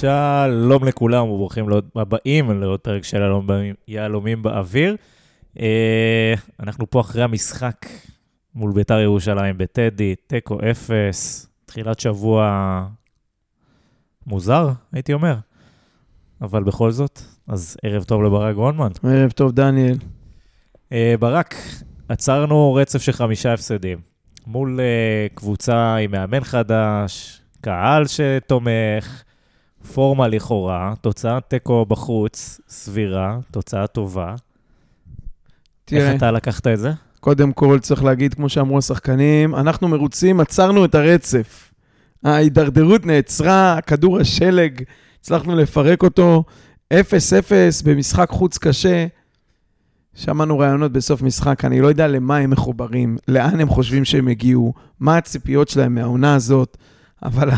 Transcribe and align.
שלום 0.00 0.84
לכולם 0.84 1.28
וברוכים 1.28 1.66
הבאים 1.96 2.60
לעוד 2.60 2.80
פרק 2.80 3.04
של 3.04 3.22
יהלומים 3.88 4.42
באוויר. 4.42 4.96
אה, 5.60 6.34
אנחנו 6.60 6.90
פה 6.90 7.00
אחרי 7.00 7.22
המשחק 7.22 7.86
מול 8.54 8.72
ביתר 8.72 8.98
ירושלים 8.98 9.58
בטדי, 9.58 10.14
תיקו 10.26 10.58
אפס, 10.70 11.48
תחילת 11.66 12.00
שבוע 12.00 12.86
מוזר, 14.26 14.68
הייתי 14.92 15.12
אומר. 15.12 15.34
אבל 16.42 16.62
בכל 16.62 16.90
זאת, 16.90 17.20
אז 17.48 17.76
ערב 17.82 18.04
טוב 18.04 18.22
לברק 18.22 18.54
גרונמן. 18.54 18.90
ערב 19.02 19.30
טוב, 19.30 19.52
דניאל. 19.52 19.96
אה, 20.92 21.14
ברק, 21.20 21.54
עצרנו 22.08 22.74
רצף 22.74 23.02
של 23.02 23.12
חמישה 23.12 23.52
הפסדים. 23.52 23.98
מול 24.46 24.80
uh, 24.80 25.34
קבוצה 25.34 25.96
עם 25.96 26.10
מאמן 26.10 26.44
חדש, 26.44 27.42
קהל 27.60 28.04
שתומך, 28.06 29.22
פורמה 29.94 30.28
לכאורה, 30.28 30.94
תוצאת 31.00 31.42
תיקו 31.48 31.84
בחוץ, 31.84 32.60
סבירה, 32.68 33.38
תוצאה 33.50 33.86
טובה. 33.86 34.34
תראה, 35.84 36.10
איך 36.10 36.16
אתה 36.16 36.30
לקחת 36.30 36.66
את 36.66 36.78
זה? 36.78 36.92
קודם 37.20 37.52
כל, 37.52 37.78
צריך 37.78 38.04
להגיד, 38.04 38.34
כמו 38.34 38.48
שאמרו 38.48 38.78
השחקנים, 38.78 39.54
אנחנו 39.54 39.88
מרוצים, 39.88 40.40
עצרנו 40.40 40.84
את 40.84 40.94
הרצף. 40.94 41.70
ההידרדרות 42.24 43.06
נעצרה, 43.06 43.78
כדור 43.86 44.18
השלג, 44.18 44.82
הצלחנו 45.20 45.56
לפרק 45.56 46.02
אותו, 46.02 46.44
0-0 46.94 46.96
במשחק 47.84 48.30
חוץ 48.30 48.58
קשה. 48.58 49.06
שמענו 50.14 50.58
רעיונות 50.58 50.92
בסוף 50.92 51.22
משחק, 51.22 51.64
אני 51.64 51.80
לא 51.80 51.86
יודע 51.86 52.08
למה 52.08 52.36
הם 52.36 52.50
מחוברים, 52.50 53.16
לאן 53.28 53.60
הם 53.60 53.68
חושבים 53.68 54.04
שהם 54.04 54.28
הגיעו, 54.28 54.72
מה 55.00 55.16
הציפיות 55.16 55.68
שלהם 55.68 55.94
מהעונה 55.94 56.34
הזאת, 56.34 56.76
אבל 57.22 57.50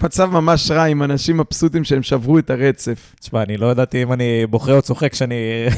המצב 0.00 0.30
ממש 0.30 0.70
רע 0.70 0.84
עם 0.84 1.02
אנשים 1.02 1.36
מבסוטים 1.36 1.84
שהם 1.84 2.02
שברו 2.02 2.38
את 2.38 2.50
הרצף. 2.50 3.14
תשמע, 3.20 3.42
אני 3.42 3.56
לא 3.56 3.66
ידעתי 3.66 4.02
אם 4.02 4.12
אני 4.12 4.46
בוכה 4.50 4.72
או 4.72 4.82
צוחק 4.82 5.12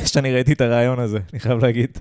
כשאני 0.05 0.33
ראיתי 0.33 0.53
את 0.53 0.61
הרעיון 0.61 0.99
הזה, 0.99 1.19
אני 1.33 1.41
חייב 1.41 1.65
להגיד. 1.65 1.99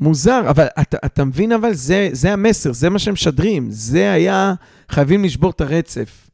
מוזר, 0.00 0.42
אבל 0.50 0.66
אתה, 0.80 0.96
אתה 1.04 1.24
מבין, 1.24 1.52
אבל 1.52 1.74
זה, 1.74 2.08
זה 2.12 2.32
המסר, 2.32 2.72
זה 2.72 2.90
מה 2.90 2.98
שהם 2.98 3.12
משדרים. 3.12 3.66
זה 3.70 4.12
היה, 4.12 4.54
חייבים 4.88 5.24
לשבור 5.24 5.50
את 5.50 5.60
הרצף. 5.60 6.28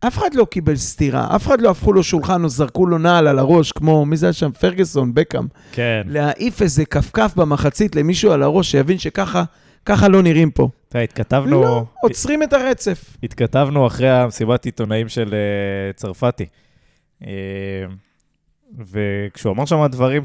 אף 0.00 0.18
אחד 0.18 0.34
לא 0.34 0.44
קיבל 0.44 0.76
סטירה, 0.76 1.36
אף 1.36 1.46
אחד 1.46 1.60
לא 1.60 1.70
הפכו 1.70 1.92
לו 1.92 2.02
שולחן 2.02 2.44
או 2.44 2.48
זרקו 2.48 2.86
לו 2.86 2.98
נעל 2.98 3.26
על 3.26 3.38
הראש, 3.38 3.72
כמו, 3.72 4.06
מי 4.06 4.16
זה 4.16 4.26
היה 4.26 4.32
שם? 4.32 4.50
פרגוסון, 4.50 5.14
בקאם. 5.14 5.46
כן. 5.72 6.02
להעיף 6.06 6.62
איזה 6.62 6.84
כפכף 6.84 7.32
במחצית 7.36 7.96
למישהו 7.96 8.32
על 8.32 8.42
הראש, 8.42 8.70
שיבין 8.70 8.98
שככה, 8.98 9.44
ככה 9.88 10.08
לא 10.08 10.22
נראים 10.22 10.50
פה. 10.50 10.68
אתה 10.88 10.98
התכתבנו... 10.98 11.62
לא, 11.62 11.84
עוצרים 12.02 12.42
את 12.42 12.52
הרצף. 12.52 13.16
התכתבנו 13.22 13.86
אחרי 13.86 14.10
המסיבת 14.10 14.64
עיתונאים 14.64 15.08
של 15.08 15.28
uh, 15.28 15.96
צרפתי. 15.96 16.46
Uh, 17.22 17.26
וכשהוא 18.78 19.52
אמר 19.52 19.64
שם 19.64 19.86
דברים 19.86 20.22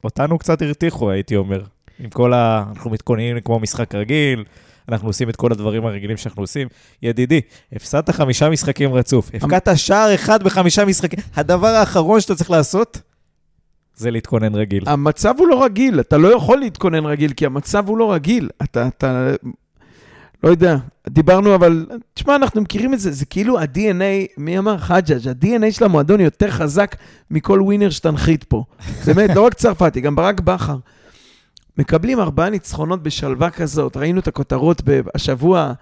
שאותנו 0.00 0.38
קצת 0.38 0.62
הרתיחו, 0.62 1.10
הייתי 1.10 1.36
אומר. 1.36 1.62
עם 1.98 2.10
כל 2.10 2.32
ה... 2.32 2.64
אנחנו 2.76 2.90
מתכוננים 2.90 3.40
כמו 3.40 3.58
משחק 3.58 3.94
רגיל, 3.94 4.44
אנחנו 4.88 5.08
עושים 5.08 5.28
את 5.28 5.36
כל 5.36 5.52
הדברים 5.52 5.86
הרגילים 5.86 6.16
שאנחנו 6.16 6.42
עושים. 6.42 6.68
ידידי, 7.02 7.40
הפסדת 7.72 8.10
חמישה 8.10 8.48
משחקים 8.48 8.94
רצוף, 8.94 9.30
הפקדת 9.34 9.68
שער 9.76 10.14
אחד 10.14 10.42
בחמישה 10.42 10.84
משחקים. 10.84 11.18
הדבר 11.34 11.66
האחרון 11.68 12.20
שאתה 12.20 12.34
צריך 12.34 12.50
לעשות 12.50 13.00
זה 14.02 14.10
להתכונן 14.10 14.54
רגיל. 14.54 14.84
המצב 14.86 15.34
הוא 15.38 15.48
לא 15.48 15.64
רגיל, 15.64 16.00
אתה 16.00 16.18
לא 16.18 16.36
יכול 16.36 16.58
להתכונן 16.58 17.04
רגיל, 17.04 17.32
כי 17.32 17.46
המצב 17.46 17.88
הוא 17.88 17.98
לא 17.98 18.12
רגיל. 18.12 18.48
אתה, 18.62 18.88
אתה, 18.88 19.30
לא 20.44 20.48
יודע, 20.48 20.76
דיברנו, 21.08 21.54
אבל, 21.54 21.86
תשמע, 22.14 22.36
אנחנו 22.36 22.60
מכירים 22.60 22.94
את 22.94 23.00
זה, 23.00 23.10
זה 23.10 23.24
כאילו 23.26 23.58
ה-DNA, 23.58 24.32
מי 24.38 24.58
אמר? 24.58 24.78
חג'אג', 24.78 25.28
ה-DNA 25.28 25.70
של 25.72 25.84
המועדון 25.84 26.20
יותר 26.20 26.50
חזק 26.50 26.96
מכל 27.30 27.60
ווינר 27.62 27.90
שתנחית 27.90 28.44
פה. 28.44 28.64
באמת, 29.06 29.30
לא 29.34 29.46
רק 29.46 29.54
צרפתי, 29.54 30.00
גם 30.00 30.16
ברק 30.16 30.40
בכר. 30.40 30.76
מקבלים 31.78 32.20
ארבעה 32.20 32.50
ניצחונות 32.50 33.02
בשלווה 33.02 33.50
כזאת. 33.50 33.96
ראינו 33.96 34.20
את 34.20 34.28
הכותרות 34.28 34.82
השבוע, 35.14 35.72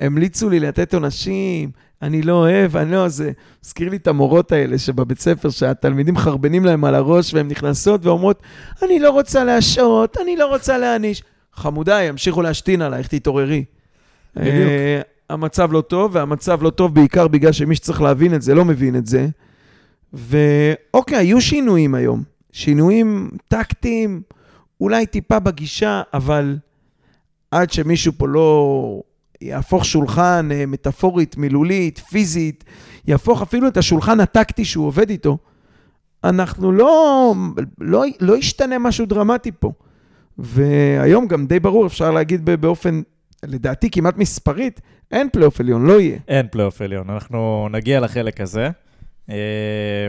המליצו 0.00 0.50
לי 0.50 0.60
לתת 0.60 0.94
עונשים, 0.94 1.70
אני 2.02 2.22
לא 2.22 2.32
אוהב, 2.32 2.76
אני 2.76 2.92
לא... 2.92 3.08
זה 3.08 3.32
מזכיר 3.64 3.88
לי 3.88 3.96
את 3.96 4.06
המורות 4.06 4.52
האלה 4.52 4.78
שבבית 4.78 5.20
ספר, 5.20 5.50
שהתלמידים 5.50 6.16
חרבנים 6.16 6.64
להם 6.64 6.84
על 6.84 6.94
הראש 6.94 7.34
והן 7.34 7.48
נכנסות 7.48 8.06
ואומרות, 8.06 8.42
אני 8.82 8.98
לא 8.98 9.10
רוצה 9.10 9.44
להשעות, 9.44 10.16
אני 10.22 10.36
לא 10.36 10.46
רוצה 10.46 10.78
להעניש. 10.78 11.22
חמודה, 11.52 12.02
ימשיכו 12.02 12.42
להשתין 12.42 12.82
עלייך, 12.82 13.08
תתעוררי. 13.08 13.64
בדיוק. 14.36 14.54
Uh, 14.54 15.04
המצב 15.30 15.72
לא 15.72 15.80
טוב, 15.80 16.10
והמצב 16.14 16.62
לא 16.62 16.70
טוב 16.70 16.94
בעיקר 16.94 17.28
בגלל 17.28 17.52
שמי 17.52 17.76
שצריך 17.76 18.02
להבין 18.02 18.34
את 18.34 18.42
זה 18.42 18.54
לא 18.54 18.64
מבין 18.64 18.96
את 18.96 19.06
זה. 19.06 19.26
ואוקיי, 20.12 21.18
היו 21.18 21.40
שינויים 21.40 21.94
היום. 21.94 22.22
שינויים 22.52 23.30
טקטיים. 23.48 24.22
אולי 24.80 25.06
טיפה 25.06 25.38
בגישה, 25.38 26.02
אבל 26.14 26.56
עד 27.50 27.70
שמישהו 27.70 28.12
פה 28.16 28.28
לא 28.28 29.02
יהפוך 29.40 29.84
שולחן 29.84 30.48
אה, 30.52 30.66
מטאפורית, 30.66 31.36
מילולית, 31.36 31.98
פיזית, 31.98 32.64
יהפוך 33.06 33.42
אפילו 33.42 33.68
את 33.68 33.76
השולחן 33.76 34.20
הטקטי 34.20 34.64
שהוא 34.64 34.86
עובד 34.86 35.10
איתו, 35.10 35.38
אנחנו 36.24 36.72
לא, 36.72 37.34
לא, 37.80 38.04
לא 38.20 38.36
ישתנה 38.36 38.78
משהו 38.78 39.06
דרמטי 39.06 39.50
פה. 39.58 39.72
והיום 40.38 41.26
גם 41.26 41.46
די 41.46 41.60
ברור, 41.60 41.86
אפשר 41.86 42.10
להגיד 42.10 42.44
באופן, 42.44 43.02
לדעתי 43.44 43.90
כמעט 43.90 44.16
מספרית, 44.16 44.80
אין 45.10 45.28
פלייאוף 45.32 45.60
עליון, 45.60 45.86
לא 45.86 46.00
יהיה. 46.00 46.18
אין 46.28 46.46
פלייאוף 46.50 46.80
עליון, 46.82 47.10
אנחנו 47.10 47.68
נגיע 47.70 48.00
לחלק 48.00 48.40
הזה. 48.40 48.70
אה, 49.30 50.08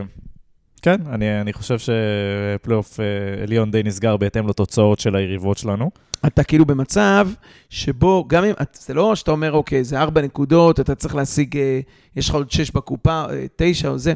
כן, 0.82 1.02
אני, 1.10 1.42
אני 1.42 1.54
חושב 1.54 1.78
שפלייאוף 1.80 3.00
אה, 3.00 3.44
עליון 3.44 3.72
די 3.72 3.84
נסגר 3.84 4.18
בהתאם 4.18 4.48
לתוצאות 4.48 5.00
של 5.00 5.16
היריבות 5.16 5.58
שלנו. 5.58 5.92
אתה 6.28 6.44
כאילו 6.44 6.66
במצב 6.66 7.30
שבו, 7.70 8.26
גם 8.28 8.44
אם, 8.44 8.54
זה 8.74 8.94
לא 8.94 9.16
שאתה 9.16 9.32
אומר, 9.32 9.52
אוקיי, 9.52 9.84
זה 9.84 10.00
ארבע 10.00 10.22
נקודות, 10.22 10.80
אתה 10.80 10.96
צריך 10.96 11.16
להשיג, 11.16 11.58
אה, 11.58 11.80
יש 12.16 12.30
לך 12.30 12.36
עוד 12.36 12.52
שש 12.52 12.72
בקופה, 12.72 13.26
אה, 13.30 13.46
תשע 13.56 13.90
או 13.90 13.98
זה. 13.98 14.14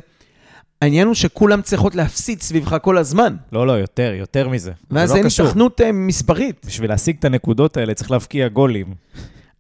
העניין 0.81 1.07
הוא 1.07 1.15
שכולם 1.15 1.61
צריכות 1.61 1.95
להפסיד 1.95 2.41
סביבך 2.41 2.77
כל 2.81 2.97
הזמן. 2.97 3.35
לא, 3.51 3.67
לא, 3.67 3.71
יותר, 3.71 4.13
יותר 4.15 4.49
מזה. 4.49 4.71
ואז 4.91 5.15
אין 5.15 5.25
התכנות 5.25 5.81
מספרית. 5.93 6.65
בשביל 6.67 6.89
להשיג 6.89 7.15
את 7.19 7.25
הנקודות 7.25 7.77
האלה 7.77 7.93
צריך 7.93 8.11
להבקיע 8.11 8.47
גולים. 8.47 8.93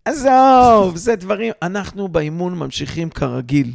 עזוב, 0.09 0.95
זה 0.95 1.15
דברים, 1.15 1.53
אנחנו 1.61 2.07
באימון 2.07 2.59
ממשיכים 2.59 3.09
כרגיל. 3.09 3.73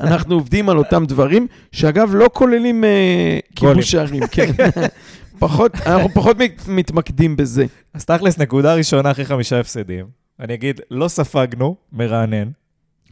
אנחנו 0.00 0.34
עובדים 0.34 0.68
על 0.68 0.78
אותם 0.78 1.04
דברים, 1.06 1.46
שאגב, 1.72 2.14
לא 2.14 2.30
כוללים 2.32 2.84
uh, 2.84 3.56
כיבוש 3.56 3.90
שערים, 3.90 4.26
כן. 4.26 4.52
פחות, 5.38 5.74
אנחנו 5.86 6.08
פחות 6.08 6.36
מתמקדים 6.68 7.36
בזה. 7.36 7.64
אז 7.94 8.04
תכלס, 8.04 8.38
נקודה 8.38 8.74
ראשונה 8.74 9.10
אחרי 9.10 9.24
חמישה 9.24 9.60
הפסדים. 9.60 10.06
אני 10.40 10.54
אגיד, 10.54 10.80
לא 10.90 11.08
ספגנו, 11.08 11.76
מרענן. 11.92 12.48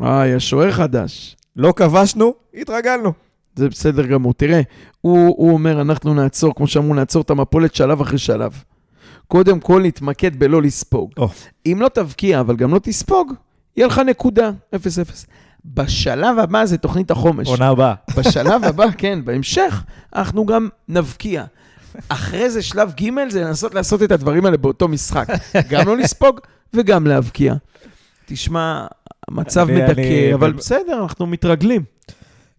אה, 0.02 0.26
יש 0.26 0.50
שוער 0.50 0.72
חדש. 0.72 1.36
לא 1.56 1.72
כבשנו, 1.76 2.34
התרגלנו. 2.54 3.12
זה 3.56 3.68
בסדר 3.68 4.06
גמור. 4.06 4.34
תראה, 4.34 4.60
הוא, 5.00 5.34
הוא 5.36 5.52
אומר, 5.52 5.80
אנחנו 5.80 6.14
נעצור, 6.14 6.54
כמו 6.54 6.66
שאמרו, 6.66 6.94
נעצור 6.94 7.22
את 7.22 7.30
המפולת 7.30 7.74
שלב 7.74 8.00
אחרי 8.00 8.18
שלב. 8.18 8.62
קודם 9.28 9.60
כל 9.60 9.82
נתמקד 9.82 10.36
בלא 10.36 10.62
לספוג. 10.62 11.10
Oh. 11.20 11.22
אם 11.66 11.78
לא 11.80 11.88
תבקיע, 11.88 12.40
אבל 12.40 12.56
גם 12.56 12.74
לא 12.74 12.78
תספוג, 12.78 13.32
יהיה 13.76 13.86
לך 13.86 13.98
נקודה, 13.98 14.50
0-0. 14.74 14.78
בשלב 15.64 16.38
הבא 16.38 16.64
זה 16.64 16.78
תוכנית 16.78 17.10
החומש. 17.10 17.48
עונה 17.48 17.68
הבאה. 17.68 17.94
בשלב 18.16 18.64
הבא, 18.64 18.84
כן, 18.98 19.24
בהמשך, 19.24 19.84
אנחנו 20.14 20.46
גם 20.46 20.68
נבקיע. 20.88 21.44
אחרי 22.08 22.50
זה 22.50 22.62
שלב 22.62 22.92
ג' 23.00 23.28
זה 23.28 23.44
לנסות 23.44 23.74
לעשות 23.74 24.02
את 24.02 24.12
הדברים 24.12 24.46
האלה 24.46 24.56
באותו 24.56 24.88
משחק. 24.88 25.28
גם 25.70 25.86
לא 25.86 25.96
לספוג 25.96 26.40
וגם 26.74 27.06
להבקיע. 27.06 27.54
תשמע, 28.26 28.86
המצב 29.28 29.68
מדכא, 29.70 30.00
אני... 30.00 30.34
אבל 30.34 30.48
אני... 30.48 30.56
בסדר, 30.56 31.02
אנחנו 31.02 31.26
מתרגלים. 31.26 31.82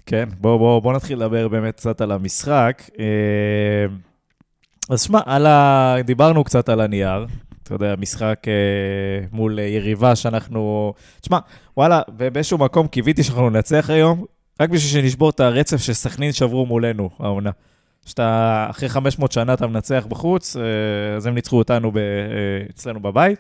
כן, 0.06 0.30
בואו 0.42 0.60
בוא, 0.60 0.82
בוא 0.82 0.94
נתחיל 0.94 1.18
לדבר 1.18 1.48
באמת 1.48 1.76
קצת 1.76 2.02
על 2.02 2.12
המשחק. 2.12 2.84
אה, 4.90 4.94
אז 4.94 5.02
שמע, 5.02 5.20
ה... 5.46 5.96
דיברנו 6.06 6.44
קצת 6.44 6.70
על 6.70 6.82
הנייר, 6.82 7.26
אתה 7.64 7.76
יודע, 7.76 7.96
משחק 8.00 8.44
אה, 8.48 9.28
מול 9.32 9.60
יריבה 9.60 10.16
שאנחנו... 10.16 10.94
תשמע, 11.22 11.40
וואלה, 11.78 12.02
באיזשהו 12.32 12.58
מקום 12.58 12.88
קיוויתי 12.88 13.24
שאנחנו 13.24 13.50
ננצח 13.50 13.90
היום, 13.90 14.26
רק 14.62 14.70
בשביל 14.70 15.02
שנשבור 15.02 15.30
את 15.30 15.40
הרצף 15.40 15.78
שסכנין 15.78 16.32
שברו 16.32 16.66
מולנו, 16.66 17.10
העונה. 17.20 17.52
שאתה, 18.06 18.68
אחרי 18.70 18.90
500 18.90 19.32
שנה 19.32 19.54
אתה 19.54 19.68
מנצח 19.68 20.06
בחוץ, 20.10 20.58
אה, 20.58 21.16
אז 21.16 21.26
הם 21.26 21.36
ניצחו 21.36 21.58
אותנו 21.58 21.92
ב, 21.92 21.98
אה, 21.98 22.04
אצלנו 22.70 23.00
בבית, 23.00 23.40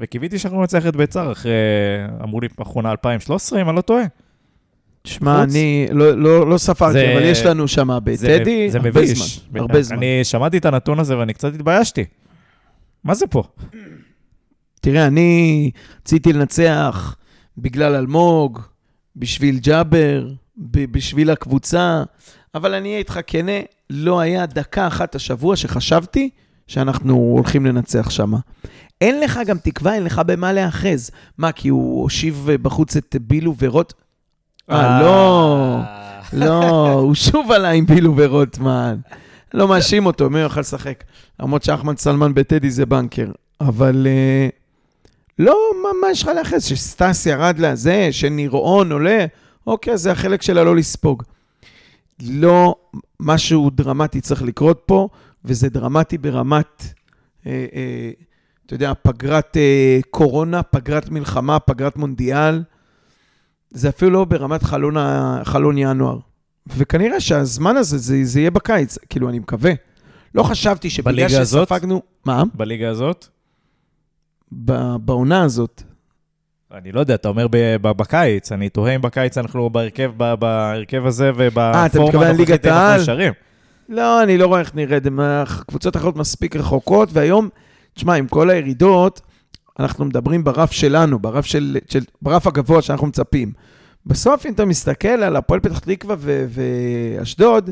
וקיוויתי 0.00 0.38
שאנחנו 0.38 0.60
ננצח 0.60 0.86
את 0.86 0.96
ביצר 0.96 1.32
אחרי, 1.32 1.52
אמרו 2.22 2.40
לי, 2.40 2.48
אחרונה 2.62 2.90
2013, 2.90 3.60
אם 3.60 3.68
אני 3.68 3.76
לא 3.76 3.80
טועה. 3.80 4.04
שמע, 5.08 5.42
אני 5.42 5.88
לא, 5.92 6.12
לא, 6.18 6.50
לא 6.50 6.58
ספרתי, 6.58 6.92
זה, 6.92 7.12
אבל 7.12 7.22
יש 7.22 7.42
לנו 7.42 7.68
שם 7.68 7.98
בטדי 8.04 8.68
הרבה 8.74 8.88
מביש. 8.90 9.40
זמן. 9.50 9.60
הרבה 9.60 9.82
זמן. 9.82 9.96
אני 9.96 10.20
שמעתי 10.22 10.58
את 10.58 10.64
הנתון 10.66 10.98
הזה 10.98 11.18
ואני 11.18 11.34
קצת 11.34 11.54
התביישתי. 11.54 12.04
מה 13.04 13.14
זה 13.14 13.26
פה? 13.26 13.42
תראה, 14.80 15.06
אני 15.06 15.70
רציתי 16.02 16.32
לנצח 16.32 17.16
בגלל 17.58 17.94
אלמוג, 17.94 18.60
בשביל 19.16 19.58
ג'אבר, 19.58 20.28
ב- 20.56 20.92
בשביל 20.92 21.30
הקבוצה, 21.30 22.02
אבל 22.54 22.74
אני 22.74 22.88
אהיה 22.88 22.98
איתך 22.98 23.20
כנה, 23.26 23.52
לא 23.90 24.20
היה 24.20 24.46
דקה 24.46 24.86
אחת 24.86 25.14
השבוע 25.14 25.56
שחשבתי 25.56 26.30
שאנחנו 26.66 27.14
הולכים 27.14 27.66
לנצח 27.66 28.10
שם. 28.10 28.32
אין 29.00 29.20
לך 29.20 29.40
גם 29.46 29.58
תקווה, 29.58 29.94
אין 29.94 30.04
לך 30.04 30.22
במה 30.26 30.52
להאחז. 30.52 31.10
מה, 31.38 31.52
כי 31.52 31.68
הוא 31.68 32.02
הושיב 32.02 32.48
בחוץ 32.62 32.96
את 32.96 33.16
בילו 33.20 33.54
ורוט? 33.58 33.92
אה, 34.70 35.02
לא, 35.02 35.78
לא, 36.32 36.90
הוא 36.92 37.14
שוב 37.14 37.52
עלה 37.52 37.70
עם 37.70 37.86
בילו 37.86 38.14
ורוטמן. 38.16 38.96
לא 39.54 39.68
מאשים 39.68 40.06
אותו, 40.06 40.30
מי 40.30 40.40
יוכל 40.40 40.60
לשחק? 40.60 41.04
למרות 41.40 41.62
שאחמד 41.62 41.98
סלמן 41.98 42.34
בטדי 42.34 42.70
זה 42.70 42.86
בנקר. 42.86 43.30
אבל 43.60 44.06
אה, 44.06 44.48
לא, 45.38 45.56
מה, 45.82 45.88
מה 46.00 46.10
יש 46.10 46.22
לך 46.22 46.28
להאחז? 46.28 46.64
שסטס 46.64 47.26
ירד 47.26 47.58
לזה, 47.58 48.08
שניר 48.10 48.50
און 48.50 48.92
עולה? 48.92 49.26
אוקיי, 49.66 49.96
זה 49.96 50.12
החלק 50.12 50.42
שלה 50.42 50.64
לא 50.64 50.76
לספוג. 50.76 51.22
לא, 52.22 52.74
משהו 53.20 53.70
דרמטי 53.70 54.20
צריך 54.20 54.42
לקרות 54.42 54.82
פה, 54.86 55.08
וזה 55.44 55.68
דרמטי 55.68 56.18
ברמת, 56.18 56.82
אה, 57.46 57.66
אה, 57.74 58.10
אתה 58.66 58.74
יודע, 58.74 58.92
פגרת 59.02 59.56
אה, 59.56 59.98
קורונה, 60.10 60.62
פגרת 60.62 61.10
מלחמה, 61.10 61.58
פגרת 61.58 61.96
מונדיאל. 61.96 62.62
זה 63.70 63.88
אפילו 63.88 64.10
לא 64.10 64.24
ברמת 64.24 64.62
חלון, 64.62 64.96
ה- 64.96 65.40
חלון 65.44 65.78
ינואר. 65.78 66.18
וכנראה 66.76 67.20
שהזמן 67.20 67.76
הזה, 67.76 67.98
זה, 67.98 68.24
זה 68.24 68.40
יהיה 68.40 68.50
בקיץ, 68.50 68.98
כאילו, 69.08 69.28
אני 69.28 69.38
מקווה. 69.38 69.72
לא 70.34 70.42
חשבתי 70.42 70.90
שבגלל 70.90 71.12
בליגה 71.26 71.40
הזאת? 71.40 71.68
שספגנו... 71.68 72.02
מה? 72.24 72.42
בליגה 72.54 72.88
הזאת? 72.90 73.26
ב- 74.64 74.96
בעונה 74.96 75.42
הזאת. 75.42 75.82
אני 76.74 76.92
לא 76.92 77.00
יודע, 77.00 77.14
אתה 77.14 77.28
אומר 77.28 77.46
בקיץ, 77.82 78.52
אני 78.52 78.68
תוהה 78.68 78.94
אם 78.94 79.02
בקיץ 79.02 79.38
אנחנו 79.38 79.70
בהרכב, 79.70 80.10
ב- 80.16 80.34
בהרכב 80.34 81.06
הזה 81.06 81.30
ובפורמה 81.36 81.72
אה, 81.74 81.86
אתה 81.86 82.00
מתכוון 82.00 82.36
ליגת 82.36 82.66
העל? 82.66 83.00
לא, 83.88 84.22
אני 84.22 84.38
לא 84.38 84.46
רואה 84.46 84.60
איך 84.60 84.74
נרד, 84.74 85.06
הקבוצות 85.20 85.96
האחרות 85.96 86.16
מספיק 86.16 86.56
רחוקות, 86.56 87.08
והיום, 87.12 87.48
תשמע, 87.94 88.14
עם 88.14 88.28
כל 88.28 88.50
הירידות, 88.50 89.20
אנחנו 89.78 90.04
מדברים 90.04 90.44
ברף 90.44 90.72
שלנו, 90.72 91.18
ברף, 91.18 91.46
של, 91.46 91.76
של, 91.88 92.00
ברף 92.22 92.46
הגבוה 92.46 92.82
שאנחנו 92.82 93.06
מצפים. 93.06 93.52
בסוף, 94.06 94.46
אם 94.46 94.52
אתה 94.52 94.64
מסתכל 94.64 95.08
על 95.08 95.36
הפועל 95.36 95.60
פתח 95.60 95.78
תקווה 95.78 96.16
ואשדוד, 96.48 97.70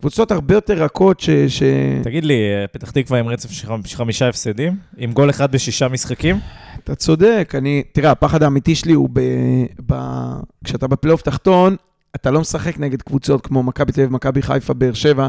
קבוצות 0.00 0.30
הרבה 0.30 0.54
יותר 0.54 0.84
רכות 0.84 1.20
ש... 1.20 1.30
ש... 1.30 1.62
תגיד 2.02 2.24
לי, 2.24 2.34
פתח 2.72 2.90
תקווה 2.90 3.18
עם 3.18 3.28
רצף 3.28 3.50
של 3.50 3.68
חמ- 3.68 3.96
חמישה 3.96 4.28
הפסדים, 4.28 4.76
עם 4.96 5.12
גול 5.12 5.30
אחד 5.30 5.52
בשישה 5.52 5.88
משחקים? 5.88 6.38
אתה 6.84 6.94
צודק, 6.94 7.52
אני... 7.58 7.82
תראה, 7.92 8.10
הפחד 8.10 8.42
האמיתי 8.42 8.74
שלי 8.74 8.92
הוא 8.92 9.08
ב... 9.12 9.20
ב... 9.86 9.94
כשאתה 10.64 10.86
בפלייאוף 10.86 11.22
תחתון, 11.22 11.76
אתה 12.16 12.30
לא 12.30 12.40
משחק 12.40 12.78
נגד 12.78 13.02
קבוצות 13.02 13.46
כמו 13.46 13.62
מכבי 13.62 13.92
תל 13.92 14.00
אביב, 14.00 14.12
מכבי 14.12 14.42
חיפה, 14.42 14.74
באר 14.74 14.92
שבע, 14.92 15.28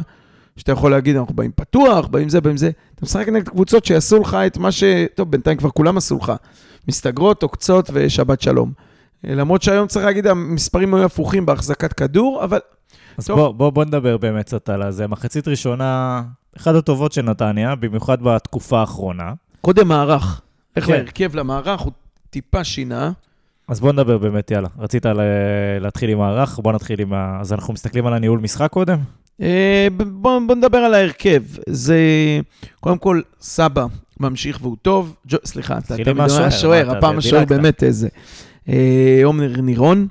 שאתה 0.57 0.71
יכול 0.71 0.91
להגיד, 0.91 1.15
אנחנו 1.15 1.35
באים 1.35 1.51
פתוח, 1.55 2.07
באים 2.07 2.29
זה, 2.29 2.41
באים 2.41 2.57
זה. 2.57 2.71
אתה 2.95 3.05
משחק 3.05 3.29
נגד 3.29 3.49
קבוצות 3.49 3.85
שיעשו 3.85 4.19
לך 4.19 4.33
את 4.47 4.57
מה 4.57 4.71
ש... 4.71 4.83
טוב, 5.15 5.31
בינתיים 5.31 5.57
כבר 5.57 5.69
כולם 5.69 5.97
עשו 5.97 6.17
לך. 6.17 6.33
מסתגרות, 6.87 7.43
עוקצות 7.43 7.89
ושבת 7.93 8.41
שלום. 8.41 8.71
למרות 9.23 9.61
שהיום 9.61 9.87
צריך 9.87 10.05
להגיד, 10.05 10.27
המספרים 10.27 10.93
היו 10.93 11.05
הפוכים 11.05 11.45
בהחזקת 11.45 11.93
כדור, 11.93 12.43
אבל 12.43 12.59
אז 13.17 13.27
טוב. 13.27 13.39
בוא, 13.39 13.51
בוא, 13.51 13.69
בוא 13.69 13.85
נדבר 13.85 14.17
באמת 14.17 14.45
קצת 14.45 14.69
על 14.69 14.91
זה. 14.91 15.07
מחצית 15.07 15.47
ראשונה, 15.47 16.23
אחת 16.57 16.75
הטובות 16.75 17.11
של 17.11 17.21
נתניה, 17.21 17.75
במיוחד 17.75 18.21
בתקופה 18.21 18.79
האחרונה. 18.79 19.33
קודם 19.61 19.87
מערך. 19.87 20.41
איך 20.75 20.85
כן. 20.85 20.93
להרכב 20.93 21.35
למערך, 21.35 21.81
הוא 21.81 21.91
טיפה 22.29 22.63
שינה. 22.63 23.11
אז 23.67 23.79
בוא 23.79 23.91
נדבר 23.91 24.17
באמת, 24.17 24.51
יאללה. 24.51 24.67
רצית 24.79 25.05
להתחיל 25.81 26.09
עם 26.09 26.21
הערך, 26.21 26.59
בוא 26.59 26.73
נתחיל 26.73 27.01
עם 27.01 27.13
ה... 27.13 27.37
אז 27.41 27.53
אנחנו 27.53 27.73
מסתכלים 27.73 28.07
על 28.07 28.13
הניהול 28.13 28.39
משחק 28.39 28.71
קודם? 28.71 28.97
אה, 29.41 29.87
ב- 29.97 30.03
בוא, 30.03 30.55
נדבר 30.55 30.77
על 30.77 30.93
ההרכב. 30.93 31.43
זה, 31.69 31.99
קודם 32.79 32.97
כל, 32.97 33.21
סבא 33.41 33.85
ממשיך 34.19 34.59
והוא 34.61 34.77
טוב. 34.81 35.15
ג'ו, 35.27 35.37
סליחה, 35.45 35.77
אתה 35.77 35.95
תמיד 35.95 36.07
אומר 36.07 36.43
השוער, 36.43 36.97
הפעם 36.97 37.17
השוער. 37.17 37.45
באמת 37.45 37.83
איזה. 37.83 38.07
אה, 38.69 39.21
עומר 39.23 39.61
נירון, 39.61 40.07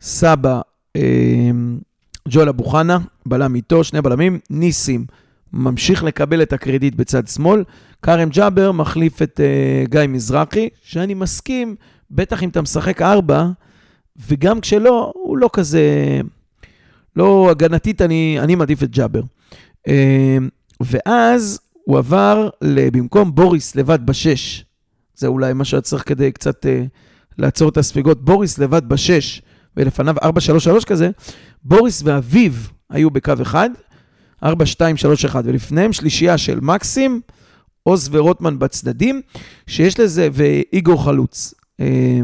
סבא, 0.00 0.60
אה, 0.96 1.50
ג'ול 2.28 2.48
אבו 2.48 2.64
חנה, 2.64 2.98
בלם 3.26 3.54
איתו, 3.54 3.84
שני 3.84 4.02
בלמים, 4.02 4.38
ניסים 4.50 5.06
ממשיך 5.52 6.04
לקבל 6.04 6.42
את 6.42 6.52
הקרדיט 6.52 6.94
בצד 6.94 7.28
שמאל, 7.28 7.64
כרם 8.02 8.28
ג'אבר 8.28 8.72
מחליף 8.72 9.22
את 9.22 9.40
אה, 9.40 9.84
גיא 9.88 10.00
מזרחי, 10.08 10.68
שאני 10.82 11.14
מסכים, 11.14 11.76
בטח 12.10 12.42
אם 12.42 12.48
אתה 12.48 12.62
משחק 12.62 13.02
ארבע, 13.02 13.46
וגם 14.28 14.60
כשלא, 14.60 15.12
הוא 15.14 15.38
לא 15.38 15.50
כזה... 15.52 15.80
לא 17.16 17.48
הגנתית, 17.50 18.02
אני, 18.02 18.36
אני 18.40 18.54
מעדיף 18.54 18.82
את 18.82 18.90
ג'אבר. 18.90 19.22
אה, 19.88 20.38
ואז 20.80 21.60
הוא 21.84 21.98
עבר 21.98 22.48
במקום 22.62 23.34
בוריס 23.34 23.76
לבד 23.76 24.06
בשש. 24.06 24.64
זה 25.14 25.26
אולי 25.26 25.52
מה 25.52 25.64
שהיה 25.64 25.80
צריך 25.80 26.08
כדי 26.08 26.32
קצת 26.32 26.66
אה, 26.66 26.84
לעצור 27.38 27.68
את 27.68 27.76
הספיגות. 27.76 28.24
בוריס 28.24 28.58
לבד 28.58 28.88
בשש, 28.88 29.42
ולפניו 29.76 30.16
4-3-3 30.18 30.84
כזה. 30.86 31.10
בוריס 31.64 32.02
ואביו 32.04 32.52
היו 32.90 33.10
בקו 33.10 33.32
אחד, 33.42 33.70
4-2-3-1, 34.44 34.46
ולפניהם 35.44 35.92
שלישייה 35.92 36.38
של 36.38 36.60
מקסים, 36.60 37.20
עוז 37.82 38.08
ורוטמן 38.12 38.58
בצדדים, 38.58 39.20
שיש 39.66 40.00
לזה, 40.00 40.28
ואיגור 40.32 41.04
חלוץ. 41.04 41.54
אה, 41.80 42.20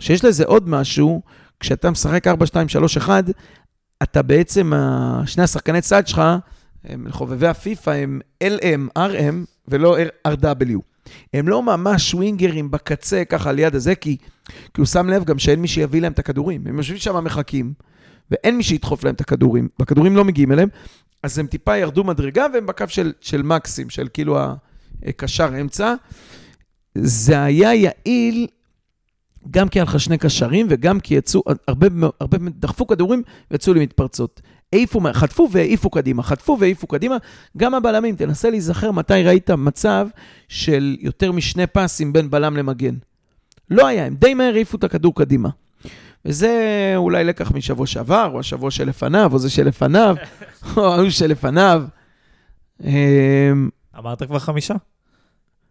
שיש 0.00 0.24
לזה 0.24 0.44
עוד 0.44 0.68
משהו, 0.68 1.22
כשאתה 1.60 1.90
משחק 1.90 2.26
4-2-3-1, 2.26 3.08
אתה 4.02 4.22
בעצם, 4.22 4.72
שני 5.26 5.44
השחקני 5.44 5.80
צד 5.80 6.06
שלך, 6.06 6.22
הם 6.84 7.06
חובבי 7.10 7.46
הפיפא, 7.46 7.90
הם 7.90 8.20
LM, 8.44 8.98
RM 8.98 9.34
ולא 9.68 9.96
RW. 10.28 10.78
הם 11.34 11.48
לא 11.48 11.62
ממש 11.62 12.14
ווינגרים 12.14 12.70
בקצה, 12.70 13.22
ככה 13.24 13.52
ליד 13.52 13.74
הזה, 13.74 13.94
כי, 13.94 14.16
כי 14.46 14.80
הוא 14.80 14.86
שם 14.86 15.08
לב 15.08 15.24
גם 15.24 15.38
שאין 15.38 15.60
מי 15.60 15.68
שיביא 15.68 16.00
להם 16.00 16.12
את 16.12 16.18
הכדורים. 16.18 16.66
הם 16.66 16.76
יושבים 16.76 16.98
שם 16.98 17.24
מחכים, 17.24 17.72
ואין 18.30 18.56
מי 18.56 18.62
שידחוף 18.62 19.04
להם 19.04 19.14
את 19.14 19.20
הכדורים, 19.20 19.68
והכדורים 19.78 20.16
לא 20.16 20.24
מגיעים 20.24 20.52
אליהם, 20.52 20.68
אז 21.22 21.38
הם 21.38 21.46
טיפה 21.46 21.76
ירדו 21.76 22.04
מדרגה, 22.04 22.46
והם 22.54 22.66
בקו 22.66 22.84
של, 22.88 23.12
של 23.20 23.42
מקסים, 23.42 23.90
של 23.90 24.08
כאילו 24.12 24.38
הקשר 25.02 25.60
אמצע. 25.60 25.94
זה 26.94 27.42
היה 27.42 27.74
יעיל 27.74 28.46
גם 29.50 29.68
כי 29.68 29.78
היה 29.78 29.84
לך 29.84 30.00
שני 30.00 30.18
קשרים, 30.18 30.66
וגם 30.70 31.00
כי 31.00 31.14
יצאו, 31.14 31.42
הרבה, 31.68 31.86
הרבה 32.20 32.38
דחפו 32.58 32.86
כדורים 32.86 33.22
ויצאו 33.50 33.74
למתפרצות. 33.74 34.40
העיפו, 34.72 35.00
חטפו 35.12 35.48
והעיפו 35.52 35.90
קדימה, 35.90 36.22
חטפו 36.22 36.56
והעיפו 36.60 36.86
קדימה. 36.86 37.16
גם 37.56 37.74
הבלמים, 37.74 38.16
תנסה 38.16 38.50
להיזכר 38.50 38.92
מתי 38.92 39.22
ראית 39.22 39.50
מצב 39.50 40.08
של 40.48 40.96
יותר 41.00 41.32
משני 41.32 41.66
פסים 41.66 42.12
בין 42.12 42.30
בלם 42.30 42.56
למגן. 42.56 42.94
לא 43.70 43.86
היה, 43.86 44.06
הם 44.06 44.14
די 44.14 44.34
מהר 44.34 44.54
העיפו 44.54 44.76
את 44.76 44.84
הכדור 44.84 45.14
קדימה. 45.14 45.48
וזה 46.24 46.92
אולי 46.96 47.24
לקח 47.24 47.52
משבוע 47.52 47.86
שעבר, 47.86 48.30
או 48.34 48.40
השבוע 48.40 48.70
שלפניו, 48.70 49.30
או 49.32 49.38
זה 49.38 49.50
שלפניו, 49.50 50.16
או 50.76 50.94
ההוא 50.94 51.10
שלפניו. 51.10 51.84
אמ, 52.84 53.68
אמרת 53.98 54.22
כבר 54.22 54.38
חמישה? 54.38 54.74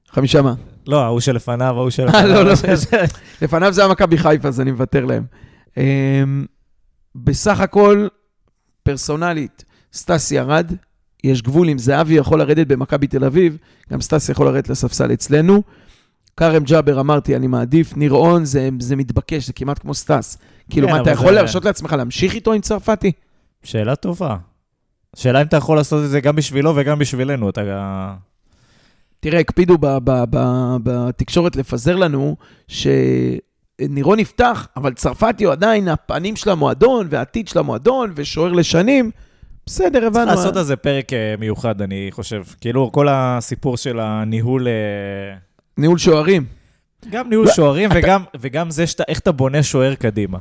חמישה 0.09 0.41
מה? 0.41 0.53
לא, 0.87 1.03
ההוא 1.03 1.19
שלפניו, 1.19 1.75
ההוא 1.77 1.89
שלפניו. 1.89 2.27
לא, 2.27 2.45
לא, 2.45 2.53
לפניו 3.41 3.73
זה 3.73 3.81
היה 3.81 3.91
מכבי 3.91 4.17
חיפה, 4.17 4.47
אז 4.47 4.61
אני 4.61 4.71
מוותר 4.71 5.05
להם. 5.05 5.25
אמ, 5.77 6.45
בסך 7.15 7.59
הכל, 7.59 8.07
פרסונלית, 8.83 9.65
סטאס 9.93 10.35
ירד, 10.35 10.71
יש 11.23 11.41
גבול 11.41 11.69
אם 11.69 11.77
זהבי 11.77 12.13
יכול 12.13 12.39
לרדת 12.39 12.67
במכבי 12.67 13.07
תל 13.07 13.23
אביב, 13.23 13.57
גם 13.91 14.01
סטאס 14.01 14.31
יכול 14.31 14.45
לרדת 14.45 14.69
לספסל 14.69 15.13
אצלנו. 15.13 15.63
כרם 16.37 16.63
ג'אבר, 16.63 16.99
אמרתי, 16.99 17.35
אני 17.35 17.47
מעדיף, 17.47 17.97
ניר 17.97 18.13
און, 18.13 18.45
זה, 18.45 18.69
זה 18.79 18.95
מתבקש, 18.95 19.47
זה 19.47 19.53
כמעט 19.53 19.79
כמו 19.79 19.93
סטאס. 19.93 20.37
כאילו, 20.69 20.87
כן, 20.87 20.93
מה, 20.93 21.01
אתה 21.01 21.11
יכול 21.11 21.25
זה- 21.25 21.31
להרשות 21.31 21.65
לעצמך 21.65 21.93
להמשיך 21.93 22.33
איתו 22.33 22.53
עם 22.53 22.61
צרפתי? 22.61 23.11
שאלה 23.63 23.95
טובה. 23.95 24.37
שאלה 25.15 25.41
אם 25.41 25.47
אתה 25.47 25.57
יכול 25.57 25.77
לעשות 25.77 26.03
את 26.05 26.09
זה 26.09 26.21
גם 26.21 26.35
בשבילו 26.35 26.73
וגם 26.75 26.99
בשבילנו. 26.99 27.49
אתה... 27.49 27.61
תראה, 29.19 29.39
הקפידו 29.39 29.77
בתקשורת 30.83 31.55
לפזר 31.55 31.95
לנו 31.95 32.35
שנירון 32.67 34.19
יפתח, 34.19 34.67
אבל 34.77 34.93
צרפתי 34.93 35.43
הוא 35.43 35.51
עדיין 35.51 35.87
הפנים 35.87 36.35
של 36.35 36.49
המועדון 36.49 37.07
והעתיד 37.09 37.47
של 37.47 37.59
המועדון 37.59 38.11
ושוער 38.15 38.51
לשנים. 38.51 39.11
בסדר, 39.65 39.89
צריך 39.99 40.03
הבנו. 40.03 40.25
לעשות 40.25 40.55
על 40.55 40.63
זה 40.63 40.75
פרק 40.75 41.13
אה, 41.13 41.35
מיוחד, 41.39 41.81
אני 41.81 42.07
חושב. 42.11 42.43
כאילו, 42.61 42.91
כל 42.91 43.07
הסיפור 43.09 43.77
של 43.77 43.99
הניהול... 43.99 44.67
אה, 44.67 45.37
ניהול 45.77 45.97
שוערים. 45.97 46.45
גם 47.09 47.29
ניהול 47.29 47.47
שוערים 47.47 47.89
וגם, 47.93 48.23
וגם 48.39 48.71
זה 48.71 48.87
שאתה, 48.87 49.03
איך 49.07 49.19
אתה 49.19 49.31
בונה 49.31 49.63
שוער 49.63 49.95
קדימה. 49.95 50.37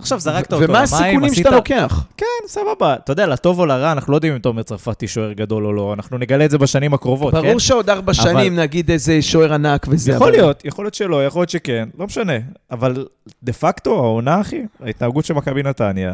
עכשיו 0.00 0.20
זרקת 0.20 0.52
אותו 0.52 0.56
למים, 0.64 0.70
ומה 0.70 0.82
הסיכונים 0.82 1.24
עשית- 1.24 1.36
שאתה 1.44 1.50
לוקח? 1.56 2.04
כן, 2.16 2.26
סבבה. 2.46 2.94
אתה 2.94 3.12
יודע, 3.12 3.26
לטוב 3.26 3.58
או 3.58 3.66
לרע, 3.66 3.92
אנחנו 3.92 4.10
לא 4.12 4.16
יודעים 4.16 4.32
אם 4.32 4.38
תומר 4.38 4.62
צרפתי 4.62 5.08
שוער 5.08 5.32
גדול 5.32 5.66
או 5.66 5.72
לא, 5.72 5.92
אנחנו 5.94 6.18
נגלה 6.18 6.44
את 6.44 6.50
זה 6.50 6.58
בשנים 6.58 6.94
הקרובות, 6.94 7.34
כן? 7.34 7.42
ברור 7.42 7.58
שעוד 7.60 7.90
ארבע 7.90 8.14
שנים 8.14 8.54
נגיד 8.56 8.90
איזה 8.90 9.22
שוער 9.22 9.52
ענק 9.54 9.86
וזה. 9.88 10.12
יכול 10.12 10.28
אבל- 10.28 10.36
להיות, 10.36 10.64
יכול 10.64 10.84
להיות 10.84 10.94
שלא, 10.94 11.26
יכול 11.26 11.40
להיות 11.40 11.50
שכן, 11.50 11.88
לא 11.98 12.06
משנה. 12.06 12.32
אבל 12.70 13.06
דה 13.42 13.52
פקטו, 13.52 13.94
העונה, 13.94 14.40
אחי, 14.40 14.62
ההתנהגות 14.84 15.24
של 15.24 15.34
מכבי 15.34 15.62
נתניה, 15.62 16.12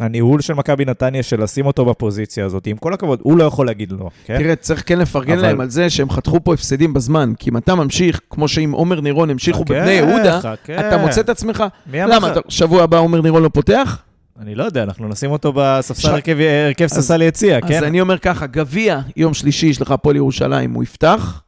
הניהול 0.00 0.40
של 0.40 0.54
מכבי 0.54 0.84
נתניה, 0.84 1.22
של 1.22 1.42
לשים 1.42 1.66
אותו 1.66 1.84
בפוזיציה 1.84 2.44
הזאת, 2.46 2.66
עם 2.66 2.76
כל 2.76 2.94
הכבוד, 2.94 3.18
הוא 3.22 3.38
לא 3.38 3.44
יכול 3.44 3.66
להגיד 3.66 3.92
לא, 3.92 4.08
כן? 4.24 4.38
תראה, 4.38 4.56
צריך 4.56 4.82
כן 4.86 4.98
לפרגן 4.98 5.32
אבל- 5.38 5.42
להם 5.42 5.60
על 5.60 5.70
זה 5.70 5.90
שהם 5.90 6.10
חתכו 6.10 6.44
פה 6.44 6.54
הפסדים 6.54 6.94
בזמן, 6.94 7.32
כי 7.38 7.50
אם 7.50 7.56
אתה 7.56 7.74
ממשיך, 7.74 8.20
כמו 8.30 8.48
שעם 8.48 8.72
עומר 8.72 9.00
נירון 9.00 9.30
המשיכו 9.30 9.62
חכה, 9.64 9.74
בבני 9.74 9.90
יהודה, 9.90 10.40
חכה. 10.40 10.88
אתה 10.88 10.96
מוצא 10.96 11.20
את 11.20 11.28
עצמך, 11.28 11.64
למה, 11.92 12.16
לך? 12.16 12.24
אתה- 12.32 12.40
שבוע 12.48 12.82
הבא 12.82 12.98
עומר 12.98 13.20
נירון 13.20 13.42
לא 13.42 13.48
פותח? 13.48 14.02
אני 14.40 14.54
לא 14.54 14.64
יודע, 14.64 14.82
אנחנו 14.82 15.08
נשים 15.08 15.30
אותו 15.30 15.52
בספסל 15.56 16.02
ש- 16.02 16.04
הרכב- 16.04 16.36
הרכב 16.66 16.84
אז- 16.84 16.90
ספסל 16.92 17.22
יציע, 17.22 17.56
אז 17.62 17.68
כן? 17.68 17.84
אני 17.84 18.00
אומר 18.00 18.18
ככה, 18.18 18.46
גביע, 18.46 19.00
יום 19.16 19.34
שלישי 19.34 19.66
יש 19.66 19.82
לך 19.82 19.90
הפועל 19.90 20.16
ירושלים, 20.16 20.72
הוא 20.74 20.82
יפתח, 20.82 21.42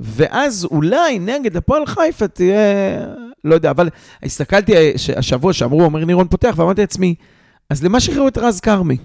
ואז 0.00 0.64
אולי 0.70 1.18
נגד 1.18 1.56
הפועל 1.56 1.86
חיפה 1.86 2.28
תהיה, 2.28 2.56
לא 3.44 3.54
יודע, 3.54 3.70
אבל 3.70 3.88
הסתכלתי 4.22 4.72
הש- 4.94 5.10
השבוע 5.10 5.52
שאמרו, 5.52 5.82
עומר 5.82 6.04
נירון 6.04 6.28
פותח, 6.28 6.54
ואמרתי 6.56 6.80
לעצמי, 6.80 7.14
אז 7.70 7.84
למה 7.84 8.00
שחררו 8.00 8.28
את 8.28 8.38
רז 8.38 8.60
כרמי? 8.60 8.96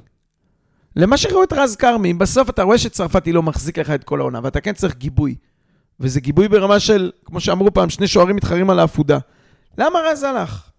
למה 0.96 1.18
שחררו 1.18 1.44
את 1.44 1.54
רז 1.54 1.76
כרמי? 1.76 2.12
אם 2.12 2.18
בסוף 2.18 2.50
אתה 2.50 2.64
רואה 2.64 2.78
שצרפתי 2.78 3.32
לא 3.32 3.44
מחזיק 3.44 3.80
לך 3.80 3.90
את 3.90 4.04
כל 4.04 4.20
העונה, 4.20 4.40
ואתה 4.44 4.62
כן 4.62 4.74
צריך 4.74 4.96
גיבוי. 4.96 5.36
וזה 6.00 6.20
גיבוי 6.20 6.48
ברמה 6.48 6.80
של, 6.80 7.12
כמו 7.26 7.40
שאמרו 7.40 7.74
פעם, 7.74 7.90
שני 7.90 8.08
שוערים 8.08 8.36
מתחרים 8.36 8.70
על 8.70 8.80
העפודה. 8.80 9.18
למה 9.78 10.00
רז 10.12 10.24
הלך? 10.24 10.70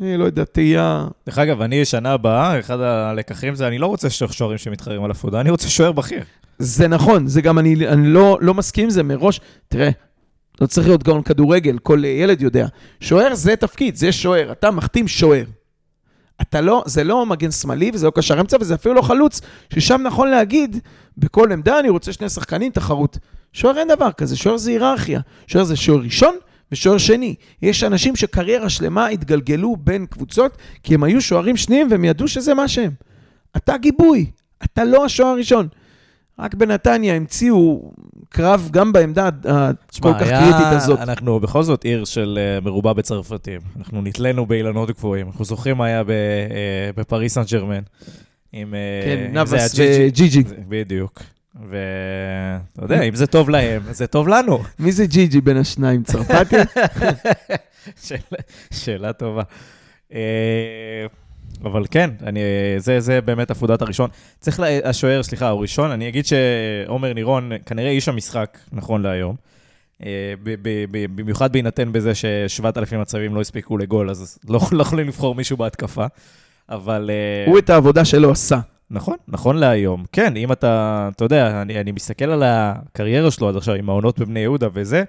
אני 0.00 0.16
לא 0.16 0.24
יודע, 0.24 0.44
תהייה... 0.44 1.06
דרך 1.26 1.38
אגב, 1.38 1.60
אני 1.60 1.84
שנה 1.84 2.12
הבאה, 2.12 2.58
אחד 2.58 2.80
הלקחים 2.80 3.54
זה, 3.54 3.68
אני 3.68 3.78
לא 3.78 3.86
רוצה 3.86 4.10
שוערים 4.10 4.58
שמתחרים 4.58 5.04
על 5.04 5.10
הפודה, 5.10 5.40
אני 5.40 5.50
רוצה 5.50 5.68
שוער 5.68 5.92
בכיר. 5.92 6.24
זה 6.58 6.88
נכון, 6.88 7.26
זה 7.26 7.40
גם, 7.40 7.58
אני, 7.58 7.88
אני 7.88 8.06
לא, 8.08 8.38
לא 8.40 8.54
מסכים 8.54 8.84
עם 8.84 8.90
זה 8.90 9.02
מראש. 9.02 9.40
תראה, 9.68 9.90
לא 10.60 10.66
צריך 10.66 10.86
להיות 10.86 11.02
גאון 11.02 11.22
כדורגל, 11.22 11.78
כל 11.78 12.04
ילד 12.04 12.40
יודע. 12.40 12.66
שוער 13.00 13.34
זה 13.34 13.56
תפקיד, 13.56 13.96
זה 13.96 14.12
שוער, 14.12 14.52
אתה 14.52 14.70
מחתים 14.70 15.08
שוער. 15.08 15.44
אתה 16.42 16.60
לא, 16.60 16.82
זה 16.86 17.04
לא 17.04 17.26
מגן 17.26 17.50
שמאלי 17.50 17.90
וזה 17.94 18.06
לא 18.06 18.12
קשר 18.14 18.40
אמצע 18.40 18.56
וזה 18.60 18.74
אפילו 18.74 18.94
לא 18.94 19.02
חלוץ, 19.02 19.40
ששם 19.74 20.00
נכון 20.04 20.30
להגיד, 20.30 20.76
בכל 21.18 21.52
עמדה 21.52 21.78
אני 21.78 21.88
רוצה 21.88 22.12
שני 22.12 22.28
שחקנים, 22.28 22.72
תחרות. 22.72 23.18
שוער 23.52 23.78
אין 23.78 23.88
דבר 23.88 24.12
כזה, 24.12 24.36
שוער 24.36 24.56
זה 24.56 24.70
היררכיה. 24.70 25.20
שוער 25.46 25.64
זה 25.64 25.76
שוער 25.76 26.00
ראשון 26.00 26.34
ושוער 26.72 26.98
שני. 26.98 27.34
יש 27.62 27.84
אנשים 27.84 28.16
שקריירה 28.16 28.68
שלמה 28.68 29.06
התגלגלו 29.06 29.76
בין 29.76 30.06
קבוצות, 30.06 30.56
כי 30.82 30.94
הם 30.94 31.04
היו 31.04 31.20
שוערים 31.20 31.56
שניים 31.56 31.88
והם 31.90 32.04
ידעו 32.04 32.28
שזה 32.28 32.54
מה 32.54 32.68
שהם. 32.68 32.90
אתה 33.56 33.76
גיבוי, 33.76 34.30
אתה 34.64 34.84
לא 34.84 35.04
השוער 35.04 35.28
הראשון. 35.28 35.68
רק 36.38 36.54
בנתניה 36.54 37.14
המציאו 37.14 37.92
קרב 38.28 38.68
גם 38.72 38.92
בעמדה 38.92 39.28
הכל 39.44 40.12
כך 40.14 40.22
היה- 40.22 40.40
קריטית 40.40 40.66
הזאת. 40.70 40.98
אנחנו 40.98 41.40
בכל 41.40 41.62
זאת 41.62 41.84
עיר 41.84 42.04
של 42.04 42.38
אה, 42.42 42.60
מרובה 42.60 42.92
בצרפתים. 42.92 43.60
אנחנו 43.78 44.02
נתלינו 44.02 44.46
באילנות 44.46 44.90
גבוהים. 44.90 45.26
אנחנו 45.26 45.44
זוכרים 45.44 45.76
מה 45.76 45.86
היה 45.86 45.98
אה, 46.00 46.04
בפריס 46.96 47.34
סן 47.34 47.42
ג'רמן. 47.50 47.80
עם... 48.52 48.74
אה, 48.74 48.80
כן, 49.04 49.22
זה 49.26 49.32
נאבס. 49.32 49.74
וג'י-ג'י. 49.78 50.42
זה- 50.42 50.54
בדיוק. 50.68 51.22
ואתה 51.68 51.80
יודע, 52.82 53.02
אם 53.02 53.14
זה 53.14 53.26
טוב 53.26 53.50
להם, 53.50 53.82
זה 53.90 54.06
טוב 54.06 54.28
לנו. 54.28 54.58
מי 54.78 54.92
זה 54.92 55.06
ג'י-ג'י 55.06 55.40
בין 55.40 55.56
השניים? 55.56 56.02
צרפתי? 56.02 56.56
שאלה- 58.06 58.42
שאלה 58.72 59.12
טובה. 59.12 59.42
אבל 61.64 61.84
כן, 61.90 62.10
אני, 62.22 62.40
זה, 62.78 63.00
זה 63.00 63.20
באמת 63.20 63.50
עפודת 63.50 63.82
הראשון. 63.82 64.10
צריך, 64.40 64.60
לה, 64.60 64.66
השוער, 64.84 65.22
סליחה, 65.22 65.48
הוא 65.48 65.60
ראשון. 65.60 65.90
אני 65.90 66.08
אגיד 66.08 66.24
שעומר 66.26 67.12
נירון 67.12 67.52
כנראה 67.66 67.90
איש 67.90 68.08
המשחק 68.08 68.58
נכון 68.72 69.02
להיום. 69.02 69.36
אה, 70.06 70.34
ב- 70.42 70.54
ב- 70.62 70.84
ב- 70.90 71.16
במיוחד 71.20 71.52
בהינתן 71.52 71.92
בזה 71.92 72.14
ש-7,000 72.14 72.96
מצבים 72.96 73.34
לא 73.34 73.40
הספיקו 73.40 73.78
לגול, 73.78 74.10
אז 74.10 74.38
לא, 74.48 74.60
לא 74.72 74.82
יכולים 74.82 75.08
לבחור 75.08 75.34
מישהו 75.34 75.56
בהתקפה. 75.56 76.06
אבל... 76.68 77.10
אה, 77.10 77.50
הוא 77.50 77.58
את 77.58 77.70
העבודה 77.70 78.04
שלו 78.04 78.30
עשה. 78.30 78.58
נכון, 78.90 79.16
נכון 79.28 79.56
להיום. 79.56 80.04
כן, 80.12 80.36
אם 80.36 80.52
אתה, 80.52 81.08
אתה 81.16 81.24
יודע, 81.24 81.62
אני, 81.62 81.80
אני 81.80 81.92
מסתכל 81.92 82.24
על 82.24 82.42
הקריירה 82.46 83.30
שלו 83.30 83.48
עד 83.48 83.56
עכשיו 83.56 83.74
עם 83.74 83.88
העונות 83.88 84.18
בבני 84.18 84.40
יהודה 84.40 84.68
וזה, 84.72 85.04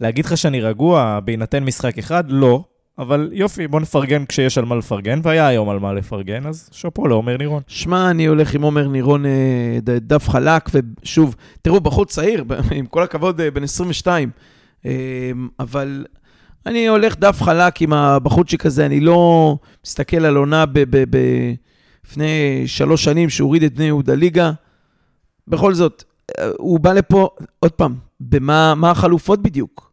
להגיד 0.00 0.24
לך 0.24 0.36
שאני 0.36 0.60
רגוע 0.60 1.20
בהינתן 1.24 1.64
משחק 1.64 1.98
אחד? 1.98 2.24
לא. 2.28 2.64
אבל 2.98 3.30
יופי, 3.32 3.68
בוא 3.68 3.80
נפרגן 3.80 4.24
כשיש 4.24 4.58
על 4.58 4.64
מה 4.64 4.74
לפרגן, 4.74 5.20
והיה 5.22 5.46
היום 5.46 5.68
על 5.68 5.78
מה 5.78 5.92
לפרגן, 5.92 6.46
אז 6.46 6.68
שאפו 6.72 7.08
לעומר 7.08 7.36
נירון. 7.36 7.62
שמע, 7.66 8.10
אני 8.10 8.26
הולך 8.26 8.54
עם 8.54 8.62
עומר 8.62 8.88
נירון 8.88 9.26
אה, 9.26 9.78
דף 9.84 10.28
חלק, 10.28 10.70
ושוב, 10.72 11.36
תראו, 11.62 11.80
בחור 11.80 12.04
צעיר, 12.04 12.44
עם 12.70 12.86
כל 12.86 13.02
הכבוד, 13.02 13.40
אה, 13.40 13.50
בן 13.50 13.62
22, 13.62 14.30
אה, 14.86 14.92
אבל 15.60 16.04
אני 16.66 16.88
הולך 16.88 17.16
דף 17.16 17.42
חלק 17.42 17.82
עם 17.82 17.92
הבחורצ'יק 17.92 18.66
הזה, 18.66 18.86
אני 18.86 19.00
לא 19.00 19.56
מסתכל 19.86 20.24
על 20.24 20.36
עונה 20.36 20.64
לפני 22.04 22.62
שלוש 22.66 23.04
שנים 23.04 23.30
שהוריד 23.30 23.62
את 23.62 23.74
בני 23.74 23.84
יהודה 23.84 24.14
ליגה. 24.14 24.52
בכל 25.48 25.74
זאת, 25.74 26.04
הוא 26.58 26.80
בא 26.80 26.92
לפה, 26.92 27.28
עוד 27.60 27.72
פעם, 27.72 27.94
במה 28.20 28.74
מה 28.74 28.90
החלופות 28.90 29.42
בדיוק? 29.42 29.92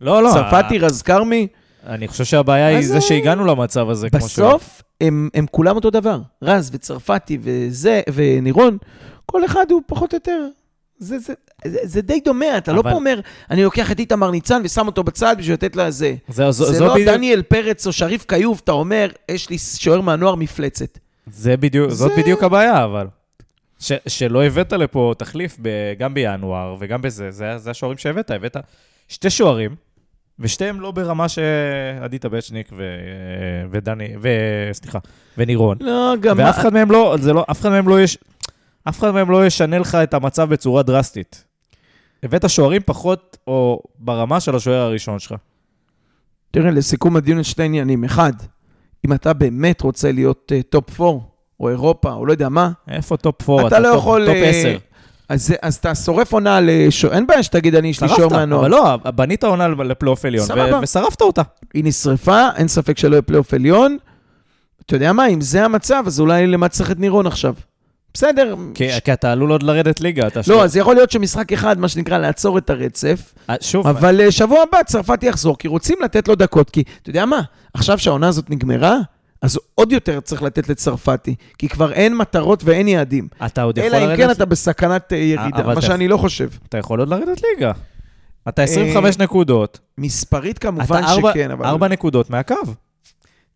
לא, 0.00 0.22
לא. 0.22 0.30
צרפתי, 0.34 0.78
רז 0.78 1.02
כרמי, 1.02 1.46
אני 1.86 2.08
חושב 2.08 2.24
שהבעיה 2.24 2.66
היא 2.66 2.86
זה 2.86 3.00
שהגענו 3.00 3.44
למצב 3.44 3.90
הזה, 3.90 4.10
כמו 4.10 4.20
ש... 4.20 4.24
בסוף 4.32 4.82
הם, 5.00 5.28
הם 5.34 5.46
כולם 5.50 5.76
אותו 5.76 5.90
דבר. 5.90 6.18
רז 6.42 6.70
וצרפתי 6.72 7.38
וזה, 7.42 8.00
ונירון, 8.14 8.78
כל 9.26 9.44
אחד 9.44 9.70
הוא 9.70 9.82
פחות 9.86 10.12
או 10.12 10.16
יותר. 10.16 10.46
זה, 10.98 11.18
זה, 11.18 11.34
זה, 11.66 11.78
זה 11.82 12.00
די 12.02 12.20
דומה, 12.24 12.58
אתה 12.58 12.72
לא 12.72 12.80
אבל- 12.80 12.90
פה 12.90 12.96
אומר, 12.96 13.20
אני 13.50 13.62
לוקח 13.64 13.92
את 13.92 13.98
איתמר 13.98 14.30
ניצן 14.30 14.60
ושם 14.64 14.86
אותו 14.86 15.04
בצד 15.04 15.36
בשביל 15.38 15.54
לתת 15.54 15.76
לה 15.76 15.90
זה. 15.90 16.14
זה, 16.28 16.50
זה 16.50 16.64
זו 16.72 16.84
לא 16.86 16.94
בדיוק, 16.94 17.08
דניאל 17.08 17.42
פרץ 17.42 17.86
או 17.86 17.92
שריף 17.92 18.24
כיוף, 18.28 18.60
אתה 18.60 18.72
אומר, 18.72 19.10
יש 19.30 19.50
לי 19.50 19.58
שוער 19.58 20.00
מהנוער 20.00 20.34
מפלצת. 20.34 20.98
זה 21.26 21.56
בדיוק, 21.56 21.90
זאת 21.90 22.10
זה- 22.14 22.22
בדיוק 22.22 22.42
הבעיה, 22.42 22.84
אבל. 22.84 23.06
ש, 23.78 23.92
שלא 24.06 24.44
הבאת 24.44 24.72
לפה 24.72 25.14
תחליף 25.18 25.56
ב, 25.62 25.68
גם 25.98 26.14
בינואר 26.14 26.76
וגם 26.78 27.02
בזה, 27.02 27.30
זה, 27.30 27.58
זה 27.58 27.70
השוערים 27.70 27.98
שהבאת, 27.98 28.30
הבאת 28.30 28.56
שתי 29.08 29.30
שוערים, 29.30 29.74
ושתיהם 30.38 30.80
לא 30.80 30.90
ברמה 30.90 31.28
שעדי 31.28 32.18
טבצ'ניק 32.18 32.68
ו, 32.76 32.82
ודני, 33.70 34.08
ו, 34.22 34.28
סליחה, 34.72 34.98
ונירון. 35.38 35.76
לא, 35.80 36.14
גם... 36.20 36.36
ואף 36.38 36.58
אחד 36.58 36.72
מהם 36.72 36.90
לא, 36.90 37.16
זה 37.20 37.32
לא, 37.32 37.44
אף 37.50 37.60
אחד 37.60 37.68
מהם 37.68 37.88
לא 37.88 38.00
יש, 38.00 38.18
אף 38.88 38.98
אחד 38.98 39.10
מהם 39.10 39.30
לא 39.30 39.46
ישנה 39.46 39.78
לך 39.78 39.94
את 39.94 40.14
המצב 40.14 40.48
בצורה 40.48 40.82
דרסטית. 40.82 41.44
הבאת 42.22 42.50
שוערים 42.50 42.82
פחות 42.86 43.36
או 43.46 43.82
ברמה 43.98 44.40
של 44.40 44.56
השוער 44.56 44.80
הראשון 44.80 45.18
שלך. 45.18 45.34
תראה, 46.50 46.70
לסיכום 46.70 47.16
הדיון 47.16 47.40
יש 47.40 47.50
שני 47.50 47.64
עניינים. 47.64 48.04
אחד, 48.04 48.32
אם 49.06 49.12
אתה 49.12 49.32
באמת 49.32 49.80
רוצה 49.80 50.12
להיות 50.12 50.52
אה, 50.54 50.62
top 50.62 51.00
4, 51.00 51.18
או 51.60 51.68
אירופה, 51.68 52.12
או 52.12 52.26
לא 52.26 52.32
יודע 52.32 52.48
מה, 52.48 52.70
איפה 52.90 53.16
top 53.16 53.50
4? 53.50 53.68
אתה 53.68 53.78
לא 53.78 53.88
יכול... 53.88 54.26
top 54.26 54.34
אה, 54.34 54.50
10. 54.50 54.78
אז, 55.28 55.54
אז 55.62 55.74
אתה 55.74 55.94
שורף 55.94 56.32
עונה 56.32 56.58
לשוער, 56.62 57.14
אין 57.14 57.26
בעיה 57.26 57.42
שתגיד, 57.42 57.74
אני, 57.74 57.88
יש 57.88 58.02
לי 58.02 58.08
שוער 58.08 58.28
מהנוער. 58.28 58.60
אבל 58.60 58.70
לא, 58.70 58.96
בנית 59.14 59.44
עונה 59.44 59.68
לפלייאוף 59.68 60.24
עליון. 60.24 60.46
ו- 60.56 60.82
ושרפת 60.82 61.20
אותה. 61.20 61.42
היא 61.74 61.84
נשרפה, 61.84 62.48
אין 62.56 62.68
ספק 62.68 62.98
שלא 62.98 63.14
יהיה 63.14 63.22
פלייאוף 63.22 63.54
עליון. 63.54 63.96
אתה 64.86 64.96
יודע 64.96 65.12
מה, 65.12 65.26
אם 65.26 65.40
זה 65.40 65.64
המצב, 65.64 66.02
אז 66.06 66.20
אולי 66.20 66.46
למה 66.46 66.68
צריך 66.68 66.90
את 66.90 66.98
נירון 66.98 67.26
עכשיו? 67.26 67.54
בסדר. 68.14 68.54
כי, 68.74 68.90
ש... 68.90 69.00
כי 69.00 69.12
אתה 69.12 69.32
עלול 69.32 69.50
עוד 69.50 69.62
לרדת 69.62 70.00
ליגה. 70.00 70.26
אתה 70.26 70.40
לא, 70.48 70.64
אז 70.64 70.76
יכול 70.76 70.94
להיות 70.94 71.10
שמשחק 71.10 71.52
אחד, 71.52 71.78
מה 71.78 71.88
שנקרא, 71.88 72.18
לעצור 72.18 72.58
את 72.58 72.70
הרצף, 72.70 73.34
אה, 73.50 73.54
שוב, 73.60 73.86
אבל 73.86 74.20
אה, 74.20 74.30
שבוע 74.30 74.62
הבא 74.68 74.82
צרפתי 74.82 75.26
יחזור, 75.26 75.58
כי 75.58 75.68
רוצים 75.68 75.96
לתת 76.04 76.28
לו 76.28 76.34
דקות, 76.34 76.70
כי 76.70 76.82
אתה 77.02 77.10
יודע 77.10 77.26
מה, 77.26 77.40
עכשיו 77.74 77.98
שהעונה 77.98 78.28
הזאת 78.28 78.50
נגמרה, 78.50 78.96
אז 79.42 79.58
עוד 79.74 79.92
יותר 79.92 80.20
צריך 80.20 80.42
לתת 80.42 80.68
לצרפתי, 80.68 81.34
כי 81.58 81.68
כבר 81.68 81.92
אין 81.92 82.16
מטרות 82.16 82.64
ואין 82.64 82.88
יעדים. 82.88 83.28
אתה 83.46 83.62
עוד 83.62 83.78
יכול 83.78 83.90
אלא 83.94 84.04
אם 84.04 84.08
לרדת, 84.08 84.18
כן 84.18 84.30
אתה 84.30 84.44
בסכנת 84.44 85.12
אה, 85.12 85.18
ירידה, 85.18 85.56
אבל 85.58 85.66
מה 85.66 85.72
אתה- 85.72 85.80
שאני 85.80 86.08
לא 86.08 86.16
חושב. 86.16 86.48
אתה 86.68 86.78
יכול 86.78 87.00
עוד 87.00 87.08
לרדת 87.08 87.42
ליגה. 87.42 87.72
אתה 88.48 88.62
25 88.62 89.18
נקודות, 89.18 89.80
מספרית 89.98 90.58
כמובן 90.58 91.02
אתה 91.04 91.14
שכן, 91.30 91.50
אבל... 91.50 91.66
ארבע 91.66 91.88
נקודות 91.88 92.30
מהקו. 92.30 92.54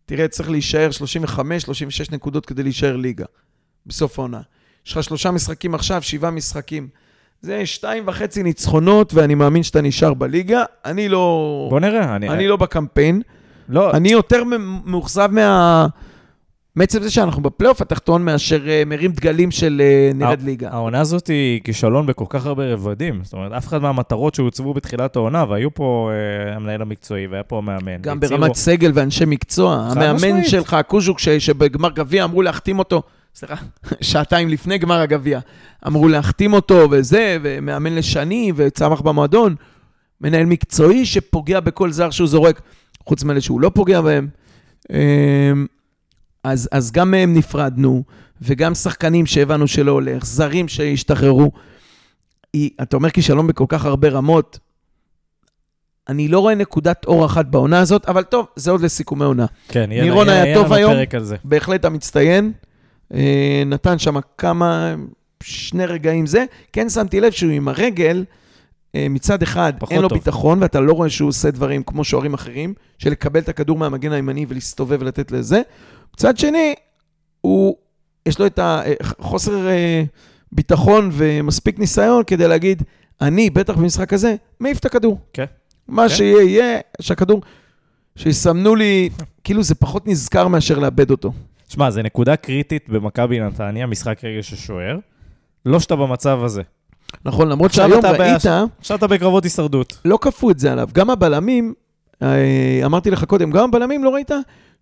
תראה, 0.05 0.27
צריך 0.27 0.49
להישאר 0.49 0.91
35, 0.91 1.63
36 1.63 2.09
נקודות 2.11 2.45
כדי 2.45 2.63
להישאר 2.63 2.95
ליגה, 2.95 3.25
בסוף 3.85 4.19
העונה. 4.19 4.41
יש 4.87 4.91
לך 4.97 5.03
שלושה 5.03 5.31
משחקים 5.31 5.75
עכשיו, 5.75 6.01
שבעה 6.01 6.31
משחקים. 6.31 6.87
זה 7.41 7.65
שתיים 7.65 8.03
וחצי 8.07 8.43
ניצחונות, 8.43 9.13
ואני 9.13 9.35
מאמין 9.35 9.63
שאתה 9.63 9.81
נשאר 9.81 10.13
בליגה. 10.13 10.63
אני 10.85 11.09
לא... 11.09 11.67
בוא 11.69 11.79
נראה. 11.79 12.15
אני, 12.15 12.29
אני 12.29 12.47
לא 12.47 12.55
בקמפיין. 12.57 13.21
לא, 13.71 13.91
אני 13.91 14.09
יותר 14.09 14.43
מאוכזב 14.85 15.29
מה... 15.31 15.87
מעצם 16.75 17.03
זה 17.03 17.11
שאנחנו 17.11 17.41
בפלייאוף 17.41 17.81
התחתון, 17.81 18.25
מאשר 18.25 18.69
אה, 18.69 18.83
מרים 18.85 19.11
דגלים 19.11 19.51
של 19.51 19.81
אה, 19.83 20.11
נרד 20.15 20.41
ליגה. 20.41 20.69
העונה 20.71 20.99
הזאת 20.99 21.27
היא 21.27 21.61
כישלון 21.63 22.05
בכל 22.05 22.25
כך 22.29 22.45
הרבה 22.45 22.73
רבדים. 22.73 23.19
זאת 23.23 23.33
אומרת, 23.33 23.51
אף 23.51 23.67
אחד 23.67 23.81
מהמטרות 23.81 24.35
שהוצבו 24.35 24.73
בתחילת 24.73 25.15
העונה, 25.15 25.45
והיו 25.49 25.73
פה 25.73 26.11
אה, 26.11 26.55
המנהל 26.55 26.81
המקצועי, 26.81 27.27
והיה 27.27 27.43
פה 27.43 27.57
המאמן. 27.57 28.01
גם 28.01 28.19
ברמת 28.19 28.55
סגל 28.55 28.91
ואנשי 28.93 29.25
מקצוע. 29.27 29.87
המאמן. 29.91 30.43
שלך, 30.43 30.77
קוז'וק, 30.87 31.19
ש- 31.19 31.29
שבגמר 31.29 31.89
גביע 31.89 32.23
אמרו 32.23 32.41
להחתים 32.41 32.79
אותו, 32.79 33.03
סליחה, 33.35 33.55
שעתיים 34.01 34.49
לפני 34.49 34.77
גמר 34.77 34.99
הגביע, 34.99 35.39
אמרו 35.87 36.07
להחתים 36.07 36.53
אותו 36.53 36.87
וזה, 36.91 37.37
ומאמן 37.41 37.95
לשני, 37.95 38.51
וצמח 38.55 39.01
במועדון. 39.01 39.55
מנהל 40.21 40.45
מקצועי 40.45 41.05
שפוגע 41.05 41.59
בכל 41.59 41.91
זר 41.91 42.09
שהוא 42.09 42.27
זורק, 42.27 42.61
חוץ 43.05 43.23
מאלה 43.23 43.41
שהוא 43.41 43.61
לא 43.61 43.71
פוגע 43.75 44.01
בהם. 44.01 44.27
אמ, 44.91 45.65
אז, 46.43 46.69
אז 46.71 46.91
גם 46.91 47.11
מהם 47.11 47.33
נפרדנו, 47.33 48.03
וגם 48.41 48.75
שחקנים 48.75 49.25
שהבנו 49.25 49.67
שלא 49.67 49.91
הולך, 49.91 50.25
זרים 50.25 50.67
שהשתחררו. 50.67 51.51
היא, 52.53 52.69
אתה 52.81 52.95
אומר 52.95 53.09
כישלון 53.09 53.47
בכל 53.47 53.65
כך 53.67 53.85
הרבה 53.85 54.09
רמות, 54.09 54.59
אני 56.09 56.27
לא 56.27 56.39
רואה 56.39 56.55
נקודת 56.55 57.05
אור 57.05 57.25
אחת 57.25 57.45
בעונה 57.45 57.79
הזאת, 57.79 58.05
אבל 58.05 58.23
טוב, 58.23 58.45
זה 58.55 58.71
עוד 58.71 58.81
לסיכומי 58.81 59.25
עונה. 59.25 59.45
כן, 59.67 59.89
יהיה 59.91 60.03
נירון 60.03 60.27
יהיה- 60.27 60.43
היה 60.43 60.55
טוב 60.55 60.73
היום. 60.73 60.91
בהחלט 61.43 61.85
המצטיין. 61.85 62.51
אה, 63.13 63.63
נתן 63.65 63.99
שם 63.99 64.15
כמה, 64.37 64.95
שני 65.43 65.85
רגעים 65.85 66.25
זה. 66.25 66.45
כן 66.73 66.89
שמתי 66.89 67.19
לב 67.21 67.31
שהוא 67.31 67.51
עם 67.51 67.67
הרגל, 67.67 68.23
מצד 68.93 69.43
אחד 69.43 69.73
אין 69.91 70.01
לו 70.01 70.09
טוב. 70.09 70.17
ביטחון, 70.17 70.61
ואתה 70.61 70.79
לא 70.79 70.93
רואה 70.93 71.09
שהוא 71.09 71.29
עושה 71.29 71.51
דברים 71.51 71.83
כמו 71.83 72.03
שוערים 72.03 72.33
אחרים, 72.33 72.73
של 72.97 73.09
לקבל 73.09 73.39
את 73.39 73.49
הכדור 73.49 73.77
מהמגן 73.77 74.11
הימני 74.11 74.45
ולהסתובב 74.49 74.97
ולתת 75.01 75.31
לזה. 75.31 75.61
מצד 76.13 76.37
שני, 76.37 76.73
הוא, 77.41 77.75
יש 78.25 78.39
לו 78.39 78.45
את 78.45 78.59
החוסר 78.61 79.67
אה, 79.67 80.03
ביטחון 80.51 81.09
ומספיק 81.13 81.79
ניסיון 81.79 82.23
כדי 82.27 82.47
להגיד, 82.47 82.83
אני, 83.21 83.49
בטח 83.49 83.77
במשחק 83.77 84.13
הזה, 84.13 84.35
מעיף 84.59 84.79
את 84.79 84.85
הכדור. 84.85 85.19
כן. 85.33 85.45
מה 85.87 86.09
כן. 86.09 86.15
שיהיה, 86.15 86.41
יהיה, 86.41 86.79
שהכדור, 87.01 87.41
שיסמנו 88.15 88.75
לי, 88.75 89.09
כאילו 89.43 89.63
זה 89.63 89.75
פחות 89.75 90.07
נזכר 90.07 90.47
מאשר 90.47 90.79
לאבד 90.79 91.11
אותו. 91.11 91.31
שמע, 91.69 91.91
זה 91.91 92.01
נקודה 92.01 92.35
קריטית 92.35 92.89
במכבי 92.89 93.39
נתניה, 93.39 93.87
משחק 93.87 94.23
רגע 94.23 94.43
של 94.43 94.55
שוער. 94.55 94.97
לא 95.65 95.79
שאתה 95.79 95.95
במצב 95.95 96.43
הזה. 96.43 96.61
נכון, 97.25 97.49
למרות 97.49 97.73
שהיום 97.73 97.99
אתה 97.99 98.11
ראית, 98.11 98.45
עכשיו 98.79 98.97
אתה 98.97 99.07
בקרבות 99.07 99.43
הישרדות. 99.43 99.97
לא 100.05 100.17
כפו 100.21 100.51
את 100.51 100.59
זה 100.59 100.71
עליו. 100.71 100.89
גם 100.93 101.09
הבלמים, 101.09 101.73
אה, 102.21 102.81
אמרתי 102.85 103.11
לך 103.11 103.23
קודם, 103.23 103.51
גם 103.51 103.63
הבלמים, 103.69 104.03
לא 104.03 104.09
ראית? 104.09 104.31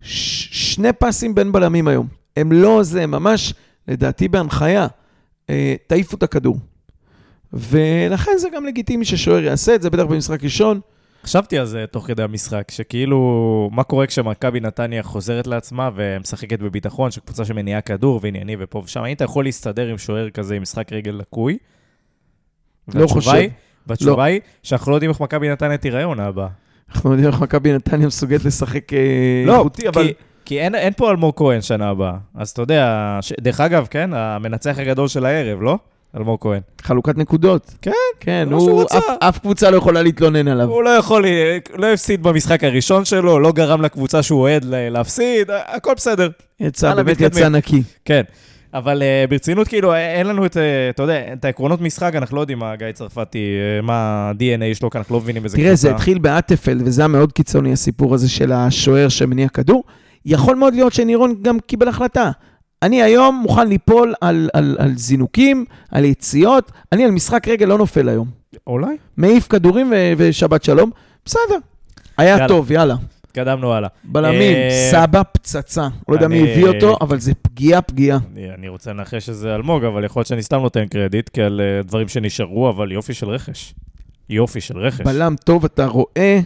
ש- 0.00 0.74
שני 0.74 0.92
פסים 0.92 1.34
בין 1.34 1.52
בלמים 1.52 1.88
היום. 1.88 2.06
הם 2.36 2.52
לא 2.52 2.82
זה, 2.82 3.06
ממש, 3.06 3.54
לדעתי 3.88 4.28
בהנחיה, 4.28 4.86
אה, 5.50 5.74
תעיפו 5.86 6.16
את 6.16 6.22
הכדור. 6.22 6.58
ולכן 7.52 8.32
זה 8.38 8.48
גם 8.54 8.66
לגיטימי 8.66 9.04
ששוער 9.04 9.44
יעשה 9.44 9.74
את 9.74 9.82
זה, 9.82 9.90
בטח 9.90 10.02
במשחק 10.02 10.44
ראשון. 10.44 10.80
חשבתי 11.24 11.58
על 11.58 11.66
זה 11.66 11.84
תוך 11.90 12.06
כדי 12.06 12.22
המשחק, 12.22 12.70
שכאילו, 12.70 13.68
מה 13.72 13.82
קורה 13.82 14.06
כשמכבי 14.06 14.60
נתניה 14.60 15.02
חוזרת 15.02 15.46
לעצמה 15.46 15.90
ומשחקת 15.94 16.58
בביטחון, 16.58 17.10
של 17.10 17.20
קבוצה 17.20 17.44
שמניעה 17.44 17.80
כדור 17.80 18.20
וענייני 18.22 18.56
ופה 18.58 18.82
ושם, 18.84 19.02
היית 19.02 19.20
יכול 19.20 19.44
להסתדר 19.44 19.86
עם 19.88 19.98
שוער 19.98 20.30
כזה 20.30 20.54
עם 20.54 20.62
משחק 20.62 20.92
רגל 20.92 21.12
לקוי? 21.12 21.58
לא 22.94 23.06
חושב. 23.06 23.30
היא- 23.30 23.50
והתשובה 23.86 24.24
היא 24.24 24.40
שאנחנו 24.62 24.90
לא 24.90 24.96
יודעים 24.96 25.10
איך 25.10 25.20
מכבי 25.20 25.48
נתניה 25.48 25.76
תיראה 25.76 26.04
עונה 26.04 26.26
הבאה. 26.26 26.48
אנחנו 26.94 27.10
יודעים 27.12 27.28
איך 27.30 27.40
מכבי 27.40 27.72
נתניה 27.72 28.06
מסוגלת 28.06 28.44
לשחק 28.44 28.92
אה, 28.92 28.98
לא, 29.46 29.56
איכותי, 29.58 29.88
אבל... 29.88 30.06
כי, 30.06 30.12
כי 30.44 30.60
אין, 30.60 30.74
אין 30.74 30.92
פה 30.96 31.10
אלמוג 31.10 31.34
כהן 31.36 31.60
שנה 31.60 31.88
הבאה. 31.88 32.12
אז 32.34 32.50
אתה 32.50 32.62
יודע, 32.62 33.18
ש... 33.20 33.32
דרך 33.40 33.60
אגב, 33.60 33.86
כן, 33.90 34.10
המנצח 34.14 34.78
הגדול 34.78 35.08
של 35.08 35.24
הערב, 35.26 35.62
לא? 35.62 35.78
אלמוג 36.16 36.38
כהן. 36.40 36.60
חלוקת 36.82 37.18
נקודות. 37.18 37.74
כן, 37.82 37.90
כן, 38.20 38.48
הוא. 38.52 38.82
אף, 38.82 39.04
אף 39.20 39.38
קבוצה 39.38 39.70
לא 39.70 39.76
יכולה 39.76 40.02
להתלונן 40.02 40.48
עליו. 40.48 40.68
הוא 40.68 40.82
לא 40.82 40.90
יכול, 40.90 41.24
לא 41.74 41.86
הפסיד 41.92 42.22
במשחק 42.22 42.64
הראשון 42.64 43.04
שלו, 43.04 43.38
לא 43.38 43.52
גרם 43.52 43.82
לקבוצה 43.82 44.22
שהוא 44.22 44.40
אוהד 44.40 44.64
להפסיד, 44.68 45.50
הכל 45.50 45.92
בסדר. 45.96 46.28
יצא, 46.60 46.94
באמת. 46.94 47.20
יצא 47.20 47.48
נקי. 47.48 47.82
כן. 48.04 48.22
אבל 48.74 49.02
uh, 49.02 49.30
ברצינות, 49.30 49.68
כאילו, 49.68 49.94
אין 49.94 50.26
לנו 50.26 50.46
את, 50.46 50.56
uh, 50.56 50.60
אתה 50.90 51.02
יודע, 51.02 51.32
את 51.32 51.44
העקרונות 51.44 51.80
משחק, 51.80 52.12
אנחנו 52.14 52.36
לא 52.36 52.40
יודעים 52.40 52.58
מה 52.58 52.76
גיא 52.76 52.92
צרפתי, 52.92 53.44
מה 53.82 53.94
ה-DNA 53.94 54.74
שלו, 54.74 54.90
כי 54.90 54.98
אנחנו 54.98 55.14
לא 55.14 55.20
מבינים 55.20 55.44
איזה 55.44 55.56
תראה, 55.56 55.74
זה 55.74 55.90
התחיל 55.90 56.18
באטפלד, 56.18 56.82
וזה 56.84 57.02
היה 57.02 57.08
מאוד 57.08 57.32
קיצוני, 57.32 57.72
הסיפור 57.72 58.14
הזה 58.14 58.28
של 58.28 58.52
השוער 58.52 59.08
שמניע 59.08 59.48
כדור. 59.48 59.84
יכול 60.24 60.56
מאוד 60.56 60.74
להיות 60.74 60.92
שנירון 60.92 61.34
גם 61.42 61.58
קיבל 61.66 61.88
החלטה. 61.88 62.30
אני 62.82 63.02
היום 63.02 63.40
מוכן 63.42 63.68
ליפול 63.68 64.14
על, 64.20 64.48
על, 64.52 64.76
על 64.78 64.96
זינוקים, 64.96 65.64
על 65.90 66.04
יציאות, 66.04 66.72
אני 66.92 67.04
על 67.04 67.10
משחק 67.10 67.48
רגל 67.48 67.66
לא 67.66 67.78
נופל 67.78 68.08
היום. 68.08 68.28
אולי? 68.66 68.96
מעיף 69.16 69.46
כדורים 69.48 69.92
ו- 69.92 70.12
ושבת 70.16 70.64
שלום, 70.64 70.90
בסדר. 71.24 71.58
היה 72.18 72.30
יאללה. 72.30 72.48
טוב, 72.48 72.72
יאללה. 72.72 72.94
התקדמנו 73.30 73.72
הלאה. 73.72 73.88
בלמים, 74.04 74.56
אה, 74.56 74.88
סבא 74.90 75.22
פצצה. 75.32 75.88
לא 76.08 76.14
יודע 76.14 76.28
מי 76.28 76.40
הביא 76.42 76.66
אותו, 76.66 76.96
אבל 77.00 77.18
זה 77.18 77.32
פגיעה, 77.42 77.82
פגיעה. 77.82 78.18
אני, 78.54 78.68
רוצה 78.68 78.92
לנחש 78.92 79.26
שזה 79.26 79.54
אלמוג, 79.54 79.84
אבל 79.84 80.04
יכול 80.04 80.20
להיות 80.20 80.26
שאני 80.26 80.42
סתם 80.42 80.60
נותן 80.60 80.86
קרדיט, 80.86 81.28
כי 81.28 81.42
על 81.42 81.60
uh, 81.60 81.86
דברים 81.86 82.08
שנשארו, 82.08 82.70
אבל 82.70 82.92
יופי 82.92 83.14
של 83.14 83.28
רכש. 83.28 83.74
יופי 84.28 84.60
של 84.60 84.78
רכש. 84.78 85.00
בלם 85.00 85.34
טוב, 85.44 85.64
אתה 85.64 85.86
רואה 85.86 86.40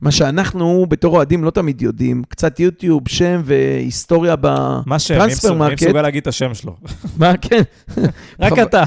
מה 0.00 0.10
שאנחנו 0.10 0.86
בתור 0.88 1.16
אוהדים 1.16 1.44
לא 1.44 1.50
תמיד 1.50 1.82
יודעים. 1.82 2.22
קצת 2.28 2.60
יוטיוב, 2.60 3.08
שם 3.08 3.40
והיסטוריה 3.44 4.36
ב... 4.40 4.46
מה 4.86 4.98
שם? 4.98 5.14
מי 5.14 5.56
מרקט. 5.56 5.82
מסוגל 5.82 6.02
להגיד 6.02 6.20
את 6.20 6.26
השם 6.26 6.54
שלו? 6.54 6.76
מה, 7.18 7.36
כן, 7.36 7.62
רק 8.40 8.58
אתה. 8.58 8.84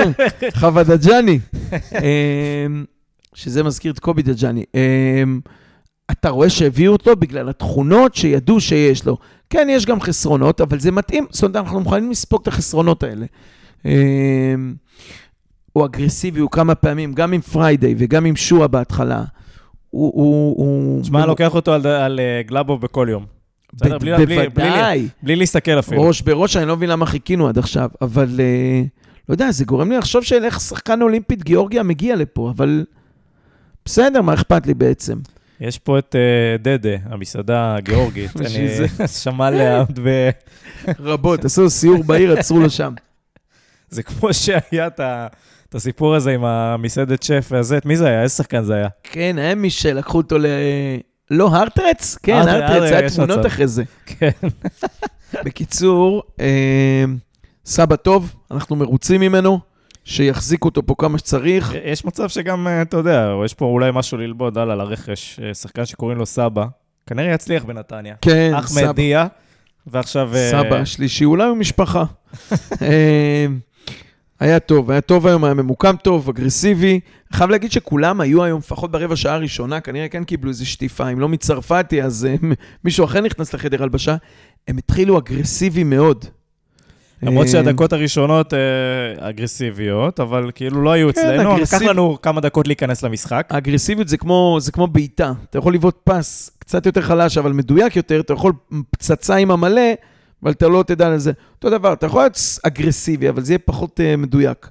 חווה 0.60 0.84
דג'אני. 0.84 1.38
אמ, 1.72 2.84
שזה 3.34 3.62
מזכיר 3.62 3.92
את 3.92 3.98
קובי 3.98 4.22
דג'אני. 4.22 4.64
אתה 6.10 6.28
רואה 6.30 6.50
שהביאו 6.50 6.92
אותו 6.92 7.16
בגלל 7.16 7.48
התכונות 7.48 8.14
שידעו 8.14 8.60
שיש 8.60 9.06
לו. 9.06 9.16
כן, 9.50 9.68
יש 9.70 9.86
גם 9.86 10.00
חסרונות, 10.00 10.60
אבל 10.60 10.80
זה 10.80 10.90
מתאים, 10.90 11.26
זאת 11.30 11.42
אומרת, 11.42 11.56
אנחנו 11.56 11.80
מוכנים 11.80 12.10
לספוג 12.10 12.40
את 12.42 12.48
החסרונות 12.48 13.02
האלה. 13.02 13.26
אמ, 13.84 14.74
הוא 15.72 15.84
אגרסיבי, 15.86 16.40
הוא 16.40 16.50
כמה 16.50 16.74
פעמים, 16.74 17.12
גם 17.12 17.32
עם 17.32 17.40
פריידיי 17.40 17.94
וגם 17.98 18.24
עם 18.24 18.36
שועה 18.36 18.68
בהתחלה. 18.68 19.24
הוא... 19.90 20.12
הוא, 20.14 20.56
הוא 20.56 21.02
תשמע, 21.02 21.26
לוקח 21.26 21.54
אותו 21.54 21.72
על, 21.72 21.86
על 21.86 22.20
אה, 22.20 22.42
גלאבוב 22.46 22.80
בכל 22.80 23.06
יום. 23.10 23.26
בסדר, 23.72 23.98
ב- 23.98 24.00
בלי- 24.00 24.16
בלי- 24.16 24.26
בלי- 24.26 24.48
בוודאי. 24.48 25.08
בלי 25.22 25.36
להסתכל 25.36 25.78
אפילו. 25.78 26.02
ראש 26.02 26.22
בראש, 26.22 26.56
אני 26.56 26.66
לא 26.68 26.76
מבין 26.76 26.90
למה 26.90 27.06
חיכינו 27.06 27.48
עד 27.48 27.58
עכשיו, 27.58 27.90
אבל 28.00 28.40
אה, 28.40 28.82
לא 29.28 29.34
יודע, 29.34 29.50
זה 29.50 29.64
גורם 29.64 29.90
לי 29.90 29.98
לחשוב 29.98 30.22
של 30.24 30.44
איך 30.44 30.60
שחקן 30.60 31.02
אולימפית 31.02 31.42
גיאורגיה 31.44 31.82
מגיע 31.82 32.16
לפה, 32.16 32.50
אבל 32.56 32.84
בסדר, 33.84 34.22
מה 34.22 34.34
אכפת 34.34 34.66
לי 34.66 34.74
בעצם? 34.74 35.18
יש 35.60 35.78
פה 35.78 35.98
את 35.98 36.16
אה, 36.16 36.56
דדה, 36.58 36.96
המסעדה 37.04 37.74
הגיאורגית. 37.76 38.30
אני. 38.40 38.68
שמע 39.22 39.50
לעמוד 39.50 40.00
ב... 40.02 40.30
רבות, 40.98 41.44
עשו 41.44 41.70
סיור 41.70 42.04
בעיר, 42.04 42.38
עצרו 42.38 42.60
לו 42.60 42.70
שם. 42.70 42.92
זה 43.90 44.02
כמו 44.02 44.34
שהיה 44.34 44.86
את 44.86 45.74
הסיפור 45.74 46.14
הזה 46.14 46.30
עם 46.30 46.44
המסעדת 46.44 47.22
שף 47.22 47.48
והזה, 47.50 47.78
מי 47.84 47.96
זה 47.96 48.08
היה? 48.08 48.22
איזה 48.22 48.34
שחקן 48.34 48.62
זה 48.62 48.74
היה? 48.74 48.88
כן, 49.02 49.36
היה 49.38 49.54
מי 49.54 49.70
שלקחו 49.70 50.18
אותו 50.18 50.38
ל... 50.38 50.46
לא, 51.30 51.48
הרטרץ? 51.48 52.18
כן, 52.22 52.34
הרטרץ, 52.34 52.70
הרטרץ, 52.70 52.92
היה 52.92 53.04
יש 53.04 53.16
תמונות. 53.16 53.46
אחרי 53.46 53.66
זה. 53.66 53.82
כן. 54.06 54.30
בקיצור, 55.44 56.22
אה, 56.40 57.04
סבא 57.64 57.96
טוב, 57.96 58.34
אנחנו 58.50 58.76
מרוצים 58.76 59.20
ממנו, 59.20 59.60
שיחזיקו 60.04 60.68
אותו 60.68 60.86
פה 60.86 60.94
כמה 60.98 61.18
שצריך. 61.18 61.74
יש 61.84 62.04
מצב 62.04 62.28
שגם, 62.28 62.66
אה, 62.66 62.82
אתה 62.82 62.96
יודע, 62.96 63.34
יש 63.44 63.54
פה 63.54 63.64
אולי 63.64 63.90
משהו 63.94 64.18
ללמוד 64.18 64.58
הלאה 64.58 64.76
לרכש, 64.76 65.40
אה, 65.42 65.54
שחקן 65.54 65.84
שקוראים 65.84 66.18
לו 66.18 66.26
סבא, 66.26 66.66
כנראה 67.06 67.32
יצליח 67.32 67.64
בנתניה. 67.64 68.14
כן, 68.20 68.52
אחמד 68.54 68.82
סבא. 68.82 68.92
דיה, 68.92 69.26
ועכשיו... 69.86 70.30
אה, 70.34 70.50
סבא 70.50 70.76
השלישי, 70.76 71.24
אולי 71.24 71.44
הוא 71.44 71.56
משפחה. 71.56 72.04
היה 74.40 74.60
טוב, 74.60 74.90
היה 74.90 75.00
טוב 75.00 75.26
היום, 75.26 75.44
היה 75.44 75.54
ממוקם 75.54 75.96
טוב, 76.02 76.28
אגרסיבי. 76.28 77.00
חייב 77.32 77.50
להגיד 77.50 77.72
שכולם 77.72 78.20
היו 78.20 78.44
היום, 78.44 78.58
לפחות 78.58 78.90
ברבע 78.90 79.16
שעה 79.16 79.34
הראשונה, 79.34 79.80
כנראה 79.80 80.08
כן 80.08 80.24
קיבלו 80.24 80.50
איזו 80.50 80.66
שטיפה, 80.66 81.08
אם 81.08 81.20
לא 81.20 81.28
מצרפתי, 81.28 82.02
אז 82.02 82.28
מישהו 82.84 83.04
אחר 83.04 83.20
נכנס 83.20 83.54
לחדר 83.54 83.82
הלבשה. 83.82 84.16
הם 84.68 84.78
התחילו 84.78 85.18
אגרסיבי 85.18 85.84
מאוד. 85.84 86.24
למרות 87.22 87.46
אה, 87.46 87.52
שהדקות 87.52 87.92
הראשונות 87.92 88.54
אה, 88.54 89.28
אגרסיביות, 89.28 90.20
אבל 90.20 90.50
כאילו 90.54 90.82
לא 90.82 90.90
היו 90.92 91.14
כן, 91.14 91.20
אצלנו, 91.20 91.58
לקח 91.58 91.82
לנו 91.82 92.18
כמה 92.22 92.40
דקות 92.40 92.66
להיכנס 92.66 93.02
למשחק. 93.02 93.46
האגרסיביות 93.50 94.08
זה 94.08 94.16
כמו, 94.16 94.58
בעיטה. 94.92 95.32
אתה 95.50 95.58
יכול 95.58 95.74
לבעוט 95.74 95.96
פס 96.04 96.50
קצת 96.58 96.86
יותר 96.86 97.00
חלש, 97.00 97.38
אבל 97.38 97.52
מדויק 97.52 97.96
יותר, 97.96 98.20
אתה 98.20 98.32
יכול 98.32 98.52
פצצה 98.90 99.36
עם 99.36 99.50
המלא, 99.50 99.92
אבל 100.42 100.50
אתה 100.50 100.68
לא 100.68 100.84
תדע 100.86 101.10
לזה. 101.10 101.32
אותו 101.56 101.70
דבר, 101.70 101.92
אתה 101.92 102.06
יכול 102.06 102.22
להיות 102.22 102.38
אגרסיבי, 102.62 103.28
אבל 103.28 103.42
זה 103.42 103.52
יהיה 103.52 103.58
פחות 103.58 104.00
uh, 104.00 104.16
מדויק. 104.16 104.70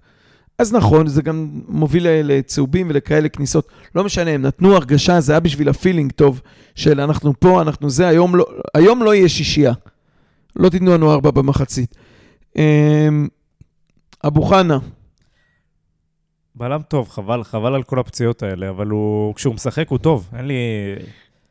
אז 0.57 0.73
נכון, 0.73 1.07
זה 1.07 1.21
גם 1.21 1.49
מוביל 1.67 2.07
לצהובים 2.09 2.87
ולכאלה 2.89 3.29
כניסות. 3.29 3.67
לא 3.95 4.03
משנה, 4.03 4.31
הם 4.31 4.41
נתנו 4.41 4.75
הרגשה, 4.75 5.19
זה 5.19 5.33
היה 5.33 5.39
בשביל 5.39 5.69
הפילינג 5.69 6.11
טוב, 6.11 6.41
של 6.75 7.01
אנחנו 7.01 7.33
פה, 7.39 7.61
אנחנו 7.61 7.89
זה, 7.89 8.07
היום 8.07 8.35
לא, 8.35 8.45
היום 8.73 9.03
לא 9.03 9.15
יהיה 9.15 9.29
שישייה. 9.29 9.73
לא 10.55 10.69
תיתנו 10.69 10.93
לנו 10.93 11.13
ארבע 11.13 11.31
במחצית. 11.31 11.95
אמ, 12.55 13.27
אבו 14.27 14.41
חנה, 14.41 14.77
בלם 16.55 16.81
טוב, 16.87 17.09
חבל, 17.09 17.43
חבל 17.43 17.73
על 17.73 17.83
כל 17.83 17.99
הפציעות 17.99 18.43
האלה, 18.43 18.69
אבל 18.69 18.87
הוא, 18.87 19.35
כשהוא 19.35 19.53
משחק 19.55 19.89
הוא 19.89 19.97
טוב, 19.97 20.29
אין 20.37 20.45
לי... 20.45 20.55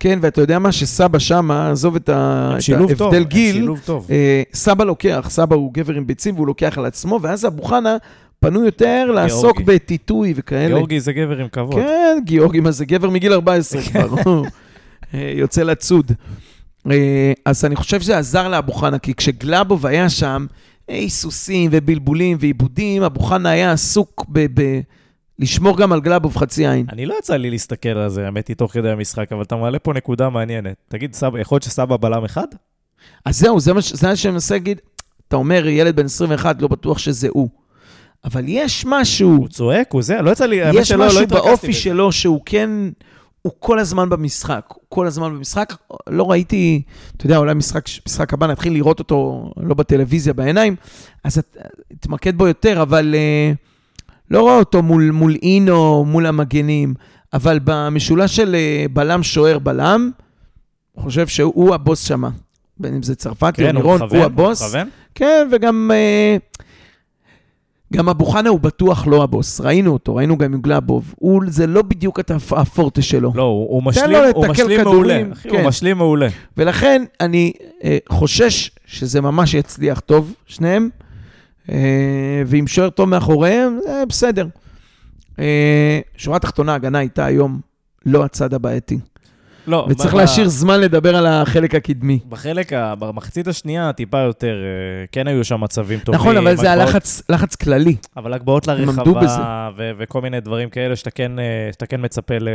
כן, 0.01 0.19
ואתה 0.23 0.41
יודע 0.41 0.59
מה, 0.59 0.73
שסבא 0.73 1.19
שמה, 1.19 1.71
עזוב 1.71 1.97
את 1.97 2.09
ההבדל 2.09 3.25
גיל. 3.25 3.69
אה, 4.11 4.43
סבא 4.53 4.85
לוקח, 4.85 5.27
סבא 5.31 5.57
הוא 5.57 5.73
גבר 5.75 5.95
עם 5.95 6.07
ביצים 6.07 6.35
והוא 6.35 6.47
לוקח 6.47 6.79
על 6.79 6.85
עצמו, 6.85 7.19
ואז 7.23 7.47
אבו 7.47 7.63
חנה 7.63 7.97
פנו 8.41 8.65
יותר 8.65 9.11
לעסוק 9.15 9.61
בטיטוי 9.61 10.33
וכאלה. 10.37 10.69
גיאורגי 10.69 11.01
זה 11.01 11.13
גבר 11.13 11.39
עם 11.39 11.49
כבוד. 11.49 11.75
כן, 11.75 12.19
גיאורגי, 12.25 12.61
מה 12.61 12.71
זה 12.71 12.85
גבר 12.85 13.11
מגיל 13.11 13.33
14 13.33 13.83
כבר, 13.83 14.09
הוא, 14.25 14.47
אה, 15.15 15.33
יוצא 15.35 15.63
לצוד. 15.63 16.13
אה, 16.91 17.33
אז 17.45 17.65
אני 17.65 17.77
חושב 17.77 18.01
שזה 18.01 18.19
עזר 18.19 18.49
לאבו 18.49 18.73
חנה, 18.73 18.99
כי 18.99 19.15
כשגלאבוב 19.15 19.87
היה 19.87 20.09
שם, 20.09 20.47
היסוסים 20.89 21.71
ובלבולים 21.73 22.37
ועיבודים, 22.41 23.03
אבו 23.03 23.21
חנה 23.21 23.51
היה 23.51 23.73
עסוק 23.73 24.25
ב... 24.29 24.61
ב- 24.61 24.81
לשמור 25.39 25.77
גם 25.79 25.93
על 25.93 26.01
גלאבוב 26.01 26.37
חצי 26.37 26.67
עין. 26.69 26.87
אני 26.93 27.07
לא 27.07 27.15
יצא 27.19 27.37
לי 27.37 27.51
להסתכל 27.51 27.89
על 27.89 28.09
זה, 28.11 28.25
האמת 28.27 28.49
היא, 28.49 28.57
תוך 28.57 28.73
כדי 28.73 28.91
המשחק, 28.91 29.33
אבל 29.33 29.43
אתה 29.43 29.57
מעלה 29.57 29.79
פה 29.79 29.93
נקודה 29.93 30.29
מעניינת. 30.29 30.75
תגיד, 30.89 31.15
סבא, 31.15 31.41
יכול 31.41 31.57
להיות 31.57 31.63
שסבא 31.63 31.97
בלם 31.97 32.25
אחד? 32.25 32.47
אז 33.25 33.39
זהו, 33.39 33.61
זה 33.61 33.73
מה 33.73 33.81
זה 33.81 34.09
מה 34.09 34.17
שאני 34.17 34.33
מנסה 34.33 34.55
להגיד. 34.55 34.81
אתה 35.29 35.37
אומר, 35.37 35.67
ילד 35.67 35.97
בן 35.97 36.05
21, 36.05 36.63
לא 36.63 36.69
בטוח 36.69 36.99
שזה 36.99 37.29
הוא. 37.31 37.49
אבל 38.25 38.45
יש 38.49 38.85
משהו, 38.89 39.31
הוא 39.31 39.49
צועק, 39.49 39.93
הוא 39.93 40.03
זה, 40.03 40.23
לא 40.23 40.31
יצא 40.31 40.47
לי, 40.47 40.63
האמת 40.63 40.81
יש 40.81 40.89
שלא, 40.89 40.99
לא 40.99 41.07
משהו 41.07 41.21
התרכזתי 41.21 41.49
באופי 41.49 41.69
בזה. 41.69 41.79
שלו 41.79 42.13
שהוא 42.13 42.41
כן, 42.47 42.71
הוא 43.43 43.53
כל 43.59 43.79
הזמן 43.79 44.09
במשחק. 44.09 44.65
הוא 44.69 44.83
כל 44.89 45.07
הזמן 45.07 45.35
במשחק. 45.35 45.75
לא 46.11 46.31
ראיתי, 46.31 46.83
אתה 47.17 47.27
יודע, 47.27 47.37
אולי 47.37 47.55
משחק, 47.55 47.85
משחק 48.07 48.33
הבא 48.35 48.47
נתחיל 48.47 48.73
לראות 48.73 48.99
אותו 48.99 49.51
לא 49.57 49.75
בטלוויזיה, 49.75 50.33
בעיניים, 50.33 50.77
אז 51.25 51.39
את- 51.39 51.57
תתמקד 52.01 52.39
בו 52.39 52.47
יותר, 52.47 52.83
אבל 52.83 53.15
אה, 53.15 53.53
לא 54.31 54.41
רואה 54.41 54.59
אותו 54.59 54.83
מול, 54.83 55.11
מול 55.11 55.37
אינו, 55.43 56.05
מול 56.05 56.27
המגנים, 56.27 56.95
אבל 57.33 57.59
במשולש 57.65 58.37
של 58.37 58.55
אה, 58.55 58.87
בלם, 58.93 59.23
שוער, 59.23 59.59
בלם, 59.59 60.11
חושב 60.97 61.27
שהוא 61.27 61.75
הבוס 61.75 62.05
שמה. 62.05 62.31
בין 62.81 62.95
אם 62.95 63.03
זה 63.03 63.15
צרפתי 63.15 63.63
או 63.63 63.69
כן, 63.69 63.77
הוא 63.77 63.83
לירון, 63.83 63.97
מכוון, 64.03 64.17
הוא 64.19 64.27
הבוס. 64.27 64.63
מכוון? 64.63 64.89
כן, 65.15 65.49
וגם 65.53 65.91
אה, 65.95 66.37
גם 67.93 68.09
אבו 68.09 68.27
חנה 68.27 68.49
הוא 68.49 68.61
בטוח 68.61 69.07
לא 69.07 69.23
הבוס. 69.23 69.61
ראינו 69.61 69.93
אותו, 69.93 70.15
ראינו 70.15 70.39
גם 70.39 70.55
עם 70.55 70.61
גלאבוב. 70.61 71.15
הוא, 71.19 71.43
זה 71.47 71.67
לא 71.67 71.83
בדיוק 71.83 72.21
הפורטה 72.51 73.03
שלו. 73.03 73.33
לא, 73.35 73.43
הוא, 73.43 73.69
הוא 73.69 73.83
משלים, 73.83 74.17
הוא 74.35 74.47
משלים 74.47 74.81
כדורים, 74.81 74.95
מעולה. 74.95 75.33
אחי, 75.33 75.49
כן. 75.49 75.57
הוא 75.57 75.69
משלים 75.69 75.99
מעולה. 75.99 76.29
ולכן 76.57 77.05
אני 77.21 77.53
אה, 77.85 77.99
חושש 78.09 78.71
שזה 78.87 79.21
ממש 79.21 79.55
יצליח 79.55 80.01
טוב, 80.01 80.35
שניהם, 80.47 80.89
אה, 81.71 82.43
ועם 82.47 82.67
שוער 82.67 82.91
טוב 82.91 83.09
מאחוריהם, 83.09 83.79
זה 83.87 84.03
בסדר. 84.09 84.47
אה, 85.39 86.01
שורה 86.17 86.39
תחתונה, 86.39 86.73
ההגנה 86.73 86.99
הייתה 86.99 87.25
היום 87.25 87.61
לא 88.07 88.25
הצד 88.25 88.55
הבעייתי. 88.55 88.99
לא, 89.69 89.87
וצריך 89.91 90.15
ב- 90.15 90.17
להשאיר 90.17 90.49
זמן 90.49 90.81
לדבר 90.81 91.17
על 91.17 91.27
החלק 91.27 91.75
הקדמי. 91.75 92.19
בחלק, 92.29 92.73
ה- 92.73 92.95
במחצית 92.95 93.49
השנייה, 93.49 93.93
טיפה 93.93 94.19
יותר, 94.19 94.55
אה, 94.65 95.07
כן 95.13 95.27
היו 95.27 95.45
שם 95.45 95.61
מצבים 95.61 95.99
טובים. 95.99 96.21
נכון, 96.21 96.37
אבל 96.37 96.57
זה 96.57 96.73
הגבהות- 96.73 96.89
הלחץ 96.89 97.23
לחץ 97.29 97.55
כללי. 97.57 97.97
אבל 98.17 98.33
הגבהות 98.35 98.67
לרחבה. 98.67 99.71
ו- 99.77 99.91
וכל 99.99 100.21
מיני 100.23 100.41
דברים 100.41 100.69
כאלה 100.71 100.97
שאתה 100.97 101.11
כן, 101.11 101.39
אה, 101.39 101.45
שאתה 101.73 101.87
כן 101.87 102.05
מצפה 102.05 102.35
ל- 102.39 102.49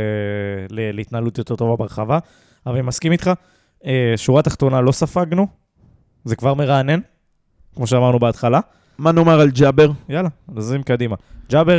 ל- 0.70 0.96
להתנהלות 0.96 1.38
יותר 1.38 1.54
טובה 1.56 1.76
ברחבה. 1.76 2.18
אבל 2.66 2.74
אני 2.74 2.82
מסכים 2.82 3.12
איתך, 3.12 3.30
אה, 3.86 4.12
שורה 4.16 4.42
תחתונה 4.42 4.80
לא 4.80 4.92
ספגנו, 4.92 5.46
זה 6.24 6.36
כבר 6.36 6.54
מרענן, 6.54 7.00
כמו 7.76 7.86
שאמרנו 7.86 8.18
בהתחלה. 8.18 8.60
מה 8.98 9.12
נאמר 9.12 9.40
על 9.40 9.50
ג'אבר? 9.50 9.90
יאללה, 10.08 10.28
נזרים 10.54 10.82
קדימה. 10.82 11.16
ג'אבר, 11.50 11.78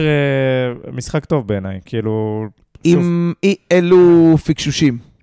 משחק 0.93 1.25
טוב 1.25 1.47
בעיניי, 1.47 1.79
כאילו... 1.85 2.45
עם 2.83 3.33
אי 3.43 3.55
אלו 3.71 3.97
פיקשושים. 4.45 5.14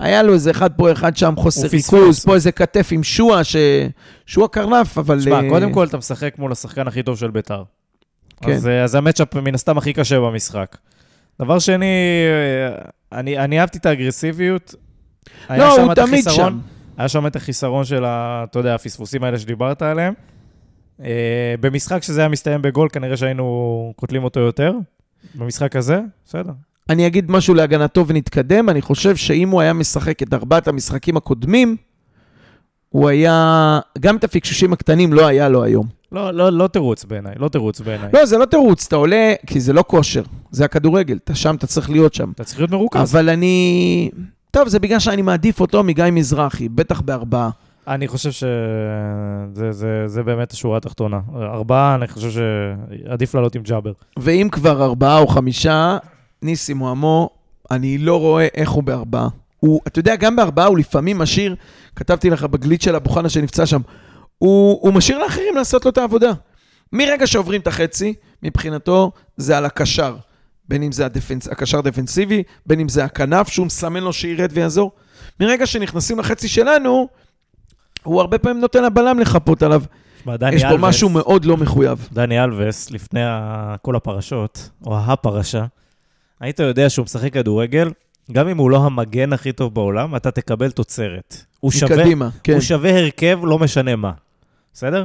היה 0.00 0.22
לו 0.22 0.32
איזה 0.34 0.50
אחד 0.50 0.72
פה, 0.72 0.92
אחד 0.92 1.16
שם, 1.16 1.34
חוסר. 1.36 1.68
ריכוז, 1.72 2.24
פה 2.24 2.34
איזה 2.34 2.52
כתף 2.52 2.88
עם 2.92 3.02
שועה, 3.02 3.44
ש... 3.44 3.56
שועה 4.26 4.48
קרנף, 4.48 4.98
אבל... 4.98 5.18
תשמע, 5.20 5.40
אה, 5.44 5.48
קודם 5.48 5.72
כל 5.72 5.86
אתה 5.86 5.98
משחק 5.98 6.34
מול 6.38 6.52
השחקן 6.52 6.88
הכי 6.88 7.02
טוב 7.02 7.18
של 7.18 7.30
ביתר. 7.30 7.62
כן. 8.42 8.52
אז 8.52 8.66
אה, 8.68 8.84
אז 8.84 8.90
זה 8.90 8.98
המצ'אפ 8.98 9.34
מן 9.34 9.54
הסתם 9.54 9.78
הכי 9.78 9.92
קשה 9.92 10.20
במשחק. 10.20 10.76
דבר 11.42 11.58
שני, 11.58 11.86
אה, 11.86 12.82
אני, 13.18 13.38
אני 13.38 13.60
אהבתי 13.60 13.78
את 13.78 13.86
האגרסיביות. 13.86 14.74
לא, 15.50 15.80
הוא 15.80 15.92
את 15.92 15.96
תמיד 15.98 16.14
החיסרון- 16.14 16.34
שם. 16.52 16.58
היה 16.98 17.08
שם 17.08 17.26
את 17.26 17.36
החיסרון 17.36 17.84
של, 17.84 18.04
ה, 18.04 18.44
אתה 18.50 18.58
יודע, 18.58 18.74
הפספוסים 18.74 19.24
האלה 19.24 19.38
שדיברת 19.38 19.82
עליהם. 19.82 20.14
אה, 21.04 21.54
במשחק 21.60 22.02
שזה 22.02 22.20
היה 22.20 22.28
מסתיים 22.28 22.62
בגול, 22.62 22.88
כנראה 22.92 23.16
שהיינו 23.16 23.92
קוטלים 23.96 24.24
אותו 24.24 24.40
יותר. 24.40 24.72
במשחק 25.34 25.76
הזה, 25.76 26.00
בסדר. 26.26 26.52
אני 26.88 27.06
אגיד 27.06 27.30
משהו 27.30 27.54
להגנתו 27.54 28.06
ונתקדם. 28.06 28.68
אני 28.68 28.82
חושב 28.82 29.16
שאם 29.16 29.50
הוא 29.50 29.60
היה 29.60 29.72
משחק 29.72 30.22
את 30.22 30.34
ארבעת 30.34 30.68
המשחקים 30.68 31.16
הקודמים, 31.16 31.76
הוא 32.88 33.08
היה... 33.08 33.80
גם 33.98 34.16
את 34.16 34.24
הפיקשושים 34.24 34.72
הקטנים 34.72 35.12
לא 35.12 35.26
היה 35.26 35.48
לו 35.48 35.62
היום. 35.62 35.86
לא, 36.12 36.34
לא, 36.34 36.52
לא 36.52 36.66
תירוץ 36.66 37.04
בעיניי, 37.04 37.34
לא 37.36 37.48
תירוץ 37.48 37.80
בעיניי. 37.80 38.08
לא, 38.12 38.24
זה 38.24 38.38
לא 38.38 38.44
תירוץ, 38.44 38.86
אתה 38.86 38.96
עולה, 38.96 39.32
כי 39.46 39.60
זה 39.60 39.72
לא 39.72 39.84
כושר, 39.86 40.22
זה 40.50 40.64
הכדורגל, 40.64 41.18
אתה 41.24 41.34
שם, 41.34 41.54
אתה 41.54 41.66
צריך 41.66 41.90
להיות 41.90 42.14
שם. 42.14 42.30
אתה 42.34 42.44
צריך 42.44 42.58
להיות 42.58 42.70
מרוכז. 42.70 43.14
אבל 43.14 43.28
אני... 43.28 44.10
טוב, 44.50 44.68
זה 44.68 44.78
בגלל 44.78 44.98
שאני 44.98 45.22
מעדיף 45.22 45.60
אותו 45.60 45.84
מגיא 45.84 46.04
מזרחי, 46.12 46.68
בטח 46.68 47.00
בארבעה. 47.00 47.50
אני 47.88 48.08
חושב 48.08 48.30
שזה 48.30 49.72
זה, 49.72 50.02
זה 50.06 50.22
באמת 50.22 50.52
השורה 50.52 50.76
התחתונה. 50.76 51.20
ארבעה, 51.34 51.94
אני 51.94 52.08
חושב 52.08 52.30
שעדיף 52.30 53.34
לעלות 53.34 53.54
עם 53.54 53.62
ג'אבר. 53.62 53.92
ואם 54.18 54.48
כבר 54.52 54.84
ארבעה 54.84 55.18
או 55.18 55.26
חמישה, 55.26 55.98
ניסים 56.42 56.76
מועמו, 56.76 57.30
אני 57.70 57.98
לא 57.98 58.20
רואה 58.20 58.48
איך 58.54 58.70
הוא 58.70 58.82
בארבעה. 58.82 59.28
הוא, 59.60 59.80
אתה 59.86 59.98
יודע, 59.98 60.16
גם 60.16 60.36
בארבעה 60.36 60.66
הוא 60.66 60.78
לפעמים 60.78 61.18
משאיר, 61.18 61.56
כתבתי 61.96 62.30
לך 62.30 62.44
בגליץ' 62.44 62.84
של 62.84 62.96
אבו 62.96 63.10
חנה 63.10 63.28
שנפצע 63.28 63.66
שם, 63.66 63.80
הוא, 64.38 64.78
הוא 64.82 64.92
משאיר 64.92 65.18
לאחרים 65.18 65.56
לעשות 65.56 65.84
לו 65.84 65.90
את 65.90 65.98
העבודה. 65.98 66.30
מרגע 66.92 67.26
שעוברים 67.26 67.60
את 67.60 67.66
החצי, 67.66 68.14
מבחינתו 68.42 69.12
זה 69.36 69.58
על 69.58 69.64
הקשר. 69.64 70.16
בין 70.68 70.82
אם 70.82 70.92
זה 70.92 71.06
הדפנס, 71.06 71.48
הקשר 71.48 71.80
דפנסיבי, 71.80 72.42
בין 72.66 72.80
אם 72.80 72.88
זה 72.88 73.04
הכנף, 73.04 73.48
שהוא 73.48 73.66
מסמן 73.66 74.02
לו 74.02 74.12
שירד 74.12 74.50
ויעזור. 74.52 74.92
מרגע 75.40 75.66
שנכנסים 75.66 76.18
לחצי 76.18 76.48
שלנו, 76.48 77.08
הוא 78.02 78.20
הרבה 78.20 78.38
פעמים 78.38 78.60
נותן 78.60 78.84
לבלם 78.84 79.18
לחפות 79.18 79.62
עליו. 79.62 79.82
תשמע, 80.20 80.36
דני 80.36 80.56
יש 80.56 80.64
פה 80.64 80.76
משהו 80.76 81.08
מאוד 81.08 81.44
לא 81.44 81.56
מחויב. 81.56 82.08
דני 82.12 82.44
אלווס, 82.44 82.90
לפני 82.90 83.20
כל 83.82 83.96
הפרשות, 83.96 84.70
או 84.86 84.98
הפרשה, 84.98 85.64
היית 86.40 86.60
יודע 86.60 86.90
שהוא 86.90 87.04
משחק 87.04 87.32
כדורגל, 87.32 87.90
גם 88.32 88.48
אם 88.48 88.58
הוא 88.58 88.70
לא 88.70 88.84
המגן 88.84 89.32
הכי 89.32 89.52
טוב 89.52 89.74
בעולם, 89.74 90.16
אתה 90.16 90.30
תקבל 90.30 90.70
תוצרת. 90.70 91.44
הוא 91.60 91.70
שווה, 91.70 91.96
מקדימה, 91.96 92.28
כן. 92.42 92.52
הוא 92.52 92.60
שווה 92.60 92.98
הרכב, 92.98 93.40
לא 93.42 93.58
משנה 93.58 93.96
מה. 93.96 94.12
בסדר? 94.74 95.04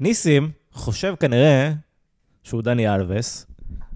ניסים 0.00 0.50
חושב 0.72 1.14
כנראה 1.20 1.72
שהוא 2.44 2.62
דני 2.62 2.94
אלווס, 2.94 3.46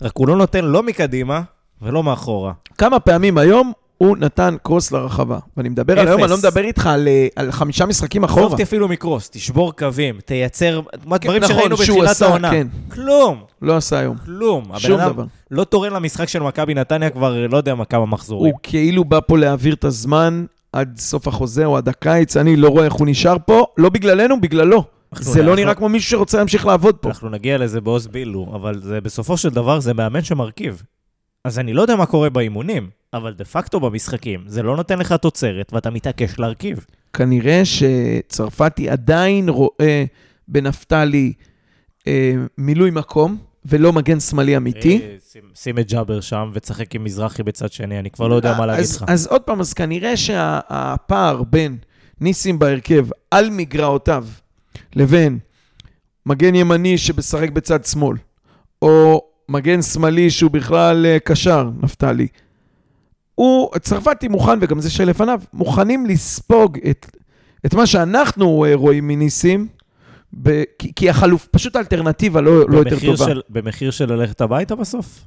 רק 0.03 0.13
הוא 0.17 0.29
לא 0.29 0.37
נותן 0.37 0.65
לא 0.65 0.83
מקדימה 0.83 1.43
ולא 1.83 2.03
מאחורה. 2.03 2.53
כמה 2.79 3.01
פעמים 3.01 3.39
היום 3.39 3.73
הוא 4.03 4.17
נתן 4.17 4.57
קרוס 4.63 4.93
לרחבה. 4.93 5.39
ואני 5.57 5.69
מדבר 5.69 5.93
על 5.93 5.99
אפס. 5.99 6.09
היום, 6.09 6.21
אני 6.23 6.31
לא 6.31 6.39
מדבר 6.39 6.65
איתך 6.65 6.87
על, 6.87 7.09
אה, 7.09 7.27
על 7.37 7.53
חמישה 7.53 7.87
משחקים 7.87 8.25
אחורה. 8.25 8.47
אותי 8.47 8.63
אפילו 8.63 8.89
מקרוס, 8.89 9.31
תשבור 9.31 9.73
קווים, 9.73 10.21
תייצר, 10.21 10.81
כן, 10.93 10.99
דברים 11.19 11.43
נכון, 11.43 11.57
שראינו 11.57 11.77
בתחילת 11.77 12.23
העונה. 12.23 12.51
כן. 12.51 12.67
כלום, 12.91 13.43
לא 13.63 13.77
עשה 13.77 13.99
היום. 13.99 14.17
כלום. 14.25 14.65
הבן 14.71 14.79
שום 14.79 15.01
אדם 15.01 15.13
דבר. 15.13 15.25
לא 15.51 15.65
תורם 15.65 15.95
למשחק 15.95 16.29
של 16.29 16.43
מכבי 16.43 16.75
נתניה 16.75 17.11
כבר 17.11 17.47
לא 17.47 17.57
יודע 17.57 17.75
מה 17.75 17.85
כמה 17.85 18.07
מחזורים. 18.07 18.53
הוא 18.53 18.61
כאילו 18.63 19.05
בא 19.05 19.21
פה 19.27 19.39
להעביר 19.39 19.75
את 19.75 19.85
הזמן 19.85 20.45
עד 20.73 20.99
סוף 20.99 21.29
החוזה 21.29 21.65
או 21.65 21.77
עד 21.77 21.89
הקיץ, 21.89 22.37
אני 22.37 22.57
לא 22.57 22.69
רואה 22.69 22.85
איך 22.85 22.95
הוא 22.95 23.07
נשאר 23.07 23.37
פה, 23.47 23.65
לא 23.79 23.89
בגללנו, 23.89 24.41
בגללו. 24.41 24.85
זה 25.15 25.43
לא 25.43 25.57
נראה 25.57 25.75
כמו 25.75 25.89
מישהו 25.89 26.11
שרוצה 26.11 26.39
להמשיך 26.39 26.67
לעבוד 26.67 26.97
פה. 26.97 27.09
אנחנו 27.09 27.29
נגיע 27.29 27.59
לזה 27.59 27.81
בעוז 27.81 28.07
בילו, 28.07 28.53
אבל 28.55 29.01
בסופו 29.03 29.37
של 29.37 29.49
דבר 29.49 29.81
זה 29.81 29.95
מאמן 29.95 30.23
שמרכיב. 30.23 30.83
אז 31.45 31.59
אני 31.59 31.73
לא 31.73 31.83
יודע 31.83 31.97
מה 31.97 32.07
קורה 32.07 32.31
באימונים, 32.31 32.91
אבל 33.13 33.33
דה 33.33 33.45
פקטו 33.45 33.81
במשחקים, 33.81 34.45
זה 34.47 34.63
לא 34.63 34.77
נותן 34.77 34.99
לך 34.99 35.13
תוצרת 35.13 35.73
ואתה 35.73 35.91
מתעקש 35.91 36.39
להרכיב. 36.39 36.87
כנראה 37.13 37.63
שצרפתי 37.65 38.91
עדיין 38.91 39.49
רואה 39.49 40.05
בנפתלי 40.49 41.33
אה, 42.07 42.35
מילוי 42.59 42.91
מקום, 42.91 43.39
ולא 43.65 43.93
מגן 43.93 44.21
שמאלי 44.21 44.57
אמיתי. 44.57 45.01
אה, 45.03 45.17
שים, 45.31 45.43
שים 45.55 45.79
את 45.79 45.91
ג'אבר 45.91 46.21
שם 46.21 46.51
ותשחק 46.55 46.95
עם 46.95 47.05
מזרחי 47.05 47.43
בצד 47.43 47.73
שני, 47.73 47.99
אני 47.99 48.11
כבר 48.11 48.29
לא 48.29 48.35
יודע 48.35 48.59
מה 48.59 48.67
להגיד 48.67 48.85
אז, 48.85 48.97
לך. 48.97 49.05
אז 49.09 49.27
עוד 49.27 49.41
פעם, 49.41 49.61
אז 49.61 49.73
כנראה 49.73 50.17
שהפער 50.17 51.43
בין 51.43 51.77
ניסים 52.21 52.59
בהרכב 52.59 53.07
על 53.31 53.51
מגרעותיו 53.51 54.27
לבין 54.97 55.39
מגן 56.27 56.55
ימני 56.55 56.99
שמשחק 56.99 57.51
בצד 57.51 57.85
שמאל, 57.85 58.17
או 58.83 59.25
מגן 59.49 59.83
שמאלי 59.83 60.31
שהוא 60.31 60.51
בכלל 60.51 61.07
אה, 61.07 61.19
קשר, 61.19 61.71
נפתלי, 61.83 62.27
הוא, 63.35 63.71
צרפתי 63.79 64.29
מוכן, 64.29 64.59
וגם 64.61 64.81
זה 64.81 64.91
שלפניו, 64.91 65.41
מוכנים 65.53 66.07
לספוג 66.07 66.79
את, 66.91 67.17
את 67.67 67.75
מה 67.75 67.87
שאנחנו 67.87 68.65
אה, 68.65 68.75
רואים 68.75 69.09
מניסים, 69.09 69.69
ב, 70.43 70.63
כי, 70.79 70.93
כי 70.97 71.11
החלוף, 71.11 71.49
פשוט 71.51 71.77
האלטרנטיבה 71.77 72.41
לא, 72.41 72.69
לא 72.69 72.79
יותר 72.79 72.97
טובה. 73.07 73.27
של, 73.27 73.41
במחיר 73.49 73.91
של 73.91 74.13
ללכת 74.13 74.41
הביתה 74.41 74.75
בסוף? 74.75 75.27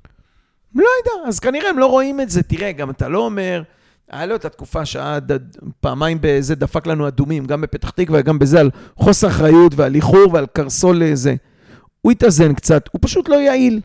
יודע, 0.76 1.28
אז 1.28 1.40
כנראה 1.40 1.70
הם 1.70 1.80
לא 1.80 1.86
רואים 1.86 2.22
את 2.22 2.30
זה. 2.30 2.44
תראה, 2.44 2.72
גם 2.72 2.90
אתה 2.90 3.08
לא 3.10 3.26
אומר, 3.26 3.64
היה 4.12 4.26
לו 4.26 4.36
את 4.36 4.46
התקופה 4.46 4.86
שעד 4.86 5.32
עד- 5.32 5.58
פעמיים 5.80 6.18
בזה 6.22 6.56
דפק 6.56 6.88
לנו 6.88 7.08
אדומים, 7.08 7.46
גם 7.46 7.62
בפתח 7.62 7.90
תקווה, 7.90 8.22
גם 8.22 8.40
בזה, 8.40 8.60
על 8.60 8.70
חוסר 8.96 9.28
אחריות 9.28 9.74
ועל 9.76 9.96
איחור 9.96 10.34
ועל 10.34 10.46
קרסול 10.54 11.04
לזה. 11.04 11.36
הוא 12.02 12.12
התאזן 12.12 12.54
קצת, 12.54 12.90
הוא 12.92 13.00
פשוט 13.04 13.30
לא 13.30 13.36
יעיל. 13.36 13.82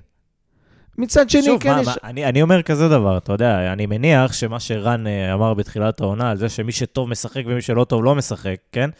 מצד 1.00 1.30
שני, 1.30 1.42
שוב, 1.42 1.60
כן 1.60 1.74
מה, 1.74 1.80
יש... 1.80 1.86
מה, 1.86 1.94
אני, 2.04 2.24
אני 2.24 2.42
אומר 2.42 2.62
כזה 2.62 2.88
דבר, 2.88 3.16
אתה 3.16 3.32
יודע, 3.32 3.72
אני 3.72 3.86
מניח 3.86 4.32
שמה 4.32 4.60
שרן 4.60 5.06
אה, 5.06 5.34
אמר 5.34 5.54
בתחילת 5.54 6.00
העונה, 6.00 6.30
על 6.30 6.36
זה 6.36 6.48
שמי 6.48 6.72
שטוב 6.72 7.08
משחק 7.08 7.42
ומי 7.46 7.62
שלא 7.62 7.84
טוב 7.84 8.04
לא 8.04 8.14
משחק, 8.14 8.56
כן? 8.72 8.90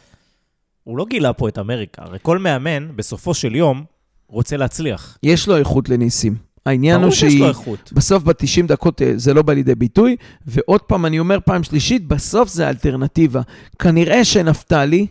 הוא 0.84 0.98
לא 0.98 1.06
גילה 1.10 1.32
פה 1.32 1.48
את 1.48 1.58
אמריקה. 1.58 2.02
הרי 2.02 2.18
כל 2.22 2.38
מאמן, 2.38 2.96
בסופו 2.96 3.34
של 3.34 3.56
יום, 3.56 3.84
רוצה 4.28 4.56
להצליח. 4.56 5.18
יש 5.22 5.48
לו 5.48 5.56
איכות 5.56 5.88
לניסים. 5.88 6.34
העניין 6.66 7.02
הוא 7.02 7.10
שהיא... 7.10 7.44
בסוף 7.92 8.22
ב-90 8.22 8.66
דקות 8.66 9.02
אה, 9.02 9.12
זה 9.16 9.34
לא 9.34 9.42
בא 9.42 9.52
לידי 9.52 9.74
ביטוי, 9.74 10.16
ועוד 10.46 10.80
פעם, 10.80 11.06
אני 11.06 11.18
אומר 11.18 11.38
פעם 11.44 11.62
שלישית, 11.62 12.08
בסוף 12.08 12.48
זה 12.48 12.66
האלטרנטיבה. 12.66 13.40
כנראה 13.78 14.24
שנפתלי, 14.24 15.06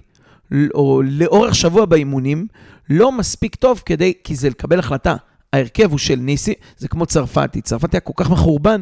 או 0.74 1.02
לאורך 1.06 1.56
שבוע 1.56 1.86
באימונים, 1.86 2.48
לא 2.90 3.12
מספיק 3.12 3.56
טוב 3.56 3.82
כדי, 3.86 4.14
כי 4.24 4.36
זה 4.36 4.50
לקבל 4.50 4.80
החלטה. 4.80 5.16
ההרכב 5.54 5.92
הוא 5.92 5.98
של 5.98 6.16
ניסי, 6.16 6.54
זה 6.78 6.88
כמו 6.88 7.06
צרפתי. 7.06 7.62
צרפתי 7.62 7.98
היה 7.98 8.02
כל 8.02 8.14
כך 8.16 8.30
מחורבן, 8.30 8.82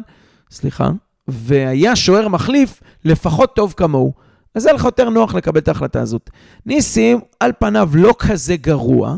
סליחה, 0.51 0.89
והיה 1.27 1.95
שוער 1.95 2.27
מחליף 2.27 2.81
לפחות 3.05 3.55
טוב 3.55 3.73
כמוהו. 3.77 4.13
אז 4.55 4.65
היה 4.65 4.75
לך 4.75 4.83
יותר 4.83 5.09
נוח 5.09 5.35
לקבל 5.35 5.59
את 5.59 5.67
ההחלטה 5.67 6.01
הזאת. 6.01 6.29
ניסים, 6.65 7.19
על 7.39 7.51
פניו, 7.59 7.89
לא 7.93 8.15
כזה 8.19 8.55
גרוע, 8.55 9.15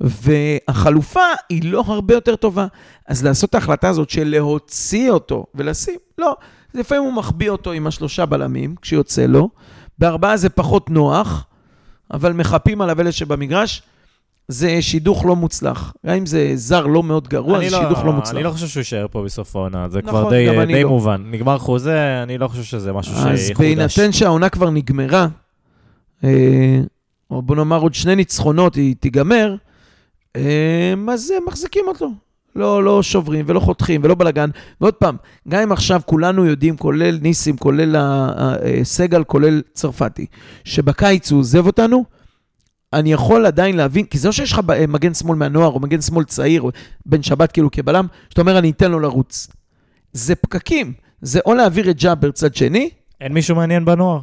והחלופה 0.00 1.20
היא 1.48 1.72
לא 1.72 1.84
הרבה 1.86 2.14
יותר 2.14 2.36
טובה. 2.36 2.66
אז 3.06 3.24
לעשות 3.24 3.50
את 3.50 3.54
ההחלטה 3.54 3.88
הזאת 3.88 4.10
של 4.10 4.28
להוציא 4.28 5.10
אותו 5.10 5.46
ולשים, 5.54 5.98
לא. 6.18 6.36
לפעמים 6.74 7.04
הוא 7.04 7.12
מחביא 7.12 7.50
אותו 7.50 7.72
עם 7.72 7.86
השלושה 7.86 8.26
בלמים, 8.26 8.74
כשיוצא 8.82 9.26
לו. 9.26 9.48
בארבעה 9.98 10.36
זה 10.36 10.48
פחות 10.48 10.90
נוח, 10.90 11.46
אבל 12.10 12.32
מחפים 12.32 12.80
עליו 12.80 13.00
אלה 13.00 13.12
שבמגרש. 13.12 13.82
זה 14.50 14.82
שידוך 14.82 15.24
לא 15.24 15.36
מוצלח. 15.36 15.92
גם 16.06 16.14
אם 16.14 16.26
זה 16.26 16.52
זר 16.54 16.86
לא 16.86 17.02
מאוד 17.02 17.28
גרוע, 17.28 17.58
זה 17.58 17.70
שידוך 17.70 18.04
לא 18.04 18.12
מוצלח. 18.12 18.34
אני 18.34 18.42
לא 18.42 18.50
חושב 18.50 18.66
שהוא 18.66 18.80
יישאר 18.80 19.06
פה 19.10 19.22
בסוף 19.22 19.56
העונה, 19.56 19.88
זה 19.88 19.98
נכון, 20.04 20.20
כבר 20.20 20.30
די, 20.30 20.66
די 20.66 20.82
לא. 20.82 20.88
מובן. 20.88 21.22
נגמר 21.30 21.58
חוזה, 21.58 22.22
אני 22.22 22.38
לא 22.38 22.48
חושב 22.48 22.62
שזה 22.62 22.92
משהו 22.92 23.14
אז 23.14 23.38
שיחודש. 23.46 23.66
בהינתן 23.68 24.12
שהעונה 24.12 24.48
כבר 24.48 24.70
נגמרה, 24.70 25.26
אה, 26.24 26.80
או 27.30 27.42
בוא 27.42 27.56
נאמר 27.56 27.80
עוד 27.80 27.94
שני 27.94 28.16
ניצחונות 28.16 28.74
היא 28.74 28.94
תיגמר, 29.00 29.54
אה, 30.36 30.94
אז 31.08 31.30
אה, 31.34 31.38
מחזיקים 31.46 31.84
אותו. 31.88 32.10
לא, 32.56 32.84
לא 32.84 33.02
שוברים 33.02 33.44
ולא 33.48 33.60
חותכים 33.60 34.00
ולא 34.04 34.14
בלאגן. 34.14 34.50
ועוד 34.80 34.94
פעם, 34.94 35.16
גם 35.48 35.60
אם 35.62 35.72
עכשיו 35.72 36.00
כולנו 36.06 36.46
יודעים, 36.46 36.76
כולל 36.76 37.18
ניסים, 37.22 37.56
כולל 37.56 37.96
ה- 37.96 38.00
ה- 38.36 38.54
אה, 38.62 38.80
סגל, 38.82 39.24
כולל 39.24 39.62
צרפתי, 39.72 40.26
שבקיץ 40.64 41.32
הוא 41.32 41.40
עוזב 41.40 41.66
אותנו, 41.66 42.04
אני 42.92 43.12
יכול 43.12 43.46
עדיין 43.46 43.76
להבין, 43.76 44.04
כי 44.04 44.18
זה 44.18 44.28
לא 44.28 44.32
שיש 44.32 44.52
לך 44.52 44.60
אה, 44.70 44.86
מגן 44.86 45.14
שמאל 45.14 45.36
מהנוער, 45.38 45.68
או 45.70 45.80
מגן 45.80 46.00
שמאל 46.00 46.24
צעיר, 46.24 46.62
או 46.62 46.70
בן 47.06 47.22
שבת 47.22 47.52
כאילו 47.52 47.70
כבלם, 47.70 48.06
שאתה 48.28 48.40
אומר, 48.40 48.58
אני 48.58 48.70
אתן 48.70 48.90
לו 48.90 49.00
לרוץ. 49.00 49.48
זה 50.12 50.34
פקקים. 50.34 50.92
זה 51.22 51.40
או 51.46 51.54
להעביר 51.54 51.90
את 51.90 51.96
ג'אבר 52.02 52.30
צד 52.30 52.54
שני, 52.54 52.90
אין 53.20 53.32
מישהו 53.32 53.56
מעניין 53.56 53.84
בנוער. 53.84 54.20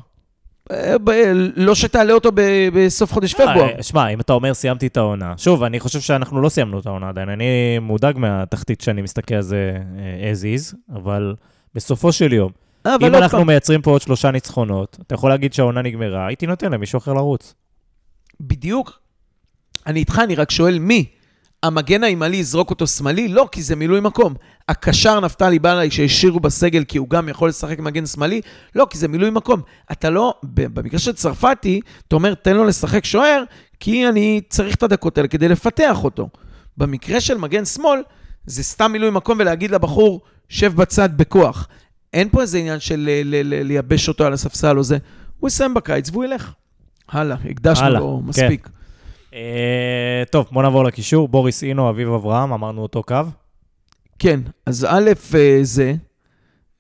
אה, 0.72 0.98
ב- 1.04 1.12
לא 1.56 1.76
שתעלה 1.76 2.14
אותו 2.14 2.32
ב- 2.34 2.70
בסוף 2.74 3.14
חודש 3.14 3.34
פברואר. 3.34 3.70
אה, 3.78 3.84
שמע, 3.84 4.08
אם 4.08 4.20
אתה 4.20 4.34
אומר 4.34 4.54
סיימתי 4.54 4.88
את 4.88 4.98
העונה, 4.98 5.34
שוב, 5.38 5.64
אני 5.64 5.80
חושב 5.80 6.00
שאנחנו 6.00 6.42
לא 6.42 6.50
סיימנו 6.50 6.80
את 6.80 6.86
העונה 6.86 7.10
עדיין, 7.10 7.30
אני 7.30 7.46
מודאג 7.82 8.18
מהתחתית 8.18 8.82
שאני 8.82 9.02
מסתכל 9.02 9.36
על 9.36 9.42
זה 9.42 9.78
אה, 10.00 10.32
as 10.32 10.60
is, 10.60 10.76
אבל 10.96 11.36
בסופו 11.76 12.12
של 12.12 12.34
יום, 12.34 12.52
אה, 12.86 12.96
אם 13.02 13.16
אנחנו 13.16 13.38
פעם, 13.38 13.48
מייצרים 13.48 13.82
פה 13.82 13.92
עוד 13.92 14.02
שלושה 14.02 14.32
ניצחונות, 14.32 14.98
אתה 15.08 15.16
יכול 15.16 15.30
להגיד 15.30 15.54
שהעונה 15.54 15.82
נגמרה, 15.82 16.28
הייתי 16.28 16.48
נותן 16.48 16.72
למישהו 16.72 16.98
אחר 16.98 17.14
לרוץ. 17.14 17.54
בדיוק, 18.40 19.00
אני 19.88 20.00
איתך, 20.00 20.22
אני 20.24 20.36
רק 20.36 20.52
שואל 20.52 20.80
מי? 20.80 21.06
המגן 21.64 22.04
הימני 22.04 22.38
יזרוק 22.38 22.70
אותו 22.70 22.88
שמאלי? 22.88 23.28
לא, 23.28 23.50
כי 23.52 23.62
זה 23.62 23.76
מילוי 23.76 24.00
מקום. 24.00 24.34
הקשר 24.70 25.20
נפתלי 25.20 25.60
בא 25.60 25.74
אליי 25.74 25.92
שהשאירו 25.92 26.40
בסגל 26.40 26.84
כי 26.84 26.98
הוא 26.98 27.10
גם 27.10 27.30
יכול 27.30 27.50
לשחק 27.50 27.80
מגן 27.80 28.06
שמאלי? 28.06 28.42
לא, 28.76 28.88
כי 28.90 28.98
זה 28.98 29.08
מילוי 29.08 29.30
מקום. 29.30 29.62
אתה 29.92 30.10
לא, 30.10 30.34
במקרה 30.44 31.00
של 31.00 31.14
צרפתי, 31.14 31.82
אתה 32.08 32.16
אומר, 32.16 32.34
תן 32.34 32.56
לו 32.56 32.66
לשחק 32.66 33.06
שוער, 33.06 33.44
כי 33.80 34.08
אני 34.08 34.42
צריך 34.50 34.76
את 34.76 34.84
הדקות 34.84 35.18
האלה 35.18 35.28
כדי 35.28 35.48
לפתח 35.48 36.04
אותו. 36.04 36.30
במקרה 36.78 37.22
של 37.22 37.38
מגן 37.38 37.66
שמאל, 37.66 38.00
זה 38.46 38.64
סתם 38.64 38.92
מילוי 38.92 39.10
מקום 39.10 39.38
ולהגיד 39.40 39.72
לבחור, 39.72 40.22
שב 40.50 40.76
בצד 40.76 41.10
בכוח. 41.18 41.68
אין 42.14 42.30
פה 42.30 42.42
איזה 42.42 42.58
עניין 42.58 42.80
של 42.80 43.10
לייבש 43.44 44.08
אותו 44.08 44.26
על 44.26 44.34
הספסל 44.34 44.78
או 44.78 44.84
זה. 44.84 44.98
הוא 45.38 45.48
יסיים 45.48 45.74
בקיץ 45.74 46.10
והוא 46.10 46.26
ילך. 46.26 46.54
הלאה, 47.10 47.38
הקדשנו 47.50 47.90
לו 47.90 48.22
כן. 48.24 48.30
מספיק. 48.30 48.70
אה, 49.34 50.24
טוב, 50.32 50.48
בוא 50.52 50.64
נעבור 50.64 50.84
לקישור. 50.84 51.28
בוריס 51.28 51.64
אינו, 51.64 51.90
אביב 51.90 52.10
אברהם, 52.10 52.54
אמרנו 52.54 52.82
אותו 52.82 53.04
קו. 53.04 53.16
כן, 54.20 54.40
אז 54.66 54.86
א', 54.90 55.12
אה, 55.36 55.60
זה, 55.62 55.94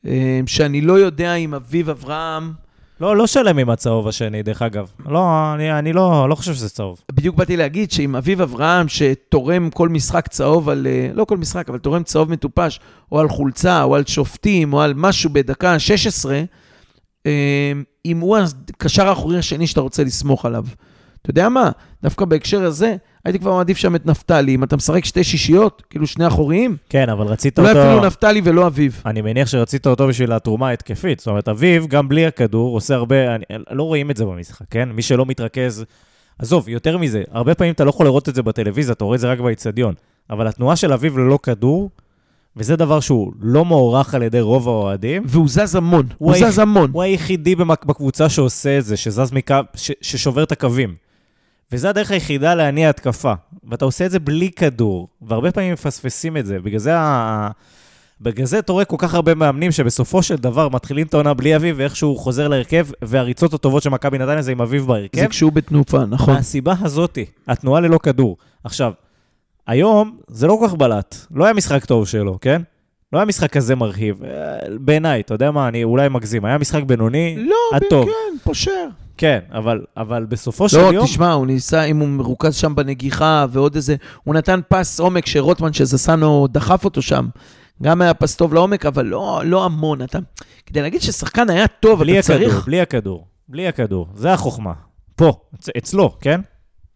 אה, 0.05 0.39
שאני 0.45 0.81
לא 0.81 0.99
יודע 0.99 1.35
אם 1.35 1.53
אביב 1.53 1.89
אברהם, 1.89 2.53
לא, 3.01 3.17
לא 3.17 3.27
שלם 3.27 3.57
עם 3.57 3.69
הצהוב 3.69 4.07
השני, 4.07 4.43
דרך 4.43 4.61
אגב. 4.61 4.91
לא, 5.05 5.53
אני, 5.53 5.79
אני 5.79 5.93
לא, 5.93 6.29
לא 6.29 6.35
חושב 6.35 6.53
שזה 6.53 6.69
צהוב. 6.69 7.01
בדיוק 7.11 7.35
באתי 7.35 7.57
להגיד 7.57 7.91
שאם 7.91 8.15
אביב 8.15 8.41
אברהם, 8.41 8.87
שתורם 8.87 9.69
כל 9.69 9.89
משחק 9.89 10.27
צהוב 10.27 10.69
על, 10.69 10.87
לא 11.13 11.25
כל 11.25 11.37
משחק, 11.37 11.69
אבל 11.69 11.77
תורם 11.77 12.03
צהוב 12.03 12.31
מטופש, 12.31 12.79
או 13.11 13.19
על 13.19 13.29
חולצה, 13.29 13.83
או 13.83 13.95
על 13.95 14.05
שופטים, 14.05 14.73
או 14.73 14.81
על 14.81 14.93
משהו 14.95 15.29
בדקה 15.29 15.79
16, 15.79 16.41
אה, 17.25 17.71
אם 18.11 18.19
הוא 18.19 18.37
הקשר 18.37 19.07
האחורי 19.07 19.37
השני 19.37 19.67
שאתה 19.67 19.81
רוצה 19.81 20.03
לסמוך 20.03 20.45
עליו. 20.45 20.65
אתה 21.21 21.29
יודע 21.29 21.49
מה? 21.49 21.71
דווקא 22.03 22.25
בהקשר 22.25 22.63
הזה, 22.63 22.95
הייתי 23.25 23.39
כבר 23.39 23.53
מעדיף 23.53 23.77
שם 23.77 23.95
את 23.95 24.05
נפתלי. 24.05 24.55
אם 24.55 24.63
אתה 24.63 24.75
משחק 24.75 25.05
שתי 25.05 25.23
שישיות, 25.23 25.83
כאילו 25.89 26.07
שני 26.07 26.27
אחוריים, 26.27 26.77
כן, 26.89 27.09
אבל 27.09 27.25
רצית 27.25 27.59
אולי 27.59 27.69
אותו... 27.69 27.81
אפילו 27.81 28.05
נפתלי 28.05 28.41
ולא 28.43 28.67
אביב. 28.67 29.01
אני 29.05 29.21
מניח 29.21 29.47
שרצית 29.47 29.87
אותו 29.87 30.07
בשביל 30.07 30.31
התרומה 30.31 30.67
ההתקפית. 30.69 31.19
זאת 31.19 31.27
אומרת, 31.27 31.47
אביב, 31.47 31.87
גם 31.87 32.09
בלי 32.09 32.25
הכדור, 32.25 32.75
עושה 32.75 32.95
הרבה... 32.95 33.35
אני, 33.35 33.43
לא 33.71 33.83
רואים 33.83 34.11
את 34.11 34.17
זה 34.17 34.25
במשחק, 34.25 34.65
כן? 34.69 34.89
מי 34.89 35.01
שלא 35.01 35.25
מתרכז... 35.25 35.85
עזוב, 36.39 36.69
יותר 36.69 36.97
מזה, 36.97 37.23
הרבה 37.31 37.55
פעמים 37.55 37.73
אתה 37.73 37.83
לא 37.83 37.89
יכול 37.89 38.05
לראות 38.05 38.29
את 38.29 38.35
זה 38.35 38.43
בטלוויזיה, 38.43 38.93
אתה 38.93 39.05
רואה 39.05 39.15
את 39.15 39.19
זה 39.19 39.31
רק 39.31 39.39
באיצטדיון. 39.39 39.93
אבל 40.29 40.47
התנועה 40.47 40.75
של 40.75 40.93
אביב 40.93 41.17
ללא 41.17 41.39
כדור, 41.43 41.89
וזה 42.57 42.75
דבר 42.75 42.99
שהוא 42.99 43.33
לא 43.41 43.65
מוערך 43.65 44.15
על 44.15 44.23
ידי 44.23 44.41
רוב 44.41 44.67
האוהדים, 44.67 45.23
והוא 45.25 45.47
זז 45.49 45.75
המון, 45.75 46.05
הוא 46.17 46.33
היח- 46.33 46.49
זז 46.49 46.59
המון. 46.59 46.89
הוא 46.93 47.01
היחידי 47.03 47.55
במק- 47.55 47.85
בקבוצה 47.85 48.29
שעושה 48.29 48.77
את 48.77 48.85
זה, 48.85 48.97
שזז 48.97 49.31
מקו, 49.31 49.55
ש, 49.75 49.91
ששובר 50.01 50.43
את 50.43 50.51
הקווים. 50.51 50.95
וזה 51.71 51.89
הדרך 51.89 52.11
היחידה 52.11 52.55
להניע 52.55 52.89
התקפה. 52.89 53.33
ואתה 53.69 53.85
עושה 53.85 54.05
את 54.05 54.11
זה 54.11 54.19
בלי 54.19 54.51
כדור, 54.51 55.07
והרבה 55.21 55.51
פעמים 55.51 55.73
מפספסים 55.73 56.37
את 56.37 56.45
זה. 56.45 56.59
בגלל 56.59 56.79
זה, 56.79 56.97
ה... 56.97 57.49
בגלל 58.21 58.45
זה 58.45 58.59
אתה 58.59 58.71
רואה 58.71 58.85
כל 58.85 58.95
כך 58.99 59.13
הרבה 59.13 59.35
מאמנים 59.35 59.71
שבסופו 59.71 60.23
של 60.23 60.35
דבר 60.35 60.69
מתחילים 60.69 61.07
את 61.07 61.13
העונה 61.13 61.33
בלי 61.33 61.55
אביב, 61.55 61.75
ואיכשהו 61.79 62.09
הוא 62.09 62.17
חוזר 62.19 62.47
להרכב, 62.47 62.87
והריצות 63.01 63.53
הטובות 63.53 63.83
של 63.83 63.89
מכבי 63.89 64.17
נתניה 64.17 64.41
זה 64.41 64.51
עם 64.51 64.61
אביב 64.61 64.85
בהרכב. 64.87 65.19
זה 65.19 65.27
כשהוא 65.27 65.51
בתנופה, 65.51 66.05
נכון. 66.05 66.33
מהסיבה 66.33 66.73
הזאתי, 66.81 67.25
התנועה 67.47 67.81
ללא 67.81 67.97
כדור. 68.03 68.37
עכשיו, 68.63 68.91
היום 69.67 70.17
זה 70.27 70.47
לא 70.47 70.57
כל 70.59 70.67
כך 70.67 70.73
בלט, 70.73 71.15
לא 71.31 71.45
היה 71.45 71.53
משחק 71.53 71.85
טוב 71.85 72.07
שלו, 72.07 72.37
כן? 72.41 72.61
לא 73.13 73.17
היה 73.19 73.25
משחק 73.25 73.51
כזה 73.51 73.75
מרהיב. 73.75 74.23
אה, 74.23 74.29
בעיניי, 74.79 75.21
אתה 75.21 75.33
יודע 75.33 75.51
מה, 75.51 75.67
אני 75.67 75.83
אולי 75.83 76.09
מגזים. 76.09 76.45
היה 76.45 76.57
משחק 76.57 76.83
בינוני, 76.83 77.35
לא, 77.39 77.55
עד 77.73 77.81
טוב. 77.89 78.05
כן, 78.05 78.37
פושר. 78.43 78.87
כן, 79.17 79.39
אבל, 79.51 79.81
אבל 79.97 80.25
בסופו 80.25 80.69
של 80.69 80.77
לא, 80.77 80.93
יום... 80.93 81.05
תשמע, 81.05 81.31
הוא 81.31 81.47
ניסה, 81.47 81.83
אם 81.83 81.97
הוא 81.99 82.07
מרוכז 82.07 82.55
שם 82.55 82.75
בנגיחה 82.75 83.45
ועוד 83.49 83.75
איזה... 83.75 83.95
הוא 84.23 84.35
נתן 84.35 84.59
פס 84.69 84.99
עומק 84.99 85.25
שרוטמן, 85.25 85.73
שזסנו 85.73 86.47
דחף 86.47 86.85
אותו 86.85 87.01
שם. 87.01 87.27
גם 87.83 88.01
היה 88.01 88.13
פס 88.13 88.35
טוב 88.35 88.53
לעומק, 88.53 88.85
אבל 88.85 89.05
לא, 89.05 89.41
לא 89.45 89.65
המון. 89.65 90.01
אתה... 90.01 90.19
כדי 90.65 90.81
להגיד 90.81 91.01
ששחקן 91.01 91.49
היה 91.49 91.67
טוב, 91.67 91.99
בלי 91.99 92.19
אתה 92.19 92.33
הכדור, 92.33 92.49
צריך... 92.49 92.65
בלי 92.65 92.81
הכדור, 92.81 93.27
בלי 93.47 93.67
הכדור. 93.67 94.07
זה 94.15 94.33
החוכמה. 94.33 94.73
פה, 95.15 95.33
אצ- 95.55 95.69
אצלו, 95.77 96.17
כן? 96.21 96.41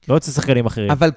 לא 0.09 0.17
אצל 0.17 0.31
שחקנים 0.31 0.65
אחרים. 0.65 0.91
אבל, 0.91 1.09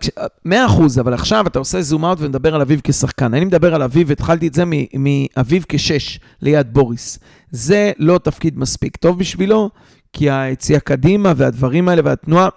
מאה 0.44 0.66
אחוז, 0.66 0.98
אבל 0.98 1.14
עכשיו 1.14 1.46
אתה 1.46 1.58
עושה 1.58 1.82
זום 1.82 2.04
אאוט 2.04 2.18
ומדבר 2.20 2.54
על 2.54 2.60
אביב 2.60 2.80
כשחקן. 2.84 3.34
אני 3.34 3.44
מדבר 3.44 3.74
על 3.74 3.82
אביב, 3.82 4.10
התחלתי 4.10 4.46
את 4.46 4.54
זה 4.54 4.64
מאביב 4.94 5.64
כשש 5.68 6.20
ליד 6.42 6.74
בוריס. 6.74 7.18
זה 7.50 7.92
לא 7.98 8.18
תפקיד 8.18 8.58
מספיק 8.58 8.96
טוב 8.96 9.18
בשבילו, 9.18 9.70
כי 10.12 10.30
היציאה 10.30 10.80
קדימה 10.80 11.32
והדברים 11.36 11.88
האלה 11.88 12.02
והתנועה, 12.04 12.48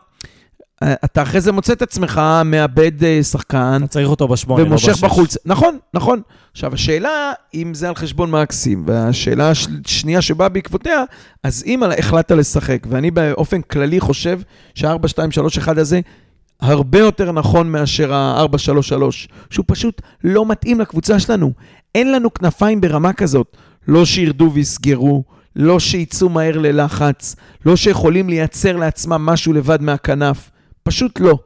אתה 0.83 1.21
אחרי 1.21 1.41
זה 1.41 1.51
מוצא 1.51 1.73
את 1.73 1.81
עצמך 1.81 2.21
מאבד 2.45 3.03
אה, 3.03 3.23
שחקן, 3.23 3.77
אתה 3.79 3.87
צריך 3.87 4.09
אותו 4.09 4.27
בשמונה, 4.27 4.63
לא 4.63 4.67
ומושך 4.67 4.89
בשש. 4.89 5.03
בחוץ. 5.03 5.37
נכון, 5.45 5.77
נכון. 5.93 6.21
עכשיו, 6.51 6.73
השאלה 6.73 7.33
אם 7.53 7.73
זה 7.73 7.89
על 7.89 7.95
חשבון 7.95 8.31
מקסים, 8.31 8.83
והשאלה 8.87 9.51
השנייה 9.85 10.21
שבאה 10.21 10.49
בעקבותיה, 10.49 11.03
אז 11.43 11.63
אם 11.67 11.83
החלטת 11.83 12.31
לשחק, 12.31 12.87
ואני 12.89 13.11
באופן 13.11 13.61
כללי 13.61 13.99
חושב 13.99 14.39
שה-4-2-3-1 14.75 15.79
הזה 15.79 15.99
הרבה 16.61 16.99
יותר 16.99 17.31
נכון 17.31 17.71
מאשר 17.71 18.13
ה-4-3-3, 18.13 18.93
שהוא 19.49 19.65
פשוט 19.67 20.01
לא 20.23 20.45
מתאים 20.45 20.79
לקבוצה 20.79 21.19
שלנו. 21.19 21.51
אין 21.95 22.11
לנו 22.11 22.33
כנפיים 22.33 22.81
ברמה 22.81 23.13
כזאת. 23.13 23.57
לא 23.87 24.05
שירדו 24.05 24.51
ויסגרו, 24.53 25.23
לא 25.55 25.79
שיצאו 25.79 26.29
מהר 26.29 26.57
ללחץ, 26.57 27.35
לא 27.65 27.75
שיכולים 27.75 28.29
לייצר 28.29 28.77
לעצמם 28.77 29.25
משהו 29.25 29.53
לבד 29.53 29.81
מהכנף. 29.81 30.51
פשוט 30.87 31.19
לא. 31.19 31.39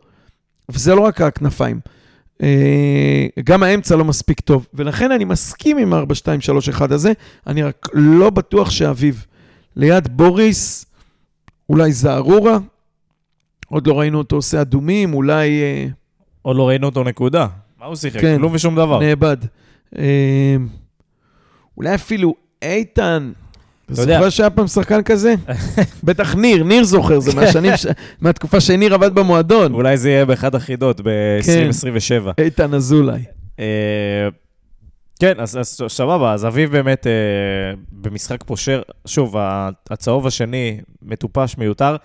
וזה 0.69 0.95
לא 0.95 1.01
רק 1.01 1.21
הכנפיים. 1.21 1.79
אה, 2.43 3.25
גם 3.43 3.63
האמצע 3.63 3.95
לא 3.95 4.05
מספיק 4.05 4.39
טוב, 4.39 4.67
ולכן 4.73 5.11
אני 5.11 5.25
מסכים 5.25 5.77
עם 5.77 5.93
4-2-3-1 5.93 6.93
הזה, 6.93 7.11
אני 7.47 7.63
רק 7.63 7.87
לא 7.93 8.29
בטוח 8.29 8.69
שאביב. 8.69 9.25
ליד 9.75 10.17
בוריס, 10.17 10.85
אולי 11.69 11.91
זערורה, 11.91 12.57
עוד 13.69 13.87
לא 13.87 13.99
ראינו 13.99 14.17
אותו 14.17 14.35
עושה 14.35 14.61
אדומים, 14.61 15.13
אולי 15.13 15.61
אה, 15.61 15.87
עוד 16.41 16.55
לא 16.55 16.67
ראינו 16.67 16.87
אותו 16.87 17.03
נקודה. 17.03 17.47
מה 17.79 17.85
הוא 17.85 17.95
שיחק? 17.95 18.21
כן. 18.21 18.37
כלום 18.37 18.53
ושום 18.53 18.75
דבר. 18.75 18.99
נאבד. 18.99 19.37
אה, 19.97 20.55
אולי 21.77 21.95
אפילו 21.95 22.35
איתן. 22.61 23.31
אתה 23.93 24.01
יודע. 24.01 24.17
זוכר 24.17 24.29
שהיה 24.29 24.49
פעם 24.49 24.67
שחקן 24.67 25.01
כזה? 25.03 25.35
בטח 26.03 26.35
ניר, 26.35 26.63
ניר 26.63 26.83
זוכר, 26.83 27.19
זה 27.19 27.31
כן. 27.31 27.37
מהשנים, 27.39 27.77
ש- 27.77 27.85
מהתקופה 28.21 28.59
שניר 28.59 28.93
עבד 28.93 29.15
במועדון. 29.15 29.73
אולי 29.73 29.97
זה 29.97 30.09
יהיה 30.09 30.25
באחד 30.25 30.55
החידות 30.55 31.01
ב-2027. 31.01 32.31
איתן 32.37 32.73
אזולאי. 32.73 33.23
אה, 33.59 33.65
כן, 35.19 35.33
אז, 35.39 35.57
אז 35.59 35.79
סבבה, 35.87 36.33
אז 36.33 36.45
אביב 36.45 36.71
באמת 36.71 37.07
אה, 37.07 37.11
במשחק 37.91 38.43
פושר, 38.43 38.81
שוב, 39.05 39.35
הצהוב 39.89 40.27
השני 40.27 40.77
מטופש, 41.01 41.57
מיותר. 41.57 41.95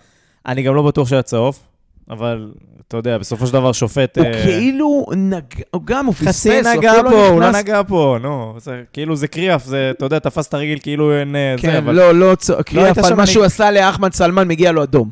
אני 0.46 0.62
גם 0.62 0.75
לא 0.75 0.83
בטוח 0.83 1.09
שהיה 1.09 1.22
צהוב, 1.22 1.59
אבל 2.11 2.53
אתה 2.88 2.97
יודע, 2.97 3.19
בסופו 3.19 3.47
של 3.47 3.53
דבר 3.53 3.73
שופט... 3.73 4.19
הוא 4.19 4.27
אה, 4.27 4.42
כאילו 4.45 5.07
נגע, 5.16 5.38
הוא 5.71 5.83
גם, 5.85 6.07
הוא 6.07 6.14
פספס, 6.14 6.29
חצי 6.29 6.61
נגע 6.77 6.92
אפילו 6.92 7.11
פה, 7.11 7.27
הוא 7.29 7.40
לא. 7.40 7.51
נגע 7.51 7.83
פה, 7.88 8.16
נו, 8.23 8.55
זה, 8.59 8.83
כאילו 8.92 9.16
זה 9.16 9.29
קריאף, 9.29 9.64
זה, 9.64 9.90
אתה 9.97 10.05
יודע, 10.05 10.19
תפס 10.19 10.49
את 10.49 10.55
הרגל 10.55 10.79
כאילו 10.83 11.19
אין 11.21 11.37
אה, 11.37 11.55
זה, 11.57 11.62
כן, 11.62 11.77
אבל... 11.77 11.95
לא, 11.95 12.14
לא, 12.14 12.35
צ- 12.35 12.51
קריאף 12.66 12.97
היית 12.99 13.07
על 13.07 13.14
מה 13.14 13.23
אני- 13.23 13.31
שהוא 13.33 13.45
עשה 13.45 13.71
לאחמד 13.71 14.12
סלמן, 14.12 14.49
מגיע 14.49 14.73
לו 14.73 14.83
אדום. 14.83 15.11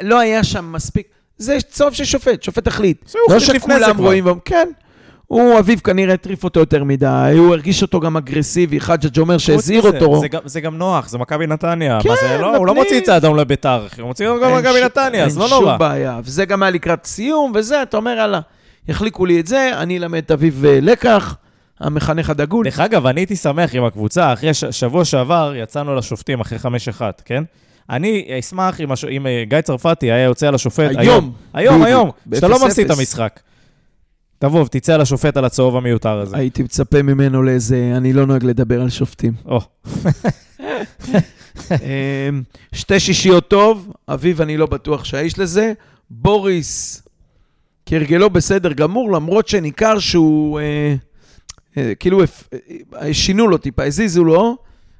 לא 0.00 0.18
היה 0.18 0.44
שם 0.44 0.72
מספיק, 0.72 1.06
זה 1.38 1.56
צהוב 1.70 1.94
של 1.94 2.04
שופט, 2.04 2.42
שופט 2.42 2.66
החליט. 2.66 3.08
זה 3.08 3.18
לא 3.28 3.38
זה 3.38 3.44
שכולם. 3.46 3.98
רואים, 3.98 4.24
כן. 4.44 4.68
הוא, 5.30 5.58
אביב 5.58 5.80
כנראה 5.84 6.14
הטריף 6.14 6.44
אותו 6.44 6.60
יותר 6.60 6.84
מדי, 6.84 7.34
הוא 7.38 7.54
הרגיש 7.54 7.82
אותו 7.82 8.00
גם 8.00 8.16
אגרסיבי, 8.16 8.80
חג'ג' 8.80 9.18
אומר 9.18 9.38
שהזהיר 9.38 9.82
אותו. 9.82 10.20
זה, 10.20 10.28
גם, 10.28 10.40
זה 10.44 10.60
גם 10.60 10.78
נוח, 10.78 11.08
זה 11.08 11.18
מכבי 11.18 11.46
נתניה. 11.46 11.98
כן, 12.02 12.10
זה, 12.20 12.38
לא, 12.38 12.56
הוא 12.56 12.66
לא. 12.66 12.74
מוציא 12.74 12.98
את 12.98 13.04
זה 13.06 13.16
אדום 13.16 13.36
לביתר, 13.36 13.86
הוא 13.98 14.06
מוציא 14.06 14.26
גם 14.26 14.54
אין 14.54 14.58
מכבי 14.64 14.84
נתניה, 14.84 15.24
אז 15.24 15.38
לא 15.38 15.44
אין 15.44 15.50
נורא. 15.54 15.70
שום 15.70 15.78
בעיה, 15.78 16.20
וזה 16.24 16.44
גם 16.44 16.62
היה 16.62 16.70
לקראת 16.70 17.04
סיום, 17.06 17.52
וזה, 17.54 17.82
אתה 17.82 17.96
אומר, 17.96 18.14
יאללה, 18.18 18.40
יחליקו 18.88 19.26
לי 19.26 19.40
את 19.40 19.46
זה, 19.46 19.70
אני 19.74 19.98
אלמד 19.98 20.22
את 20.24 20.30
אביב 20.30 20.64
אה, 20.64 20.78
לקח, 20.82 21.36
המחנך 21.80 22.30
הדגול. 22.30 22.64
דרך 22.64 22.80
אגב, 22.80 23.06
אני 23.06 23.20
הייתי 23.20 23.36
שמח 23.36 23.74
עם 23.74 23.84
הקבוצה, 23.84 24.32
אחרי 24.32 24.54
ש... 24.54 24.64
שבוע 24.64 25.04
שעבר 25.04 25.52
יצאנו 25.56 25.94
לשופטים 25.94 26.40
אחרי 26.40 26.58
5-1, 26.98 27.00
כן? 27.24 27.44
אני 27.90 28.26
אשמח 28.38 28.80
אם, 28.80 28.92
הש... 28.92 29.04
אם 29.04 29.26
אה, 29.26 29.44
גיא 29.48 29.60
צרפתי 29.60 30.12
היה 30.12 30.24
יוצא 30.24 30.48
על 30.48 30.54
השופט 30.54 30.90
היום. 30.96 31.00
היום. 31.00 31.34
היום, 31.54 31.78
דודי, 31.78 31.90
היום, 31.90 32.10
שאתה 32.34 32.48
לא 32.48 32.58
ב- 32.58 32.60
0-0. 32.60 32.66
מפסיד 32.66 32.90
את 32.90 32.98
המשחק. 32.98 33.40
תבוא 34.40 34.60
ותצא 34.60 34.94
על 34.94 35.00
השופט 35.00 35.36
על 35.36 35.44
הצהוב 35.44 35.76
המיותר 35.76 36.18
הזה. 36.18 36.36
הייתי 36.36 36.62
מצפה 36.62 37.02
ממנו 37.02 37.42
לאיזה, 37.42 37.92
אני 37.96 38.12
לא 38.12 38.26
נוהג 38.26 38.44
לדבר 38.44 38.80
על 38.82 38.90
שופטים. 38.90 39.32
או, 39.46 39.60
אמ, 41.70 42.42
שתי 42.72 43.00
שישיות 43.00 43.48
טוב, 43.48 43.92
אביב 44.08 44.40
אני 44.40 44.56
לא 44.56 44.66
בטוח 44.66 45.04
שהאיש 45.04 45.38
לזה. 45.38 45.72
בוריס, 46.10 47.02
כהרגלו 47.86 48.30
בסדר 48.30 48.72
גמור, 48.72 49.12
למרות 49.12 49.48
שניכר 49.48 49.98
שהוא, 49.98 50.60
אה, 50.60 50.94
אה, 51.76 51.94
כאילו, 51.94 52.20
אה, 53.00 53.14
שינו 53.14 53.48
לו 53.48 53.58
טיפה, 53.58 53.84
הזיזו 53.84 54.24
לו, 54.24 54.56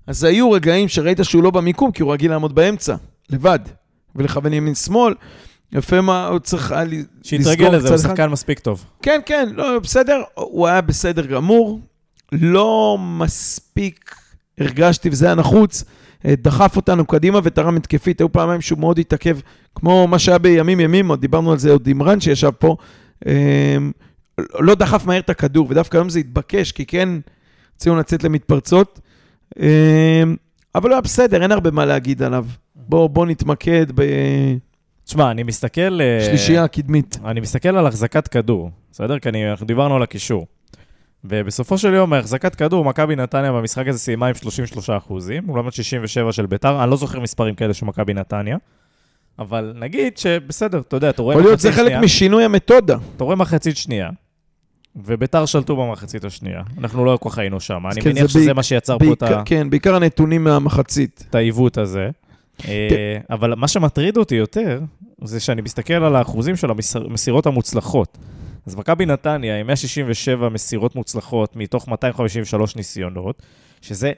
אז 0.06 0.24
היו 0.24 0.50
רגעים 0.50 0.88
שראית 0.88 1.18
שהוא 1.22 1.42
לא 1.42 1.50
במיקום, 1.50 1.92
כי 1.92 2.02
הוא 2.02 2.12
רגיל 2.12 2.30
לעמוד 2.30 2.54
באמצע, 2.54 2.96
לבד, 3.30 3.58
ולכוון 4.16 4.52
ימין-שמאל. 4.52 5.14
יפה 5.72 6.00
מה, 6.00 6.26
הוא 6.26 6.38
צריך 6.38 6.72
היה 6.72 6.84
לסגור 6.84 7.04
שיתרגל 7.22 7.68
לזה, 7.68 7.88
הוא 7.88 7.96
קצת. 7.96 8.08
שחקן 8.08 8.26
מספיק 8.28 8.58
טוב. 8.58 8.84
כן, 9.02 9.20
כן, 9.26 9.48
לא, 9.52 9.78
בסדר, 9.78 10.22
הוא 10.34 10.66
היה 10.66 10.80
בסדר 10.80 11.26
גמור, 11.26 11.80
לא 12.32 12.96
מספיק 13.00 14.14
הרגשתי, 14.58 15.08
וזה 15.08 15.26
היה 15.26 15.34
נחוץ, 15.34 15.84
אה, 16.26 16.34
דחף 16.42 16.76
אותנו 16.76 17.04
קדימה 17.04 17.40
ותרם 17.44 17.76
התקפית, 17.76 18.20
היו 18.20 18.32
פעמיים 18.32 18.60
שהוא 18.60 18.78
מאוד 18.78 18.98
התעכב, 18.98 19.38
כמו 19.74 20.06
מה 20.08 20.18
שהיה 20.18 20.38
בימים 20.38 20.80
ימים, 20.80 21.08
עוד 21.08 21.20
דיברנו 21.20 21.52
על 21.52 21.58
זה 21.58 21.70
עוד 21.70 21.86
עם 21.86 22.02
רן 22.02 22.20
שישב 22.20 22.50
פה, 22.50 22.76
אה, 23.26 23.76
לא 24.60 24.74
דחף 24.74 25.06
מהר 25.06 25.20
את 25.20 25.30
הכדור, 25.30 25.66
ודווקא 25.70 25.96
היום 25.96 26.08
זה 26.08 26.18
התבקש, 26.18 26.72
כי 26.72 26.86
כן, 26.86 27.08
רצינו 27.76 27.96
לצאת 27.96 28.24
למתפרצות, 28.24 29.00
אה, 29.60 30.22
אבל 30.74 30.88
הוא 30.88 30.94
היה 30.94 31.00
בסדר, 31.00 31.42
אין 31.42 31.52
הרבה 31.52 31.70
מה 31.70 31.84
להגיד 31.86 32.22
עליו. 32.22 32.46
בוא, 32.74 33.06
בוא 33.06 33.26
נתמקד 33.26 33.86
תשמע, 35.10 35.30
אני 35.30 35.42
מסתכל... 35.42 36.00
אה, 36.00 36.18
בשלישייה 36.20 36.64
הקדמית. 36.64 37.18
אני 37.24 37.40
מסתכל 37.40 37.68
על 37.76 37.86
החזקת 37.86 38.28
כדור, 38.28 38.70
בסדר? 38.92 39.18
כי 39.18 39.28
אני, 39.28 39.50
אנחנו 39.50 39.66
דיברנו 39.66 39.96
על 39.96 40.02
הקישור. 40.02 40.46
ובסופו 41.24 41.78
של 41.78 41.94
יום, 41.94 42.12
החזקת 42.12 42.54
כדור, 42.54 42.84
מכבי 42.84 43.16
נתניה 43.16 43.52
במשחק 43.52 43.88
הזה 43.88 43.98
סיימה 43.98 44.26
עם 44.26 44.34
33 44.34 44.90
אחוזים, 44.90 45.42
לעומת 45.46 45.72
67 45.72 46.32
של 46.32 46.46
ביתר. 46.46 46.82
אני 46.82 46.90
לא 46.90 46.96
זוכר 46.96 47.20
מספרים 47.20 47.54
כאלה 47.54 47.74
של 47.74 47.86
מכבי 47.86 48.14
נתניה. 48.14 48.56
אבל 49.38 49.72
נגיד 49.78 50.18
שבסדר, 50.18 50.78
אתה 50.80 50.96
יודע, 50.96 51.10
אתה 51.10 51.22
רואה 51.22 51.34
יכול 51.34 51.44
להיות 51.46 51.60
זה 51.60 51.68
מחצית 51.68 51.80
חלק 51.80 51.88
שנייה, 51.88 52.00
משינוי 52.04 52.44
המתודה. 52.44 52.96
אתה 53.16 53.24
רואה 53.24 53.36
מחצית 53.36 53.76
שנייה, 53.76 54.10
וביתר 54.96 55.46
שלטו 55.46 55.76
במחצית 55.76 56.24
השנייה. 56.24 56.62
אנחנו 56.78 57.04
לא 57.04 57.16
כל 57.20 57.30
כך 57.30 57.38
היינו 57.38 57.60
שם. 57.60 57.86
אני 57.86 58.00
כן, 58.00 58.10
מניח 58.10 58.22
זה 58.22 58.28
שזה 58.28 58.54
מה 58.54 58.62
שיצר 58.62 58.98
פה 58.98 59.12
את 59.12 59.22
ה- 59.22 59.42
כן, 59.44 59.70
בעיקר 59.70 59.94
הנתונים 59.94 60.44
מהמחצית. 60.44 61.24
את 61.30 61.34
העיוות 61.34 61.78
הזה. 61.78 62.10
אה, 62.68 63.18
אבל 63.30 63.54
מה 63.54 63.68
שמטריד 63.68 64.16
אותי 64.16 64.34
יותר, 64.34 64.80
זה 65.24 65.40
שאני 65.40 65.62
מסתכל 65.62 65.94
על 65.94 66.16
האחוזים 66.16 66.56
של 66.56 66.68
המסירות 66.94 67.46
המוצלחות. 67.46 68.18
אז 68.66 68.76
מכבי 68.76 69.06
נתניה 69.06 69.60
עם 69.60 69.66
167 69.66 70.48
מסירות 70.48 70.96
מוצלחות 70.96 71.56
מתוך 71.56 71.88
253 71.88 72.76
ניסיונות, 72.76 73.42
שזה 73.80 74.12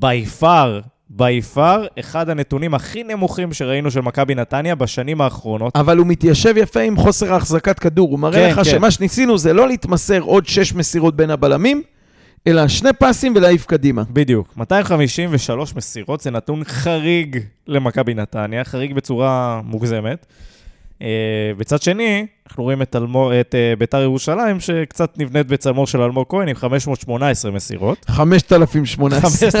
by 0.00 0.40
far, 0.40 0.82
by 1.18 1.54
far, 1.54 2.00
אחד 2.00 2.28
הנתונים 2.28 2.74
הכי 2.74 3.02
נמוכים 3.02 3.52
שראינו 3.52 3.90
של 3.90 4.00
מכבי 4.00 4.34
נתניה 4.34 4.74
בשנים 4.74 5.20
האחרונות. 5.20 5.76
אבל 5.76 5.98
הוא 5.98 6.06
מתיישב 6.06 6.54
יפה 6.56 6.80
עם 6.80 6.96
חוסר 6.96 7.34
החזקת 7.34 7.78
כדור. 7.78 8.10
הוא 8.10 8.18
מראה 8.18 8.46
כן, 8.46 8.50
לך 8.50 8.56
כן. 8.56 8.64
שמה 8.64 8.90
שניסינו 8.90 9.38
זה 9.38 9.52
לא 9.52 9.68
להתמסר 9.68 10.20
עוד 10.20 10.46
שש 10.46 10.74
מסירות 10.74 11.16
בין 11.16 11.30
הבלמים, 11.30 11.82
אלא 12.46 12.68
שני 12.68 12.90
פסים 12.98 13.32
ולהעיף 13.36 13.66
קדימה. 13.66 14.02
בדיוק, 14.10 14.56
253 14.56 15.74
מסירות 15.76 16.20
זה 16.20 16.30
נתון 16.30 16.64
חריג 16.64 17.38
למכבי 17.66 18.14
נתניה, 18.14 18.64
חריג 18.64 18.94
בצורה 18.94 19.60
מוגזמת. 19.64 20.26
אה, 21.02 21.06
בצד 21.56 21.82
שני, 21.82 22.26
אנחנו 22.48 22.62
רואים 22.62 22.82
את, 22.82 22.96
אלמוג, 22.96 23.32
את 23.32 23.54
אה, 23.54 23.76
ביתר 23.78 24.02
ירושלים, 24.02 24.60
שקצת 24.60 25.18
נבנית 25.18 25.46
בצלמו 25.46 25.86
של 25.86 26.00
אלמוג 26.00 26.26
כהן 26.28 26.48
עם 26.48 26.54
518 26.54 27.50
מסירות. 27.50 28.04
5,018. 28.08 29.60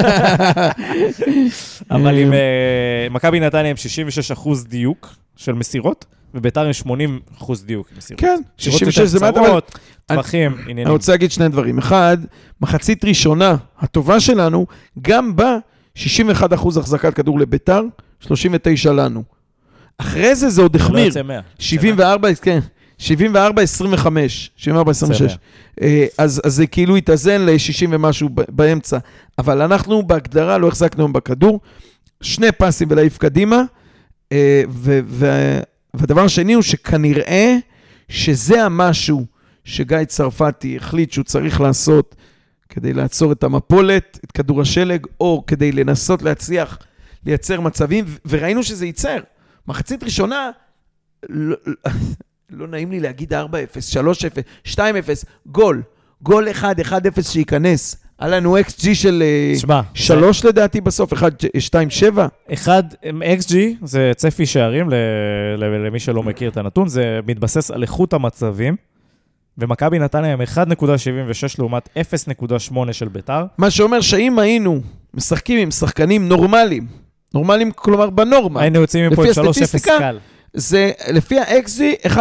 אבל 1.90 2.18
עם 2.18 2.32
אה, 2.32 3.06
מכבי 3.10 3.40
נתניה 3.40 3.70
עם 3.70 3.76
66 3.76 4.30
אחוז 4.30 4.66
דיוק 4.66 5.14
של 5.36 5.52
מסירות, 5.52 6.04
וביתר 6.36 6.64
עם 6.64 6.72
80 6.72 7.20
אחוז 7.38 7.64
דיוק. 7.64 7.88
כן, 8.16 8.40
מסירות 8.58 8.78
66 8.78 8.96
יותר 8.98 9.06
זה 9.06 9.20
מעט, 9.20 9.36
אבל 9.36 9.46
קצרות, 9.46 9.78
אני- 10.10 10.16
טווחים, 10.16 10.52
אני 10.54 10.62
עניינים. 10.70 10.92
רוצה 10.92 11.12
להגיד 11.12 11.30
שני 11.32 11.48
דברים. 11.48 11.78
אחד, 11.78 12.18
מחצית 12.60 13.04
ראשונה 13.04 13.56
הטובה 13.78 14.20
שלנו, 14.20 14.66
גם 15.02 15.36
בה 15.36 15.56
61 15.94 16.52
אחוז 16.52 16.76
החזקת 16.76 17.14
כדור 17.14 17.40
לביתר, 17.40 17.82
39 18.20 18.92
לנו. 18.92 19.22
אחרי 19.98 20.34
זה 20.34 20.48
זה 20.48 20.62
עוד 20.62 20.76
לא 20.76 20.80
החמיר. 20.84 21.04
יוצא 21.04 21.22
100. 21.22 21.40
74, 21.58 22.34
כן, 22.34 22.58
74, 22.98 23.62
25, 23.62 24.50
74, 24.56 24.90
26. 24.90 25.36
אה, 25.82 26.06
אז, 26.18 26.40
אז 26.44 26.54
זה 26.54 26.66
כאילו 26.66 26.96
התאזן 26.96 27.40
ל-60 27.40 27.86
ומשהו 27.90 28.28
באמצע. 28.48 28.98
אבל 29.38 29.62
אנחנו 29.62 30.02
בהגדרה 30.02 30.58
לא 30.58 30.68
החזקנו 30.68 31.02
היום 31.02 31.12
בכדור, 31.12 31.60
שני 32.20 32.52
פסים 32.52 32.88
ולהעיף 32.90 33.18
קדימה, 33.18 33.62
אה, 34.32 34.62
ו- 34.68 35.00
והדבר 35.98 36.24
השני 36.24 36.52
הוא 36.52 36.62
שכנראה 36.62 37.56
שזה 38.08 38.64
המשהו 38.64 39.26
שגיא 39.64 40.04
צרפתי 40.04 40.76
החליט 40.76 41.12
שהוא 41.12 41.24
צריך 41.24 41.60
לעשות 41.60 42.14
כדי 42.68 42.92
לעצור 42.92 43.32
את 43.32 43.42
המפולת, 43.42 44.18
את 44.24 44.32
כדור 44.32 44.60
השלג, 44.60 45.06
או 45.20 45.44
כדי 45.46 45.72
לנסות 45.72 46.22
להצליח 46.22 46.78
לייצר 47.26 47.60
מצבים, 47.60 48.04
וראינו 48.26 48.62
שזה 48.62 48.86
ייצר. 48.86 49.18
מחצית 49.68 50.02
ראשונה, 50.02 50.50
לא, 51.28 51.56
לא 52.50 52.66
נעים 52.66 52.90
לי 52.90 53.00
להגיד 53.00 53.32
4-0, 53.32 53.36
3-0, 54.64 54.72
2-0, 54.74 54.78
גול. 55.46 55.82
גול 56.22 56.50
1, 56.50 56.78
1-0 56.80 57.22
שייכנס. 57.22 58.05
היה 58.20 58.30
לנו 58.30 58.58
XG 58.58 58.94
של 58.94 59.22
אה, 59.26 59.52
תשמע, 59.56 59.80
3 59.94 60.44
לדעתי 60.44 60.80
בסוף, 60.80 61.12
1, 61.12 61.32
2, 61.58 61.90
7. 61.90 62.26
אחד, 62.52 62.82
XG 63.40 63.54
זה 63.82 64.12
צפי 64.16 64.46
שערים, 64.46 64.90
ל- 64.90 64.94
ל- 65.56 65.86
למי 65.86 66.00
שלא 66.00 66.22
מכיר 66.22 66.50
את 66.50 66.56
הנתון, 66.56 66.88
זה 66.88 67.20
מתבסס 67.26 67.70
על 67.70 67.82
איכות 67.82 68.12
המצבים, 68.12 68.76
ומכבי 69.58 69.98
נתניה 69.98 70.32
עם 70.32 70.40
1.76 70.40 70.44
לעומת 71.58 71.88
0.8 71.98 72.92
של 72.92 73.08
ביתר. 73.08 73.44
מה 73.58 73.70
שאומר 73.70 74.00
שאם 74.00 74.38
היינו 74.38 74.80
משחקים 75.14 75.58
עם 75.58 75.70
שחקנים 75.70 76.28
נורמליים, 76.28 76.86
נורמליים 77.34 77.70
כלומר 77.74 78.10
בנורמה, 78.10 78.60
היינו 78.60 78.80
יוצאים 78.80 79.10
מפה 79.12 79.24
עם 79.24 79.30
3-0 79.30 79.48
הסטטיסטיקה, 79.50 79.98
קל. 79.98 80.18
זה 80.54 80.90
לפי 81.12 81.38
ה-XG 81.38 82.06
1.76. 82.06 82.18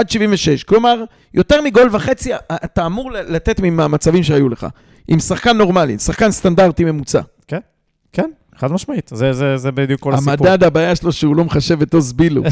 כלומר, 0.66 1.04
יותר 1.34 1.62
מגול 1.62 1.90
וחצי 1.92 2.32
אתה 2.52 2.86
אמור 2.86 3.12
לתת 3.12 3.60
מהמצבים 3.60 4.24
שהיו 4.24 4.50
לך. 4.50 4.68
עם 5.08 5.20
שחקן 5.20 5.58
נורמלי, 5.58 6.00
שחקן 6.00 6.32
סטנדרטי 6.32 6.86
ממוצע. 6.86 7.22
כן, 7.48 7.60
כן, 8.12 8.30
חד 8.56 8.72
משמעית. 8.72 9.12
זה, 9.14 9.34
זה, 9.34 9.58
זה 9.58 9.72
בדיוק 9.72 10.02
כל 10.02 10.14
הסיפור. 10.14 10.48
המדד, 10.48 10.64
הבעיה 10.64 10.96
שלו 10.96 11.12
שהוא 11.12 11.36
לא 11.36 11.44
מחשב 11.44 11.82
את 11.82 11.94
עוז 11.94 12.14
בילו. 12.14 12.44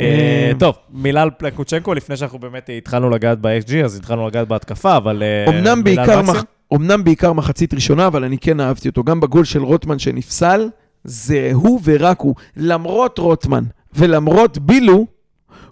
אה, 0.00 0.52
טוב, 0.58 0.74
מילה 0.92 1.22
על 1.22 1.30
פלקוצ'נקו, 1.30 1.94
לפני 1.94 2.16
שאנחנו 2.16 2.38
באמת 2.38 2.70
התחלנו 2.78 3.10
לגעת 3.10 3.38
ב-XG, 3.40 3.84
אז 3.84 3.96
התחלנו 3.96 4.28
לגעת 4.28 4.48
בהתקפה, 4.48 4.96
אבל 4.96 5.22
אה, 5.22 5.48
אמנם 5.48 5.84
בעיקר, 5.84 6.22
מח... 6.22 6.44
אמנם 6.74 7.04
בעיקר 7.04 7.32
מחצית 7.32 7.74
ראשונה, 7.74 8.06
אבל 8.06 8.24
אני 8.24 8.38
כן 8.38 8.60
אהבתי 8.60 8.88
אותו. 8.88 9.04
גם 9.04 9.20
בגול 9.20 9.44
של 9.44 9.62
רוטמן 9.62 9.98
שנפסל, 9.98 10.68
זה 11.04 11.50
הוא 11.52 11.80
ורק 11.84 12.20
הוא. 12.20 12.34
למרות 12.56 13.18
רוטמן 13.18 13.64
ולמרות 13.94 14.58
בילו, 14.58 15.06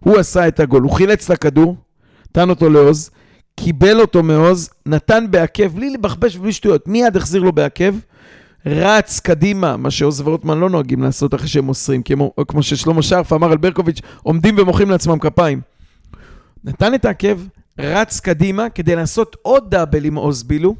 הוא 0.01 0.19
עשה 0.19 0.49
את 0.49 0.61
הגול. 0.61 0.83
הוא 0.83 0.91
חילץ 0.91 1.25
את 1.25 1.31
הכדור, 1.31 1.77
נתן 2.31 2.51
אותו 2.51 2.71
לעוז, 2.71 3.11
קיבל 3.57 4.01
אותו 4.01 4.23
מעוז, 4.23 4.71
נתן 4.87 5.25
בעקב, 5.31 5.67
בלי 5.67 5.91
לבחבש 5.91 6.37
ובלי 6.37 6.53
שטויות, 6.53 6.89
מיד 6.89 7.17
החזיר 7.17 7.43
לו 7.43 7.53
בעקב, 7.53 7.95
רץ 8.67 9.21
קדימה, 9.21 9.77
מה 9.77 9.91
שעוז 9.91 10.21
ורוטמן 10.21 10.59
לא 10.59 10.71
נוהגים 10.71 11.03
לעשות 11.03 11.35
אחרי 11.35 11.49
שהם 11.49 11.65
מוסרים, 11.65 12.03
כמו, 12.03 12.33
כמו 12.49 12.63
ששלמה 12.63 13.03
שרף 13.03 13.33
אמר 13.33 13.53
על 13.53 13.59
ברקוביץ', 13.59 14.01
עומדים 14.23 14.55
ומוחאים 14.59 14.91
לעצמם 14.91 15.19
כפיים. 15.19 15.61
נתן 16.65 16.95
את 16.95 17.05
העקב, 17.05 17.39
רץ 17.79 18.21
קדימה 18.21 18.69
כדי 18.71 18.97
לעשות 18.97 19.37
עוד 19.43 19.71
דאבל 19.71 20.05
עם 20.05 20.15
עוז 20.15 20.43
בילו, 20.43 20.75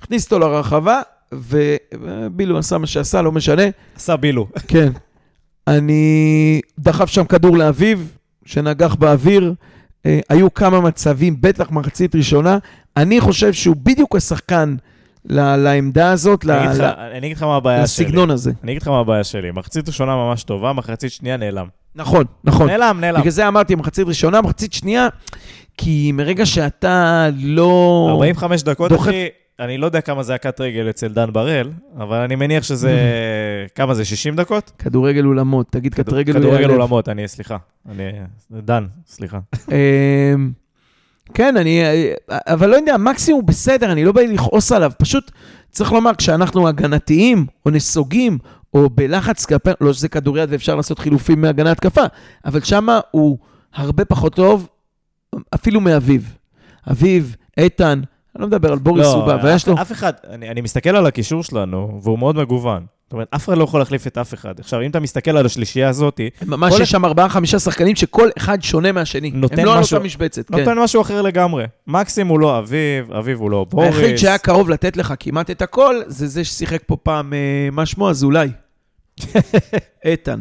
הכניס 0.00 0.24
אותו 0.24 0.38
לרחבה, 0.38 1.00
ובילו 1.32 2.58
עשה 2.58 2.78
מה 2.78 2.86
שעשה, 2.86 3.22
לא 3.22 3.32
משנה. 3.32 3.62
עשה 3.96 4.16
בילו. 4.16 4.46
כן. 4.68 4.92
אני 5.66 6.60
דחף 6.78 7.10
שם 7.10 7.24
כדור 7.24 7.56
לאביב, 7.56 8.16
שנגח 8.44 8.94
באוויר. 8.94 9.54
אה, 10.06 10.20
היו 10.28 10.54
כמה 10.54 10.80
מצבים, 10.80 11.36
בטח 11.40 11.70
מחצית 11.70 12.14
ראשונה. 12.14 12.58
אני 12.96 13.20
חושב 13.20 13.52
שהוא 13.52 13.76
בדיוק 13.82 14.16
השחקן 14.16 14.76
לעמדה 15.24 16.12
הזאת, 16.12 16.44
אני 16.48 17.26
אגיד 17.26 17.36
לך 17.36 17.42
מה 17.42 17.56
הבעיה 17.56 17.86
שלי. 17.86 18.04
לסגנון 18.04 18.30
הזה. 18.30 18.52
אני 18.64 18.72
אגיד 18.72 18.82
לך 18.82 18.88
מה 18.88 18.98
הבעיה 18.98 19.24
שלי. 19.24 19.50
מחצית 19.50 19.88
ראשונה 19.88 20.16
ממש 20.16 20.42
טובה, 20.42 20.72
מחצית 20.72 21.12
שנייה 21.12 21.36
נעלם. 21.36 21.66
נכון, 21.94 22.24
נכון. 22.44 22.66
נעלם, 22.66 23.00
נעלם. 23.00 23.20
בגלל 23.20 23.30
זה 23.30 23.48
אמרתי 23.48 23.74
מחצית 23.74 24.06
ראשונה, 24.06 24.42
מחצית 24.42 24.72
שנייה, 24.72 25.08
כי 25.76 26.12
מרגע 26.12 26.46
שאתה 26.46 27.28
לא... 27.36 28.08
45 28.10 28.62
דקות, 28.62 28.92
אחי, 28.92 29.26
אני 29.60 29.78
לא 29.78 29.86
יודע 29.86 30.00
כמה 30.00 30.22
זה 30.22 30.34
הקת 30.34 30.60
רגל 30.60 30.90
אצל 30.90 31.08
דן 31.08 31.32
בראל, 31.32 31.70
אבל 31.96 32.16
אני 32.16 32.36
מניח 32.36 32.62
שזה... 32.62 32.92
כמה 33.74 33.94
זה, 33.94 34.04
60 34.04 34.36
דקות? 34.36 34.72
כדורגל 34.78 35.24
אולמות, 35.24 35.66
תגיד 35.70 35.94
קט 35.94 36.08
רגל 36.12 36.32
כדורגל 36.32 36.70
אולמות, 36.70 37.08
אני, 37.08 37.28
סליחה. 37.28 37.56
אני... 37.88 38.02
דן, 38.50 38.86
סליחה. 39.06 39.38
אמ, 39.68 40.52
כן, 41.34 41.56
אני... 41.56 41.82
אבל 42.30 42.70
לא 42.70 42.76
יודע, 42.76 42.96
מקסימום 42.96 43.46
בסדר, 43.46 43.92
אני 43.92 44.04
לא 44.04 44.12
בא 44.12 44.20
לכעוס 44.20 44.72
עליו. 44.72 44.92
פשוט 44.98 45.30
צריך 45.70 45.92
לומר, 45.92 46.14
כשאנחנו 46.14 46.68
הגנתיים, 46.68 47.46
או 47.66 47.70
נסוגים, 47.70 48.38
או 48.74 48.90
בלחץ 48.90 49.46
כלפי... 49.46 49.70
לא 49.80 49.92
שזה 49.92 50.08
כדוריד 50.08 50.52
ואפשר 50.52 50.74
לעשות 50.74 50.98
חילופים 50.98 51.40
מהגנה 51.40 51.70
התקפה, 51.70 52.04
אבל 52.44 52.60
שמה 52.60 53.00
הוא 53.10 53.38
הרבה 53.74 54.04
פחות 54.04 54.34
טוב, 54.34 54.68
אפילו 55.54 55.80
מאביו. 55.80 56.20
אביב, 56.90 57.36
איתן, 57.56 58.00
אני 58.36 58.42
לא 58.42 58.46
מדבר 58.46 58.72
על 58.72 58.78
בוריס 58.78 59.06
לא, 59.06 59.12
סובה, 59.12 59.36
ויש 59.42 59.68
לו... 59.68 59.74
אף 59.80 59.92
אחד, 59.92 60.12
אני, 60.30 60.48
אני 60.48 60.60
מסתכל 60.60 60.96
על 60.96 61.06
הקישור 61.06 61.42
שלנו, 61.42 62.00
והוא 62.02 62.18
מאוד 62.18 62.36
מגוון. 62.36 62.86
זאת 63.10 63.12
אומרת, 63.12 63.28
אף 63.34 63.48
אחד 63.48 63.58
לא 63.58 63.64
יכול 63.64 63.80
להחליף 63.80 64.06
את 64.06 64.18
אף 64.18 64.34
אחד. 64.34 64.60
עכשיו, 64.60 64.82
אם 64.82 64.90
אתה 64.90 65.00
מסתכל 65.00 65.36
על 65.36 65.46
השלישייה 65.46 65.88
הזאת... 65.88 66.20
ממש 66.46 66.74
יש 66.80 66.90
שם 66.90 67.04
ארבעה-חמישה 67.04 67.58
שחקנים 67.58 67.96
שכל 67.96 68.28
אחד 68.38 68.62
שונה 68.62 68.92
מהשני. 68.92 69.30
נותן 69.30 69.58
הם 69.58 69.66
לא 69.66 69.80
משהו, 69.80 69.96
על 69.96 70.00
אותה 70.00 70.06
משבצת, 70.06 70.48
כן. 70.48 70.58
נותן 70.58 70.78
משהו 70.78 71.02
אחר 71.02 71.22
לגמרי. 71.22 71.64
מקסימום 71.86 72.30
הוא 72.30 72.40
לא 72.40 72.58
אביב, 72.58 73.12
אביב 73.12 73.40
הוא 73.40 73.50
לא 73.50 73.66
בוריס. 73.70 73.94
היחיד 73.94 74.16
שהיה 74.16 74.38
קרוב 74.38 74.70
לתת 74.70 74.96
לך 74.96 75.14
כמעט 75.20 75.50
את 75.50 75.62
הכל, 75.62 76.00
זה 76.06 76.26
זה 76.26 76.44
ששיחק 76.44 76.82
פה 76.86 76.96
פעם, 76.96 77.32
אה, 77.32 77.68
מה 77.72 77.86
שמו? 77.86 78.10
אזולאי. 78.10 78.48
איתן. 80.04 80.40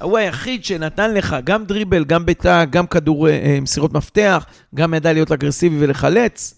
הוא 0.00 0.18
היחיד 0.18 0.64
שנתן 0.64 1.14
לך 1.14 1.36
גם 1.44 1.64
דריבל, 1.64 2.04
גם 2.04 2.26
ביתה, 2.26 2.64
גם 2.70 2.86
כדור 2.86 3.28
אה, 3.28 3.32
אה, 3.32 3.58
מסירות 3.60 3.92
מפתח, 3.92 4.46
גם 4.74 4.94
ידע 4.94 5.12
להיות 5.12 5.32
אגרסיבי 5.32 5.76
ולחלץ. 5.78 6.54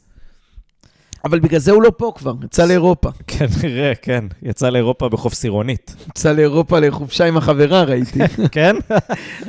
אבל 1.24 1.40
בגלל 1.40 1.60
זה 1.60 1.72
הוא 1.72 1.82
לא 1.82 1.92
פה 1.96 2.12
כבר, 2.16 2.32
יצא 2.44 2.66
לאירופה. 2.66 3.08
כנראה, 3.26 3.92
כן. 4.02 4.24
יצא 4.42 4.70
לאירופה 4.70 5.08
בחוף 5.08 5.34
סירונית. 5.34 5.96
יצא 6.08 6.32
לאירופה 6.32 6.78
לחופשה 6.78 7.24
עם 7.26 7.36
החברה, 7.36 7.82
ראיתי. 7.82 8.18
כן? 8.52 8.76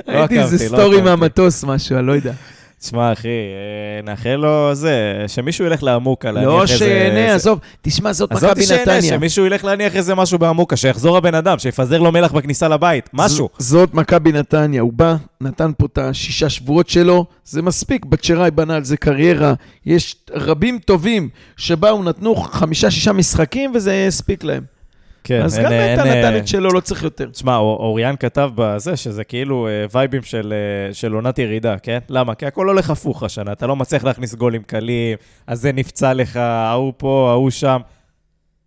ראיתי 0.07 0.39
איזה 0.39 0.65
לא 0.69 0.77
סטורי 0.77 1.01
מהמטוס, 1.01 1.63
משהו, 1.63 1.97
אני 1.97 2.07
לא 2.07 2.11
יודע. 2.11 2.33
תשמע, 2.81 3.13
אחי, 3.13 3.27
אה, 3.27 4.01
נאחל 4.03 4.35
לו 4.35 4.75
זה, 4.75 5.25
שמישהו 5.27 5.65
ילך 5.65 5.83
לעמוקה, 5.83 6.31
להניח 6.31 6.49
לא 6.49 6.61
איזה... 6.61 6.73
לא 6.73 6.77
שיהנה, 6.79 7.35
עזוב, 7.35 7.59
תשמע, 7.81 8.13
זאת 8.13 8.31
מכבי 8.31 8.45
נתניה. 8.47 8.75
עזוב 8.75 8.83
תשהנה, 8.83 9.01
שמישהו 9.01 9.45
ילך 9.45 9.65
להניח 9.65 9.95
איזה 9.95 10.15
משהו 10.15 10.39
בעמוקה, 10.39 10.75
שיחזור 10.75 11.17
הבן 11.17 11.35
אדם, 11.35 11.59
שיפזר 11.59 11.99
לו 11.99 12.11
מלח 12.11 12.31
בכניסה 12.31 12.67
לבית, 12.67 13.09
משהו. 13.13 13.49
זאת 13.57 13.93
מכבי 13.93 14.31
נתניה, 14.31 14.81
הוא 14.81 14.93
בא, 14.93 15.15
נתן 15.41 15.71
פה 15.77 15.85
את 15.85 15.97
השישה 15.97 16.49
שבועות 16.49 16.89
שלו, 16.89 17.25
זה 17.45 17.61
מספיק, 17.61 18.05
בת 18.05 18.23
שיראי 18.23 18.51
בנה 18.51 18.75
על 18.75 18.83
זה 18.83 18.97
קריירה. 18.97 19.53
יש 19.85 20.15
רבים 20.31 20.79
טובים 20.79 21.29
שבאו, 21.57 22.03
נתנו 22.03 22.35
חמישה-שישה 22.35 23.13
משחקים, 23.13 23.71
וזה 23.75 24.05
הספיק 24.07 24.43
להם. 24.43 24.80
כן, 25.23 25.41
אז 25.41 25.59
אין, 25.59 25.65
גם 25.65 25.71
נטע 25.71 26.03
נתן 26.03 26.37
את 26.37 26.47
שלו, 26.47 26.69
לא 26.69 26.79
צריך 26.79 27.03
יותר. 27.03 27.29
תשמע, 27.29 27.57
אוריאן 27.57 28.15
כתב 28.19 28.49
בזה 28.55 28.97
שזה 28.97 29.23
כאילו 29.23 29.67
אה, 29.67 29.85
וייבים 29.93 30.23
של, 30.23 30.53
אה, 30.53 30.93
של 30.93 31.13
עונת 31.13 31.39
ירידה, 31.39 31.77
כן? 31.77 31.99
למה? 32.09 32.35
כי 32.35 32.45
הכל 32.45 32.67
הולך 32.67 32.89
הפוך 32.89 33.23
השנה, 33.23 33.51
אתה 33.51 33.67
לא 33.67 33.75
מצליח 33.75 34.03
להכניס 34.03 34.35
גולים 34.35 34.63
קלים, 34.63 35.17
אז 35.47 35.61
זה 35.61 35.71
נפצע 35.71 36.13
לך, 36.13 36.35
ההוא 36.37 36.93
פה, 36.97 37.29
ההוא 37.31 37.49
שם. 37.49 37.81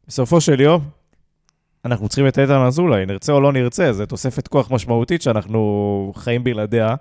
בסופו 0.08 0.40
של 0.40 0.60
יום, 0.60 0.80
אנחנו 1.84 2.08
צריכים 2.08 2.28
את 2.28 2.38
איתן 2.38 2.62
אזולאי, 2.66 3.06
נרצה 3.06 3.32
או 3.32 3.40
לא 3.40 3.52
נרצה, 3.52 3.92
זו 3.92 4.06
תוספת 4.06 4.48
כוח 4.48 4.70
משמעותית 4.70 5.22
שאנחנו 5.22 6.12
חיים 6.16 6.44
בלעדיה, 6.44 6.94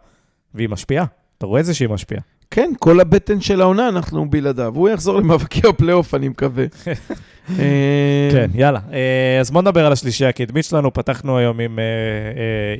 והיא 0.54 0.70
משפיעה. 0.70 1.06
אתה 1.38 1.46
רואה 1.46 1.60
את 1.60 1.66
זה 1.66 1.74
שהיא 1.74 1.90
משפיעה. 1.90 2.22
כן, 2.54 2.72
כל 2.80 3.00
הבטן 3.00 3.42
של 3.42 3.62
העונה, 3.62 3.90
אנחנו 3.90 4.30
בלעדיו. 4.30 4.74
הוא 4.76 4.90
יחזור 4.90 5.20
למאבקי 5.20 5.62
הפלייאוף, 5.68 6.14
אני 6.16 6.30
מקווה. 6.30 6.66
אה, 7.60 8.30
כן, 8.32 8.52
יאללה. 8.54 8.80
אה, 8.94 9.40
אז 9.40 9.52
בוא 9.52 9.62
נדבר 9.62 9.86
על 9.86 9.92
השלישייה 9.92 10.30
הקדמית 10.30 10.66
שלנו. 10.66 10.94
פתחנו 10.94 11.38
היום 11.38 11.60
עם, 11.60 11.80
אה, 11.80 11.86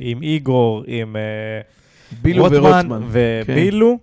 עם 0.00 0.22
איגור, 0.22 0.84
עם 0.86 1.16
בילו 2.22 2.44
ורוטמן. 2.50 3.02
ובילו. 3.10 3.98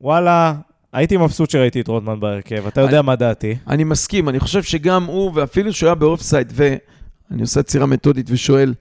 וואלה, 0.00 0.54
הייתי 0.92 1.16
מבסוט 1.16 1.50
שראיתי 1.50 1.80
את 1.80 1.88
רוטמן 1.88 2.20
בהרכב. 2.20 2.66
אתה 2.66 2.80
יודע 2.80 3.02
מה 3.02 3.16
דעתי. 3.16 3.56
אני 3.68 3.84
מסכים, 3.84 4.28
אני 4.28 4.40
חושב 4.40 4.62
שגם 4.62 5.04
הוא, 5.04 5.32
ואפילו 5.34 5.72
שהוא 5.72 5.86
היה 5.86 5.94
באופסייד, 5.94 6.52
ואני 6.54 7.42
עושה 7.42 7.62
צירה 7.62 7.86
מתודית 7.86 8.26
ושואל, 8.30 8.74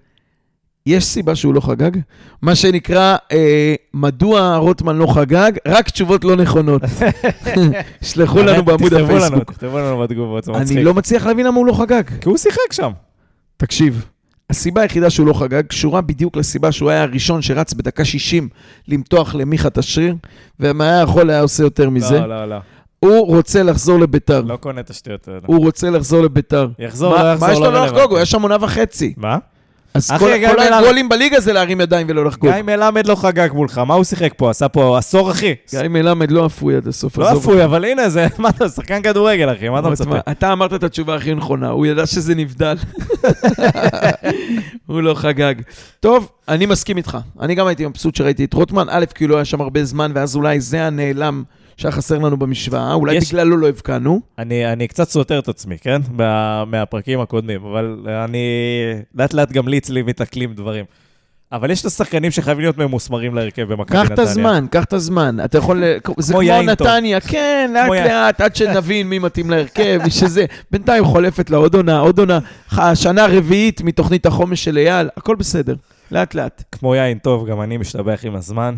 יש 0.85 1.05
סיבה 1.05 1.35
שהוא 1.35 1.53
לא 1.53 1.59
חגג? 1.59 1.91
מה 2.41 2.55
שנקרא, 2.55 3.15
אה, 3.31 3.75
מדוע 3.93 4.55
רוטמן 4.57 4.97
לא 4.97 5.07
חגג? 5.07 5.51
רק 5.67 5.89
תשובות 5.89 6.23
לא 6.23 6.35
נכונות. 6.35 6.81
שלחו 8.01 8.43
לנו 8.43 8.65
בעמוד 8.65 8.93
הפייסבוק. 8.93 9.51
תכתבו 9.51 9.79
לנו 9.79 9.99
בתגובות, 9.99 10.43
זה 10.43 10.51
מצחיק. 10.51 10.77
אני 10.77 10.83
לא 10.83 10.93
מצליח 10.93 11.25
להבין 11.25 11.45
למה 11.45 11.57
הוא 11.57 11.65
לא 11.65 11.73
חגג. 11.73 12.03
כי 12.21 12.29
הוא 12.29 12.37
שיחק 12.37 12.73
שם. 12.73 12.91
תקשיב, 13.57 14.05
הסיבה 14.49 14.81
היחידה 14.81 15.09
שהוא 15.09 15.27
לא 15.27 15.33
חגג 15.33 15.63
קשורה 15.67 16.01
בדיוק 16.01 16.37
לסיבה 16.37 16.71
שהוא 16.71 16.89
היה 16.89 17.01
הראשון 17.01 17.41
שרץ 17.41 17.73
בדקה 17.73 18.05
60 18.05 18.49
למתוח 18.87 19.35
למיכה 19.35 19.67
את 19.67 19.77
השריר, 19.77 20.15
ומה 20.59 20.83
היה 20.83 21.01
יכול 21.01 21.29
היה 21.29 21.41
עושה 21.41 21.63
יותר 21.63 21.89
מזה. 21.89 22.19
לא, 22.19 22.27
לא, 22.27 22.45
לא. 22.45 22.57
הוא 22.99 23.27
רוצה 23.27 23.63
לחזור 23.63 23.99
לביתר. 23.99 24.41
לא 24.41 24.55
קונה 24.55 24.81
את 24.81 24.89
השטויות 24.89 25.27
האלה. 25.27 25.39
הוא 25.45 25.65
רוצה 25.65 25.89
לחזור 25.89 26.21
לביתר. 26.21 26.67
יחזור, 26.79 27.15
לא 27.15 27.33
יחזור, 27.33 27.47
מה 27.47 27.53
יש 27.53 27.59
לו 27.59 27.71
לא 27.71 27.85
לחגוג? 27.85 28.09
הוא 28.09 28.17
היה 28.17 28.25
שם 28.25 28.41
עונה 28.41 28.57
וחצי. 28.61 29.13
מה? 29.17 29.37
אז 29.93 30.11
כל, 30.11 30.31
כל 30.55 30.59
הגולים 30.59 31.09
בליגה 31.09 31.39
זה 31.39 31.53
להרים 31.53 31.81
ידיים 31.81 32.07
ולא 32.09 32.25
לחגוג. 32.25 32.51
גיא 32.51 32.61
מלמד 32.61 33.07
לא 33.07 33.15
חגג 33.15 33.49
מולך, 33.53 33.77
מה 33.77 33.93
הוא 33.93 34.03
שיחק 34.03 34.33
פה? 34.37 34.49
עשה 34.49 34.67
פה 34.67 34.97
עשור, 34.97 35.31
אחי. 35.31 35.55
גיא 35.69 35.79
מלמד 35.89 36.31
לא 36.31 36.45
אפוי 36.45 36.75
עד 36.75 36.87
הסוף. 36.87 37.17
לא 37.17 37.37
אפוי, 37.37 37.63
אבל 37.63 37.85
הנה, 37.85 38.09
זה, 38.09 38.27
מה 38.39 38.49
אתה, 38.49 38.69
שחקן 38.69 39.01
כדורגל, 39.01 39.53
אחי, 39.53 39.69
מה 39.69 39.79
אתה 39.79 39.89
מצפה? 39.89 40.17
אתה 40.31 40.53
אמרת 40.53 40.73
את 40.73 40.83
התשובה 40.83 41.15
הכי 41.15 41.33
נכונה, 41.33 41.69
הוא 41.69 41.85
ידע 41.85 42.05
שזה 42.05 42.35
נבדל. 42.35 42.77
הוא 44.87 45.01
לא 45.01 45.13
חגג. 45.13 45.55
טוב, 45.99 46.29
אני 46.47 46.65
מסכים 46.65 46.97
איתך. 46.97 47.17
אני 47.39 47.55
גם 47.55 47.67
הייתי 47.67 47.85
מבסוט 47.85 48.15
שראיתי 48.15 48.45
את 48.45 48.53
רוטמן, 48.53 48.87
א', 48.89 49.05
כי 49.15 49.27
לא 49.27 49.35
היה 49.35 49.45
שם 49.45 49.61
הרבה 49.61 49.83
זמן, 49.85 50.11
ואז 50.15 50.35
אולי 50.35 50.59
זה 50.59 50.85
הנעלם. 50.85 51.43
שהיה 51.77 51.91
חסר 51.91 52.17
לנו 52.17 52.37
במשוואה, 52.37 52.93
אולי 52.93 53.15
יש... 53.15 53.33
בגללו 53.33 53.57
לא 53.57 53.67
הבקענו. 53.69 54.21
אני, 54.37 54.73
אני 54.73 54.87
קצת 54.87 55.09
סותר 55.09 55.39
את 55.39 55.49
עצמי, 55.49 55.77
כן? 55.81 56.01
מה, 56.11 56.65
מהפרקים 56.65 57.19
הקודמים, 57.19 57.65
אבל 57.65 58.05
אני... 58.25 58.47
לאט 59.15 59.33
לאט 59.33 59.51
גם 59.51 59.67
לי 59.67 59.77
אצלי 59.77 60.01
מתעכלים 60.01 60.53
דברים. 60.53 60.85
אבל 61.53 61.71
יש 61.71 61.81
את 61.81 61.85
השחקנים 61.85 62.31
שחייבים 62.31 62.61
להיות 62.61 62.77
ממוסמרים 62.77 63.35
להרכב 63.35 63.73
במכבי 63.73 63.97
נתניה. 63.97 64.05
קח 64.05 64.13
את 64.13 64.19
הזמן, 64.19 64.65
קח 64.71 64.83
את 64.83 64.93
הזמן. 64.93 65.37
אתה 65.45 65.57
יכול... 65.57 65.83
זה 66.17 66.33
כמו 66.33 66.61
נתניה, 66.61 67.19
כן, 67.19 67.71
לאט 67.73 67.89
לאט, 67.89 68.41
עד 68.41 68.55
שנבין 68.55 69.09
מי 69.09 69.19
מתאים 69.19 69.49
להרכב, 69.49 69.99
מי 70.03 70.11
שזה. 70.11 70.45
בינתיים 70.71 71.05
חולפת 71.05 71.49
לה 71.49 71.57
עוד 71.57 71.75
עונה, 71.75 71.99
עוד 71.99 72.19
עונה. 72.19 72.39
השנה 72.71 73.23
הרביעית 73.23 73.81
מתוכנית 73.81 74.25
החומש 74.25 74.63
של 74.63 74.77
אייל, 74.77 75.09
הכל 75.17 75.35
בסדר. 75.35 75.75
לאט 76.11 76.35
לאט. 76.35 76.63
כמו 76.71 76.95
יין 76.95 77.17
טוב, 77.17 77.49
גם 77.49 77.61
אני 77.61 77.77
משתבח 77.77 78.19
עם 78.23 78.35
הזמן. 78.35 78.75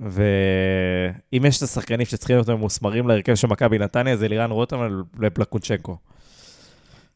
ואם 0.00 1.44
יש 1.44 1.58
את 1.58 1.62
השחקנים 1.62 2.06
שצריכים 2.06 2.36
להיות 2.36 2.48
ממוסמרים 2.48 3.08
להרכב 3.08 3.34
של 3.34 3.46
מכבי 3.46 3.78
נתניה, 3.78 4.16
זה 4.16 4.28
לירן 4.28 4.50
רוטמן 4.50 4.88
לפלקוצ'נקו. 5.20 5.96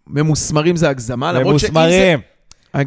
ממוסמרים 0.06 0.76
זה 0.76 0.88
הגזמה, 0.88 1.32
למרות 1.32 1.60
שאם 1.60 1.68
זה... 1.68 1.72
ממוסמרים. 1.72 2.20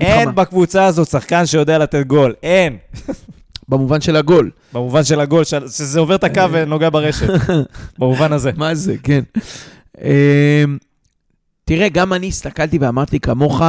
אין 0.02 0.36
בקבוצה 0.36 0.86
הזאת 0.86 1.08
שחקן 1.08 1.46
שיודע 1.46 1.78
לתת 1.78 2.08
גול. 2.08 2.34
אין. 2.44 2.78
במובן 3.70 4.02
של 4.02 4.16
הגול. 4.16 4.52
במובן 4.74 5.04
של 5.04 5.20
הגול, 5.20 5.44
ש- 5.44 5.54
שזה 5.54 6.00
עובר 6.00 6.16
את 6.16 6.24
הקו 6.24 6.42
ונוגע 6.52 6.90
ברשת. 6.90 7.28
במובן 8.00 8.34
הזה. 8.34 8.52
מה 8.58 8.76
זה, 8.76 8.96
כן. 9.04 9.24
אמ, 10.02 10.78
תראה, 11.66 11.90
גם 11.90 12.14
אני 12.14 12.28
הסתכלתי 12.28 12.78
ואמרתי 12.78 13.20
כמוך, 13.20 13.62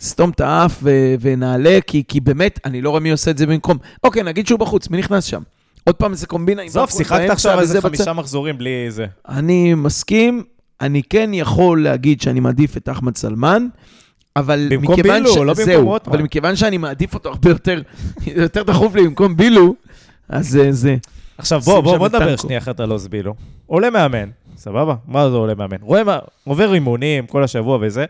סתום 0.00 0.30
את 0.30 0.40
האף 0.40 0.78
ו- 0.82 1.14
ונעלה, 1.20 1.78
כי, 1.86 2.02
כי 2.08 2.20
באמת, 2.20 2.60
אני 2.64 2.82
לא 2.82 2.90
רואה 2.90 3.00
מי 3.00 3.10
עושה 3.10 3.30
את 3.30 3.38
זה 3.38 3.46
במקום. 3.46 3.78
אוקיי, 4.04 4.22
נגיד 4.22 4.46
שהוא 4.46 4.58
בחוץ, 4.58 4.90
מי 4.90 4.98
נכנס 4.98 5.24
שם? 5.24 5.42
עוד 5.84 5.94
פעם 5.94 6.12
איזה 6.12 6.26
קומבינה 6.26 6.62
עם 6.62 6.68
עזוב, 6.68 6.90
שיחקת 6.90 7.30
עכשיו 7.30 7.60
איזה 7.60 7.78
וזה 7.78 7.88
בצד. 7.88 7.96
חמישה 7.96 8.12
מחזורים 8.12 8.58
בלי 8.58 8.90
זה. 8.90 9.06
אני 9.28 9.74
מסכים, 9.74 10.42
אני 10.80 11.02
כן 11.10 11.30
יכול 11.32 11.82
להגיד 11.84 12.20
שאני 12.20 12.40
מעדיף 12.40 12.76
את 12.76 12.88
אחמד 12.88 13.16
סלמן, 13.16 13.66
אבל 14.36 14.68
במקום 14.70 14.92
מכיוון 14.92 15.22
בילו, 15.22 15.44
לא 15.44 15.52
במקום 15.52 15.64
זהו, 15.64 15.84
רוטמן. 15.84 16.14
אבל 16.14 16.22
מכיוון 16.22 16.56
שאני 16.56 16.78
מעדיף 16.78 17.14
אותו 17.14 17.28
הרבה 17.28 17.50
יותר, 17.50 17.82
יותר 18.26 18.62
דחוף 18.62 18.94
לי 18.94 19.04
במקום 19.04 19.36
בילו, 19.36 19.74
אז 20.28 20.48
זה, 20.48 20.72
זה. 20.72 20.96
עכשיו 21.38 21.60
בוא, 21.60 21.80
בוא, 21.80 21.98
בוא 21.98 22.08
נדבר. 22.08 22.36
שנייה 22.36 22.58
אחת 22.58 22.80
על 22.80 22.92
אוזבילו. 22.92 23.34
עולה 23.66 23.90
מאמן, 23.90 24.28
סבבה? 24.56 24.94
מה 25.06 25.30
זה 25.30 25.36
עולה 25.36 25.54
מאמן? 25.54 25.76
רואה 25.80 26.04
מה, 26.04 26.18
עובר 26.44 26.74
אימונים 26.74 27.26
כל 27.26 27.44
השבוע 27.44 27.78
וזה, 27.80 28.04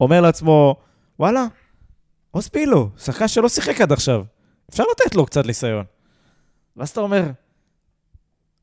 אומר 0.00 0.20
לעצמו, 0.20 0.76
וואלה, 1.18 1.46
אוזבילו, 2.34 2.88
שחקן 2.98 3.28
שלא 3.28 3.48
שיחק 3.48 3.80
עד 3.80 3.92
עכשיו, 3.92 4.22
אפשר 4.70 4.84
לתת 4.92 5.14
לו 5.14 5.26
קצת 5.26 5.46
ניסיון. 5.46 5.84
ואז 6.76 6.88
אתה 6.90 7.00
אומר, 7.00 7.24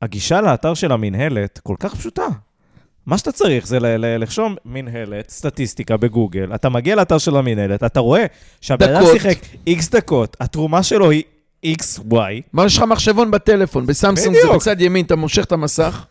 הגישה 0.01 0.41
לאתר 0.41 0.73
של 0.73 0.91
המינהלת 0.91 1.59
כל 1.63 1.75
כך 1.79 1.95
פשוטה. 1.95 2.27
מה 3.05 3.17
שאתה 3.17 3.31
צריך 3.31 3.67
זה 3.67 3.79
ל- 3.79 3.85
ל- 3.97 4.17
לרשום 4.17 4.55
מינהלת, 4.65 5.29
סטטיסטיקה 5.29 5.97
בגוגל, 5.97 6.55
אתה 6.55 6.69
מגיע 6.69 6.95
לאתר 6.95 7.17
של 7.17 7.35
המינהלת, 7.37 7.83
אתה 7.83 7.99
רואה 7.99 8.25
שהבן 8.61 8.95
אדם. 8.95 9.05
שיחק 9.13 9.37
איקס 9.67 9.89
דקות, 9.89 10.37
התרומה 10.39 10.83
שלו 10.83 11.09
היא 11.09 11.23
איקס 11.63 11.99
וואי, 12.05 12.41
מה, 12.53 12.65
יש 12.65 12.77
לך 12.77 12.83
מחשבון 12.83 13.31
בטלפון, 13.31 13.85
בסמסונג 13.85 14.35
זה. 14.41 14.47
בצד 14.55 14.81
ימין, 14.81 15.05
אתה 15.05 15.15
מושך 15.15 15.43
את 15.43 15.51
המסך, 15.51 16.05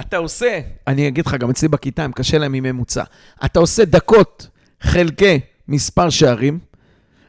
אתה 0.00 0.16
עושה, 0.16 0.60
אני 0.86 1.08
אגיד 1.08 1.26
לך, 1.26 1.34
גם 1.34 1.50
אצלי 1.50 1.68
בכיתה, 1.68 2.04
הם 2.04 2.12
קשה 2.12 2.38
להם 2.38 2.54
עם 2.54 2.62
ממוצע. 2.64 3.04
אתה 3.44 3.58
עושה 3.58 3.84
דקות 3.84 4.48
חלקי 4.80 5.40
מספר 5.68 6.10
שערים, 6.10 6.58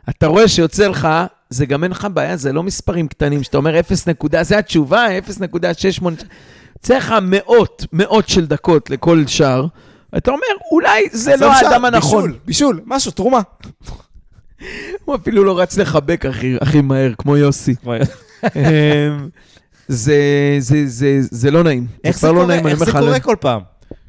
אתה 0.10 0.28
רואה 0.28 0.48
שיוצא 0.48 0.88
לך, 0.88 1.08
זה 1.50 1.66
גם 1.66 1.84
אין 1.84 1.92
לך 1.92 2.08
בעיה, 2.14 2.38
זה 2.38 2.54
לא 2.54 2.64
מספרים 2.64 3.08
קטנים, 3.08 3.44
שאתה 3.44 3.58
אומר 3.58 3.80
0 3.80 4.08
נקודה, 4.08 4.44
זה 4.44 4.58
התשובה, 4.58 5.06
0.68, 5.28 6.06
יוצא 6.76 6.98
לך 6.98 7.14
מאות, 7.22 7.86
מאות 7.94 8.30
של 8.30 8.46
דקות 8.46 8.90
לכל 8.90 9.24
שער, 9.28 9.68
אתה 10.18 10.32
אומר, 10.32 10.44
אולי 10.72 11.04
זה 11.12 11.32
לא 11.32 11.38
שער, 11.38 11.68
האדם 11.68 11.86
הנכון. 11.86 12.24
בישול, 12.24 12.40
בישול, 12.46 12.82
משהו, 12.86 13.12
תרומה. 13.12 13.42
הוא 15.06 15.16
אפילו 15.16 15.44
לא 15.44 15.60
רץ 15.60 15.78
לחבק 15.78 16.26
הכי, 16.26 16.58
הכי 16.62 16.82
מהר, 16.82 17.14
כמו 17.18 17.38
יוסי. 17.38 17.76
אמ, 18.56 19.30
זה, 19.88 20.16
זה, 20.60 20.84
זה, 20.86 21.18
זה 21.22 21.52
לא 21.52 21.64
נעים. 21.64 21.88
איך 22.04 22.20
זה 22.20 22.28
לא 22.28 22.34
קורה, 22.34 22.46
נעים, 22.46 22.68
אני 22.68 22.72
איך 22.72 22.80
זה 22.80 22.86
לך, 22.86 22.98
קורה 22.98 23.20
כל 23.20 23.36
פעם? 23.40 23.62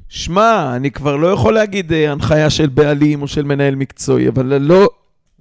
שמע, 0.08 0.72
אני 0.76 0.90
כבר 0.90 1.16
לא 1.16 1.26
יכול 1.28 1.54
להגיד 1.54 1.92
אה, 1.92 2.12
הנחיה 2.12 2.50
של 2.50 2.66
בעלים 2.68 3.22
או 3.22 3.28
של 3.28 3.42
מנהל 3.44 3.74
מקצועי, 3.74 4.28
אבל 4.28 4.58
לא... 4.58 4.88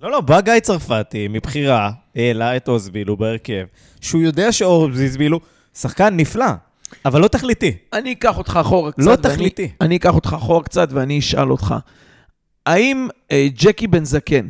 לא, 0.02 0.12
לא, 0.12 0.22
בא 0.22 0.42
גיא 0.42 0.60
צרפתי 0.60 1.28
מבחירה, 1.28 1.92
העלה 2.16 2.58
את 2.58 2.68
אוזבילו 2.68 3.18
בהרכב, 3.18 3.66
שהוא 4.02 4.22
יודע 4.22 4.52
שאוזבילו 4.52 5.40
שחקן 5.78 6.18
נפלא, 6.18 6.46
אבל 7.06 7.22
לא 7.22 7.28
תכליתי. 7.28 7.74
אני 7.94 8.12
אקח 8.14 8.38
אותך 8.38 8.58
אחורה 8.62 8.92
קצת. 8.92 9.00
לא 9.04 9.10
ואני- 9.12 9.22
תכליתי. 9.22 9.70
אני 9.82 9.96
אקח 9.96 10.16
אותך 10.16 10.34
אחורה 10.38 10.64
קצת 10.64 10.90
ואני 10.92 11.20
אשאל 11.20 11.52
אותך. 11.52 11.76
האם 12.66 13.08
אה, 13.32 13.48
ג'קי 13.58 13.88
בן 13.88 14.06
זקן 14.06 14.48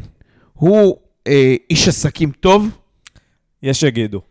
הוא 0.53 0.97
אה, 1.27 1.55
איש 1.69 1.87
עסקים 1.87 2.31
טוב? 2.39 2.67
יש 3.63 3.79
שיגידו. 3.79 4.21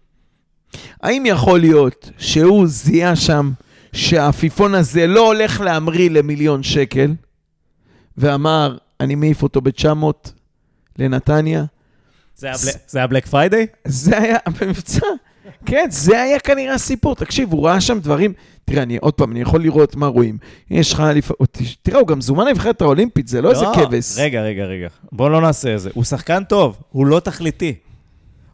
האם 1.02 1.26
יכול 1.26 1.60
להיות 1.60 2.10
שהוא 2.18 2.66
זיהה 2.66 3.16
שם 3.16 3.52
שהעפיפון 3.94 4.74
הזה 4.74 5.06
לא 5.06 5.26
הולך 5.26 5.60
להמריא 5.60 6.10
למיליון 6.10 6.62
שקל, 6.62 7.14
ואמר, 8.18 8.76
אני 9.00 9.14
מעיף 9.14 9.42
אותו 9.42 9.60
ב-900 9.60 10.30
לנתניה? 10.98 11.64
זה 12.36 12.48
היה 12.94 13.06
Black 13.06 13.26
Friday? 13.26 13.66
זה 13.84 14.18
היה 14.18 14.36
במבצע. 14.60 15.06
כן, 15.66 15.86
זה 15.90 16.22
היה 16.22 16.38
כנראה 16.38 16.74
הסיפור. 16.74 17.14
תקשיב, 17.14 17.52
הוא 17.52 17.66
ראה 17.66 17.80
שם 17.80 17.98
דברים... 17.98 18.32
תראה, 18.64 18.82
אני 18.82 18.96
עוד 18.96 19.14
פעם, 19.14 19.32
אני 19.32 19.40
יכול 19.40 19.62
לראות 19.62 19.96
מה 19.96 20.06
רואים. 20.06 20.38
יש 20.70 20.92
לך... 20.92 21.02
תראה, 21.82 22.00
הוא 22.00 22.08
גם 22.08 22.20
זומן 22.20 22.46
לנבחרת 22.46 22.80
האולימפית, 22.82 23.28
זה 23.28 23.42
לא 23.42 23.50
איזה 23.50 23.64
כבש. 23.74 24.18
רגע, 24.18 24.42
רגע, 24.42 24.64
רגע. 24.64 24.88
בוא 25.12 25.30
לא 25.30 25.40
נעשה 25.40 25.74
את 25.74 25.80
זה. 25.80 25.90
הוא 25.94 26.04
שחקן 26.04 26.44
טוב, 26.44 26.76
הוא 26.90 27.06
לא 27.06 27.20
תכליתי. 27.20 27.74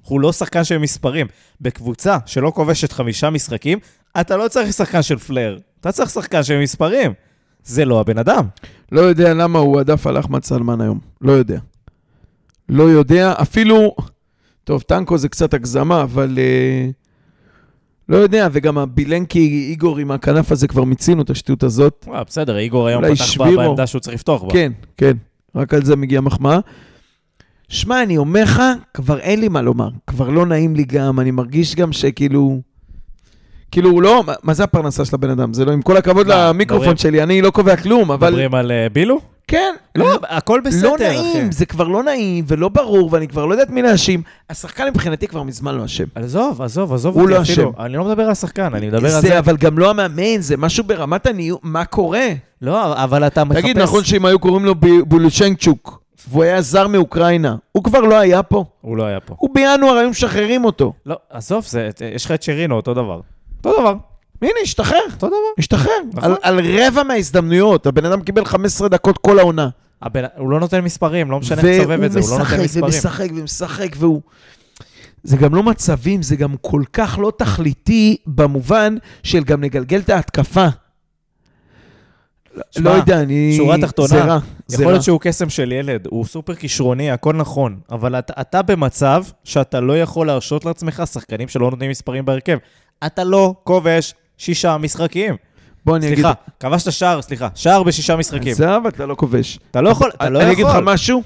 הוא 0.03 0.21
לא 0.21 0.33
שחקן 0.33 0.65
של 0.65 0.79
מספרים. 0.79 1.27
בקבוצה 1.61 2.19
שלא 2.27 2.53
כובשת 2.55 2.93
חמישה 2.93 3.31
משחקים, 3.31 3.79
אתה 4.21 4.37
לא 4.37 4.49
צריך 4.49 4.73
שחקן 4.73 5.03
של 5.03 5.19
flair. 5.18 5.59
אתה 5.81 5.93
צריך 5.93 6.11
שחקן 6.11 6.43
של 6.43 6.59
מספרים. 6.61 7.13
זה 7.65 7.85
לא 7.85 8.01
הבן 8.01 8.19
אדם. 8.19 8.45
לא 8.93 9.01
יודע 9.01 9.35
למה 9.35 9.59
הוא 9.59 9.81
עדף 9.81 10.07
על 10.07 10.19
אחמד 10.19 10.45
סלמן 10.45 10.81
היום. 10.81 10.99
לא 11.21 11.33
יודע. 11.33 11.59
לא 12.69 12.83
יודע, 12.83 13.35
אפילו... 13.43 13.95
טוב, 14.65 14.83
טנקו 14.83 15.19
זה 15.19 15.29
קצת 15.29 15.55
הגזמה, 15.55 16.03
אבל... 16.03 16.39
אה, 16.39 16.89
לא 18.09 18.17
יודע, 18.17 18.49
וגם 18.53 18.79
הבילנקי 18.79 19.67
איגור 19.71 19.99
עם 19.99 20.11
הכנף 20.11 20.53
הזה, 20.53 20.69
כבר 20.69 20.85
מיצינו 20.85 21.23
את 21.23 21.31
השטות 21.31 21.63
הזאת. 21.63 22.05
וואו, 22.09 22.25
בסדר, 22.27 22.59
איגור 22.59 22.87
היום 22.87 23.15
פתח 23.15 23.25
שבירו. 23.25 23.57
בעמדה 23.57 23.87
שהוא 23.87 24.01
צריך 24.01 24.15
לפתוח 24.15 24.43
בה. 24.43 24.51
כן, 24.51 24.73
כן, 24.97 25.17
רק 25.55 25.75
על 25.75 25.85
זה 25.85 25.97
מגיעה 25.97 26.21
מחמאה. 26.21 26.59
שמע, 27.71 28.03
אני 28.03 28.16
אומר 28.16 28.43
לך, 28.43 28.62
כבר 28.95 29.18
אין 29.18 29.41
לי 29.41 29.49
מה 29.49 29.62
לומר. 29.62 29.89
כבר 30.07 30.29
לא 30.31 30.47
נעים 30.47 30.77
לי 30.77 30.85
גם, 30.85 31.21
אני 31.21 31.31
מרגיש 31.31 31.75
גם 31.75 31.93
שכאילו... 31.93 32.61
כאילו, 33.71 33.91
הוא 33.91 34.03
לא... 34.03 34.25
מה- 34.43 34.55
זה 34.55 34.64
הפרנסה 34.64 35.05
של 35.05 35.14
הבן 35.14 35.31
אדם? 35.31 35.53
זה 35.55 35.64
לא... 35.64 35.73
עם 35.73 35.83
כל 35.83 35.97
הכבוד 35.97 36.27
מה, 36.29 36.49
למיקרופון 36.49 36.81
מדברים- 36.83 36.97
שלי, 36.97 37.23
אני 37.23 37.43
לא 37.43 37.51
קובע 37.51 37.77
כלום, 37.77 38.11
אבל... 38.12 38.29
מדברים 38.31 38.55
על 38.55 38.73
אה, 38.73 38.87
בילו? 38.93 39.21
כן, 39.47 39.75
לא, 39.97 40.18
הכל 40.29 40.61
בסדר, 40.64 40.89
לא 40.89 40.95
אחי. 40.97 41.05
נעים, 41.05 41.53
זה 41.53 41.66
כבר 41.66 41.89
לא 41.89 42.03
נעים 42.03 42.45
ולא 42.49 42.68
ברור, 42.68 43.09
ואני 43.12 43.29
כבר 43.29 43.47
לא 43.47 43.55
יודעת 43.55 43.71
מי 43.71 43.83
להאשים. 43.83 44.23
השחקן 44.51 44.89
מבחינתי 44.89 45.27
כבר 45.29 45.43
מזמן 45.43 45.75
לא 45.75 45.85
אשם. 45.85 46.05
עזוב, 46.14 46.62
עזוב, 46.62 46.93
עזוב 46.95 47.14
הוא 47.18 47.29
לא. 47.29 47.43
אשם. 47.43 47.68
אני 47.81 47.93
לא 47.93 48.05
מדבר 48.05 48.23
על 48.23 48.31
השחקן, 48.31 48.75
אני 48.75 48.87
מדבר 48.87 49.05
על 49.14 49.21
זה 49.23 49.29
זה. 49.29 49.39
אבל 49.39 49.57
גם 49.57 49.79
לא 49.79 49.91
המאמן, 49.91 50.41
זה 50.41 50.57
משהו 50.57 50.85
ברמת 50.85 51.27
הניהול, 51.27 51.59
מה 51.62 51.85
קורה? 51.85 52.27
לא, 52.62 53.05
אבל 53.05 53.27
אתה 53.27 53.45
מחפש... 53.45 53.61
תגיד, 53.62 53.79
נכון 53.79 54.05
שאם 54.05 54.25
היו 54.25 54.39
קוראים 54.39 54.64
לו 54.64 54.75
בולושנקצ'וק, 55.07 56.00
והוא 56.29 56.43
היה 56.45 56.62
זר 56.62 56.87
מאוקראינה, 56.89 57.57
הוא 57.73 57.85
כבר 57.85 58.01
לא 58.01 58.14
היה 58.18 58.43
פה? 58.43 58.64
הוא 58.81 58.97
לא 58.97 59.03
היה 59.05 59.21
פה. 59.21 59.35
הוא 59.39 59.51
בינואר, 59.55 59.97
היו 59.97 60.11
משחררים 60.11 60.64
אותו. 60.64 60.93
לא, 61.07 61.16
עזוב, 61.31 61.64
זה- 61.68 61.89
יש 62.14 62.25
לך 62.25 62.31
את 62.33 62.43
שרינו, 62.43 62.77
אותו 62.77 62.95
דבר. 62.95 63.21
אותו 63.64 63.81
דבר, 63.81 63.95
הנה, 64.43 64.51
השתחרר, 64.62 64.99
אותו 65.14 65.27
דבר. 65.27 65.37
השתחרר. 65.59 65.93
נכון. 66.14 66.31
על, 66.43 66.59
על 66.59 66.61
רבע 66.81 67.03
מההזדמנויות, 67.03 67.87
הבן 67.87 68.05
אדם 68.05 68.23
קיבל 68.23 68.45
15 68.45 68.89
דקות 68.89 69.18
כל 69.18 69.39
העונה. 69.39 69.68
הבן- 70.03 70.25
הוא 70.37 70.51
לא 70.51 70.61
נותן 70.61 70.81
מספרים, 70.81 71.31
לא 71.31 71.41
משנה 71.41 71.62
איך 71.62 71.81
תסובב 71.81 72.03
את 72.03 72.12
זה, 72.12 72.21
הוא 72.21 72.31
לא 72.31 72.39
נותן 72.39 72.51
והוא 72.55 72.64
מספרים. 72.64 72.85
משחק 72.85 73.29
ומשחק 73.31 73.41
ומשחק, 73.41 73.97
והוא... 73.97 74.21
זה 75.23 75.37
גם 75.37 75.55
לא 75.55 75.62
מצבים, 75.62 76.23
זה 76.23 76.37
גם 76.37 76.55
כל 76.61 76.83
כך 76.93 77.18
לא 77.23 77.33
תכליתי 77.39 78.16
במובן 78.27 78.95
של 79.23 79.45
גם 79.45 79.62
לגלגל 79.62 80.01
את 80.01 80.11
ההתקפה. 80.11 80.66
לא 82.79 82.91
יודע, 82.91 83.21
אני... 83.21 83.55
שורה 83.57 83.79
תחתונה, 83.81 84.09
זה 84.09 84.25
רע, 84.25 84.39
זה 84.67 84.83
יכול. 84.83 84.93
להיות 84.93 85.05
שהוא 85.05 85.21
קסם 85.21 85.49
של 85.49 85.73
ילד, 85.73 86.07
הוא 86.11 86.25
סופר 86.25 86.55
כישרוני, 86.55 87.11
הכל 87.11 87.33
נכון, 87.33 87.81
אבל 87.91 88.19
אתה, 88.19 88.33
אתה 88.41 88.63
במצב 88.63 89.25
שאתה 89.45 89.81
לא 89.81 89.99
יכול 89.99 90.27
להרשות 90.27 90.65
לעצמך 90.65 91.03
שחקנים 91.13 91.49
שלא 91.49 91.71
נותנים 91.71 91.91
מספרים 91.91 92.25
בהרכב. 92.25 92.59
אתה 93.07 93.25
לא 93.25 93.55
כובש 93.65 94.15
שישה 94.39 94.79
משחקים. 94.79 95.37
בוא 95.85 95.97
אני 95.97 96.07
אגיד... 96.07 96.17
סליחה, 96.17 96.33
כבשת 96.61 96.93
שער, 96.93 97.23
סליחה, 97.23 97.49
שער 97.55 97.83
בשישה 97.83 98.17
משחקים. 98.17 98.53
עזב, 98.53 98.81
אתה 98.89 99.07
לא 99.07 99.15
כובש. 99.15 99.59
אתה 99.71 99.81
לא 99.81 99.89
יכול, 99.89 100.11
אתה 100.15 100.29
לא 100.29 100.43
אני 100.43 100.53
אגיד 100.53 100.65
לך 100.65 100.71
יכול. 100.71 100.85
משהו, 100.85 101.23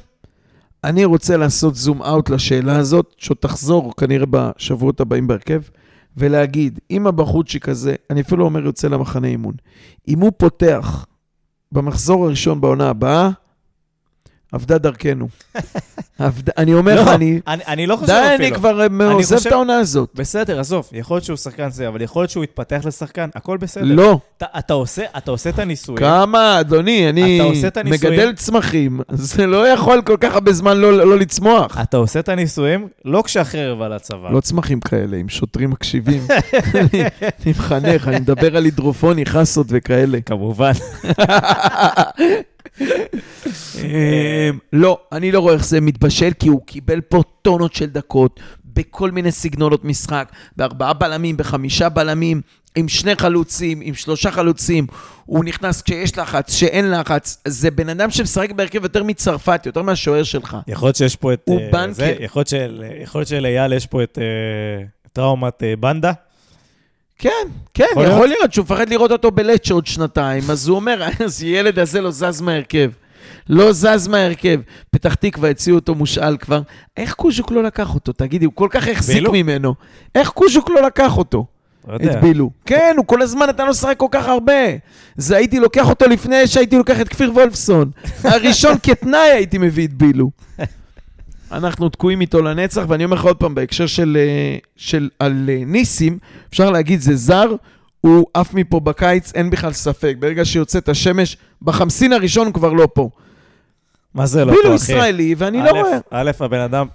אני 0.84 1.04
רוצה 1.04 1.36
לעשות 1.36 1.74
זום 1.74 2.02
אאוט 2.02 2.30
לשאלה 2.30 2.76
הזאת, 2.76 3.14
שעוד 3.16 3.38
תחזור 3.40 3.92
כנראה 3.96 4.26
בשבועות 4.30 5.00
הבאים 5.00 5.26
בהרכב, 5.26 5.60
ולהגיד, 6.16 6.80
אם 6.90 7.06
הבחורצ'יק 7.06 7.68
הזה, 7.68 7.94
אני 8.10 8.20
אפילו 8.20 8.40
לא 8.40 8.44
אומר 8.44 8.64
יוצא 8.64 8.88
למחנה 8.88 9.28
אימון, 9.28 9.54
אם 10.08 10.20
הוא 10.20 10.32
פותח 10.36 11.06
במחזור 11.74 12.26
הראשון 12.26 12.60
בעונה 12.60 12.88
הבאה, 12.90 13.30
אבדה 14.54 14.78
דרכנו. 14.78 15.28
אבדה- 16.20 16.52
אני 16.58 16.74
אומר 16.74 17.00
לך, 17.00 17.06
לא, 17.06 17.14
אני... 17.14 17.40
אני, 17.48 17.62
אני 17.68 17.86
לא 17.86 17.96
חושב 17.96 18.12
די, 18.12 18.20
אפילו. 18.34 18.48
אני 18.48 18.54
כבר 18.54 18.80
אה, 18.80 19.12
עוזב 19.12 19.36
חושב- 19.36 19.46
את 19.48 19.52
העונה 19.52 19.76
הזאת. 19.76 20.08
בסדר, 20.14 20.60
עזוב, 20.60 20.88
יכול 20.92 21.14
להיות 21.14 21.24
שהוא 21.24 21.36
שחקן 21.36 21.70
זה, 21.70 21.88
אבל 21.88 22.02
יכול 22.02 22.22
להיות 22.22 22.30
שהוא 22.30 22.44
יתפתח 22.44 22.80
לשחקן, 22.84 23.28
הכל 23.34 23.56
בסדר. 23.56 23.84
לא. 23.84 24.18
אתה, 24.36 24.46
אתה, 24.58 24.74
עושה, 24.74 25.02
אתה 25.16 25.30
עושה 25.30 25.50
את 25.50 25.58
הניסויים, 25.58 25.98
כמה, 25.98 26.60
אדוני, 26.60 27.08
אני. 27.08 27.40
מגדל 27.84 28.32
צמחים, 28.32 29.00
זה 29.12 29.46
לא 29.46 29.68
יכול 29.68 30.02
כל 30.06 30.16
כך 30.20 30.34
הרבה 30.34 30.52
זמן 30.52 30.76
לא 30.76 30.92
לא 30.92 31.18
לצמוח. 31.18 31.78
אתה 31.82 31.96
עושה 31.96 32.20
את 32.20 32.28
הניסויים 32.28 32.88
לא 33.04 33.22
כשהחרב 33.26 33.82
על 33.82 33.92
הצבא. 33.92 34.30
לא 34.30 34.40
צמחים 34.40 34.80
כאלה, 34.80 35.16
עם 35.16 35.28
שוטרים 35.28 35.70
מקשיבים. 35.70 36.22
אני 36.74 37.02
אני 37.22 37.50
מחנך, 37.50 38.08
אני 38.08 38.20
מדבר 38.20 38.56
על 38.56 38.64
הידרופוני, 38.64 39.26
חסות 39.26 39.66
וכאלה. 39.70 40.18
כמובן. 40.26 40.72
אמ, 43.94 44.58
לא, 44.72 44.98
אני 45.12 45.32
לא 45.32 45.40
רואה 45.40 45.54
איך 45.54 45.64
זה 45.64 45.80
מתבשל, 45.80 46.30
כי 46.38 46.48
הוא 46.48 46.60
קיבל 46.66 47.00
פה 47.00 47.22
טונות 47.42 47.74
של 47.74 47.86
דקות, 47.86 48.40
בכל 48.64 49.10
מיני 49.10 49.32
סגנונות 49.32 49.84
משחק, 49.84 50.32
בארבעה 50.56 50.92
בלמים, 50.92 51.36
בחמישה 51.36 51.88
בלמים, 51.88 52.40
עם 52.76 52.88
שני 52.88 53.14
חלוצים, 53.16 53.80
עם 53.82 53.94
שלושה 53.94 54.30
חלוצים. 54.30 54.86
הוא 55.26 55.44
נכנס 55.44 55.82
כשיש 55.82 56.18
לחץ, 56.18 56.54
שאין 56.54 56.90
לחץ. 56.90 57.42
זה 57.48 57.70
בן 57.70 57.88
אדם 57.88 58.10
שמשחק 58.10 58.50
בהרכב 58.52 58.82
יותר 58.82 59.02
מצרפת, 59.02 59.66
יותר 59.66 59.82
מהשוער 59.82 60.22
שלך. 60.22 60.56
יכול 60.68 60.86
להיות 60.86 60.96
שיש 60.96 61.16
פה 61.16 61.32
את... 61.32 61.40
הוא 61.44 61.60
אה, 61.60 61.68
בנקר. 61.72 61.92
זה, 61.92 62.14
יכול 62.20 62.42
להיות 63.14 63.28
שלאייל 63.28 63.72
יש 63.72 63.86
פה 63.86 64.02
את 64.02 64.18
אה, 64.18 64.84
טראומת 65.12 65.62
אה, 65.62 65.76
בנדה. 65.76 66.12
כן, 67.18 67.30
כן, 67.74 67.84
יכול 67.92 68.06
יכול 68.06 68.28
להיות 68.28 68.52
שהוא 68.52 68.64
מפחד 68.64 68.88
לראות 68.88 69.10
אותו 69.10 69.30
בלצ' 69.30 69.70
עוד 69.70 69.86
שנתיים, 69.86 70.42
אז 70.50 70.68
הוא 70.68 70.76
אומר, 70.76 71.02
אז 71.24 71.42
ילד 71.42 71.78
הזה 71.78 72.00
לא 72.00 72.10
זז 72.10 72.40
מההרכב. 72.40 72.90
לא 73.48 73.72
זז 73.72 74.08
מההרכב. 74.08 74.60
פתח 74.90 75.14
תקווה 75.14 75.50
הציעו 75.50 75.76
אותו 75.76 75.94
מושאל 75.94 76.36
כבר. 76.36 76.60
איך 76.96 77.14
קוז'וק 77.14 77.50
לא 77.50 77.62
לקח 77.62 77.94
אותו? 77.94 78.12
תגידי, 78.12 78.44
הוא 78.44 78.54
כל 78.54 78.68
כך 78.70 78.88
החזיק 78.88 79.16
בילו? 79.16 79.32
ממנו. 79.32 79.74
איך 80.14 80.28
קוז'וק 80.28 80.70
לא 80.70 80.82
לקח 80.82 81.18
אותו? 81.18 81.46
לא 81.88 81.96
את. 81.96 82.20
בילו. 82.20 82.50
כן, 82.66 82.94
הוא 82.96 83.06
כל 83.06 83.22
הזמן 83.22 83.46
נתן 83.48 83.64
לו 83.64 83.70
לשחק 83.70 83.96
כל 83.96 84.06
כך 84.10 84.28
הרבה. 84.28 84.52
זה 85.16 85.36
הייתי 85.36 85.60
לוקח 85.60 85.88
אותו 85.88 86.06
לפני 86.06 86.46
שהייתי 86.46 86.76
לוקח 86.76 87.00
את 87.00 87.08
כפיר 87.08 87.32
וולפסון. 87.32 87.90
הראשון 88.24 88.76
כתנאי 88.82 89.18
הייתי 89.20 89.58
מביא 89.58 89.86
את 89.86 89.92
בילו. 89.92 90.30
אנחנו 91.52 91.88
תקועים 91.88 92.20
איתו 92.20 92.42
לנצח, 92.42 92.82
ואני 92.88 93.04
אומר 93.04 93.16
לך 93.16 93.24
עוד 93.24 93.36
פעם, 93.36 93.54
בהקשר 93.54 93.86
של, 93.86 94.16
אה, 94.20 94.58
של 94.76 95.08
על 95.18 95.50
אה, 95.52 95.62
ניסים, 95.66 96.18
אפשר 96.50 96.70
להגיד 96.70 97.00
זה 97.00 97.16
זר, 97.16 97.54
הוא 98.04 98.26
עף 98.34 98.54
מפה 98.54 98.80
בקיץ, 98.80 99.32
אין 99.34 99.50
בכלל 99.50 99.72
ספק. 99.72 100.14
ברגע 100.18 100.44
שיוצאת 100.44 100.88
השמש, 100.88 101.36
בחמסין 101.62 102.12
הראשון 102.12 102.46
הוא 102.46 102.54
כבר 102.54 102.72
לא 102.72 102.88
פה. 102.94 103.10
מה 104.14 104.26
זה 104.26 104.44
לא 104.44 104.52
פה, 104.52 104.68
אחי? 104.68 104.74
ישראלי, 104.74 105.34
ואני 105.38 105.58
לא 105.58 105.70
רואה. 105.70 105.98
א', 106.10 106.30
הבן 106.40 106.60
אדם... 106.60 106.86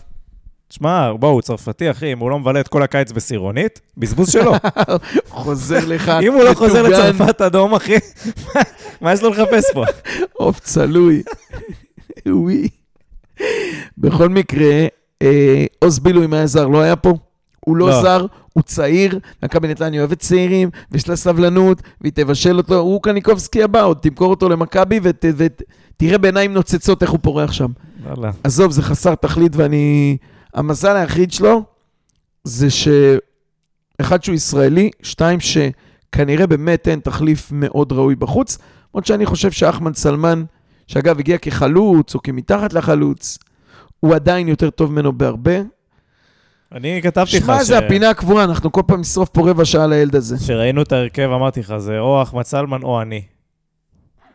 שמע, 0.70 1.14
בוא, 1.14 1.30
הוא 1.30 1.42
צרפתי, 1.42 1.92
אחי, 1.92 2.14
אם 2.14 2.20
הוא 2.20 2.30
לא 2.30 2.40
מבלה 2.40 2.60
את 2.60 2.68
כל 2.68 2.84
הקיץ 2.84 3.12
בסירונית, 3.12 3.82
בזבוז 3.98 4.32
שלו. 4.32 4.54
חוזר 5.30 5.86
לך, 5.88 6.12
אם 6.28 6.34
הוא 6.34 6.44
לא 6.44 6.54
חוזר 6.54 6.84
מטוגן, 6.84 7.10
לצרפת 7.10 7.42
אדום, 7.42 7.76
אחי, 7.76 7.96
מה 9.02 9.14
יש 9.14 9.24
לו 9.24 9.30
לחפש 9.30 9.66
פה? 9.74 9.86
עוף 10.34 10.60
צלוי. 10.60 11.24
וואי. 12.28 12.68
בכל 13.98 14.30
מקרה, 14.30 14.88
אה, 15.22 15.66
עוז 15.80 16.00
בילו 16.00 16.24
אם 16.24 16.34
היה 16.34 16.48
זר 16.48 16.68
לא 16.68 16.82
היה 16.82 16.96
פה. 16.96 17.14
הוא 17.60 17.78
לא, 17.78 17.90
לא. 17.90 18.02
זר, 18.02 18.26
הוא 18.54 18.64
צעיר, 18.64 19.20
מכבי 19.44 19.68
נתניה 19.68 20.02
אוהבת 20.02 20.20
צעירים, 20.20 20.70
ויש 20.92 21.10
לה 21.10 21.16
סבלנות, 21.16 21.82
והיא 22.02 22.14
תבשל 22.16 22.58
אותו, 22.58 22.76
הוא 22.76 23.02
קניקובסקי 23.04 23.64
הבא, 23.64 23.84
עוד 23.84 23.98
תמכור 23.98 24.30
אותו 24.30 24.50
למכבי, 24.50 25.00
ותראה 25.04 26.18
בעיניים 26.18 26.54
נוצצות 26.54 27.04
איך 27.04 27.12
הוא 27.12 27.20
פורח 27.22 27.52
שם. 27.52 27.72
וואלה. 28.04 28.32
עזוב, 28.44 28.72
זה 28.72 28.82
חסר 28.82 29.16
תכלית, 29.16 29.56
ואני... 29.56 30.18
המזל 30.54 30.96
היחיד 30.96 31.32
שלו 31.32 31.64
זה 32.44 32.70
ש... 32.70 32.88
אחד, 34.02 34.24
שהוא 34.24 34.36
ישראלי, 34.36 34.90
שתיים, 35.02 35.40
שכנראה 35.40 36.48
באמת 36.48 36.88
אין 36.88 37.00
תחליף 37.00 37.50
מאוד 37.52 37.92
ראוי 37.92 38.16
בחוץ, 38.16 38.58
למרות 38.94 39.06
שאני 39.06 39.26
חושב 39.26 39.52
שאחמד 39.52 39.96
סלמן, 39.96 40.44
שאגב 40.88 41.20
הגיע 41.20 41.38
כחלוץ 41.38 42.16
או 42.16 42.22
כמתחת 42.24 42.74
לחלוץ, 42.74 43.38
הוא 44.00 44.16
עדיין 44.16 44.48
יותר 44.48 44.70
טוב 44.70 44.92
ממנו 44.92 45.14
בהרבה. 45.14 45.60
אני 46.76 47.00
כתבתי 47.04 47.38
לך 47.38 47.44
שמע, 47.46 47.64
זה 47.64 47.78
הפינה 47.78 48.10
הקבועה, 48.10 48.44
אנחנו 48.44 48.72
כל 48.72 48.82
פעם 48.88 49.00
נשרוף 49.00 49.30
פה 49.30 49.50
רבע 49.50 49.66
שעה 49.66 49.88
לילד 49.88 50.16
הזה. 50.16 50.38
כשראינו 50.38 50.82
את 50.82 50.92
ההרכב, 50.92 51.30
אמרתי 51.36 51.60
לך, 51.60 51.74
זה 51.78 52.00
או 52.00 52.22
אחמד 52.22 52.44
סלמן 52.44 52.84
או 52.84 53.02
אני. 53.02 53.22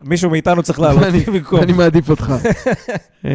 מישהו 0.03 0.30
מאיתנו 0.30 0.62
צריך 0.62 0.80
לעלות 0.80 1.03
במקום. 1.26 1.61
אני 1.61 1.72
מעדיף 1.72 2.11
אותך. 2.11 2.32
אמ, 3.24 3.30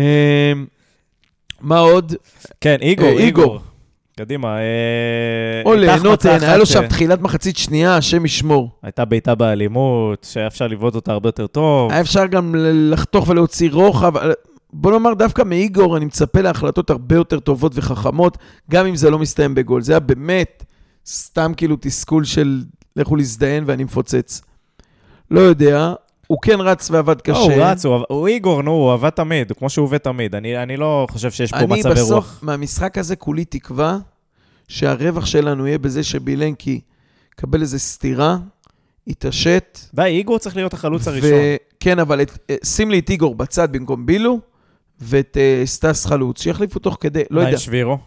מה 1.61 1.79
עוד? 1.79 2.13
כן, 2.61 2.77
איגור, 2.81 3.07
אה, 3.07 3.11
איגור. 3.13 3.59
קדימה. 4.17 4.57
אה, 4.57 4.61
או 5.65 5.75
ליהנות, 5.75 6.25
החמצה 6.25 6.47
היה 6.47 6.57
לו 6.57 6.65
שם 6.65 6.83
ש- 6.85 6.89
תחילת 6.89 7.21
מחצית 7.21 7.57
שנייה, 7.57 7.97
השם 7.97 8.25
ישמור. 8.25 8.69
הייתה 8.83 9.05
בעיטה 9.05 9.35
באלימות, 9.35 10.27
שהיה 10.31 10.47
אפשר 10.47 10.67
לבעוט 10.67 10.95
אותה 10.95 11.11
הרבה 11.11 11.27
יותר 11.27 11.47
טוב. 11.47 11.91
היה 11.91 12.01
אפשר 12.01 12.25
גם 12.25 12.55
לחתוך 12.57 13.29
ולהוציא 13.29 13.69
רוחב. 13.71 14.13
בוא 14.73 14.91
נאמר, 14.91 15.13
דווקא 15.13 15.41
מאיגור 15.41 15.97
אני 15.97 16.05
מצפה 16.05 16.41
להחלטות 16.41 16.89
הרבה 16.89 17.15
יותר 17.15 17.39
טובות 17.39 17.71
וחכמות, 17.75 18.37
גם 18.71 18.85
אם 18.85 18.95
זה 18.95 19.09
לא 19.09 19.19
מסתיים 19.19 19.55
בגול. 19.55 19.81
זה 19.81 19.91
היה 19.93 19.99
באמת 19.99 20.63
סתם 21.07 21.51
כאילו 21.57 21.77
תסכול 21.81 22.23
של 22.23 22.63
לכו 22.95 23.15
להזדיין 23.15 23.63
ואני 23.67 23.83
מפוצץ. 23.83 24.41
לא 25.31 25.39
יודע, 25.39 25.93
הוא 26.27 26.37
כן 26.41 26.59
רץ 26.61 26.91
ועבד 26.91 27.15
לא, 27.17 27.21
קשה. 27.21 27.39
הוא 27.39 27.51
רץ, 27.57 27.85
הוא- 27.85 28.05
הוא 28.09 28.27
איגור, 28.27 28.61
נו, 28.61 28.71
הוא 28.71 28.93
עבד 28.93 29.09
תמיד, 29.09 29.51
כמו 29.51 29.69
שהוא 29.69 29.83
עובד 29.85 29.97
תמיד. 29.97 30.35
אני 30.35 30.63
אני 30.63 30.77
לא 30.77 31.07
חושב 31.11 31.31
שיש 31.31 31.51
פה 31.51 31.57
אני 31.57 31.65
מצבי 31.65 31.91
בסוף, 31.91 32.11
רוח. 32.11 32.39
מהמשחק 32.41 32.97
הזה 32.97 33.15
כולי 33.15 33.45
תקווה 33.45 33.97
שהרווח 34.67 35.25
שלנו 35.25 35.67
יהיה 35.67 35.77
בזה 35.77 36.03
שבילנקי 36.03 36.79
יקבל 37.33 37.61
איזה 37.61 37.79
סטירה, 37.79 38.37
יתעשת. 39.07 39.79
די, 39.93 40.03
איגור 40.03 40.37
צריך 40.39 40.55
להיות 40.55 40.73
החלוץ 40.73 41.07
הראשון. 41.07 41.29
כן, 41.79 41.99
אבל 41.99 42.21
את, 42.21 42.37
אה, 42.49 42.55
שים 42.63 42.91
לי 42.91 42.99
את 42.99 43.09
איגור 43.09 43.35
בצד 43.35 43.71
במקום 43.71 44.05
בילו, 44.05 44.39
ואת 45.01 45.37
אה, 45.39 45.61
סטס 45.65 46.05
חלוץ, 46.05 46.41
שיחליפו 46.41 46.79
תוך 46.79 46.97
כדי, 46.99 47.23
לא 47.31 47.41
מה 47.41 47.47
יודע, 47.47 47.51
עם 47.57 47.59
שבירו? 47.59 47.97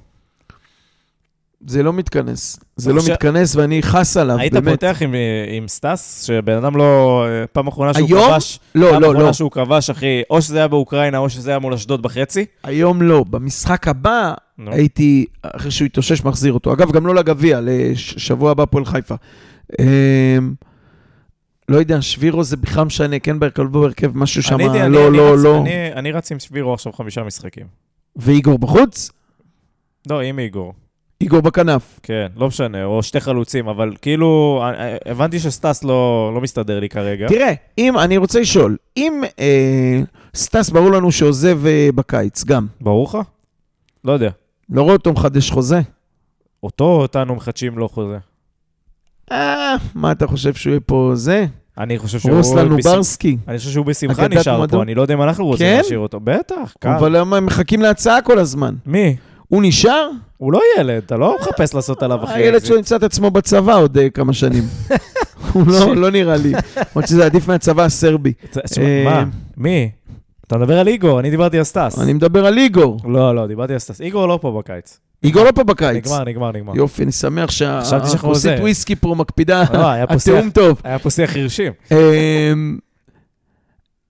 זה 1.66 1.82
לא 1.82 1.93
מתכנס. 1.93 2.61
זה 2.76 2.93
לא 2.93 2.99
עכשיו- 2.99 3.14
מתכנס 3.14 3.57
ואני 3.57 3.82
חס 3.82 4.16
עליו, 4.16 4.38
היית 4.38 4.53
באמת. 4.53 4.68
פותח 4.68 4.99
עם, 5.01 5.14
עם 5.57 5.68
סטס, 5.68 6.24
שבן 6.26 6.53
אדם 6.57 6.76
לא... 6.76 7.24
פעם 7.53 7.66
אחרונה 7.66 7.95
שהוא 7.95 8.09
היום? 8.09 8.30
כבש, 8.32 8.61
לא, 8.74 8.90
פעם 8.90 9.01
לא, 9.03 9.07
אחרונה 9.07 9.24
לא. 9.26 9.32
שהוא 9.32 9.51
כבש, 9.51 9.90
אחי, 9.90 10.22
או 10.30 10.43
שזה 10.43 10.59
היה 10.59 10.68
באוקראינה, 10.68 11.18
או 11.18 11.30
שזה 11.30 11.51
היה 11.51 11.59
מול 11.59 11.74
אשדוד 11.74 12.03
בחצי. 12.03 12.45
היום 12.64 13.03
לא. 13.03 13.24
במשחק 13.30 13.88
הבא 13.88 14.32
נו. 14.59 14.72
הייתי, 14.72 15.26
אחרי 15.43 15.70
שהוא 15.70 15.86
התאושש, 15.86 16.24
מחזיר 16.24 16.53
אותו. 16.53 16.72
אגב, 16.72 16.93
גם 16.93 17.07
לא 17.07 17.14
לגביע, 17.14 17.61
לשבוע 17.62 18.51
הבא 18.51 18.64
פועל 18.64 18.84
חיפה. 18.84 19.14
לא 21.73 21.77
יודע, 21.77 22.03
שבירו 22.03 22.45
זה 22.45 22.57
בכלל 22.57 22.85
משנה, 22.85 23.18
כן 23.18 23.39
בהרכב, 23.39 23.62
לא 23.62 23.68
בהרכב, 23.68 24.16
משהו 24.18 24.43
שם, 24.43 24.59
הייתי- 24.59 24.83
אני- 24.83 24.95
לא, 24.95 25.09
אני 25.09 25.16
לא, 25.16 25.33
רץ- 25.35 25.45
לא. 25.45 25.59
אני- 25.61 25.93
אני 25.93 26.12
רץ 26.12 26.33
עם 26.33 26.39
שבירו 26.39 26.75
עכשיו 26.75 26.93
חמישה 26.93 27.23
משחקים. 27.23 27.66
ואיגור 28.16 28.59
בחוץ? 28.59 29.11
לא, 30.11 30.20
עם 30.20 30.39
איגור. 30.39 30.73
איגור 31.20 31.41
בכנף. 31.41 32.01
כן, 32.03 32.27
לא 32.37 32.47
משנה, 32.49 32.85
או 32.85 33.03
שתי 33.03 33.20
חלוצים, 33.20 33.68
אבל 33.68 33.93
כאילו, 34.03 34.61
אה, 34.62 34.70
אה, 34.93 34.97
הבנתי 35.07 35.39
שסטס 35.41 35.85
לא, 35.85 36.33
לא 36.35 36.41
מסתדר 36.41 36.81
לי 36.81 36.89
כרגע. 36.89 37.29
תראה, 37.29 37.53
אם, 37.79 37.99
אני 37.99 38.16
רוצה 38.16 38.41
לשאול, 38.41 38.77
אם 38.97 39.23
אה, 39.39 40.01
סטס 40.35 40.70
ברור 40.70 40.91
לנו 40.91 41.12
שעוזב 41.12 41.66
אה, 41.66 41.89
בקיץ, 41.95 42.45
גם, 42.45 42.66
ברור 42.81 43.05
לך? 43.09 43.18
לא 44.05 44.12
יודע. 44.12 44.31
לא 44.70 44.83
רואה 44.83 44.93
אותו 44.95 45.12
מחדש 45.12 45.51
חוזה? 45.51 45.81
אותו 46.62 46.85
או 46.85 47.01
אותנו 47.03 47.35
מחדשים 47.35 47.79
לו 47.79 47.89
חוזה. 47.89 48.18
אה, 49.33 49.75
מה 49.95 50.12
אתה 50.12 50.27
חושב 50.27 50.55
שהוא 50.55 50.70
יהיה 50.70 50.81
פה 50.81 51.11
זה? 51.14 51.47
אני 51.79 51.99
חושב 51.99 52.18
שהוא... 52.18 52.37
רוסלן 52.37 52.68
נוברסקי. 52.68 53.37
אני 53.49 53.59
חושב 53.59 53.70
שהוא 53.70 53.87
בשמחה 53.87 54.29
נשאר? 54.29 54.66
פה, 54.66 54.83
אני 54.83 54.95
לא 54.95 55.03
יודע 55.03 55.14
אם 55.14 55.23
אנחנו 55.23 55.47
רוצים 55.47 55.66
כן? 55.66 55.77
להשאיר 55.77 55.99
אותו. 55.99 56.20
בטח, 56.20 56.75
קל. 56.79 56.89
אבל 56.89 57.16
הם 57.16 57.47
מחכים 57.47 57.83
להצעה 57.83 58.23
כל 58.23 58.39
הזמן? 58.39 58.75
מי? 58.87 59.16
הוא 59.49 59.62
נשאר? 59.62 60.11
הוא 60.37 60.53
לא 60.53 60.61
ילד, 60.79 61.03
אתה 61.07 61.16
לא 61.16 61.37
מחפש 61.41 61.75
לעשות 61.75 62.03
עליו 62.03 62.25
אחרי... 62.25 62.35
הילד 62.35 62.64
שלו 62.64 62.77
ימצא 62.77 62.97
את 62.97 63.03
עצמו 63.03 63.31
בצבא 63.31 63.77
עוד 63.77 63.99
אה, 63.99 64.11
כמה 64.11 64.33
שנים. 64.33 64.62
הוא 65.53 65.66
לא, 65.66 65.97
לא 65.97 66.11
נראה 66.11 66.37
לי. 66.37 66.53
למרות 66.77 67.09
שזה 67.09 67.25
עדיף 67.25 67.49
מהצבא 67.49 67.83
הסרבי. 67.83 68.33
אה, 68.79 69.05
מה? 69.05 69.25
מי? 69.57 69.91
אתה 70.47 70.59
מדבר 70.59 70.79
על 70.79 70.89
איגור, 70.89 71.20
אני 71.20 71.31
דיברתי 71.31 71.59
על 71.59 71.64
סטס. 71.64 71.99
אני 71.99 72.12
מדבר 72.12 72.47
על 72.47 72.59
איגור. 72.59 72.97
לא, 73.05 73.35
לא, 73.35 73.47
דיברתי 73.47 73.73
על 73.73 73.79
סטס. 73.79 74.01
איגור 74.01 74.29
לא 74.29 74.39
פה 74.43 74.59
בקיץ. 74.59 74.99
איגור 75.25 75.45
לא 75.45 75.51
פה 75.55 75.64
בקיץ. 75.64 76.07
נגמר, 76.07 76.25
נגמר, 76.25 76.53
נגמר. 76.53 76.77
יופי, 76.77 77.03
אני 77.03 77.12
שמח 77.12 77.51
שהכוסית. 77.51 78.61
וויסקי 78.61 78.97
פה 78.97 79.14
מקפידה. 79.18 79.64
לא, 79.73 79.79
שיח- 80.07 80.11
התיאום 80.11 80.51
טוב. 80.51 80.81
היה 80.85 80.99
פה 80.99 81.11
שיח 81.11 81.31
חירשים. 81.31 81.73
אמ, 81.93 82.79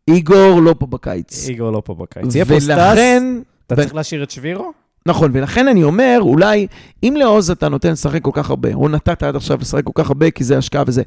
איגור 0.09 0.61
לא 0.63 0.75
פה 0.79 0.87
בקיץ. 0.87 1.49
איגור 1.49 1.71
לא 1.71 1.83
פה 1.85 1.95
בקיץ. 1.95 2.35
יהיה 2.35 2.45
פה 2.45 2.61
סטס, 2.61 2.69
ולכן, 2.71 3.23
אתה 3.67 3.77
צריך 3.77 3.95
להשאיר 3.95 4.23
את 4.23 4.31
שבירו? 4.31 4.73
נכון, 5.07 5.31
ולכן 5.35 5.69
אני 5.69 5.83
אומר, 5.85 6.19
אולי, 6.21 6.67
אם 7.03 7.15
לעוז 7.19 7.51
אתה 7.51 7.69
נותן 7.69 7.93
לשחק 7.93 8.23
כל 8.23 8.31
כך 8.35 8.51
הרבה, 8.51 8.75
או 8.75 8.89
נתת 8.89 9.23
עד 9.23 9.37
עכשיו 9.37 9.59
לשחק 9.61 9.85
כל 9.85 9.93
כך 9.95 10.09
הרבה, 10.09 10.31
כי 10.31 10.45
זה 10.45 10.59
השקעה 10.59 10.83
וזה, 10.87 11.03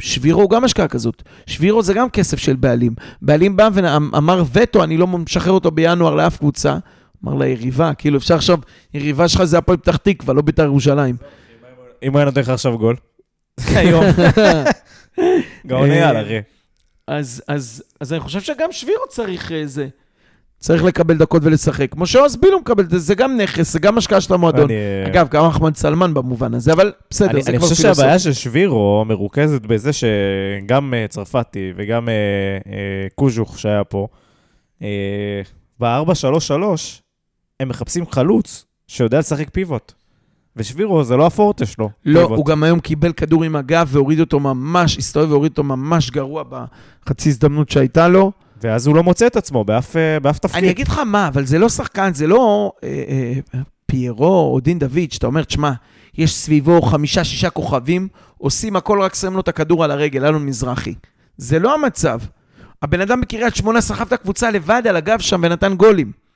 שבירו 0.00 0.42
הוא 0.42 0.50
גם 0.50 0.64
השקעה 0.64 0.88
כזאת. 0.88 1.22
שבירו 1.46 1.82
זה 1.82 1.94
גם 1.94 2.10
כסף 2.10 2.38
של 2.38 2.56
בעלים. 2.56 2.92
בעלים 3.22 3.56
בא 3.56 3.68
ואמר 3.74 4.42
וטו, 4.52 4.84
אני 4.84 4.96
לא 4.96 5.06
משחרר 5.06 5.52
אותו 5.52 5.70
בינואר 5.70 6.14
לאף 6.14 6.36
קבוצה. 6.38 6.78
אמר 7.24 7.34
ליריבה, 7.34 7.94
כאילו 7.94 8.18
אפשר 8.18 8.34
עכשיו, 8.34 8.58
יריבה 8.94 9.28
שלך 9.28 9.44
זה 9.44 9.58
הפועל 9.58 9.78
פתח 9.78 9.96
תקווה, 9.96 10.34
לא 10.34 10.42
בית"ר 10.42 10.64
ירושלים. 10.64 11.16
אם 12.02 12.12
הוא 12.12 12.18
היה 12.18 12.24
נותן 12.24 12.40
לך 12.40 12.48
עכשיו 12.48 12.78
גול. 12.78 12.96
היום. 13.76 14.04
גאון 15.66 15.90
אייל, 15.90 16.16
אחי. 16.16 16.40
אז, 17.06 17.42
אז, 17.48 17.82
אז 18.00 18.12
אני 18.12 18.20
חושב 18.20 18.40
שגם 18.40 18.72
שבירו 18.72 19.08
צריך 19.08 19.52
איזה... 19.52 19.82
אה, 19.82 19.88
צריך 20.60 20.84
לקבל 20.84 21.16
דקות 21.16 21.42
ולשחק. 21.44 21.92
כמו 21.92 22.06
שעוז 22.06 22.36
בילו 22.36 22.60
מקבל, 22.60 22.84
זה 22.88 23.14
גם 23.14 23.36
נכס, 23.36 23.72
זה 23.72 23.78
גם 23.78 23.98
השקעה 23.98 24.20
של 24.20 24.34
המועדון. 24.34 24.70
אני... 24.70 25.10
אגב, 25.10 25.28
גם 25.28 25.44
אחמד 25.44 25.76
סלמן 25.76 26.14
במובן 26.14 26.54
הזה, 26.54 26.72
אבל 26.72 26.92
בסדר, 27.10 27.30
אני, 27.30 27.42
זה 27.42 27.50
אני 27.50 27.58
כבר 27.58 27.66
פילוסופי. 27.66 27.88
אני 27.88 27.92
חושב 27.92 28.02
שהבעיה 28.02 28.18
של 28.18 28.32
שבירו 28.32 29.04
מרוכזת 29.04 29.62
בזה 29.62 29.90
שגם 29.92 30.94
uh, 30.94 31.08
צרפתי 31.08 31.72
וגם 31.76 32.08
קוז'וך 33.14 33.58
שהיה 33.58 33.84
פה, 33.84 34.06
uh, 34.78 34.84
ב-4-3-3, 35.80 36.52
הם 37.60 37.68
מחפשים 37.68 38.04
חלוץ 38.10 38.64
שיודע 38.88 39.18
לשחק 39.18 39.50
פיבוט. 39.50 39.92
ושבירו 40.56 41.04
זה 41.04 41.16
לא 41.16 41.26
הפורטה 41.26 41.66
שלו. 41.66 41.90
לא, 42.04 42.20
פיבוט. 42.20 42.38
הוא 42.38 42.46
גם 42.46 42.62
היום 42.62 42.80
קיבל 42.80 43.12
כדור 43.12 43.44
עם 43.44 43.56
הגב 43.56 43.88
והוריד 43.90 44.20
אותו 44.20 44.40
ממש, 44.40 44.98
הסתובב 44.98 45.30
והוריד 45.30 45.50
אותו 45.50 45.62
ממש 45.62 46.10
גרוע 46.10 46.44
בחצי 47.04 47.28
הזדמנות 47.28 47.70
שהייתה 47.70 48.08
לו. 48.08 48.32
ואז 48.62 48.86
הוא 48.86 48.96
לא 48.96 49.02
מוצא 49.02 49.26
את 49.26 49.36
עצמו 49.36 49.64
באף, 49.64 49.96
אה, 49.96 50.20
באף 50.20 50.38
תפקיד. 50.38 50.62
אני 50.62 50.70
אגיד 50.70 50.88
לך 50.88 50.98
מה, 50.98 51.28
אבל 51.28 51.44
זה 51.44 51.58
לא 51.58 51.68
שחקן, 51.68 52.14
זה 52.14 52.26
לא 52.26 52.72
אה, 52.84 53.04
אה, 53.08 53.60
פיירו 53.86 54.52
או 54.52 54.60
דין 54.60 54.78
דוד, 54.78 55.10
שאתה 55.12 55.26
אומר, 55.26 55.42
תשמע, 55.44 55.72
יש 56.14 56.34
סביבו 56.34 56.82
חמישה-שישה 56.82 57.50
כוכבים, 57.50 58.08
עושים 58.38 58.76
הכל, 58.76 59.00
רק 59.02 59.14
שמים 59.14 59.34
לו 59.34 59.40
את 59.40 59.48
הכדור 59.48 59.84
על 59.84 59.90
הרגל, 59.90 60.24
אלון 60.24 60.46
מזרחי. 60.46 60.94
זה 61.36 61.58
לא 61.58 61.74
המצב. 61.74 62.20
הבן 62.82 63.00
אדם 63.00 63.20
בקריית 63.20 63.56
שמונה 63.56 63.80
סחב 63.80 64.06
את 64.06 64.12
הקבוצה 64.12 64.50
לבד 64.50 64.82
על 64.88 64.96
הגב 64.96 65.18
שם 65.18 65.40
ונתן 65.44 65.74
גולים. 65.74 66.27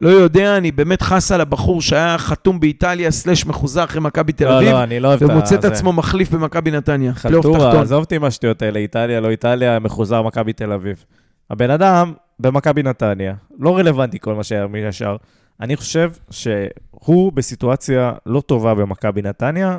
לא 0.00 0.08
יודע, 0.08 0.56
אני 0.56 0.72
באמת 0.72 1.02
חס 1.02 1.32
על 1.32 1.40
הבחור 1.40 1.82
שהיה 1.82 2.18
חתום 2.18 2.60
באיטליה, 2.60 3.10
סלש 3.10 3.46
מחוזר 3.46 3.84
אחרי 3.84 4.00
מכבי 4.00 4.32
תל 4.32 4.48
אביב. 4.48 4.68
לא, 4.68 4.74
לא, 4.74 4.82
אני 4.82 5.00
לא 5.00 5.08
אוהב 5.08 5.22
את 5.22 5.28
זה. 5.28 5.34
ומוצא 5.34 5.54
את 5.54 5.64
עצמו 5.64 5.92
מחליף 5.92 6.30
במכבי 6.30 6.70
נתניה. 6.70 7.14
חלטורה, 7.14 7.80
עזוב 7.80 8.00
אותי 8.00 8.16
עם 8.16 8.24
השטויות 8.24 8.62
האלה, 8.62 8.78
איטליה, 8.78 9.20
לא 9.20 9.30
איטליה, 9.30 9.78
מחוזר 9.78 10.22
מכבי 10.22 10.52
תל 10.52 10.72
אביב. 10.72 11.04
הבן 11.50 11.70
אדם 11.70 12.12
במכבי 12.38 12.82
נתניה, 12.82 13.34
לא 13.58 13.76
רלוונטי 13.76 14.18
כל 14.20 14.34
מה 14.34 14.44
שהיה 14.44 14.66
מישר. 14.66 15.16
אני 15.60 15.76
חושב 15.76 16.12
שהוא 16.30 17.32
בסיטואציה 17.32 18.12
לא 18.26 18.40
טובה 18.40 18.74
במכבי 18.74 19.22
נתניה, 19.22 19.78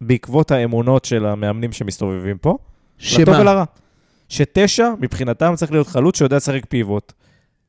בעקבות 0.00 0.50
האמונות 0.50 1.04
של 1.04 1.26
המאמנים 1.26 1.72
שמסתובבים 1.72 2.38
פה. 2.38 2.58
שמה? 2.98 3.22
לטוב 3.22 3.34
ולרע. 3.40 3.64
שתשע, 4.28 4.90
מבחינתם 5.00 5.52
צריך 5.56 5.72
להיות 5.72 5.86
חלוץ 5.86 6.18
שיודע 6.18 6.36
לשחק 6.36 6.66
פיבוט. 6.68 7.12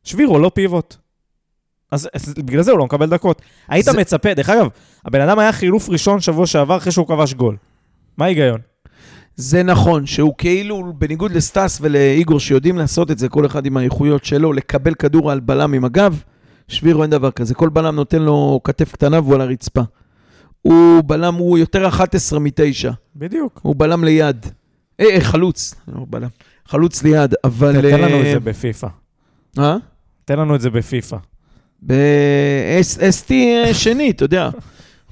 שבירו 0.03 0.39
לא 0.39 0.51
פיבוט. 0.53 0.95
אז, 1.95 2.09
אז 2.13 2.33
בגלל 2.33 2.61
זה 2.61 2.71
הוא 2.71 2.79
לא 2.79 2.85
מקבל 2.85 3.09
דקות. 3.09 3.41
היית 3.69 3.85
זה... 3.85 3.93
מצפה, 3.93 4.33
דרך 4.33 4.49
אגב, 4.49 4.67
הבן 5.05 5.21
אדם 5.21 5.39
היה 5.39 5.51
חילוף 5.51 5.89
ראשון 5.89 6.19
שבוע 6.19 6.47
שעבר 6.47 6.77
אחרי 6.77 6.91
שהוא 6.91 7.07
כבש 7.07 7.33
גול. 7.33 7.57
מה 8.17 8.25
ההיגיון? 8.25 8.59
זה 9.35 9.63
נכון, 9.63 10.05
שהוא 10.05 10.33
כאילו, 10.37 10.93
בניגוד 10.97 11.31
לסטאס 11.31 11.79
ולאיגור 11.81 12.39
שיודעים 12.39 12.77
לעשות 12.77 13.11
את 13.11 13.17
זה, 13.19 13.29
כל 13.29 13.45
אחד 13.45 13.65
עם 13.65 13.77
האיכויות 13.77 14.25
שלו, 14.25 14.53
לקבל 14.53 14.93
כדור 14.93 15.31
על 15.31 15.39
בלם 15.39 15.73
עם 15.73 15.85
הגב, 15.85 16.21
שבירו 16.67 17.01
אין 17.01 17.11
דבר 17.11 17.31
כזה. 17.31 17.53
כל 17.55 17.69
בלם 17.69 17.95
נותן 17.95 18.21
לו 18.21 18.59
כתף 18.63 18.91
קטנה 18.91 19.19
והוא 19.19 19.35
על 19.35 19.41
הרצפה. 19.41 19.81
הוא 20.61 21.03
בלם, 21.05 21.33
הוא 21.33 21.57
יותר 21.57 21.87
11 21.87 22.39
מ-9. 22.39 22.91
בדיוק. 23.15 23.59
הוא 23.63 23.75
בלם 23.77 24.03
ליד. 24.03 24.45
אה, 24.99 25.05
אה 25.05 25.21
חלוץ, 25.21 25.75
לא 25.87 26.05
בלם. 26.09 26.29
חלוץ 26.67 27.03
ליד, 27.03 27.35
אבל... 27.43 27.81
תן 27.81 28.01
לנו 28.01 28.21
את 28.21 28.25
אה, 28.25 28.33
זה 28.33 28.39
בפיפא. 28.39 28.87
אה? 29.59 29.77
תן 30.25 30.39
לנו 30.39 30.55
את 30.55 30.61
זה 30.61 30.69
בפיפא. 30.69 31.17
ב-ST 31.81 33.33
שני, 33.73 34.09
אתה 34.09 34.23
יודע. 34.23 34.49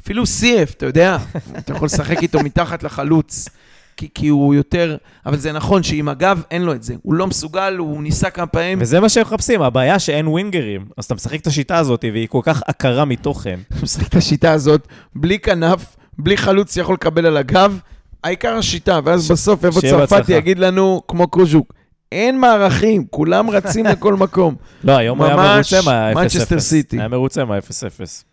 אפילו 0.03 0.23
CF, 0.23 0.73
אתה 0.77 0.85
יודע, 0.85 1.17
אתה 1.57 1.73
יכול 1.73 1.85
לשחק 1.85 2.21
איתו 2.21 2.39
מתחת 2.39 2.83
לחלוץ, 2.83 3.49
כי, 3.97 4.07
כי 4.13 4.27
הוא 4.27 4.55
יותר... 4.55 4.97
אבל 5.25 5.37
זה 5.37 5.51
נכון 5.51 5.83
שעם 5.83 6.09
הגב 6.09 6.41
אין 6.51 6.61
לו 6.61 6.73
את 6.73 6.83
זה. 6.83 6.95
הוא 7.01 7.13
לא 7.13 7.27
מסוגל, 7.27 7.75
הוא 7.77 8.03
ניסה 8.03 8.29
כמה 8.29 8.45
פעמים. 8.45 8.77
וזה 8.81 8.99
מה 8.99 9.09
שהם 9.09 9.23
מחפשים, 9.23 9.61
הבעיה 9.61 9.99
שאין 9.99 10.27
ווינגרים. 10.27 10.85
אז 10.97 11.05
אתה 11.05 11.15
משחק 11.15 11.41
את 11.41 11.47
השיטה 11.47 11.77
הזאת, 11.77 12.05
והיא 12.13 12.27
כל 12.27 12.39
כך 12.43 12.61
עקרה 12.67 13.05
מתוכן. 13.05 13.59
אתה 13.67 13.83
משחק 13.83 14.07
את 14.07 14.15
השיטה 14.15 14.51
הזאת, 14.51 14.87
בלי 15.15 15.39
כנף, 15.39 15.95
בלי 16.17 16.37
חלוץ 16.37 16.73
שיכול 16.73 16.93
לקבל 16.95 17.25
על 17.25 17.37
הגב, 17.37 17.79
העיקר 18.23 18.55
השיטה, 18.55 18.99
ואז 19.03 19.27
ש... 19.27 19.31
בסוף 19.31 19.65
איפה 19.65 19.81
צרפתי 19.81 20.33
יגיד 20.33 20.59
לנו, 20.59 21.01
כמו 21.07 21.27
קוז'וק, 21.27 21.73
אין 22.13 22.39
מערכים, 22.39 23.05
כולם 23.09 23.49
רצים 23.49 23.85
לכל 23.85 24.13
מקום. 24.13 24.55
לא, 24.83 24.97
היום 24.97 25.17
הוא 25.17 25.27
היה 25.27 25.35
מרוצה 25.35 25.79
מה-0-0. 25.85 26.15
מנצ'סטר 26.15 26.59
סיטי. 26.59 26.99
היה 26.99 27.07
מרוצה 27.07 27.45
מה-0-0. 27.45 28.23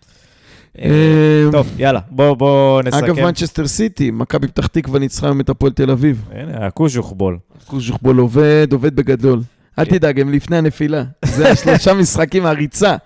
אה, 0.78 1.44
טוב, 1.52 1.68
יאללה, 1.78 2.00
בואו 2.10 2.80
נסכם. 2.84 3.04
אגב, 3.04 3.20
מנצ'סטר 3.20 3.66
סיטי, 3.66 4.10
מכבי 4.10 4.48
פתח 4.48 4.66
תקווה 4.66 4.98
ניצחה 4.98 5.26
היום 5.26 5.40
את 5.40 5.48
הפועל 5.48 5.72
תל 5.72 5.90
אביב. 5.90 6.24
הנה, 6.32 6.66
הקוז'וכבול. 6.66 7.38
הקוז'וכבול 7.66 8.18
עובד, 8.18 8.68
עובד 8.72 8.96
בגדול. 8.96 9.40
אל 9.78 9.84
כן. 9.84 9.90
תדאג, 9.90 10.20
הם 10.20 10.32
לפני 10.32 10.56
הנפילה. 10.56 11.02
זה 11.24 11.50
השלושה 11.50 11.94
משחקים, 12.00 12.46
הריצה. 12.46 12.96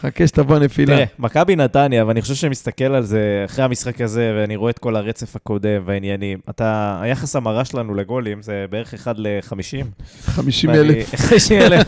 חכה 0.00 0.26
שתבוא 0.26 0.56
הנפילה. 0.56 0.94
תראה, 0.96 1.04
מכבי 1.18 1.56
נתניה, 1.56 2.06
ואני 2.06 2.22
חושב 2.22 2.34
שאני 2.34 2.50
מסתכל 2.50 2.84
על 2.84 3.02
זה 3.02 3.42
אחרי 3.44 3.64
המשחק 3.64 4.00
הזה, 4.00 4.32
ואני 4.36 4.56
רואה 4.56 4.70
את 4.70 4.78
כל 4.78 4.96
הרצף 4.96 5.36
הקודם 5.36 5.82
והעניינים. 5.84 6.38
אתה, 6.50 6.98
היחס 7.02 7.36
המרה 7.36 7.64
שלנו 7.64 7.94
לגולים 7.94 8.42
זה 8.42 8.64
בערך 8.70 8.94
1 8.94 9.14
ל-50. 9.18 10.02
50 10.22 10.70
אלף. 10.70 11.14
50 11.28 11.62
אלף, 11.62 11.86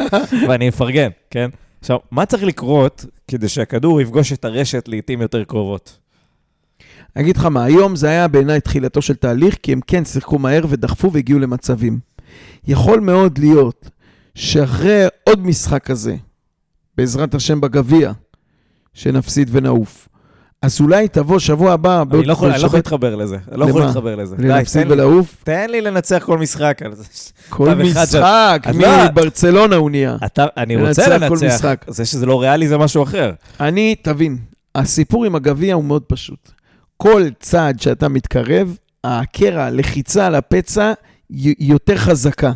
ואני 0.49 0.69
מפרגן, 0.69 1.09
כן? 1.31 1.51
עכשיו, 1.81 1.99
מה 2.11 2.27
צריך 2.27 2.45
לקרות 2.45 3.05
כדי 3.29 3.49
שהכדור 3.49 4.01
יפגוש 4.01 4.33
את 4.33 4.45
הרשת 4.45 4.89
לעיתים 4.89 5.21
יותר 5.21 5.45
קרובות? 5.45 5.99
אני 7.17 7.25
אגיד 7.25 7.37
לך 7.37 7.45
מה, 7.45 7.65
היום 7.65 7.97
זה 7.97 8.09
היה 8.09 8.29
בעיניי 8.29 8.61
תחילתו 8.61 9.03
של 9.03 9.15
תהליך, 9.15 9.57
כי 9.63 9.73
הם 9.73 9.81
כן 9.87 10.05
שיחקו 10.05 10.39
מהר 10.39 10.65
ודחפו 10.69 11.13
והגיעו 11.13 11.39
למצבים. 11.39 11.99
יכול 12.67 13.01
מאוד 13.01 13.39
להיות 13.39 13.91
שאחרי 14.35 15.05
עוד 15.25 15.47
משחק 15.47 15.85
כזה, 15.85 16.17
בעזרת 16.97 17.35
השם 17.35 17.61
בגביע, 17.61 18.13
שנפסיד 18.95 19.49
ונעוף. 19.53 20.09
אז 20.63 20.81
אולי 20.81 21.09
תבוא 21.09 21.39
שבוע 21.39 21.73
הבא... 21.73 22.03
אני 22.13 22.27
לא 22.27 22.33
יכול 22.33 22.51
להתחבר 22.73 23.15
לזה, 23.15 23.37
לא 23.53 23.65
יכול 23.65 23.83
להתחבר 23.83 24.17
לזה. 24.17 24.37
להפסיד 24.39 24.91
ולעוף? 24.91 25.37
תן 25.45 25.71
לי 25.71 25.81
לנצח 25.81 26.23
כל 26.27 26.39
משחק 26.39 26.83
על 26.85 26.95
זה. 26.95 27.05
כל 27.49 27.75
משחק, 27.75 28.67
מברצלונה 29.11 29.77
הוא 29.77 29.91
נהיה. 29.91 30.17
אני 30.57 30.77
רוצה 30.77 31.19
לנצח, 31.19 31.75
זה 31.87 32.05
שזה 32.05 32.27
לא 32.27 32.43
ריאלי 32.43 32.69
זה 32.69 32.79
משהו 32.79 33.03
אחר. 33.03 33.33
אני, 33.61 33.95
תבין, 34.03 34.39
הסיפור 34.75 35.25
עם 35.25 35.35
הגביע 35.35 35.75
הוא 35.75 35.85
מאוד 35.85 36.03
פשוט. 36.03 36.51
כל 36.97 37.23
צעד 37.41 37.81
שאתה 37.81 38.09
מתקרב, 38.09 38.77
הקרע, 39.05 39.63
הלחיצה 39.63 40.27
על 40.27 40.35
הפצע, 40.35 40.93
היא 41.29 41.55
יותר 41.59 41.97
חזקה. 41.97 42.53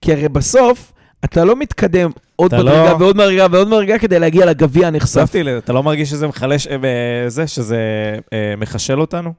כי 0.00 0.12
הרי 0.12 0.28
בסוף, 0.28 0.92
אתה 1.24 1.44
לא 1.44 1.56
מתקדם 1.56 2.10
עוד 2.36 2.54
מדרגה 2.54 2.92
לא... 2.92 2.96
ועוד 2.98 3.16
מדרגה 3.16 3.46
ועוד 3.50 3.68
מדרגה 3.68 3.98
כדי 3.98 4.18
להגיע 4.18 4.46
לגביע 4.46 4.86
הנחשף. 4.86 5.30
אתה 5.58 5.72
לא 5.72 5.82
מרגיש 5.82 6.10
שזה 6.10 6.26
מחלש, 6.26 6.66
אה, 6.66 6.74
זה, 7.28 7.46
שזה 7.46 7.78
אה, 8.32 8.54
מחשל 8.56 9.00
אותנו? 9.00 9.32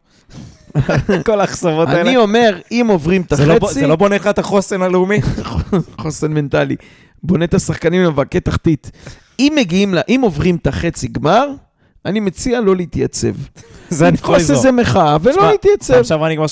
כל 1.26 1.42
האכסבות 1.42 1.88
האלה. 1.88 2.02
אני 2.02 2.18
אומר, 2.18 2.60
אם 2.72 2.86
עוברים 2.90 3.22
את 3.22 3.32
לא 3.32 3.54
החצי... 3.54 3.74
זה 3.74 3.88
לא 3.88 3.96
בונה 3.96 4.16
לך 4.16 4.28
את 4.28 4.40
החוסן 4.40 4.82
הלאומי? 4.82 5.20
חוסן 6.02 6.34
מנטלי. 6.34 6.76
בונה 7.24 7.46
את 7.46 7.54
השחקנים 7.54 8.02
למאבקי 8.02 8.40
תחתית. 8.40 8.92
אם 9.40 9.54
מגיעים, 9.56 9.94
לה, 9.94 10.02
אם 10.10 10.20
עוברים 10.24 10.56
את 10.56 10.68
החצי 10.68 11.08
גמר, 11.08 11.48
אני 12.06 12.20
מציע 12.20 12.62
לא 12.62 12.76
להתייצב. 12.76 13.34
זה 13.90 14.08
אני 14.08 14.18
יכול 14.18 14.36
לזור. 14.36 14.56
לתפוס 14.56 14.66
איזה 14.66 14.72
מחאה 14.82 15.18
ולא 15.22 15.52
להתייצב. 15.52 15.94
עכשיו 15.94 16.26
אני 16.26 16.36
כבר 16.36 16.46
3-0, 16.46 16.50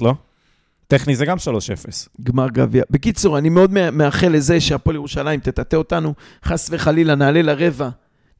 לא? 0.00 0.14
טכני 0.92 1.16
זה 1.16 1.26
גם 1.26 1.36
3-0. 1.36 1.40
גמר 2.22 2.48
גביע. 2.48 2.82
בקיצור, 2.90 3.38
אני 3.38 3.48
מאוד 3.48 3.70
מאחל 3.92 4.28
לזה 4.28 4.60
שהפועל 4.60 4.96
ירושלים 4.96 5.40
תטאטא 5.40 5.76
אותנו, 5.76 6.14
חס 6.44 6.68
וחלילה 6.72 7.14
נעלה 7.14 7.42
לרבע, 7.42 7.88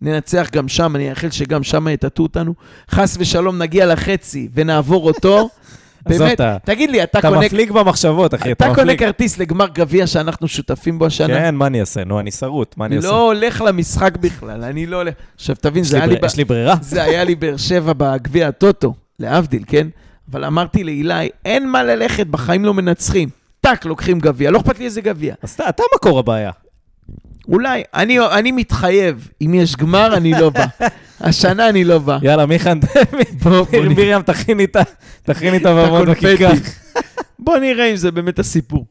ננצח 0.00 0.48
גם 0.52 0.68
שם, 0.68 0.96
אני 0.96 1.08
מאחל 1.08 1.30
שגם 1.30 1.62
שם 1.62 1.88
יטאטאו 1.88 2.24
אותנו. 2.24 2.54
חס 2.90 3.16
ושלום 3.20 3.62
נגיע 3.62 3.86
לחצי 3.86 4.48
ונעבור 4.54 5.06
אותו. 5.06 5.48
באמת, 6.08 6.40
תגיד 6.64 6.90
לי, 6.90 7.02
אתה 7.02 7.20
קונה... 7.20 7.38
אתה 7.38 7.46
מפליג 7.46 7.72
במחשבות, 7.72 8.34
אחי, 8.34 8.52
אתה 8.52 8.74
קונה 8.74 8.96
כרטיס 8.96 9.38
לגמר 9.38 9.66
גביע 9.74 10.06
שאנחנו 10.06 10.48
שותפים 10.48 10.98
בו 10.98 11.06
השנה? 11.06 11.34
כן, 11.34 11.54
מה 11.54 11.66
אני 11.66 11.80
אעשה? 11.80 12.04
נו, 12.04 12.20
אני 12.20 12.30
שרוט, 12.30 12.74
מה 12.76 12.86
אני 12.86 12.96
אעשה? 12.96 13.08
לא 13.08 13.26
הולך 13.26 13.60
למשחק 13.60 14.16
בכלל, 14.16 14.64
אני 14.64 14.86
לא 14.86 14.96
הולך... 14.96 15.14
עכשיו, 15.36 15.56
תבין, 15.60 15.84
זה 15.84 15.96
היה 15.96 16.06
לי... 16.06 16.16
יש 16.24 16.36
לי 16.36 16.44
ברירה? 16.44 16.74
זה 16.80 17.02
היה 17.02 17.24
לי 17.24 17.34
באר 17.34 17.56
שבע 17.56 17.92
בגביע 17.96 18.48
הטוטו, 18.48 18.94
להבדיל, 19.18 19.64
כן? 19.66 19.88
אבל 20.30 20.44
אמרתי 20.44 20.84
לאילי, 20.84 21.12
אין 21.44 21.68
מה 21.70 21.82
ללכת, 21.82 22.26
בחיים 22.26 22.64
לא 22.64 22.74
מנצחים. 22.74 23.28
טאק, 23.60 23.84
לוקחים 23.84 24.18
גביע, 24.20 24.50
לא 24.50 24.58
אכפת 24.60 24.78
לי 24.78 24.84
איזה 24.84 25.00
גביע. 25.00 25.34
אז 25.42 25.50
אתה, 25.50 25.68
אתה 25.68 25.82
מקור 25.94 26.18
הבעיה. 26.18 26.50
אולי, 27.48 27.82
אני, 27.94 28.18
אני 28.20 28.52
מתחייב, 28.52 29.28
אם 29.42 29.54
יש 29.54 29.76
גמר, 29.76 30.16
אני 30.16 30.32
לא 30.32 30.50
בא. 30.50 30.66
השנה 31.20 31.68
אני 31.68 31.84
לא 31.84 31.98
בא. 31.98 32.18
יאללה, 32.22 32.46
מיכן, 32.46 32.78
מרים, 33.96 34.22
תכיני 34.22 34.64
את 34.64 34.76
ה- 34.76 34.82
תכיני 35.22 35.56
את 35.56 35.66
הבמות. 35.66 36.08
בכיכר. 36.08 36.50
בוא 37.38 37.58
נראה 37.58 37.90
אם 37.90 37.96
זה 37.96 38.10
באמת 38.10 38.38
הסיפור. 38.38 38.86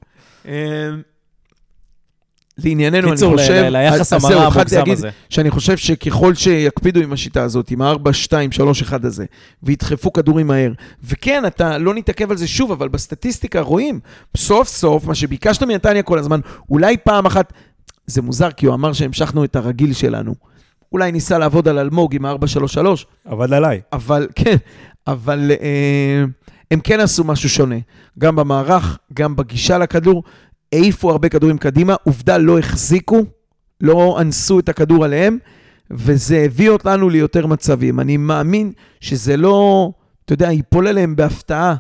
לענייננו, 2.65 3.07
אני 3.07 3.15
קיצור, 3.15 3.37
חושב... 3.37 3.53
ל- 3.53 3.77
ליחס 3.77 4.13
המרה 4.13 4.47
המוגזם 4.47 4.83
הזה. 4.91 5.09
שאני 5.29 5.51
חושב 5.51 5.77
שככל 5.77 6.35
שיקפידו 6.35 6.99
עם 6.99 7.13
השיטה 7.13 7.43
הזאת, 7.43 7.71
עם 7.71 7.81
ה-4, 7.81 8.13
2, 8.13 8.51
3, 8.51 8.81
1 8.81 9.05
הזה, 9.05 9.25
וידחפו 9.63 10.13
כדורים 10.13 10.47
מהר, 10.47 10.71
וכן, 11.03 11.43
אתה 11.47 11.77
לא 11.77 11.93
נתעכב 11.93 12.31
על 12.31 12.37
זה 12.37 12.47
שוב, 12.47 12.71
אבל 12.71 12.87
בסטטיסטיקה 12.87 13.61
רואים, 13.61 13.99
סוף 14.37 14.67
סוף, 14.67 15.05
מה 15.05 15.15
שביקשת 15.15 15.63
מנתניה 15.63 16.03
כל 16.03 16.19
הזמן, 16.19 16.39
אולי 16.69 16.97
פעם 16.97 17.25
אחת, 17.25 17.53
זה 18.07 18.21
מוזר, 18.21 18.51
כי 18.51 18.65
הוא 18.65 18.75
אמר 18.75 18.93
שהמשכנו 18.93 19.43
את 19.43 19.55
הרגיל 19.55 19.93
שלנו. 19.93 20.35
אולי 20.91 21.11
ניסה 21.11 21.37
לעבוד 21.37 21.67
על 21.67 21.79
אלמוג 21.79 22.15
עם 22.15 22.25
ה-4-3-3, 22.25 22.85
עבד 23.25 23.53
עליי. 23.53 23.81
אבל 23.93 24.27
כן, 24.35 24.55
אבל 25.07 25.51
אה, 25.61 26.23
הם 26.71 26.79
כן 26.79 26.99
עשו 26.99 27.23
משהו 27.23 27.49
שונה. 27.49 27.75
גם 28.19 28.35
במערך, 28.35 28.97
גם 29.13 29.35
בגישה 29.35 29.77
לכדור, 29.77 30.23
העיפו 30.73 31.11
הרבה 31.11 31.29
כדורים 31.29 31.57
קדימה, 31.57 31.95
עובדה 32.03 32.37
לא 32.37 32.59
החזיקו, 32.59 33.25
לא 33.81 34.17
אנסו 34.21 34.59
את 34.59 34.69
הכדור 34.69 35.05
עליהם, 35.05 35.37
וזה 35.91 36.43
הביא 36.45 36.69
אותנו 36.69 37.09
ליותר 37.09 37.47
מצבים. 37.47 37.99
אני 37.99 38.17
מאמין 38.17 38.71
שזה 38.99 39.37
לא, 39.37 39.91
אתה 40.25 40.33
יודע, 40.33 40.51
ייפול 40.51 40.87
עליהם 40.87 41.15
בהפתעה, 41.15 41.75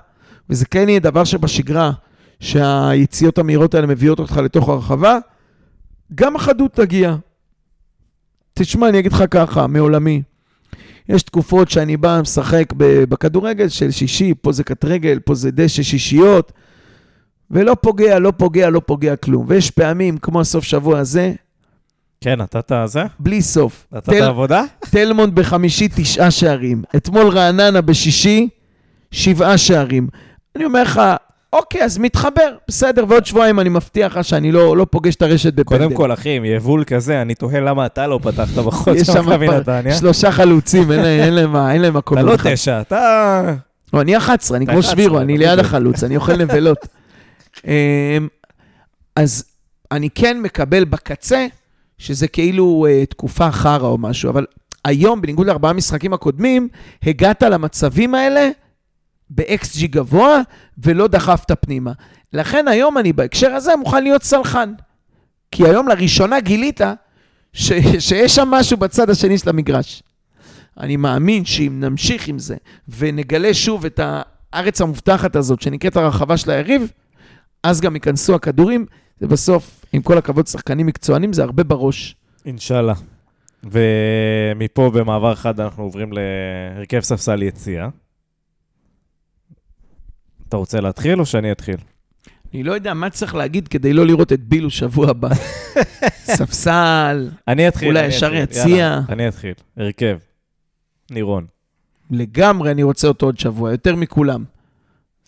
וזה 0.49 0.65
כן 0.65 0.89
יהיה 0.89 0.99
דבר 0.99 1.23
שבשגרה, 1.23 1.91
שהיציאות 2.39 3.37
המהירות 3.37 3.73
האלה 3.73 3.87
מביאות 3.87 4.19
אותך 4.19 4.37
לתוך 4.37 4.69
הרחבה, 4.69 5.17
גם 6.15 6.35
החדות 6.35 6.73
תגיע. 6.73 7.15
תשמע, 8.53 8.89
אני 8.89 8.99
אגיד 8.99 9.11
לך 9.13 9.23
ככה, 9.31 9.67
מעולמי. 9.67 10.21
יש 11.09 11.23
תקופות 11.23 11.69
שאני 11.69 11.97
בא, 11.97 12.19
משחק 12.21 12.73
בכדורגל 13.09 13.69
של 13.69 13.91
שישי, 13.91 14.33
פה 14.41 14.51
זה 14.51 14.63
קט 14.63 14.85
רגל, 14.85 15.19
פה 15.19 15.35
זה 15.35 15.51
דשא 15.51 15.83
שישיות, 15.83 16.51
ולא 17.51 17.75
פוגע, 17.81 18.19
לא 18.19 18.33
פוגע, 18.37 18.69
לא 18.69 18.81
פוגע 18.85 19.15
כלום. 19.15 19.45
ויש 19.47 19.71
פעמים, 19.71 20.17
כמו 20.17 20.41
הסוף 20.41 20.63
שבוע 20.63 20.99
הזה, 20.99 21.31
כן, 22.21 22.41
נתת 22.41 22.71
זה? 22.85 23.03
בלי 23.19 23.41
סוף. 23.41 23.87
נתת 23.91 24.09
תל- 24.09 24.23
עבודה? 24.23 24.63
תלמונד 24.89 25.35
בחמישי, 25.35 25.87
תשעה 25.95 26.31
שערים. 26.31 26.83
אתמול 26.95 27.27
רעננה 27.27 27.81
בשישי, 27.81 28.49
שבעה 29.11 29.57
שערים. 29.57 30.07
אני 30.55 30.65
אומר 30.65 30.83
לך, 30.83 31.01
אוקיי, 31.53 31.83
אז 31.83 31.97
מתחבר, 31.97 32.55
בסדר, 32.67 33.05
ועוד 33.07 33.25
שבועיים 33.25 33.59
אני 33.59 33.69
מבטיח 33.69 34.17
לך 34.17 34.23
שאני 34.25 34.51
לא, 34.51 34.77
לא 34.77 34.85
פוגש 34.89 35.15
את 35.15 35.21
הרשת 35.21 35.53
בפנדל. 35.53 35.83
קודם 35.83 35.95
כל, 35.95 36.13
אחי, 36.13 36.29
עם 36.29 36.45
יבול 36.45 36.83
כזה, 36.83 37.21
אני 37.21 37.35
תוהה 37.35 37.59
למה 37.59 37.85
אתה 37.85 38.07
לא 38.07 38.19
פתחת 38.23 38.53
בחוץ 38.53 38.95
יש 38.97 39.07
שם 39.13 39.25
מכבי 39.29 39.47
פ- 39.47 39.51
נתניה. 39.51 39.95
שלושה 39.95 40.31
חלוצים, 40.31 40.91
אין 40.91 40.99
להם- 41.33 41.55
אין 41.55 41.81
להם 41.81 41.97
מקום. 41.97 42.17
אתה 42.17 42.25
לא. 42.25 42.33
תשע, 42.43 42.81
אתה... 42.81 43.41
לא, 43.93 44.01
אני 44.01 44.17
11, 44.17 44.57
אני 44.57 44.65
כמו 44.65 44.73
11, 44.79 44.91
שבירו, 44.91 45.19
אני 45.19 45.35
אתה 45.37 45.45
ליד. 45.55 45.59
החלוץ, 45.59 46.03
אני 46.03 46.15
אוכל 46.15 46.35
נבלות. 46.37 46.77
אמ, 47.67 48.27
אז 49.15 49.43
אני 49.91 50.09
כן 50.09 50.41
מקבל 50.41 50.83
בקצה, 50.85 51.47
שזה 51.97 52.27
כאילו 52.27 52.85
אה, 52.89 53.05
תקופה 53.05 53.51
חרא 53.51 53.87
או 53.87 53.97
משהו, 53.97 54.29
אבל 54.29 54.45
היום, 54.85 55.21
בניגוד 55.21 55.47
לארבעה 55.47 55.73
משחקים 55.73 56.13
הקודמים, 56.13 56.67
הגעת 57.03 57.43
למצבים 57.43 58.15
האלה 58.15 58.49
ב-XG 59.29 59.87
גבוה, 59.89 60.41
ולא 60.77 61.07
דחפת 61.07 61.51
פנימה. 61.65 61.91
לכן 62.33 62.67
היום 62.67 62.97
אני 62.97 63.13
בהקשר 63.13 63.51
הזה 63.51 63.75
מוכן 63.75 64.03
להיות 64.03 64.23
סלחן. 64.23 64.73
כי 65.51 65.65
היום 65.65 65.87
לראשונה 65.87 66.39
גילית 66.39 66.81
ש- 67.53 67.71
שיש 67.99 68.35
שם 68.35 68.47
משהו 68.47 68.77
בצד 68.77 69.09
השני 69.09 69.37
של 69.37 69.49
המגרש. 69.49 70.03
אני 70.79 70.95
מאמין 70.97 71.45
שאם 71.45 71.77
נמשיך 71.79 72.27
עם 72.27 72.39
זה 72.39 72.55
ונגלה 72.97 73.53
שוב 73.53 73.85
את 73.85 73.99
הארץ 74.53 74.81
המובטחת 74.81 75.35
הזאת 75.35 75.61
שנקראת 75.61 75.97
הרחבה 75.97 76.37
של 76.37 76.51
היריב, 76.51 76.91
אז 77.63 77.81
גם 77.81 77.95
ייכנסו 77.95 78.35
הכדורים, 78.35 78.85
ובסוף, 79.21 79.85
עם 79.93 80.01
כל 80.01 80.17
הכבוד, 80.17 80.47
שחקנים 80.47 80.85
מקצוענים, 80.85 81.33
זה 81.33 81.43
הרבה 81.43 81.63
בראש. 81.63 82.15
אינשאללה. 82.45 82.93
ומפה 83.63 84.89
במעבר 84.93 85.35
חד 85.35 85.59
אנחנו 85.59 85.83
עוברים 85.83 86.09
להרכב 86.13 86.99
ספסל 86.99 87.43
יציאה. 87.43 87.89
אתה 90.49 90.57
רוצה 90.57 90.81
להתחיל 90.81 91.19
או 91.19 91.25
שאני 91.25 91.51
אתחיל? 91.51 91.77
אני 92.53 92.63
לא 92.63 92.71
יודע 92.71 92.93
מה 92.93 93.09
צריך 93.09 93.35
להגיד 93.35 93.67
כדי 93.67 93.93
לא 93.93 94.05
לראות 94.05 94.33
את 94.33 94.39
בילו 94.39 94.69
שבוע 94.69 95.09
הבא. 95.09 95.29
ספסל, 96.37 97.29
אני 97.47 97.67
אתחיל. 97.67 97.87
אולי 97.87 98.05
ישר. 98.05 98.33
יציע. 98.33 98.99
אני 99.09 99.27
אתחיל. 99.27 99.53
הרכב. 99.77 100.17
נירון. 101.11 101.45
לגמרי 102.11 102.71
אני 102.71 102.83
רוצה 102.83 103.07
אותו 103.07 103.25
עוד 103.25 103.39
שבוע, 103.39 103.71
יותר 103.71 103.95
מכולם. 103.95 104.43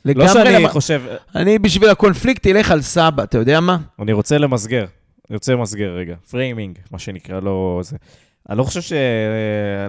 לא 0.05 0.11
לגמרי, 0.11 0.27
שאני 0.29 0.55
למה- 0.55 0.69
חושב, 0.69 1.01
אני 1.35 1.59
בשביל 1.59 1.89
הקונפליקט 1.89 2.47
אלך 2.47 2.71
על 2.71 2.81
סבא, 2.81 3.23
אתה 3.23 3.37
יודע 3.37 3.59
מה? 3.59 3.77
אני 3.99 4.13
רוצה 4.13 4.37
למסגר. 4.37 4.85
אני 5.29 5.35
רוצה 5.35 5.53
למסגר 5.53 5.89
רגע. 5.97 6.15
framing, 6.31 6.77
מה 6.91 6.99
שנקרא, 6.99 7.39
לא 7.39 7.79
זה. 7.83 7.95
אני 8.49 8.57
לא 8.57 8.63
חושב 8.63 8.81
ש... 8.81 8.93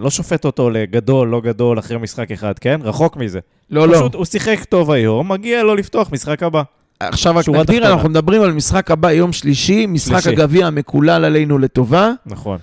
לא 0.01 0.11
שופט 0.11 0.45
אותו 0.45 0.71
לגדול, 0.71 1.29
לא 1.29 1.41
גדול, 1.41 1.79
אחרי 1.79 1.99
משחק 1.99 2.31
אחד, 2.31 2.59
כן? 2.59 2.81
רחוק 2.83 3.17
מזה. 3.17 3.41
לא, 3.71 3.89
לא. 3.89 3.95
פשוט 3.95 4.15
הוא 4.15 4.25
שיחק 4.25 4.65
טוב 4.65 4.91
היום, 4.91 5.33
מגיע 5.33 5.63
לו 5.63 5.75
לפתוח 5.75 6.13
משחק 6.13 6.43
הבא. 6.43 6.63
עכשיו 7.01 7.37
רק 7.37 7.49
נגדיר, 7.49 7.63
תחתונה. 7.65 7.93
אנחנו 7.95 8.09
מדברים 8.09 8.43
על 8.43 8.53
משחק 8.53 8.91
הבא, 8.91 9.11
יום 9.13 9.33
שלישי, 9.33 9.87
משחק. 9.87 10.27
הגביע 10.27 10.67
המקולל 10.67 11.25
עלינו 11.25 11.59
לטובה. 11.59 12.11
נכון. 12.27 12.59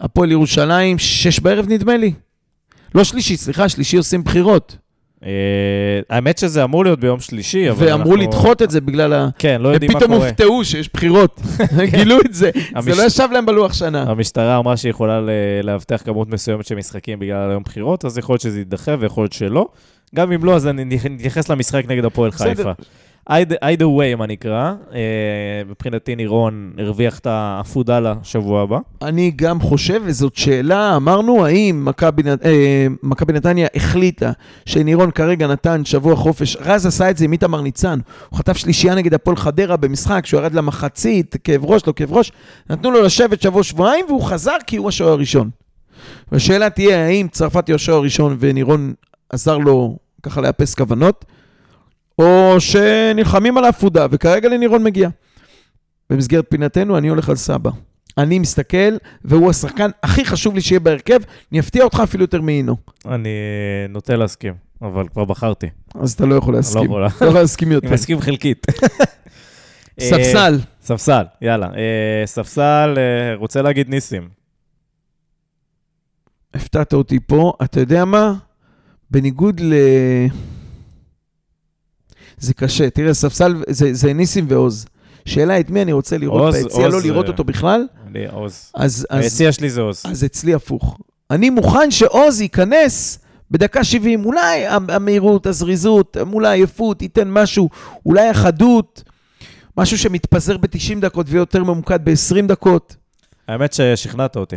הפועל 0.00 0.30
ירושלים, 0.32 0.98
שש 0.98 1.40
בערב 1.40 1.66
נדמה 1.68 1.96
לי. 1.96 2.12
לא 2.94 3.04
שלישי, 3.04 3.36
סליחה, 3.36 3.68
שלישי 3.68 3.96
עושים 3.96 4.24
בחירות. 4.24 4.76
אה, 5.24 5.30
האמת 6.10 6.38
שזה 6.38 6.64
אמור 6.64 6.84
להיות 6.84 7.00
ביום 7.00 7.20
שלישי, 7.20 7.70
אבל 7.70 7.86
ואמרו 7.86 8.12
אנחנו- 8.14 8.16
לדחות 8.28 8.62
את 8.62 8.70
זה 8.70 8.80
בגלל 8.80 9.12
ה... 9.12 9.28
כן, 9.38 9.60
לא 9.60 9.68
יודעים 9.68 9.92
מה 9.92 9.98
ופתאום 9.98 10.14
קורה. 10.16 10.28
הופתעו 10.28 10.64
שיש 10.64 10.90
בחירות. 10.94 11.40
גילו 11.96 12.16
את 12.26 12.34
זה. 12.34 12.50
זה 12.54 12.60
המש- 12.92 12.98
לא 12.98 13.02
ישב 13.02 13.28
להם 13.32 13.46
בלוח 13.46 13.72
שנה. 13.72 14.02
המשטרה 14.02 14.58
אמרה 14.58 14.76
שהיא 14.76 14.90
יכולה 14.90 15.20
לאבטח 15.62 16.02
כמות 16.04 16.28
מסוימת 16.28 16.66
של 16.66 16.74
משחקים 16.74 17.18
בגלל 17.18 17.50
היום 17.50 17.62
בחירות, 17.62 18.04
אז 18.04 18.18
יכול 18.18 18.32
להיות 18.32 18.40
שזה 18.40 18.58
יידחה 18.58 18.92
ויכול 19.00 19.22
להיות 19.24 19.32
שלא. 19.32 19.66
גם 20.14 20.32
אם 20.32 20.44
לא, 20.44 20.54
אז 20.56 20.66
אני 20.66 20.84
נתייחס 21.10 21.48
למשחק 21.48 21.84
נגד 21.88 22.04
הפועל. 22.04 22.30
חיפה. 22.30 22.72
Either 23.30 23.86
way, 23.98 24.16
מה 24.18 24.26
נקרא. 24.26 24.74
אה, 24.94 25.62
מבחינתי 25.68 26.16
נירון 26.16 26.72
הרוויח 26.78 27.18
את 27.18 27.26
האפודלה 27.26 28.14
שבוע 28.22 28.62
הבא. 28.62 28.78
אני 29.02 29.32
גם 29.36 29.60
חושב, 29.60 30.02
וזאת 30.04 30.36
שאלה, 30.36 30.96
אמרנו, 30.96 31.46
האם 31.46 31.88
אה, 32.44 32.86
מכבי 33.02 33.32
נתניה 33.32 33.66
החליטה 33.74 34.32
שנירון 34.66 35.10
כרגע 35.10 35.46
נתן 35.46 35.84
שבוע 35.84 36.16
חופש, 36.16 36.56
רז 36.60 36.86
עשה 36.86 37.10
את 37.10 37.16
זה 37.16 37.24
עם 37.24 37.32
איתמר 37.32 37.60
ניצן, 37.60 37.98
הוא 38.30 38.38
חטף 38.38 38.56
שלישייה 38.56 38.94
נגד 38.94 39.14
הפועל 39.14 39.36
חדרה 39.36 39.76
במשחק, 39.76 40.26
שהוא 40.26 40.40
ירד 40.40 40.54
למחצית, 40.54 41.36
כאב 41.44 41.64
ראש, 41.64 41.86
לא 41.86 41.92
כאב 41.96 42.12
ראש, 42.12 42.32
נתנו 42.70 42.90
לו 42.90 43.02
לשבת 43.02 43.42
שבוע-שבועיים, 43.42 44.06
והוא 44.08 44.22
חזר 44.22 44.56
כי 44.66 44.76
הוא 44.76 44.88
השוער 44.88 45.12
הראשון. 45.12 45.50
והשאלה 46.32 46.70
תהיה, 46.70 47.06
האם 47.06 47.28
צרפתי 47.28 47.72
הוא 47.72 47.76
השוער 47.76 47.98
הראשון 47.98 48.36
ונירון 48.40 48.94
עזר 49.30 49.58
לו 49.58 49.96
ככה 50.22 50.40
לאפס 50.40 50.74
כוונות, 50.74 51.24
או 52.18 52.56
שנלחמים 52.58 53.58
על 53.58 53.64
העפודה, 53.64 54.06
וכרגע 54.10 54.48
לנירון 54.48 54.84
מגיע. 54.84 55.08
במסגרת 56.10 56.44
פינתנו, 56.48 56.98
אני 56.98 57.08
הולך 57.08 57.28
על 57.28 57.36
סבא. 57.36 57.70
אני 58.18 58.38
מסתכל, 58.38 58.96
והוא 59.24 59.50
השחקן 59.50 59.90
הכי 60.02 60.24
חשוב 60.24 60.54
לי 60.54 60.60
שיהיה 60.60 60.80
בהרכב, 60.80 61.20
אני 61.52 61.60
אפתיע 61.60 61.84
אותך 61.84 62.00
אפילו 62.04 62.24
יותר 62.24 62.40
מאינו. 62.40 62.76
אני 63.06 63.28
נוטה 63.88 64.16
להסכים, 64.16 64.54
אבל 64.82 65.08
כבר 65.08 65.24
בחרתי. 65.24 65.66
אז 66.00 66.12
אתה 66.12 66.26
לא 66.26 66.34
יכול 66.34 66.52
לא 66.52 66.58
להסכים. 66.58 66.90
לא 66.90 67.06
יכול 67.06 67.26
להסכים 67.28 67.72
יותר. 67.72 67.86
אני 67.86 67.94
מסכים 67.94 68.20
חלקית. 68.20 68.66
אה, 70.00 70.08
ספסל, 70.08 70.58
ספסל, 70.82 71.22
יאללה. 71.42 71.66
אה, 71.66 72.26
ספסל, 72.26 72.94
אה, 72.96 73.34
רוצה 73.36 73.62
להגיד 73.62 73.88
ניסים. 73.88 74.28
הפתעת 76.54 76.92
אותי 76.92 77.18
פה. 77.26 77.52
אתה 77.64 77.80
יודע 77.80 78.04
מה? 78.04 78.34
בניגוד 79.10 79.60
ל... 79.60 79.74
זה 82.38 82.54
קשה. 82.54 82.90
תראה, 82.90 83.14
ספסל 83.14 83.62
זה, 83.68 83.94
זה 83.94 84.12
ניסים 84.12 84.46
ועוז. 84.48 84.86
שאלה 85.26 85.60
את 85.60 85.70
מי 85.70 85.82
אני 85.82 85.92
רוצה 85.92 86.18
לראות 86.18 86.54
ביציע, 86.54 86.88
לא 86.88 87.02
לראות 87.02 87.28
אותו 87.28 87.44
בכלל, 87.44 87.86
אני 88.06 88.26
עוז. 88.26 88.72
היציע 89.10 89.52
שלי 89.52 89.70
זה 89.70 89.80
עוז. 89.80 90.02
אז 90.04 90.24
אצלי 90.24 90.54
הפוך. 90.54 90.98
אני 91.30 91.50
מוכן 91.50 91.90
שעוז 91.90 92.40
ייכנס 92.40 93.18
בדקה 93.50 93.84
70, 93.84 94.24
אולי 94.24 94.66
המהירות, 94.66 95.46
הזריזות, 95.46 96.16
אולי 96.32 96.48
העייפות, 96.48 97.02
ייתן 97.02 97.30
משהו, 97.30 97.70
אולי 98.06 98.28
החדות, 98.28 99.02
משהו 99.76 99.98
שמתפזר 99.98 100.56
ב-90 100.56 101.00
דקות 101.00 101.26
ויותר 101.28 101.64
ממוקד 101.64 102.04
ב-20 102.04 102.46
דקות. 102.46 102.96
האמת 103.48 103.72
ששכנעת 103.72 104.36
אותי. 104.36 104.56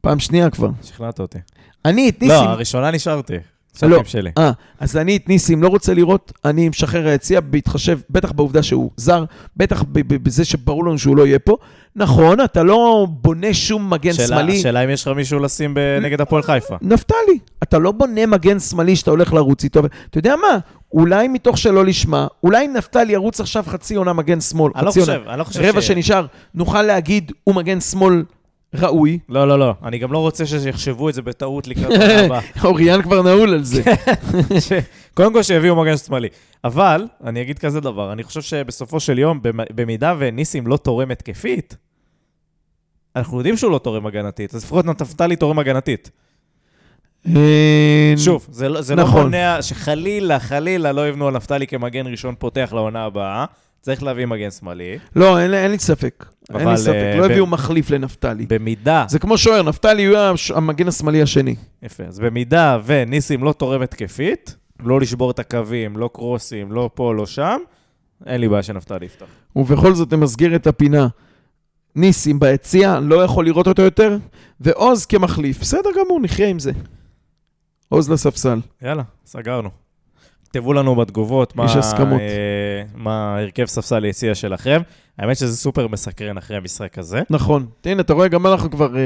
פעם 0.00 0.18
שנייה 0.18 0.50
כבר. 0.50 0.70
שכנעת 0.82 1.20
אותי. 1.20 1.38
אני 1.84 2.08
את 2.08 2.22
לא, 2.22 2.28
ניסים... 2.28 2.48
הראשונה 2.48 2.90
נשארתי. 2.90 3.34
לא. 3.82 4.02
שלי. 4.04 4.30
אה, 4.38 4.50
אז 4.80 4.96
אני 4.96 5.16
את 5.16 5.28
ניסים 5.28 5.62
לא 5.62 5.68
רוצה 5.68 5.94
לראות, 5.94 6.32
אני 6.44 6.68
משחרר 6.68 7.06
היציע 7.08 7.40
בהתחשב, 7.40 7.98
בטח 8.10 8.32
בעובדה 8.32 8.62
שהוא 8.62 8.90
זר, 8.96 9.24
בטח 9.56 9.84
בזה 9.92 10.44
שברור 10.44 10.84
לנו 10.84 10.98
שהוא 10.98 11.16
לא 11.16 11.26
יהיה 11.26 11.38
פה. 11.38 11.56
נכון, 11.96 12.40
אתה 12.40 12.62
לא 12.62 13.06
בונה 13.10 13.54
שום 13.54 13.90
מגן 13.90 14.12
שאלה- 14.12 14.26
שמאלי. 14.26 14.58
השאלה 14.58 14.84
אם 14.84 14.90
יש 14.90 15.02
לך 15.02 15.08
מישהו 15.16 15.38
לשים 15.38 15.76
נגד 16.02 16.20
הפועל 16.20 16.42
חיפה. 16.42 16.76
נפתלי, 16.82 17.38
אתה 17.62 17.78
לא 17.78 17.92
בונה 17.92 18.26
מגן 18.26 18.58
שמאלי 18.60 18.96
שאתה 18.96 19.10
הולך 19.10 19.32
לרוץ 19.32 19.64
איתו. 19.64 19.80
אתה 20.10 20.18
יודע 20.18 20.34
מה? 20.36 20.58
אולי 20.92 21.28
מתוך 21.28 21.58
שלא 21.58 21.84
לשמה, 21.84 22.26
אולי 22.42 22.68
נפתלי 22.68 23.12
ירוץ 23.12 23.40
עכשיו 23.40 23.64
חצי 23.66 23.94
עונה 23.94 24.12
מגן 24.12 24.40
שמאל, 24.40 24.72
אני 24.76 24.86
לא 24.86 24.90
חושב, 24.90 25.20
אני 25.28 25.38
לא 25.38 25.44
חושב 25.44 25.60
רבע 25.62 25.80
ש... 25.80 25.86
שנשאר, 25.86 26.26
נוכל 26.54 26.82
להגיד, 26.82 27.32
הוא 27.44 27.54
מגן 27.54 27.80
שמאל 27.80 28.22
ראוי. 28.74 29.18
לא, 29.28 29.48
לא, 29.48 29.58
לא. 29.58 29.74
אני 29.84 29.98
גם 29.98 30.12
לא 30.12 30.18
רוצה 30.18 30.46
שיחשבו 30.46 31.08
את 31.08 31.14
זה 31.14 31.22
בטעות 31.22 31.66
לקראת 31.68 31.90
העונה 32.00 32.20
הבאה. 32.24 32.40
אוריאן 32.64 33.02
כבר 33.02 33.22
נעול 33.22 33.54
על 33.54 33.64
זה. 33.64 33.82
ש- 34.68 34.72
קודם 35.14 35.32
כל 35.32 35.42
שיביאו 35.42 35.76
מגן 35.76 35.96
שמאלי. 35.96 36.28
אבל, 36.64 37.06
אני 37.24 37.42
אגיד 37.42 37.58
כזה 37.58 37.80
דבר, 37.80 38.12
אני 38.12 38.22
חושב 38.22 38.42
שבסופו 38.42 39.00
של 39.00 39.18
יום, 39.18 39.42
במ- 39.42 39.74
במידה 39.74 40.14
וניסים 40.18 40.66
לא 40.66 40.76
תורם 40.76 41.10
התקפית, 41.10 41.76
אנחנו 43.16 43.38
יודעים 43.38 43.56
שהוא 43.56 43.70
לא 43.72 43.78
תורם 43.78 44.06
הגנתית, 44.06 44.54
אז 44.54 44.64
לפחות 44.64 44.84
נפתלי 44.84 45.36
תורם 45.36 45.58
הגנתית. 45.58 46.10
אה, 47.26 48.14
שוב, 48.16 48.46
זה 48.50 48.68
לא, 48.68 48.80
לא 48.96 49.02
נכון. 49.02 49.22
מונע 49.22 49.62
שחלילה, 49.62 50.40
חלילה 50.40 50.92
לא 50.92 51.08
יבנו 51.08 51.28
על 51.28 51.34
נפתלי 51.34 51.66
כמגן 51.66 52.06
ראשון 52.06 52.34
פותח 52.38 52.70
לעונה 52.74 53.04
הבאה. 53.04 53.44
צריך 53.88 54.02
להביא 54.02 54.26
מגן 54.26 54.50
שמאלי. 54.50 54.98
לא, 55.16 55.38
אין 55.38 55.54
אין 55.54 55.70
לי 55.70 55.78
ספק. 55.78 56.24
אין 56.50 56.60
אבל, 56.60 56.70
לי 56.72 56.78
ספק, 56.78 56.92
אה, 56.94 57.16
לא 57.16 57.28
ב- 57.28 57.30
הביאו 57.30 57.46
מחליף 57.46 57.90
לנפתלי. 57.90 58.46
במידה, 58.48 59.04
זה 59.08 59.18
כמו 59.18 59.38
שוער, 59.38 59.62
נפתלי 59.62 60.04
הוא 60.04 60.16
הש- 60.16 60.50
המגן 60.50 60.88
השמאלי 60.88 61.22
השני. 61.22 61.54
יפה, 61.82 62.04
אז 62.04 62.18
במידה 62.20 62.78
וניסים 62.84 63.44
לא 63.44 63.52
תורם 63.52 63.82
התקפית, 63.82 64.56
לא 64.80 65.00
לשבור 65.00 65.30
את 65.30 65.38
הקווים, 65.38 65.96
לא 65.96 66.10
קרוסים, 66.14 66.72
לא 66.72 66.90
פה, 66.94 67.14
לא 67.14 67.26
שם, 67.26 67.56
אין 68.26 68.40
לי 68.40 68.48
בעיה 68.48 68.62
שנפתלי 68.62 69.06
יפתח. 69.06 69.26
ובכל 69.56 69.94
זאת 69.94 70.12
נמסגר 70.12 70.56
את 70.56 70.66
הפינה. 70.66 71.08
ניסים 71.96 72.40
ביציע, 72.40 72.98
לא 73.02 73.24
יכול 73.24 73.44
לראות 73.44 73.66
אותו 73.66 73.82
יותר, 73.82 74.16
ועוז 74.60 75.06
כמחליף. 75.06 75.60
בסדר 75.60 75.90
גמור, 76.04 76.20
נחיה 76.20 76.48
עם 76.48 76.58
זה. 76.58 76.72
עוז 77.88 78.10
לספסל. 78.10 78.60
יאללה, 78.82 79.02
סגרנו. 79.26 79.68
תכתבו 80.50 80.72
לנו 80.72 80.96
בתגובות 80.96 81.56
מה. 81.56 81.66
אה, 82.20 82.82
מה 82.94 83.38
הרכב 83.38 83.64
ספסל 83.64 84.04
יציע 84.04 84.34
שלכם. 84.34 84.80
האמת 85.18 85.36
שזה 85.36 85.56
סופר 85.56 85.88
מסקרן 85.88 86.38
אחרי 86.38 86.56
המשחק 86.56 86.98
הזה. 86.98 87.22
נכון. 87.30 87.66
הנה, 87.84 88.00
אתה 88.00 88.12
רואה, 88.12 88.28
גם 88.28 88.46
אנחנו 88.46 88.70
כבר 88.70 88.94
uh, 88.94 88.96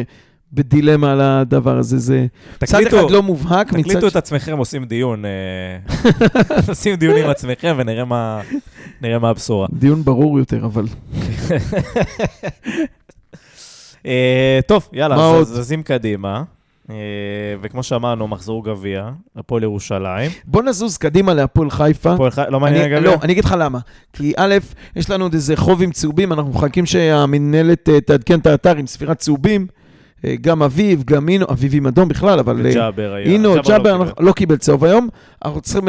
בדילמה 0.53 1.13
על 1.13 1.21
הדבר 1.21 1.79
הזה. 1.79 1.99
זה 1.99 2.27
צד 2.59 2.67
תקליטו, 2.67 3.01
אחד 3.01 3.11
לא 3.11 3.23
מובהק, 3.23 3.73
מצד 3.73 3.83
תקליטו 3.83 4.09
את 4.09 4.17
עצמכם, 4.17 4.59
עושים 4.59 4.85
דיון. 4.85 5.25
אה, 5.25 5.31
עושים 6.69 6.95
דיון 6.95 7.17
עם 7.17 7.31
עצמכם 7.31 7.75
ונראה 7.79 8.05
מה, 8.05 8.41
מה 9.01 9.29
הבשורה. 9.29 9.67
דיון 9.73 10.05
ברור 10.05 10.39
יותר, 10.39 10.65
אבל... 10.65 10.85
אה, 14.07 14.61
טוב, 14.67 14.89
יאללה? 14.93 15.45
זזים 15.45 15.83
קדימה. 15.83 16.43
אה, 16.93 16.99
וכמו 17.63 17.83
שאמרנו, 17.83 18.29
מחזור 18.29 18.65
גביע, 18.65 19.09
הפועל 19.37 19.63
ירושלים. 19.63 20.31
בוא 20.45 20.63
נזוז 20.63 20.97
קדימה 20.97 21.35
להפועל 21.35 21.71
חיפה. 21.71 22.13
הפועל 22.13 22.31
חיפה, 22.31 22.51
לא 22.51 22.61
מעניין 22.61 22.83
הגביע? 22.83 23.01
לא, 23.01 23.15
אני 23.23 23.33
אגיד 23.33 23.45
לך 23.45 23.55
למה. 23.59 23.79
כי 24.13 24.33
א', 24.37 24.55
יש 24.97 25.11
לנו 25.11 25.25
עוד 25.25 25.35
איזה 25.35 25.57
חובים 25.57 25.93
צהובים, 25.93 26.33
אנחנו 26.33 26.51
מחכים 26.51 26.87
שהמנהלת 26.87 27.89
אה, 27.89 28.01
תעדכן 28.01 28.39
את 28.39 28.47
האתר 28.47 28.77
עם 28.77 28.87
ספירת 28.87 29.19
צהובים. 29.19 29.67
אה, 30.25 30.35
גם 30.41 30.63
אביב, 30.63 31.03
גם 31.05 31.29
אינו, 31.29 31.47
אביב 31.51 31.73
עם 31.75 31.87
אדום 31.87 32.09
בכלל, 32.09 32.39
אבל... 32.39 32.61
וג'אבר 32.65 33.13
היה. 33.15 33.27
אינו, 33.27 33.57
לא 33.57 33.63
ג'אבר. 33.67 33.97
אנחנו- 34.03 34.25
לא 34.27 34.33
קיבל 34.33 34.57
צהוב 34.57 34.85
היום. 34.85 35.09
אנחנו 35.45 35.61
צריכים 35.61 35.89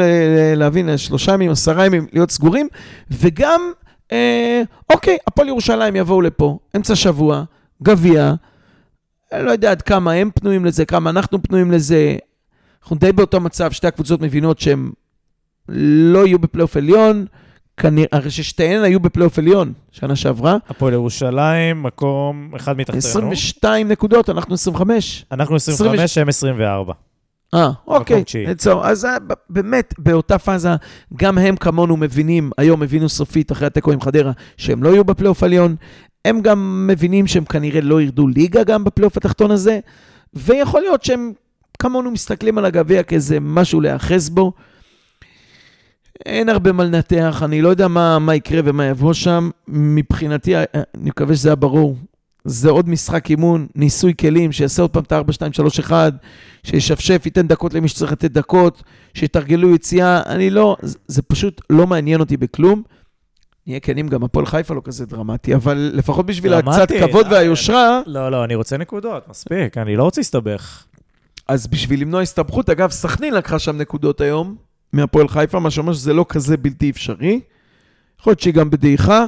להבין, 0.56 0.96
שלושה 0.96 1.32
ימים, 1.32 1.50
עשרה 1.50 1.86
ימים 1.86 2.06
להיות 2.12 2.30
סגורים. 2.30 2.68
וגם, 3.10 3.60
אה, 4.12 4.62
אוקיי, 4.92 5.16
הפועל 5.26 5.48
ירושלים 5.48 5.96
יבואו 5.96 6.20
לפה, 6.22 6.58
אמצע 6.76 6.96
שבוע, 6.96 7.42
גביע. 7.82 8.34
אני 9.34 9.46
לא 9.46 9.50
יודע 9.50 9.70
עד 9.70 9.82
כמה 9.82 10.12
הם 10.12 10.30
פנויים 10.34 10.64
לזה, 10.64 10.84
כמה 10.84 11.10
אנחנו 11.10 11.42
פנויים 11.42 11.70
לזה. 11.70 12.16
אנחנו 12.82 12.96
די 12.96 13.12
באותו 13.12 13.40
מצב, 13.40 13.70
שתי 13.72 13.86
הקבוצות 13.86 14.20
מבינות 14.20 14.58
שהם 14.58 14.92
לא 15.68 16.26
יהיו 16.26 16.38
בפלייאוף 16.38 16.76
עליון. 16.76 17.26
כנראה, 17.76 18.08
הרי 18.12 18.30
ששתיהן 18.30 18.82
היו 18.82 19.00
בפלייאוף 19.00 19.38
עליון 19.38 19.72
שנה 19.90 20.16
שעברה. 20.16 20.56
הפועל 20.68 20.92
ירושלים, 20.92 21.82
מקום 21.82 22.52
אחד 22.56 22.76
מתחתנו. 22.76 22.98
22 22.98 23.88
נקודות, 23.88 24.30
אנחנו 24.30 24.54
25. 24.54 25.26
אנחנו 25.32 25.56
25, 25.56 26.18
הם 26.18 26.28
24. 26.28 26.92
אה, 27.54 27.70
אוקיי. 27.86 28.24
תשיעי. 28.24 28.46
עצור. 28.46 28.86
אז 28.86 29.04
אה, 29.04 29.16
באמת, 29.50 29.94
באותה 29.98 30.38
פאזה, 30.38 30.68
גם 31.16 31.38
הם 31.38 31.56
כמונו 31.56 31.96
מבינים, 31.96 32.50
היום 32.58 32.82
הבינו 32.82 33.08
סופית 33.08 33.52
אחרי 33.52 33.66
התיקו 33.66 33.92
עם 33.92 34.00
חדרה, 34.00 34.32
שהם 34.56 34.82
לא 34.82 34.88
יהיו 34.88 35.04
בפלייאוף 35.04 35.42
עליון. 35.42 35.76
הם 36.24 36.40
גם 36.40 36.86
מבינים 36.86 37.26
שהם 37.26 37.44
כנראה 37.44 37.80
לא 37.80 38.02
ירדו 38.02 38.28
ליגה 38.28 38.64
גם 38.64 38.84
בפלייאוף 38.84 39.16
התחתון 39.16 39.50
הזה, 39.50 39.80
ויכול 40.34 40.80
להיות 40.80 41.04
שהם 41.04 41.32
כמונו 41.78 42.10
מסתכלים 42.10 42.58
על 42.58 42.64
הגביע 42.64 43.02
כאיזה 43.02 43.38
משהו 43.40 43.80
להיאחז 43.80 44.30
בו. 44.30 44.52
אין 46.26 46.48
הרבה 46.48 46.72
מה 46.72 46.84
לנתח, 46.84 47.42
אני 47.44 47.62
לא 47.62 47.68
יודע 47.68 47.88
מה, 47.88 48.18
מה 48.18 48.34
יקרה 48.34 48.60
ומה 48.64 48.86
יבוא 48.86 49.12
שם. 49.12 49.50
מבחינתי, 49.68 50.56
אה, 50.56 50.64
אני 50.74 51.10
מקווה 51.10 51.36
שזה 51.36 51.48
היה 51.48 51.56
ברור. 51.56 51.96
זה 52.44 52.70
עוד 52.70 52.88
משחק 52.88 53.30
אימון, 53.30 53.66
ניסוי 53.74 54.14
כלים, 54.20 54.52
שיעשה 54.52 54.82
עוד 54.82 54.90
פעם 54.90 55.02
את 55.02 55.12
ה-4, 55.12 55.32
2, 55.32 55.52
3, 55.52 55.80
1, 55.80 56.12
שישפשף, 56.62 57.22
ייתן 57.24 57.46
דקות 57.46 57.74
למי 57.74 57.88
שצריך 57.88 58.12
לתת 58.12 58.30
דקות, 58.30 58.82
שיתרגלו 59.14 59.74
יציאה. 59.74 60.22
אני 60.26 60.50
לא, 60.50 60.76
זה, 60.82 61.22
פשוט 61.22 61.60
לא 61.70 61.86
מעניין 61.86 62.20
אותי 62.20 62.36
בכלום. 62.36 62.82
נהיה 63.66 63.80
כנים, 63.80 64.08
גם 64.08 64.24
הפועל 64.24 64.46
חיפה 64.46 64.74
לא 64.74 64.80
כזה 64.84 65.06
דרמטי, 65.06 65.54
אבל 65.54 65.90
לפחות 65.94 66.26
בשביל? 66.26 66.54
הקצת 66.54 66.88
כבוד 66.92 67.26
אה, 67.26 67.32
והיושרה, 67.32 68.00
לא, 68.06 68.30
לא, 68.30 68.44
אני 68.44 68.54
רוצה 68.54 68.76
נקודות, 68.76 69.28
מספיק, 69.28 69.78
אני 69.78 69.96
לא 69.96 70.02
רוצה 70.02 70.20
להסתבך. 70.20 70.84
אז 71.48 71.66
בשביל 71.66 72.00
למנוע 72.00 72.20
הסתבכות, 72.20 72.70
אגב, 72.70 72.90
סכנין 72.90 73.34
לקחה 73.34 73.58
שם 73.58 73.76
נקודות 73.76 74.20
היום 74.20 74.56
מהפועל 74.92 75.28
חיפה, 75.28 75.60
מה 75.60 75.70
שאומר 75.70 75.92
שזה 75.92 76.12
לא 76.12 76.26
כזה 76.28 76.56
בלתי 76.56 76.90
אפשרי. 76.90 77.40
יכול 78.20 78.30
להיות 78.30 78.40
שהיא 78.40 78.54
גם 78.54 78.70
בדעיכה. 78.70 79.26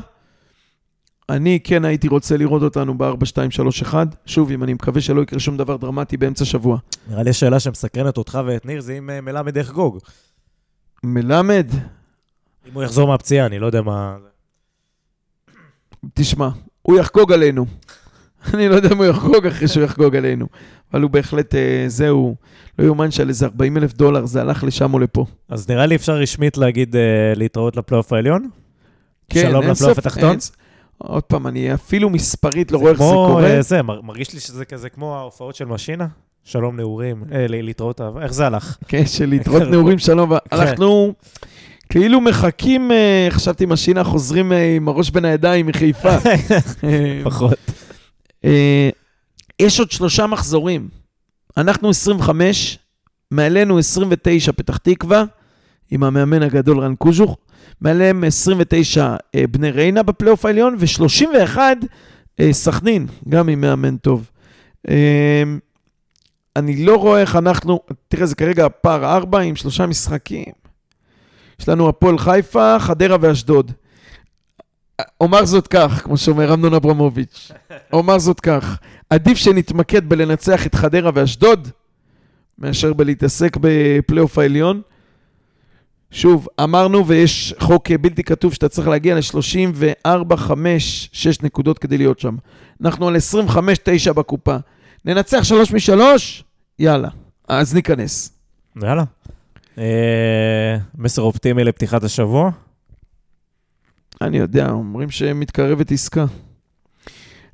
אני 1.29 1.61
כן 1.65 1.85
הייתי 1.85 2.09
רוצה 2.09 2.37
לראות 2.37 2.63
אותנו 2.63 2.99
ב-4, 2.99 3.25
2, 3.25 3.51
3, 3.51 3.83
1. 3.83 4.17
שוב, 4.27 4.51
אם 4.51 4.63
אני 4.63 4.75
מקווה 4.75 5.01
שלא 5.01 5.23
יקרה 5.23 5.39
שום 5.39 5.57
דבר 5.57 5.77
דרמטי 5.77 6.17
באמצע 6.17 6.45
שבוע. 6.45 6.79
נראה 7.09 7.23
לי 7.23 7.31
השאלה 7.31 7.61
שמסקרנת 7.61 8.17
אותך 8.17 8.39
ואת 8.47 8.67
ניר 8.67 8.81
זה 8.81 8.99
אם 8.99 9.11
אה, 9.11 9.21
מלמד 9.21 9.57
יחגוג. 9.57 9.99
מלמד, 11.05 11.67
אם 12.69 12.75
הוא 12.75 12.83
יחזור 12.83 13.09
מהפציעה, 13.09 13.47
אני 13.47 13.59
לא 13.59 13.67
יודע 13.67 13.83
מה... 13.83 14.17
תשמע, 16.15 16.49
הוא 16.83 16.99
יחגוג 16.99 17.33
עלינו. 17.33 17.67
אני 18.55 18.69
לא 18.69 18.75
יודע 18.75 18.89
אם 18.93 18.97
הוא 18.97 19.05
יחגוג 19.07 19.47
אחרי 19.47 19.69
שהוא 19.69 19.85
יחגוג 19.85 20.17
עלינו. 20.17 20.47
אבל 20.93 21.03
הוא 21.03 21.11
בהחלט, 21.11 21.55
אה, 21.55 21.85
זהו, 21.89 22.37
לא 22.79 22.85
יאומן 22.85 23.11
שעל 23.11 23.29
איזה 23.29 23.47
40 23.47 23.77
אלף 23.77 23.93
דולר 23.93 24.27
זה 24.27 24.41
הלך 24.41 24.65
לשם 24.65 24.95
או 24.95 24.99
לפה. 24.99 25.27
אז 25.49 25.69
נראה 25.69 25.87
לי 25.87 25.95
אפשר 25.97 26.13
רשמית 26.17 26.57
להגיד 26.59 26.97
אה, 26.97 27.03
להתראות 27.37 27.77
לפלייאוף 27.77 28.13
העליון? 28.13 28.43
שלום 28.43 28.51
כן, 29.43 29.63
אין 29.63 29.71
לפלייאוף 29.71 29.77
ספק, 29.99 30.07
התחתון? 30.07 30.31
אין 30.31 30.39
עוד 30.99 31.23
פעם, 31.23 31.47
אני 31.47 31.75
אפילו 31.75 32.11
מספרית 32.11 32.73
לא 32.73 32.79
רואה 32.79 32.91
איך 32.91 32.99
זה 32.99 33.05
קורה. 33.05 33.45
אה, 33.45 33.63
זה, 33.63 33.83
מר- 33.83 34.01
מרגיש 34.01 34.35
לי 34.35 34.41
שזה 34.41 34.65
כזה 34.65 34.89
כמו 34.89 35.17
ההופעות 35.17 35.55
של 35.55 35.65
משינה? 35.65 36.07
שלום 36.45 36.77
נעורים, 36.77 37.23
אה, 37.33 37.47
להתראות 37.49 38.01
איך 38.23 38.33
זה 38.33 38.47
הלך? 38.47 38.77
כן, 38.89 39.07
של 39.07 39.27
להתראות 39.31 39.63
נעורים 39.63 39.99
שלום. 39.99 40.33
אנחנו 40.53 41.15
כאילו 41.89 42.21
מחכים, 42.21 42.93
אה, 42.93 43.27
חשבתי 43.31 43.67
משינה, 43.67 44.05
חוזרים 44.05 44.53
אה, 44.53 44.77
עם 44.77 44.89
הראש 44.89 45.11
בין 45.11 45.25
הידיים 45.25 45.67
מחיפה. 45.67 46.17
פחות. 47.25 47.59
אה, 48.45 48.91
יש 49.61 49.79
עוד 49.79 49.91
שלושה 49.91 50.27
מחזורים. 50.27 50.89
אנחנו 51.57 51.91
25, 51.91 52.79
מעלינו 53.31 53.79
29 53.79 54.53
פתח 54.53 54.77
תקווה, 54.77 55.25
עם 55.91 56.03
המאמן 56.03 56.43
הגדול 56.43 56.81
רן 56.81 56.95
קוז'וך, 56.95 57.37
מעליהם 57.81 58.25
29 58.25 59.17
אה, 59.35 59.45
בני 59.51 59.71
ריינה 59.71 60.03
בפלייאוף 60.03 60.45
העליון, 60.45 60.77
ו-31 60.79 61.59
אה, 62.41 62.53
סכנין, 62.53 63.07
גם 63.29 63.49
עם 63.49 63.61
מאמן 63.61 63.97
טוב. 63.97 64.31
אני 66.57 66.85
לא 66.85 66.97
רואה 66.97 67.21
איך 67.21 67.37
אנחנו, 67.37 67.81
תראה, 68.09 68.27
זה 68.27 68.35
כרגע 68.35 68.67
פער 68.81 69.17
4 69.17 69.41
עם 69.41 69.57
שלושה 69.57 69.87
משחקים. 69.87 70.66
יש 71.61 71.69
לנו 71.69 71.89
הפועל 71.89 72.19
חיפה, 72.19 72.77
חדרה 72.79 73.17
ואשדוד. 73.21 73.73
אומר 75.21 75.45
זאת 75.45 75.67
כך, 75.67 76.03
כמו 76.05 76.17
שאומר 76.17 76.55
אמנון 76.55 76.75
אברמוביץ', 76.75 77.51
אומר 77.93 78.19
זאת 78.19 78.41
כך, 78.41 78.79
עדיף 79.11 79.39
שנתמקד 79.39 80.09
בלנצח 80.09 80.67
את 80.67 80.75
חדרה 80.75 81.11
ואשדוד, 81.15 81.69
מאשר 82.59 82.93
בלהתעסק 82.93 83.57
בפלייאוף 83.61 84.39
העליון. 84.39 84.83
שוב, 86.11 86.49
אמרנו, 86.63 87.07
ויש 87.07 87.55
חוק 87.59 87.91
בלתי 87.91 88.23
כתוב 88.23 88.55
שאתה 88.55 88.69
צריך 88.69 88.89
להגיע 88.89 89.15
ל-34, 89.15 90.37
5, 90.37 91.11
6 91.13 91.43
נקודות 91.43 91.79
כדי 91.79 91.99
להיות 91.99 92.21
שם. 92.21 92.37
אנחנו 92.83 93.09
על 93.09 93.17
25, 93.17 93.79
9 93.83 94.13
בקופה. 94.13 94.57
ננצח 95.05 95.43
3 95.43 95.73
מ-3? 95.73 96.01
יאללה, 96.79 97.09
אז 97.49 97.75
ניכנס. 97.75 98.33
יאללה. 98.83 99.05
אה, 99.79 100.77
מסר 100.99 101.23
אופטימי 101.23 101.65
לפתיחת 101.65 102.05
השבוע? 102.05 102.51
אני 104.21 104.39
יודע, 104.39 104.71
אומרים 104.71 105.11
שמתקרבת 105.11 105.93
עסקה. 105.93 106.25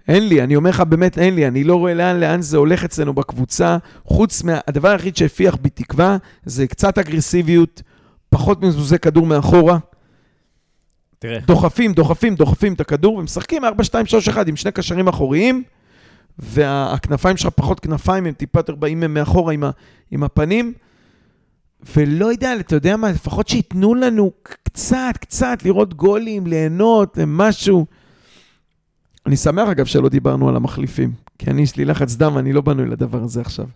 אין 0.08 0.28
לי, 0.28 0.42
אני 0.42 0.56
אומר 0.56 0.70
לך, 0.70 0.80
באמת 0.80 1.18
אין 1.18 1.34
לי, 1.34 1.48
אני 1.48 1.64
לא 1.64 1.76
רואה 1.76 1.94
לאן, 1.94 2.20
לאן 2.20 2.42
זה 2.42 2.56
הולך 2.56 2.84
אצלנו 2.84 3.12
בקבוצה, 3.12 3.76
חוץ 4.04 4.42
מה... 4.42 4.58
הדבר 4.66 4.88
היחיד 4.88 5.16
שהפיח 5.16 5.56
בי 5.56 5.70
תקווה, 5.70 6.16
זה 6.44 6.66
קצת 6.66 6.98
אגרסיביות, 6.98 7.82
פחות 8.30 8.62
מזוזי 8.62 8.98
כדור 8.98 9.26
מאחורה. 9.26 9.78
תראה, 11.18 11.38
דוחפים, 11.46 11.92
דוחפים, 11.92 12.34
דוחפים 12.34 12.72
את 12.74 12.80
הכדור, 12.80 13.14
ומשחקים 13.14 13.64
4, 13.64 13.84
2, 13.84 14.06
3, 14.06 14.28
1 14.28 14.48
עם 14.48 14.56
שני 14.56 14.72
קשרים 14.72 15.08
אחוריים, 15.08 15.62
והכנפיים 16.38 17.36
שלך 17.36 17.52
פחות 17.54 17.80
כנפיים, 17.80 18.26
הם 18.26 18.32
טיפה 18.32 18.58
יותר 18.58 18.74
באים 18.74 19.04
מאחורה 19.08 19.52
עם, 19.52 19.64
ה, 19.64 19.70
עם 20.10 20.22
הפנים. 20.22 20.72
ולא 21.96 22.26
יודע, 22.32 22.52
אתה 22.60 22.76
יודע 22.76 22.96
מה, 22.96 23.10
לפחות 23.10 23.48
שייתנו 23.48 23.94
לנו 23.94 24.32
קצת, 24.42 24.96
קצת 25.20 25.58
לראות 25.64 25.94
גולים, 25.94 26.46
ליהנות, 26.46 27.18
משהו. 27.26 27.86
אני 29.26 29.36
שמח, 29.36 29.68
אגב, 29.68 29.86
שלא 29.86 30.08
דיברנו 30.08 30.48
על 30.48 30.56
המחליפים, 30.56 31.12
כי 31.38 31.50
אני, 31.50 31.62
יש 31.62 31.76
לי 31.76 31.84
לחץ 31.84 32.14
דם, 32.16 32.38
אני 32.38 32.52
לא 32.52 32.60
בנוי 32.60 32.86
לדבר 32.86 33.22
הזה 33.22 33.40
עכשיו. 33.40 33.66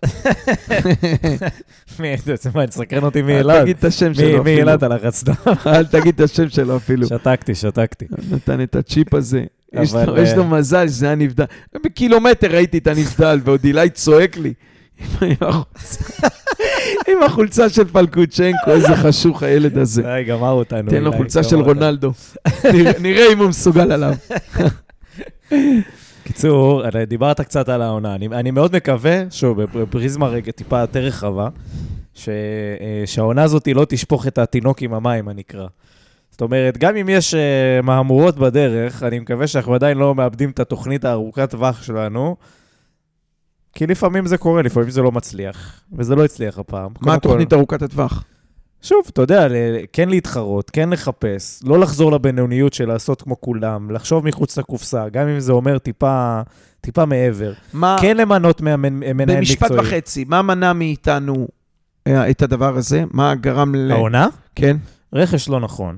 מי, 1.99 2.17
זה 2.17 2.35
מה, 2.55 2.67
תסקרן 2.67 3.03
אותי 3.03 3.21
מי 3.21 3.33
אל 3.33 3.39
אלעד. 3.51 3.61
תגיד 3.63 3.77
את 3.77 3.83
השם 3.83 4.07
מי- 4.09 4.15
שלו 4.15 4.27
מי 4.43 4.53
אפילו. 4.53 4.61
אלעד 4.61 4.83
הלחץ 4.83 5.23
דם? 5.23 5.33
אל 5.75 5.85
תגיד 5.85 6.13
את 6.15 6.21
השם 6.21 6.49
שלו 6.49 6.77
אפילו. 6.77 7.07
שתקתי, 7.07 7.55
שתקתי. 7.55 8.05
נתן 8.31 8.61
את 8.61 8.75
הצ'יפ 8.75 9.13
הזה. 9.13 9.43
יש 9.73 9.93
לו- 9.93 10.17
יש 10.17 10.33
לו 10.33 10.43
אה, 10.43 10.49
מזל 10.49 10.87
שזה 10.87 11.05
היה 11.05 11.15
נבדל. 11.15 11.45
בקילומטר 11.85 12.51
ראיתי 12.51 12.77
את 12.77 12.87
הנבדל, 12.87 13.39
ועוד 13.43 13.63
אילי 13.63 13.89
צועק 13.89 14.37
לי. 14.37 14.53
עם 17.07 17.23
החולצה- 17.25 17.69
של 17.69 17.85
פלקוצ'נקו, 17.85 18.71
איזה 18.71 18.95
חשוך 18.95 19.43
הילד 19.43 19.77
הזה. 19.77 20.01
די, 20.01 20.23
גמר 20.27 20.51
אותנו. 20.51 20.89
תן 20.89 21.03
לו 21.03 21.13
חולצה 21.13 21.43
של. 21.43 21.55
רונלדו. 21.55 22.11
נראה- 22.99 23.33
אם 23.33 23.39
הוא 23.39 23.47
מסוגל 23.49 23.91
עליו. 23.91 24.13
קיצור, 26.23 26.83
דיברת 27.07 27.41
קצת 27.41 27.69
על 27.69 27.81
העונה. 27.81 28.15
אני, 28.15 28.27
אני 28.27 28.51
מאוד 28.51 28.75
מקווה, 28.75 29.23
שוב, 29.31 29.61
בפריזמה 29.63 30.27
רגע 30.27 30.51
טיפה 30.51 30.79
יותר 30.79 30.99
רחבה, 30.99 31.49
ש, 32.13 32.29
אה, 32.29 32.33
שהעונה 33.05 33.43
הזאת 33.43 33.67
לא 33.67 33.85
תשפוך 33.89 34.27
את 34.27 34.37
התינוק 34.37 34.81
עם 34.81 34.93
המים, 34.93 35.27
הנקרא. 35.27 35.67
זאת 36.31 36.41
אומרת, 36.41 36.77
גם 36.77 36.95
אם 36.95 37.09
יש 37.09 37.33
אה, 37.33 37.39
מהמורות 37.83 38.37
בדרך, 38.37 39.03
אני 39.03 39.19
מקווה 39.19 39.47
שאנחנו 39.47 39.73
עדיין 39.75 39.97
לא 39.97 40.15
מאבדים 40.15 40.49
את 40.49 40.59
התוכנית 40.59 41.05
הארוכת 41.05 41.49
טווח 41.51 41.83
שלנו, 41.83 42.35
כי 43.73 43.87
לפעמים 43.87 44.25
זה 44.25 44.37
קורה, 44.37 44.61
לפעמים 44.61 44.89
זה 44.89 45.01
לא 45.01 45.11
מצליח, 45.11 45.81
וזה 45.91 46.15
לא 46.15 46.25
הצליח 46.25 46.59
הפעם. 46.59 46.91
מה 47.01 47.13
התוכנית 47.13 47.49
כל, 47.49 47.55
ארוכת 47.55 47.81
הטווח? 47.81 48.23
שוב, 48.81 49.01
אתה 49.09 49.21
יודע, 49.21 49.47
כן 49.93 50.09
להתחרות, 50.09 50.69
כן 50.69 50.89
לחפש, 50.89 51.59
לא 51.63 51.79
לחזור 51.79 52.11
לבינוניות 52.11 52.73
של 52.73 52.87
לעשות 52.87 53.21
כמו 53.21 53.41
כולם, 53.41 53.91
לחשוב 53.91 54.25
מחוץ 54.25 54.57
לקופסה, 54.57 55.09
גם 55.09 55.27
אם 55.27 55.39
זה 55.39 55.51
אומר 55.51 55.77
טיפה, 55.77 56.41
טיפה 56.81 57.05
מעבר. 57.05 57.53
מה, 57.73 57.95
כן 58.01 58.17
למנות 58.17 58.61
מנהל 58.61 59.37
במשפט 59.37 59.71
מקצועי. 59.71 59.79
וחצי, 59.79 60.25
מה 60.27 60.41
מנע 60.41 60.73
מאיתנו 60.73 61.47
אה, 62.07 62.29
את 62.29 62.41
הדבר 62.41 62.77
הזה? 62.77 63.03
מה 63.11 63.35
גרם 63.35 63.75
ל... 63.75 63.91
העונה? 63.91 64.27
כן. 64.55 64.77
רכש 65.13 65.49
לא 65.49 65.59
נכון. 65.59 65.97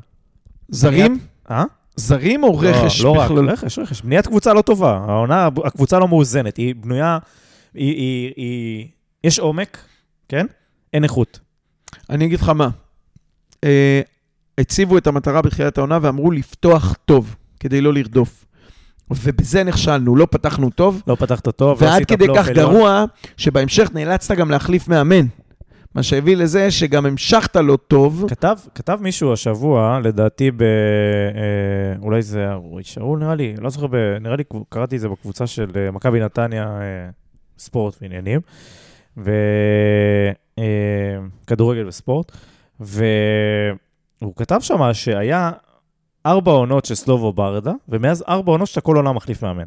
זרים? 0.69 1.19
אה? 1.51 1.63
זרים 1.95 2.43
או 2.43 2.57
רכש 2.57 3.01
לא, 3.01 3.15
לא 3.15 3.19
רק, 3.19 3.31
בכלל? 3.31 3.49
רכש, 3.49 3.79
רכש. 3.79 4.01
בניית 4.01 4.27
קבוצה 4.27 4.53
לא 4.53 4.61
טובה. 4.61 4.99
העונה, 5.07 5.49
הקבוצה 5.65 5.99
לא 5.99 6.07
מאוזנת, 6.07 6.57
היא 6.57 6.75
בנויה, 6.75 7.17
היא, 7.73 7.95
היא, 7.95 8.33
היא... 8.35 8.87
יש 9.23 9.39
עומק, 9.39 9.77
כן? 10.29 10.45
אין 10.93 11.03
איכות. 11.03 11.39
אני 12.09 12.25
אגיד 12.25 12.39
לך 12.39 12.49
מה. 12.49 12.69
אה, 13.63 14.01
הציבו 14.57 14.97
את 14.97 15.07
המטרה 15.07 15.41
בתחילת 15.41 15.77
העונה 15.77 15.99
ואמרו 16.01 16.31
לפתוח 16.31 16.95
טוב, 17.05 17.35
כדי 17.59 17.81
לא 17.81 17.93
לרדוף. 17.93 18.45
ובזה 19.11 19.63
נכשלנו, 19.63 20.15
לא 20.15 20.27
פתחנו 20.31 20.69
טוב, 20.69 21.01
לא 21.07 21.15
פתחת 21.15 21.49
טוב, 21.49 21.83
לא 21.83 21.89
ועד 21.89 22.05
כדי 22.05 22.25
כך. 22.35 22.49
גרוע, 22.49 23.05
שבהמשך 23.37 23.89
נאלצת 23.93 24.35
גם 24.35 24.51
להחליף 24.51 24.87
מאמן. 24.87 25.25
מה 25.95 26.03
שהביא 26.03 26.37
לזה 26.37 26.71
שגם 26.71 27.05
המשכת 27.05 27.55
לא 27.55 27.77
טוב. 27.87 28.25
כתב, 28.29 28.57
כתב 28.75 28.97
מישהו 29.01 29.33
השבוע, 29.33 29.99
לדעתי 30.03 30.51
ב... 30.51 30.61
אה, 30.61 30.67
אולי 32.01 32.21
זה 32.21 32.53
רועי 32.53 32.83
שאול, 32.83 33.19
נראה 33.19 33.35
לי, 33.35 33.55
לא 33.61 33.69
זוכר, 33.69 33.87
ב, 33.87 33.95
נראה 34.21 34.35
לי 34.35 34.43
קראתי 34.69 34.95
את 34.95 35.01
זה 35.01 35.09
בקבוצה 35.09 35.47
של 35.47 35.69
אה, 35.75 35.91
מכבי 35.91 36.19
נתניה, 36.19 36.63
אה, 36.63 37.09
ספורט 37.59 37.95
ועניינים, 38.01 38.41
וכדורגל 41.47 41.87
וספורט, 41.87 42.31
והוא 42.79 44.33
כתב 44.35 44.59
שם 44.61 44.93
שהיה 44.93 45.51
ארבע 46.25 46.51
עונות 46.51 46.85
של 46.85 46.95
סלובו 46.95 47.33
ברדה, 47.33 47.73
ומאז 47.89 48.23
ארבע 48.27 48.51
עונות 48.51 48.67
שאתה 48.67 48.81
כל 48.81 48.95
עונה 48.95 49.13
מחליף 49.13 49.43
מאמן. 49.43 49.63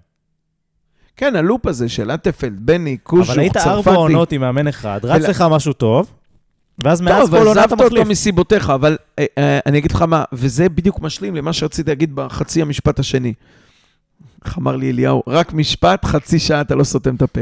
כן, 1.17 1.37
ה 1.37 1.43
loop 1.43 1.67
הזה 1.67 1.89
של 1.89 2.11
אטפלד, 2.11 2.67
בני, 2.67 2.97
קושוך, 2.97 3.31
אבל 3.31 3.41
היית 3.41 3.53
צרפתי. 3.53 3.71
ארבע 3.71 3.95
עונות 3.95 4.33
עם 4.33 4.41
מאמן 4.41 4.69
אחד, 4.69 5.01
רץ 5.05 5.23
לך 5.29 5.45
משהו 5.51 5.73
טוב, 5.73 6.13
ואז 6.85 7.01
מאז 7.01 7.21
טוב, 7.21 7.31
כל 7.31 7.47
עונה 7.47 7.53
אתה 7.53 7.61
עזבת 7.61 7.81
אותו 7.81 7.95
מחליף. 7.95 8.09
מסיבותיך, 8.09 8.71
אבל 8.71 8.97
אה, 9.19 9.25
אה, 9.39 9.59
אני 9.67 9.79
אגיד 9.79 9.93
לך 9.93 10.03
מה, 10.03 10.25
וזה 10.33 10.69
בדיוק 10.69 11.01
משלים 11.01 11.37
למה 11.37 11.53
שרציתי 11.53 11.91
להגיד 11.91 12.15
בחצי 12.15 12.63
המשפט 12.63 12.99
השני. 12.99 13.35
איך 14.45 14.59
אמר 14.59 14.77
לי 14.77 14.91
אליהו? 14.91 15.23
רק 15.27 15.53
משפט, 15.53 16.05
חצי 16.05 16.39
שעה 16.39 16.61
אתה 16.61 16.75
לא 16.75 16.85
סותם 16.85 17.15
את 17.15 17.23
הפה. 17.23 17.41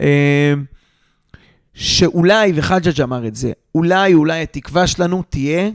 אה, 0.00 0.54
שאולי, 1.74 2.52
וחג'ג' 2.54 3.00
אמר 3.00 3.26
את 3.26 3.34
זה, 3.34 3.52
אולי, 3.74 4.14
אולי 4.14 4.42
התקווה 4.42 4.86
שלנו 4.86 5.22
תהיה 5.28 5.70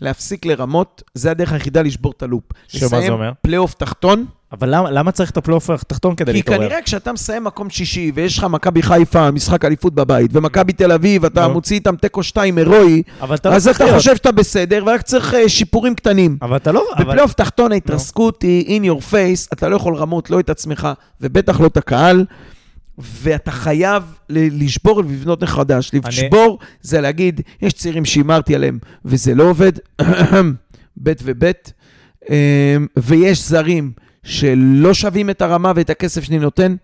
להפסיק 0.00 0.46
לרמות, 0.46 1.02
זה 1.14 1.30
הדרך 1.30 1.52
היחידה 1.52 1.82
לשבור 1.82 2.12
את 2.16 2.22
ה 2.22 2.26
loop. 2.26 2.44
שמה 2.68 2.88
זה 2.88 3.08
אומר? 3.08 3.32
פלייאוף 3.42 3.74
תחתון, 3.74 4.26
אבל 4.52 4.74
למה, 4.74 4.90
למה 4.90 5.12
צריך 5.12 5.30
את 5.30 5.36
הפלייאוף 5.36 5.70
התחתון 5.70 6.14
כדי 6.14 6.32
כי 6.32 6.38
להתעורר? 6.38 6.58
כנראה 6.60 6.82
כשאתה 6.82 7.12
מסיים 7.12 7.44
מקום 7.44 7.70
שישי, 7.70 8.12
ויש 8.14 8.38
לך 8.38 8.44
מכבי 8.44 8.82
חיפה, 8.82 9.30
משחק 9.30 9.64
אליפות 9.64 9.94
בבית, 9.94 10.30
ומכבי 10.34 10.72
תל 10.72 10.92
אביב, 10.92 11.24
אתה 11.24 11.46
נו. 11.46 11.52
מוציא 11.52 11.76
איתם 11.76 11.96
תיקו 11.96 12.22
2 12.22 12.58
הירואי, 12.58 13.02
אבל 13.20 13.36
לא 13.44 13.50
אז 13.50 13.68
אתה 13.68 13.84
להיות. 13.84 13.96
חושב 13.96 14.16
שאתה 14.16 14.32
בסדר, 14.32 14.82
ורק 14.86 15.02
צריך 15.02 15.34
אה, 15.34 15.48
שיפורים 15.48 15.94
קטנים. 15.94 16.36
אבל 16.42 16.56
אתה 16.56 16.72
לא... 16.72 16.84
אבל... 16.96 17.04
בפלייאוף 17.04 17.32
תחתון 17.32 17.72
ההתרסקות 17.72 18.42
היא 18.42 18.80
in 18.80 18.84
your 18.84 19.00
face, 19.12 19.48
אתה 19.52 19.68
לא 19.68 19.76
יכול 19.76 19.94
לרמות 19.94 20.30
לא 20.30 20.40
את 20.40 20.50
עצמך, 20.50 20.88
ובטח 21.20 21.60
לא 21.60 21.66
את 21.66 21.76
הקהל, 21.76 22.24
ואתה 22.98 23.50
חייב 23.50 24.02
לשבור 24.30 24.98
ולבנות 24.98 25.42
מחדש. 25.42 25.90
לשבור 25.94 26.58
זה 26.82 27.00
להגיד, 27.00 27.40
יש 27.62 27.72
צעירים 27.72 28.04
שהימרתי 28.04 28.54
עליהם, 28.54 28.78
וזה 29.04 29.34
לא 29.34 29.44
עובד, 29.44 29.72
ב' 31.02 31.12
וב', 31.22 31.44
אמ, 32.30 32.34
ויש 32.96 33.48
זרים 33.48 33.92
שלא 34.22 34.94
שווים 34.94 35.30
את 35.30 35.42
הרמה 35.42 35.72
ואת 35.76 35.90
הכסף 35.90 36.24
שאני 36.24 36.38
נותן. 36.38 36.76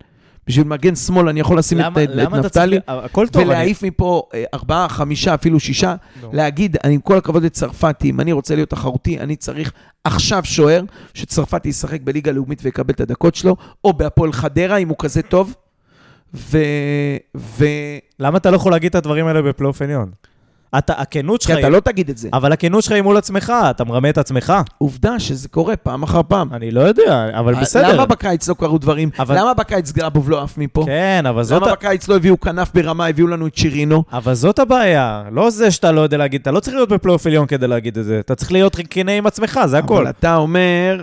בשביל 0.47 0.67
מגן 0.67 0.95
שמאל 0.95 1.29
אני 1.29 1.41
יכול 1.41 1.59
לשים 1.59 1.81
את, 1.81 1.85
למה, 1.85 2.05
את 2.05 2.09
למה 2.13 2.39
אתה 2.39 2.47
נפתלי, 2.47 2.79
צריך... 2.87 3.31
טוב, 3.31 3.43
ולהעיף 3.43 3.83
מפה 3.83 4.23
אה, 4.35 4.45
ארבעה, 4.55 4.89
חמישה, 4.89 5.35
אפילו 5.35 5.61
שישה, 5.61 5.95
נו. 6.23 6.31
להגיד, 6.33 6.77
אני 6.85 6.95
עם 6.95 7.01
כל 7.01 7.17
הכבוד 7.17 7.43
לצרפתי, 7.43 8.11
אם 8.11 8.21
אני 8.21 8.33
רוצה 8.33 8.55
להיות 8.55 8.71
תחרותי, 8.71 9.21
אני 9.21 9.37
צריך 9.37 9.73
עכשיו 10.05 10.45
שוער, 10.45 10.83
שצרפתי 11.15 11.69
ישחק 11.69 12.01
בליגה 12.01 12.33
לאומית 12.33 12.61
ויקבל 12.63 12.95
את 12.95 13.01
הדקות 13.01 13.35
שלו, 13.35 13.57
או 13.85 13.93
בהפועל 13.93 14.33
חדרה, 14.33 14.77
אם 14.77 14.89
הוא 14.89 14.97
כזה 14.99 15.23
טוב. 15.23 15.55
ו... 16.35 16.59
ו... 17.37 17.65
למה 18.21 18.39
אתה 18.39 18.51
לא 18.51 18.57
יכול 18.57 18.73
להגיד 18.73 18.89
את 18.89 18.95
הדברים 18.95 19.27
האלה 19.27 19.43
בפלייאוף 19.43 19.83
עליון? 19.83 20.11
אתה, 20.79 20.93
הכנות 20.97 21.41
שלך... 21.43 21.53
כי 21.55 21.61
אתה 21.61 21.69
לא 21.69 21.81
תגיד 21.81 22.09
את 22.11 22.19
זה. 22.19 22.29
אבל 22.33 22.53
הכנות 22.53 22.83
שלך 22.85 22.93
היא 22.93 23.03
מול 23.03 23.17
עצמך, 23.17 23.53
אתה 23.71 23.85
מרמה 23.85 24.09
את 24.11 24.19
עצמך. 24.19 24.53
עובדה 24.79 25.19
שזה 25.21 25.49
קורה 25.49 25.77
פעם 25.77 26.03
אחר 26.03 26.21
פעם. 26.29 26.49
אני 26.53 26.71
לא 26.71 26.81
יודע, 26.81 27.27
אבל 27.39 27.55
בסדר. 27.55 27.93
למה 27.95 28.07
בקיץ 28.07 28.49
לא 28.49 28.55
קרו 28.55 28.79
דברים? 28.79 29.11
אבל- 29.19 29.39
למה 29.39 29.55
בקיץ 29.55 29.93
גלאבוב 29.93 30.31
לא 30.31 30.43
עף 30.43 30.59
מפה? 30.59 30.83
כן, 30.87 31.25
אבל 31.29 31.43
זאת, 31.43 31.63
למה 31.63 31.73
בקיץ 31.73 32.09
לא 32.09 32.17
הביאו 32.17 32.41
כנף 32.41 32.71
ברמה, 32.75 33.07
הביאו 33.07 33.27
לנו 33.27 33.47
את 33.47 33.57
שירינו? 33.57 34.03
אבל 34.13 34.35
זאת 34.35 34.59
הבעיה. 34.59 35.23
לא 35.33 35.51
זה 35.51 35.71
שאתה 35.71 35.93
לא 35.93 36.01
יודע 36.01 36.17
להגיד, 36.17 36.41
אתה 36.41 36.51
לא 36.51 36.61
צריך 36.61 36.77
להיות 36.77 36.89
בפלייאוף 36.89 37.27
עליון 37.27 37.47
כדי 37.47 37.67
להגיד 37.69 37.99
את 37.99 38.05
זה. 38.05 38.21
אתה 38.21 38.35
צריך 38.35 38.53
להיות 38.53 38.77
כנה 38.91 39.13
עם 39.13 39.27
עצמך, 39.27 39.61
זה 39.67 39.79
הכל. 39.79 39.97
אבל 40.03 40.11
אתה 40.11 40.37
אומר, 40.37 41.03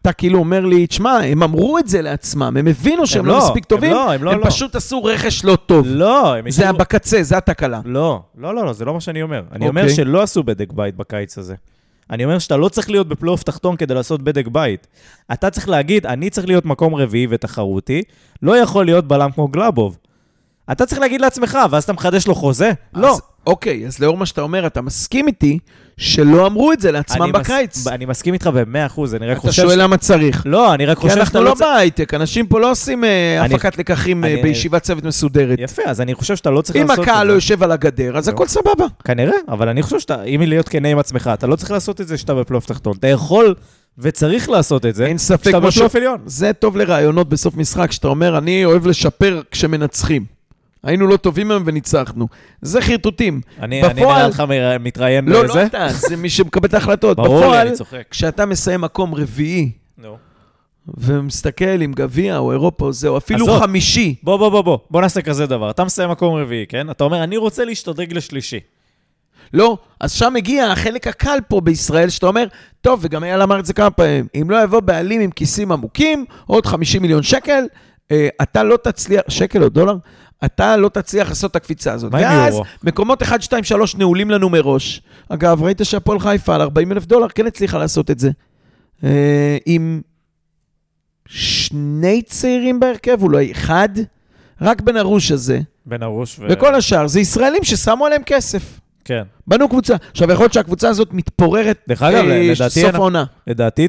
אתה 0.00 0.12
כאילו 0.12 0.38
אומר 0.38 0.60
לי, 0.60 0.86
תשמע, 0.86 1.10
הם 1.18 1.42
אמרו 1.42 1.78
את 1.78 1.88
זה 1.88 2.02
לעצמם, 2.02 2.56
הם 2.58 2.66
הבינו 2.66 3.06
שהם 3.06 3.20
הם 3.20 3.26
לא 3.26 3.32
לא, 3.32 3.38
מספיק 3.38 3.64
הם 3.64 3.68
טובים, 3.68 3.90
לא, 3.92 4.12
הם 4.12 4.24
לא, 4.24 4.30
הם 4.32 4.38
לא. 4.40 4.44
פשוט 4.46 4.74
עשו 4.76 5.04
רכש 5.04 5.44
לא 5.44 5.56
טוב. 5.56 5.86
לא, 5.88 6.34
הם 6.34 6.50
זה 6.50 6.62
השאירו- 6.62 6.78
בקצה, 6.78 7.22
זה 7.22 7.36
התקלה. 7.36 7.80
לא, 7.84 8.22
לא, 8.38 8.54
לא, 8.54 8.64
לא, 8.66 8.72
זה 8.72 8.84
לא 8.84 8.94
מה 8.94 9.00
שאני 9.00 9.22
אומר. 9.22 9.42
אני 9.52 9.68
אומר 9.68 9.80
אוקיי. 9.82 9.96
שלא 9.96 10.22
עשו 10.22 10.42
בדק 10.42 10.72
בית 10.72 10.96
בקיץ 10.96 11.38
הזה. 11.38 11.54
אני 12.10 12.24
אומר 12.24 12.38
שאתה 12.38 12.56
לא 12.56 12.68
צריך 12.68 12.90
להיות 12.90 13.08
בפלייאוף 13.08 13.42
תחתון 13.42 13.76
כדי 13.76 13.94
לעשות 13.94 14.22
בדק 14.22 14.46
בית. 14.48 14.86
אתה 15.32 15.50
צריך 15.50 15.68
להגיד, 15.68 16.06
אני 16.06 16.30
צריך 16.30 16.46
להיות 16.46 16.64
מקום 16.64 16.94
רביעי 16.94 17.26
ותחרותי, 17.30 18.02
לא 18.42 18.56
יכול 18.56 18.84
להיות 18.84 19.08
בלם 19.08 19.30
כמו 19.30 19.48
גלאבוב. 19.48 19.98
אתה 20.72 20.86
צריך 20.86 21.00
להגיד 21.00 21.20
לעצמך, 21.20 21.58
ואז 21.70 21.84
אתה 21.84 21.92
מחדש 21.92 22.26
לו 22.26 22.34
חוזה? 22.34 22.72
לא. 22.94 23.10
אז, 23.12 23.20
אוקיי, 23.46 23.86
אז 23.86 23.98
לאור 23.98 24.16
מה 24.16 24.26
שאתה 24.26 24.40
אומר, 24.40 24.66
אתה 24.66 24.80
מסכים 24.80 25.26
איתי 25.26 25.58
שלא 25.96 26.46
אמרו 26.46 26.72
את 26.72 26.80
זה 26.80 26.92
לעצמם 26.92 27.22
אני 27.22 27.32
מס- 27.32 27.38
בקיץ. 27.40 27.86
אני 27.86 28.06
מסכים 28.06 28.34
איתך 28.34 28.46
במאה 28.46 28.86
אחוז, 28.86 29.14
אני 29.14 29.26
רק 29.26 29.38
אתה 29.38 29.48
חושב... 29.48 29.62
שואל 29.62 29.82
למה 29.82 29.96
צריך. 29.96 30.42
לא, 30.46 30.74
אני 30.74 30.86
רק 30.86 30.96
כי 30.96 31.00
חושב 31.02 31.10
שאתה 31.14 31.20
אנחנו 31.24 31.40
לא 31.42 31.50
לא 31.50 31.54
צריך... 31.54 31.70
בהייטק, 31.74 32.14
אנשים 32.14 32.46
פה 32.46 32.60
לא 32.60 32.70
עושים 32.70 33.04
אה, 33.04 33.44
אני- 33.44 33.54
הפקת 33.54 33.78
לקחים 33.78 34.24
אה, 34.24 34.32
אני- 34.32 34.42
בישיבת 34.42 34.82
צוות 34.82 35.04
מסודרת. 35.04 35.58
יפה, 35.58 35.82
אז 35.86 36.00
אני 36.00 36.14
חושב 36.14 36.36
שאתה 36.36 36.50
לא 36.50 36.60
צריך 36.62 36.76
אם 36.76 36.82
לעשות 36.82 36.98
את 36.98 37.04
זה. 37.04 37.10
הקהל 37.12 37.26
לא 37.26 37.32
יושב 37.32 37.62
על 37.62 37.72
הגדר, 37.72 38.16
אז 38.18 38.28
לא. 38.28 38.32
הכל 38.34 38.46
סבבה. 38.46 38.86
כנראה, 39.04 39.36
אבל 39.48 39.68
אני 39.68 39.82
חושב 39.82 39.98
שאתה, 40.00 40.22
אם 40.22 40.42
להיות 40.46 40.68
כנה 40.68 40.88
עם 40.88 40.98
עצמך, 40.98 41.30
אתה 41.34 41.46
לא 41.46 41.56
צריך 41.56 41.70
לעשות 41.70 42.00
את 42.00 42.08
זה 42.08 42.16
כשאתה 42.16 42.34
בפלייאוף 42.34 42.66
תחתון. 42.66 42.96
אתה 42.98 43.08
יכול 43.08 43.54
וצריך 43.98 44.48
לעשות 44.48 44.86
את 44.86 44.94
זה 44.94 45.06
אין 45.06 45.18
ספק, 45.18 45.40
כשאתה 45.42 45.60
בפלייאוף 45.60 45.96
עליון. 45.96 46.18
זה 46.26 46.52
טוב 46.52 46.76
לרעיונות 46.76 47.28
בסוף 47.28 47.56
משחק, 47.56 47.92
שאתה 47.92 48.08
אומר, 48.08 48.38
אני 48.38 48.64
אוהב 48.64 48.86
לשפר 48.86 49.40
כשמנצחים. 49.50 50.33
היינו 50.84 51.06
לא 51.06 51.16
טובים 51.16 51.50
היום 51.50 51.62
וניצחנו. 51.66 52.28
זה 52.62 52.80
חרטוטים. 52.80 53.40
אני 53.60 53.82
אני 53.82 54.00
בפועל- 54.02 54.16
נראה 54.18 54.28
לך 54.28 54.42
מתראיין 54.80 55.28
לא, 55.28 55.42
בזה? 55.44 55.54
לא 55.60 55.66
אתה, 55.66 55.88
זה 55.92 56.16
מי 56.16 56.30
שמקבל 56.30 56.68
את 56.68 56.74
ההחלטות. 56.74 57.16
ברור 57.16 57.40
לי, 57.40 57.46
בפועל, 57.46 57.66
אני 57.66 57.76
צוחק. 57.76 58.02
כשאתה 58.10 58.46
מסיים 58.46 58.80
מקום 58.80 59.14
רביעי, 59.14 59.70
נו. 59.98 60.16
ומסתכל 60.98 61.80
עם 61.80 61.92
גביע 61.92 62.38
או 62.38 62.52
אירופה 62.52 62.84
או 62.84 62.92
זה, 62.92 63.08
או 63.08 63.16
אפילו 63.18 63.44
עזוב. 63.46 63.60
חמישי, 63.62 64.14
בוא, 64.22 64.36
בוא, 64.36 64.48
בוא, 64.48 64.62
בוא, 64.62 64.78
בוא 64.90 65.00
נעשה 65.00 65.22
כזה 65.22 65.46
דבר. 65.46 65.70
אתה 65.70 65.84
מסיים 65.84 66.10
מקום 66.10 66.34
רביעי, 66.36 66.66
כן? 66.66 66.90
אתה 66.90 67.04
אומר, 67.04 67.22
אני 67.24 67.36
רוצה 67.36 67.64
להשתדרג 67.64 68.12
לשלישי. 68.12 68.60
לא, 69.52 69.78
אז 70.00 70.12
שם 70.12 70.32
מגיע 70.34 70.66
החלק 70.72 71.06
הקל 71.06 71.38
פה 71.48 71.60
בישראל, 71.60 72.08
שאתה 72.08 72.26
אומר, 72.26 72.46
טוב, 72.80 72.98
וגם 73.02 73.24
אייל 73.24 73.42
אמר 73.42 73.60
את 73.60 73.66
זה 73.66 73.72
כמה 73.72 73.90
פעמים, 73.90 74.26
אם 74.40 74.50
לא 74.50 74.62
יבוא 74.62 74.80
בעלים 74.80 75.20
עם 75.20 75.30
כיסים 75.30 75.72
עמוקים, 75.72 76.24
עוד 76.46 76.66
50 76.66 77.02
מיליון 77.02 77.22
שקל, 77.22 77.64
אתה 78.42 78.62
לא 78.62 78.76
תצליח, 78.76 79.22
שקל 79.28 79.62
או 79.62 79.68
דולר, 79.68 79.96
אתה 80.44 80.76
לא 80.76 80.88
תצליח 80.88 81.28
לעשות 81.28 81.50
את 81.50 81.56
הקפיצה 81.56 81.92
הזאת. 81.92 82.12
מה 82.12 82.18
עם 82.18 82.24
ואז 82.24 82.52
יורו? 82.52 82.64
מקומות 82.82 83.22
1, 83.22 83.42
2, 83.42 83.64
3 83.64 83.96
נעולים 83.96 84.30
לנו 84.30 84.48
מראש. 84.48 85.02
אגב, 85.28 85.62
ראית 85.62 85.80
שהפועל 85.82 86.18
חיפה 86.20 86.54
על 86.54 86.60
40 86.60 86.92
אלף 86.92 87.06
דולר 87.06 87.28
כן 87.28 87.46
הצליחה 87.46 87.78
לעשות 87.78 88.10
את 88.10 88.18
זה. 88.18 88.30
אה, 89.04 89.56
עם 89.66 90.00
שני 91.28 92.22
צעירים 92.22 92.80
בהרכב, 92.80 93.22
אולי 93.22 93.52
אחד, 93.52 93.88
רק 94.60 94.80
בן 94.80 94.96
ארוש 94.96 95.30
הזה. 95.30 95.60
בן 95.86 96.02
ארוש 96.02 96.38
ו... 96.38 96.46
וכל 96.50 96.74
השאר 96.74 97.06
זה 97.06 97.20
ישראלים 97.20 97.64
ששמו 97.64 98.06
עליהם 98.06 98.22
כסף. 98.26 98.80
כן. 99.04 99.22
בנו 99.46 99.68
קבוצה. 99.68 99.96
עכשיו, 100.10 100.30
יכול 100.32 100.42
להיות 100.44 100.52
שהקבוצה 100.52 100.88
הזאת 100.88 101.08
מתפוררת 101.12 101.78
דרך 101.88 102.02
אגב, 102.02 102.24
אה, 102.24 102.42
לדעתי 102.52 102.80
סוף 102.82 102.94
העונה. 102.94 103.24
לדעתי, 103.46 103.88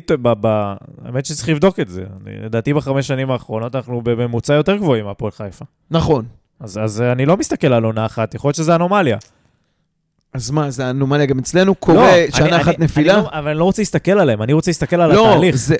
האמת 1.05 1.25
שצריך 1.25 1.49
לבדוק 1.49 1.79
את 1.79 1.89
זה. 1.89 2.03
לדעתי 2.43 2.73
בחמש 2.73 3.07
שנים 3.07 3.31
האחרונות 3.31 3.75
אנחנו 3.75 4.01
בממוצע 4.03 4.53
יותר 4.53 4.75
גבוהים 4.75 5.05
מהפועל 5.05 5.31
חיפה. 5.31 5.65
נכון. 5.91 6.25
אז, 6.59 6.77
אז 6.83 7.01
אני 7.01 7.25
לא 7.25 7.37
מסתכל 7.37 7.73
על 7.73 7.83
עונה 7.83 8.05
אחת, 8.05 8.35
יכול 8.35 8.47
להיות 8.49 8.55
שזה 8.55 8.75
אנומליה. 8.75 9.17
אז 10.33 10.51
מה, 10.51 10.69
זה 10.71 10.89
אנומליה 10.89 11.25
גם 11.25 11.39
אצלנו? 11.39 11.75
קורה 11.75 11.97
לא, 12.25 12.31
שנה 12.37 12.45
אני- 12.47 12.61
אחת 12.61 12.75
אני- 12.75 12.85
נפילה? 12.85 13.13
אני 13.13 13.23
לא, 13.23 13.29
אבל 13.31 13.47
אני 13.49 13.59
לא 13.59 13.63
רוצה 13.63 13.81
להסתכל 13.81 14.11
עליהם, 14.11 14.41
אני 14.41 14.53
רוצה 14.53 14.71
להסתכל 14.71 15.01
על 15.01 15.13
לא, 15.13 15.29
התהליך. 15.29 15.55
זה... 15.55 15.75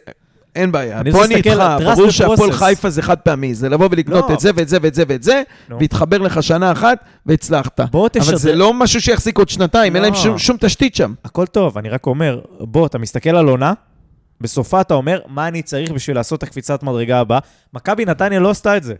אין 0.55 0.71
בעיה. 0.71 1.01
פה 1.11 1.25
אני 1.25 1.35
איתך, 1.35 1.49
ברור 1.95 2.09
שהפועל. 2.09 2.51
חיפה 2.51 2.89
זה 2.89 3.01
חד 3.01 3.17
פעמי, 3.17 3.53
זה 3.55 3.69
לבוא 3.69 3.87
ולקנות 3.91 4.25
לא. 4.29 4.33
את 4.35 4.39
זה 4.39 4.51
ואת 4.55 4.69
זה 4.69 4.77
ואת 4.81 4.93
זה 4.95 5.03
ואת 5.07 5.23
זה, 5.23 5.41
נו. 5.69 5.79
והתחבר 5.79 6.17
לך 6.17 6.43
שנה 6.43 6.71
אחת 6.71 6.97
והצלחת. 7.25 7.79
אבל 7.79 8.35
זה 8.37 8.55
לא 8.55 8.73
משהו 8.73 9.01
שיחזיק 9.01 9.37
עוד 9.37 9.49
שנתיים, 9.49 9.95
אין 9.95 10.03
לא. 10.03 10.09
להם 10.09 10.17
שום- 10.17 10.37
שום 10.37 10.57
תשתית 10.59 10.95
שם. 10.95 11.13
הכל 11.25 11.45
טוב, 11.45 11.77
אני 11.77 11.89
רק 11.89 12.07
אומר, 12.07 12.39
בוא, 12.59 12.85
אתה 12.87 12.97
מסתכל 12.97 13.29
על 13.35 13.47
עונה, 13.47 13.73
בסופה 14.41 14.81
אתה 14.81 14.93
אומר, 14.93 15.19
מה 15.27 15.47
אני 15.47 15.61
צריך 15.61 15.91
בשביל 15.91 16.15
לעשות 16.15 16.37
את 16.37 16.43
הקפיצת 16.43 16.83
מדרגה 16.83 17.19
הבאה? 17.19 17.39
מכבי 17.73 18.05
נתניה 18.05 18.39
לא 18.39 18.49
עשתה 18.49 18.77
את 18.77 18.83
זה. 18.83 18.93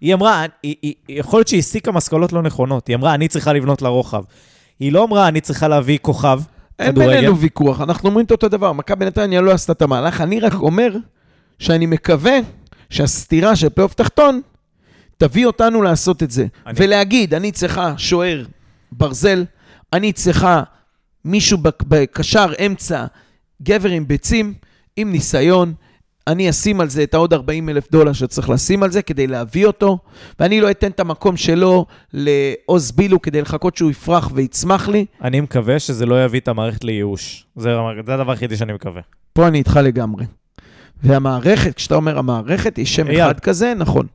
היא 0.00 0.14
אמרה, 0.14 0.44
היא, 0.62 0.74
היא, 0.82 0.94
יכול 1.08 1.38
להיות 1.38 1.48
שהיא 1.48 1.58
הסיקה 1.58 1.92
משכולות 1.92 2.32
לא 2.32 2.42
נכונות. 2.42 2.88
היא 2.88 2.96
אמרה, 2.96 3.14
אני 3.14 3.28
צריכה 3.28 3.52
לבנות 3.52 3.82
לרוחב. 3.82 4.22
היא 4.80 4.92
לא 4.92 5.04
אמרה, 5.04 5.28
אני 5.28 5.40
צריכה 5.40 5.68
להביא 5.68 5.98
כוכב, 6.02 6.40
אין. 6.80 6.94
בינינו 6.94 7.38
ויכוח, 7.38 7.80
אנחנו 7.80 8.08
אומרים 8.08 8.26
את 8.26 8.30
אותו 8.30 8.48
דבר. 8.48 8.72
מכבי 8.72 9.04
נתניה 9.04 9.40
לא 9.40 9.50
עשתה 9.52 9.72
את 9.72 9.82
המהלך, 9.82 10.20
אני 10.20 10.40
רק 10.40 10.54
אומר 10.54 10.96
שאני 11.58 11.86
מקווה 11.86 12.38
שהסתירה 12.90 13.56
של 13.56 13.68
פלייאוף 13.68 13.94
תחתון 13.94 14.40
תביא 15.18 15.46
אותנו 15.46 15.82
לעשות 15.82 16.22
את 16.22 16.30
זה. 16.30 16.46
אני- 16.66 16.74
ולהגיד, 16.78 17.34
אני 17.34 17.52
צריכה 17.52 17.94
שוער 17.96 18.44
ברזל, 18.92 19.44
אני 19.92 20.12
צריכה 20.12 20.62
מישהו 21.24 21.58
בק- 21.58 21.82
בקשר 21.88 22.52
אמצע, 22.66 23.04
גבר 23.62 23.88
עם 23.88 24.08
ביצים, 24.08 24.54
עם 24.96 25.12
ניסיון. 25.12 25.74
אני 26.26 26.50
אשים 26.50 26.80
על 26.80 26.88
זה 26.88 27.02
את 27.02 27.14
העוד 27.14 27.32
40 27.32 27.68
אלף 27.68 27.90
דולר 27.90 28.12
שצריך 28.12 28.50
לשים 28.50 28.82
על 28.82 28.90
זה 28.90 29.02
כדי 29.02 29.26
להביא 29.26 29.66
אותו, 29.66 29.98
ואני 30.40 30.60
לא 30.60 30.70
אתן 30.70 30.90
את 30.90 31.00
המקום 31.00 31.36
שלו 31.36 31.86
לעוז 32.12 32.92
בילו 32.92 33.22
כדי 33.22 33.42
לחכות 33.42 33.76
שהוא 33.76 33.90
יפרח 33.90 34.30
ויצמח 34.34 34.88
לי. 34.88 35.06
אני 35.22 35.40
מקווה 35.40 35.78
שזה 35.78 36.06
לא 36.06 36.24
יביא 36.24 36.40
את 36.40 36.48
המערכת 36.48 36.84
לייאוש. 36.84 37.46
זה, 37.56 37.74
זה 38.06 38.14
הדבר 38.14 38.30
היחידי 38.30 38.56
שאני 38.56 38.72
מקווה. 38.72 39.00
פה 39.32 39.48
אני 39.48 39.58
איתך 39.58 39.80
לגמרי. 39.82 40.24
והמערכת, 41.02 41.74
כשאתה 41.74 41.94
אומר 41.94 42.18
המערכת, 42.18 42.76
היא 42.76 42.86
שם 42.86 43.06
אייל. 43.06 43.20
אחד 43.20 43.40
כזה, 43.40 43.72
נכון. 43.76 44.06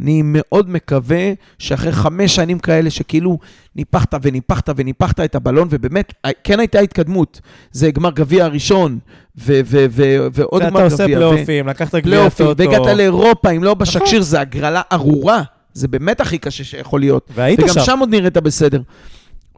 אני 0.00 0.22
מאוד 0.24 0.70
מקווה 0.70 1.32
שאחרי 1.58 1.92
חמש 1.92 2.34
שנים 2.34 2.58
כאלה 2.58 2.90
שכאילו 2.90 3.38
ניפחת 3.76 4.14
וניפחת 4.22 4.70
וניפחת 4.76 5.20
את 5.20 5.34
הבלון, 5.34 5.68
ובאמת, 5.70 6.12
כן 6.44 6.60
הייתה 6.60 6.78
התקדמות. 6.78 7.40
זה 7.72 7.90
גמר 7.90 8.10
גביע 8.10 8.44
הראשון, 8.44 8.98
ו- 9.38 9.60
ו- 9.64 9.86
ו- 9.90 10.26
ועוד 10.32 10.62
גמר 10.62 10.80
אתה 10.80 10.84
עושה 10.84 11.04
גביע. 11.04 11.18
ו- 11.18 11.30
פלייאופים, 11.30 11.68
לקחת 11.68 11.94
גביע 11.94 12.02
פלייאופים, 12.02 12.46
טוטו, 12.46 12.62
והגעת 12.70 12.96
לאירופה, 12.96 13.50
אם 13.50 13.64
לא 13.64 13.70
נכון. 13.70 13.78
בשאקשהיר, 13.82 14.22
זה 14.22 14.40
הגרלה 14.40 14.82
ארורה. 14.92 15.42
זה 15.72 15.88
באמת 15.88 16.20
הכי 16.20 16.38
קשה 16.38 16.64
שיכול 16.64 17.00
להיות. 17.00 17.30
והיית 17.34 17.60
וגם 17.60 17.68
שם. 17.74 17.80
שם 17.80 17.98
עוד 18.00 18.10
נראית 18.10 18.36
בסדר. 18.36 18.80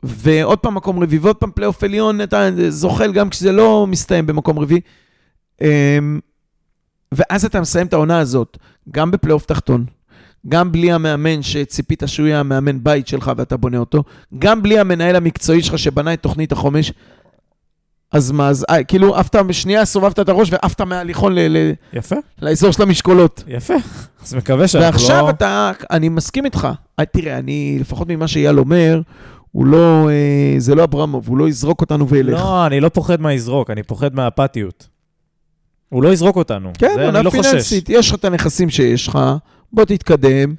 ועוד 0.02 0.58
פעם 0.58 0.74
מקום 0.74 1.02
רביעי, 1.02 1.18
ועוד 1.18 1.36
פעם 1.36 1.50
פלייאוף 1.54 1.84
עליון, 1.84 2.20
אתה 2.20 2.48
זוחל 2.68 3.12
גם 3.12 3.30
כשזה 3.30 3.52
לא 3.52 3.86
מסתיים 3.86 4.26
במקום 4.26 4.58
רביעי. 4.58 4.80
אמ, 5.60 6.20
ואז 7.12 7.44
אתה 7.44 7.60
מסיים 7.60 7.86
את 7.86 7.92
העונה 7.92 8.18
הזאת, 8.18 8.58
גם 8.90 9.10
בפלייאוף 9.10 9.46
תחתון, 9.46 9.84
גם 10.48 10.72
בלי 10.72 10.92
המאמן 10.92 11.42
שציפית 11.42 12.02
שהוא 12.06 12.26
יהיה 12.26 12.40
המאמן 12.40 12.84
בית 12.84 13.08
שלך 13.08 13.32
ואתה 13.36 13.56
בונה 13.56 13.78
אותו, 13.78 14.04
גם 14.38 14.62
בלי 14.62 14.78
המנהל 14.78 15.16
המקצועי 15.16 15.62
שלך 15.62 15.78
שבנה 15.78 16.12
את 16.12 16.22
תוכנית 16.22 16.52
החומש. 16.52 16.92
אז 18.12 18.30
מה, 18.30 18.48
אז 18.48 18.66
אה, 18.70 18.84
כאילו 18.84 19.16
עפת, 19.16 19.38
שנייה 19.52 19.84
סובבת 19.84 20.20
את 20.20 20.28
הראש 20.28 20.48
ועפת 20.52 20.80
מההליכון 20.80 21.34
ל- 21.34 21.48
ל- 21.48 21.72
יפה, 21.92 22.16
לאזור 22.42 22.70
של 22.72 22.82
המשקולות. 22.82 23.44
יפה. 23.48 23.74
אז 24.22 24.34
מקווה 24.34 24.68
שאנחנו 24.68 24.86
לא... 24.86 25.12
ועכשיו 25.12 25.30
אתה, 25.30 25.72
אני 25.90 26.08
מסכים 26.08 26.44
איתך. 26.44 26.68
אה, 27.00 27.04
תראה, 27.04 27.38
אני, 27.38 27.76
לפחות 27.80 28.08
ממה 28.08 28.28
שאייל 28.28 28.58
אומר, 28.58 29.00
הוא 29.52 29.66
לא, 29.66 30.08
אה, 30.10 30.54
זה 30.58 30.74
לא 30.74 30.84
אברמוב, 30.84 31.28
הוא 31.28 31.36
לא 31.38 31.48
יזרוק 31.48 31.80
אותנו 31.80 32.08
וילך. 32.08 32.40
לא, 32.40 32.66
אני 32.66 32.80
לא 32.80 32.88
פוחד 32.88 33.20
מהיזרוק, 33.20 33.70
אני 33.70 33.82
פוחד 33.82 34.14
מהאפתיות. 34.14 34.88
הוא 35.88 36.02
לא 36.02 36.12
יזרוק 36.12 36.36
אותנו. 36.36 36.70
כן, 36.78 36.92
זה 36.94 37.08
אני 37.08 37.24
לא 37.24 37.30
חושש. 37.30 37.46
פיננסית, 37.46 37.88
יש 37.88 38.08
לך 38.10 38.14
את 38.14 38.24
הנכסים 38.24 38.70
שיש 38.70 39.08
לך, 39.08 39.18
בוא 39.72 39.84
תתקדם. 39.84 40.54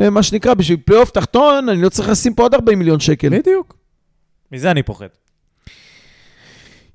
אה, 0.00 0.10
מה 0.10 0.22
שנקרא, 0.22 0.54
בשביל 0.54 0.78
פלייאוף 0.84 1.10
תחתון, 1.10 1.68
אני 1.68 1.82
לא 1.82 1.88
צריך 1.88 2.08
לשים 2.08 2.34
פה 2.34 2.42
עוד 2.42 2.54
40 2.54 2.78
מיליון 2.78 3.00
שקל. 3.00 3.38
בדיוק. 3.38 3.76
מזה 4.52 4.70
אני 4.70 4.82
פוחד. 4.82 5.06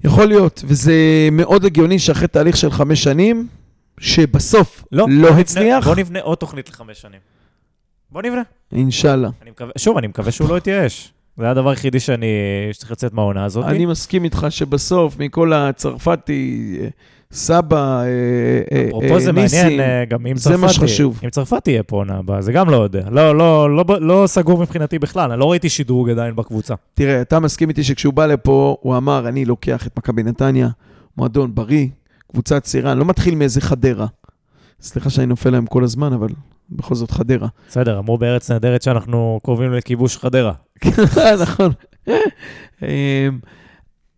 יכול 0.04 0.26
להיות, 0.26 0.64
וזה 0.68 0.94
מאוד 1.32 1.66
הגיוני 1.66 2.00
שאחרי 2.00 2.28
תהליך 2.28 2.58
של 2.58 2.72
חמש 2.72 3.04
שנים, 3.04 3.48
שבסוף 4.00 4.84
לא, 4.92 5.06
לא 5.10 5.22
בוא 5.22 5.30
נבנה- 5.30 5.42
הצליח, 5.42 5.88
בוא 5.88 5.96
נבנה 5.96 6.20
עוד 6.22 6.38
תוכנית 6.38 6.70
לחמש 6.70 7.02
שנים. 7.02 7.20
בוא 8.12 8.22
נבנה. 8.22 8.42
אינשאללה. 8.72 9.30
אני 9.42 9.52
מקווה, 9.52 9.72
שוב, 9.78 9.98
אני 9.98 10.08
מקווה 10.08 10.32
שהוא 10.32 10.50
לא 10.50 10.58
יתייאש. 10.58 11.14
זה 11.38 11.50
הדבר 11.50 11.70
היחידי 11.70 12.00
שאני, 12.00 12.26
שצריך 12.72 12.92
לצאת 12.92 13.14
מהעונה 13.14 13.46
הזאת. 13.46 13.66
אני 13.66 13.86
מסכים 13.86 14.24
איתך 14.24 14.48
שבסוף, 14.50 15.18
מכל 15.20 15.54
הצרפתי, 15.54 16.78
אה, 16.82 16.88
סבא, 17.32 18.02
אה, 18.02 18.06
אה, 18.72 18.88
אפרופו 18.88 19.20
זה 19.20 19.30
אה, 19.30 19.36
ניסים, 19.36 19.62
מעניין, 19.62 19.80
אה, 19.80 20.06
גם 20.06 20.28
אם 20.28 20.36
זה 20.36 20.44
צרפתי, 20.44 20.62
מה 20.62 20.70
שחשוב. 20.70 21.20
אם 21.24 21.30
צרפתי 21.30 21.72
יהיה 21.72 21.84
פה 21.84 21.96
עונה 21.96 22.18
הבאה, 22.18 22.42
זה 22.42 22.52
גם 22.52 22.70
לא 22.70 22.84
יודע. 22.84 23.10
לא, 23.12 23.38
לא, 23.38 23.76
לא, 23.76 23.86
לא 24.00 24.24
סגור 24.28 24.60
מבחינתי 24.62 25.00
בכלל, 25.00 25.32
אני 25.32 25.40
לא 25.40 25.52
ראיתי 25.52 25.70
שדרוג 25.70 26.10
עדיין 26.10 26.36
בקבוצה. 26.36 26.74
תראה, 26.94 27.22
אתה 27.22 27.40
מסכים 27.40 27.70
איתי 27.70 27.84
שכשהוא 27.84 28.14
בא 28.14 28.26
לפה, 28.26 28.78
הוא 28.82 28.98
אמר, 28.98 29.28
אני 29.28 29.46
לוקח 29.46 29.88
את 29.88 29.98
מכבי 29.98 30.24
נתניה, 30.24 30.70
מועדון 31.18 31.56
בריא, 31.56 31.88
קבוצה 32.32 32.60
צעירה, 32.60 32.92
אני 32.92 33.00
לא 33.00 33.06
מתחיל 33.06 33.36
מאיזה 33.36 33.62
חדרה. 33.62 34.08
סליחה 34.82 35.10
שאני 35.10 35.26
נופל 35.26 35.50
להם 35.50 35.66
כל 35.66 35.84
הזמן, 35.84 36.14
אבל 36.14 36.30
בכל 36.70 36.96
זאת 36.96 37.12
חדרה. 37.12 37.48
בסדר, 37.70 38.00
אמרו 38.00 38.18
בארץ 38.18 38.52
נהדרת 38.52 38.82
שאנחנו 38.82 39.40
קרובים 39.44 39.74
לכיבוש 39.74 40.18
חדרה. 40.18 40.54
נכון. 41.44 41.72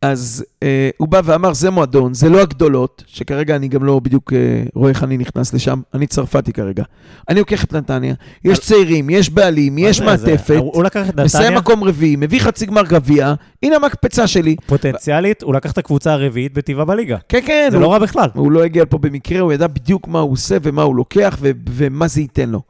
אז 0.01 0.45
אה, 0.63 0.89
הוא 0.97 1.07
בא 1.07 1.21
ואמר, 1.23 1.53
זה 1.53 1.69
מועדון, 1.69 2.13
זה 2.13 2.29
לא 2.29 2.41
הגדולות, 2.41 3.03
שכרגע 3.07 3.55
אני 3.55 3.67
גם 3.67 3.83
לא 3.83 3.99
בדיוק 3.99 4.33
אה, 4.33 4.63
רואה 4.73 4.89
איך 4.89 5.03
אני 5.03 5.17
נכנס 5.17 5.53
לשם, 5.53 5.81
אני 5.93 6.07
צרפתי 6.07 6.53
כרגע. 6.53 6.83
אני 7.29 7.39
לוקח 7.39 7.63
את 7.63 7.73
נתניה, 7.73 8.13
יש 8.45 8.59
צעירים, 8.59 9.09
יש 9.09 9.29
בעלים, 9.29 9.77
יש 9.77 10.01
מעטפת, 10.01 10.55
הוא 10.59 10.83
לקח 10.83 11.09
את 11.09 11.19
מסיים 11.19 11.43
נתניה, 11.43 11.59
מקום 11.59 11.83
רביעי, 11.83 12.15
מביא 12.15 12.39
חצי 12.39 12.65
גמר 12.65 12.83
גביע, 12.83 13.33
הנה 13.63 13.75
המקפצה 13.75 14.27
שלי. 14.27 14.55
פוטנציאלית, 14.65 15.43
הוא 15.43 15.53
לקח 15.53 15.71
את 15.71 15.77
הקבוצה 15.77 16.13
הרביעית 16.13 16.53
בטבעה 16.53 16.85
בליגה. 16.85 17.17
כן, 17.29 17.39
כן, 17.45 17.67
זה 17.71 17.77
הוא- 17.77 17.83
לא 17.83 17.91
רע 17.91 17.99
בכלל. 17.99 18.29
הוא 18.33 18.51
לא 18.51 18.63
הגיע 18.63 18.83
לפה 18.83 18.97
במקרה, 18.97 19.39
הוא 19.39 19.53
ידע 19.53 19.67
בדיוק 19.67 20.07
מה 20.07 20.19
הוא 20.19 20.31
עושה 20.31 20.57
ומה 20.63 20.81
הוא 20.81 20.95
לוקח 20.95 21.37
ו- 21.41 21.51
ומה 21.69 22.07
זה 22.07 22.21
ייתן 22.21 22.49
לו. 22.49 22.61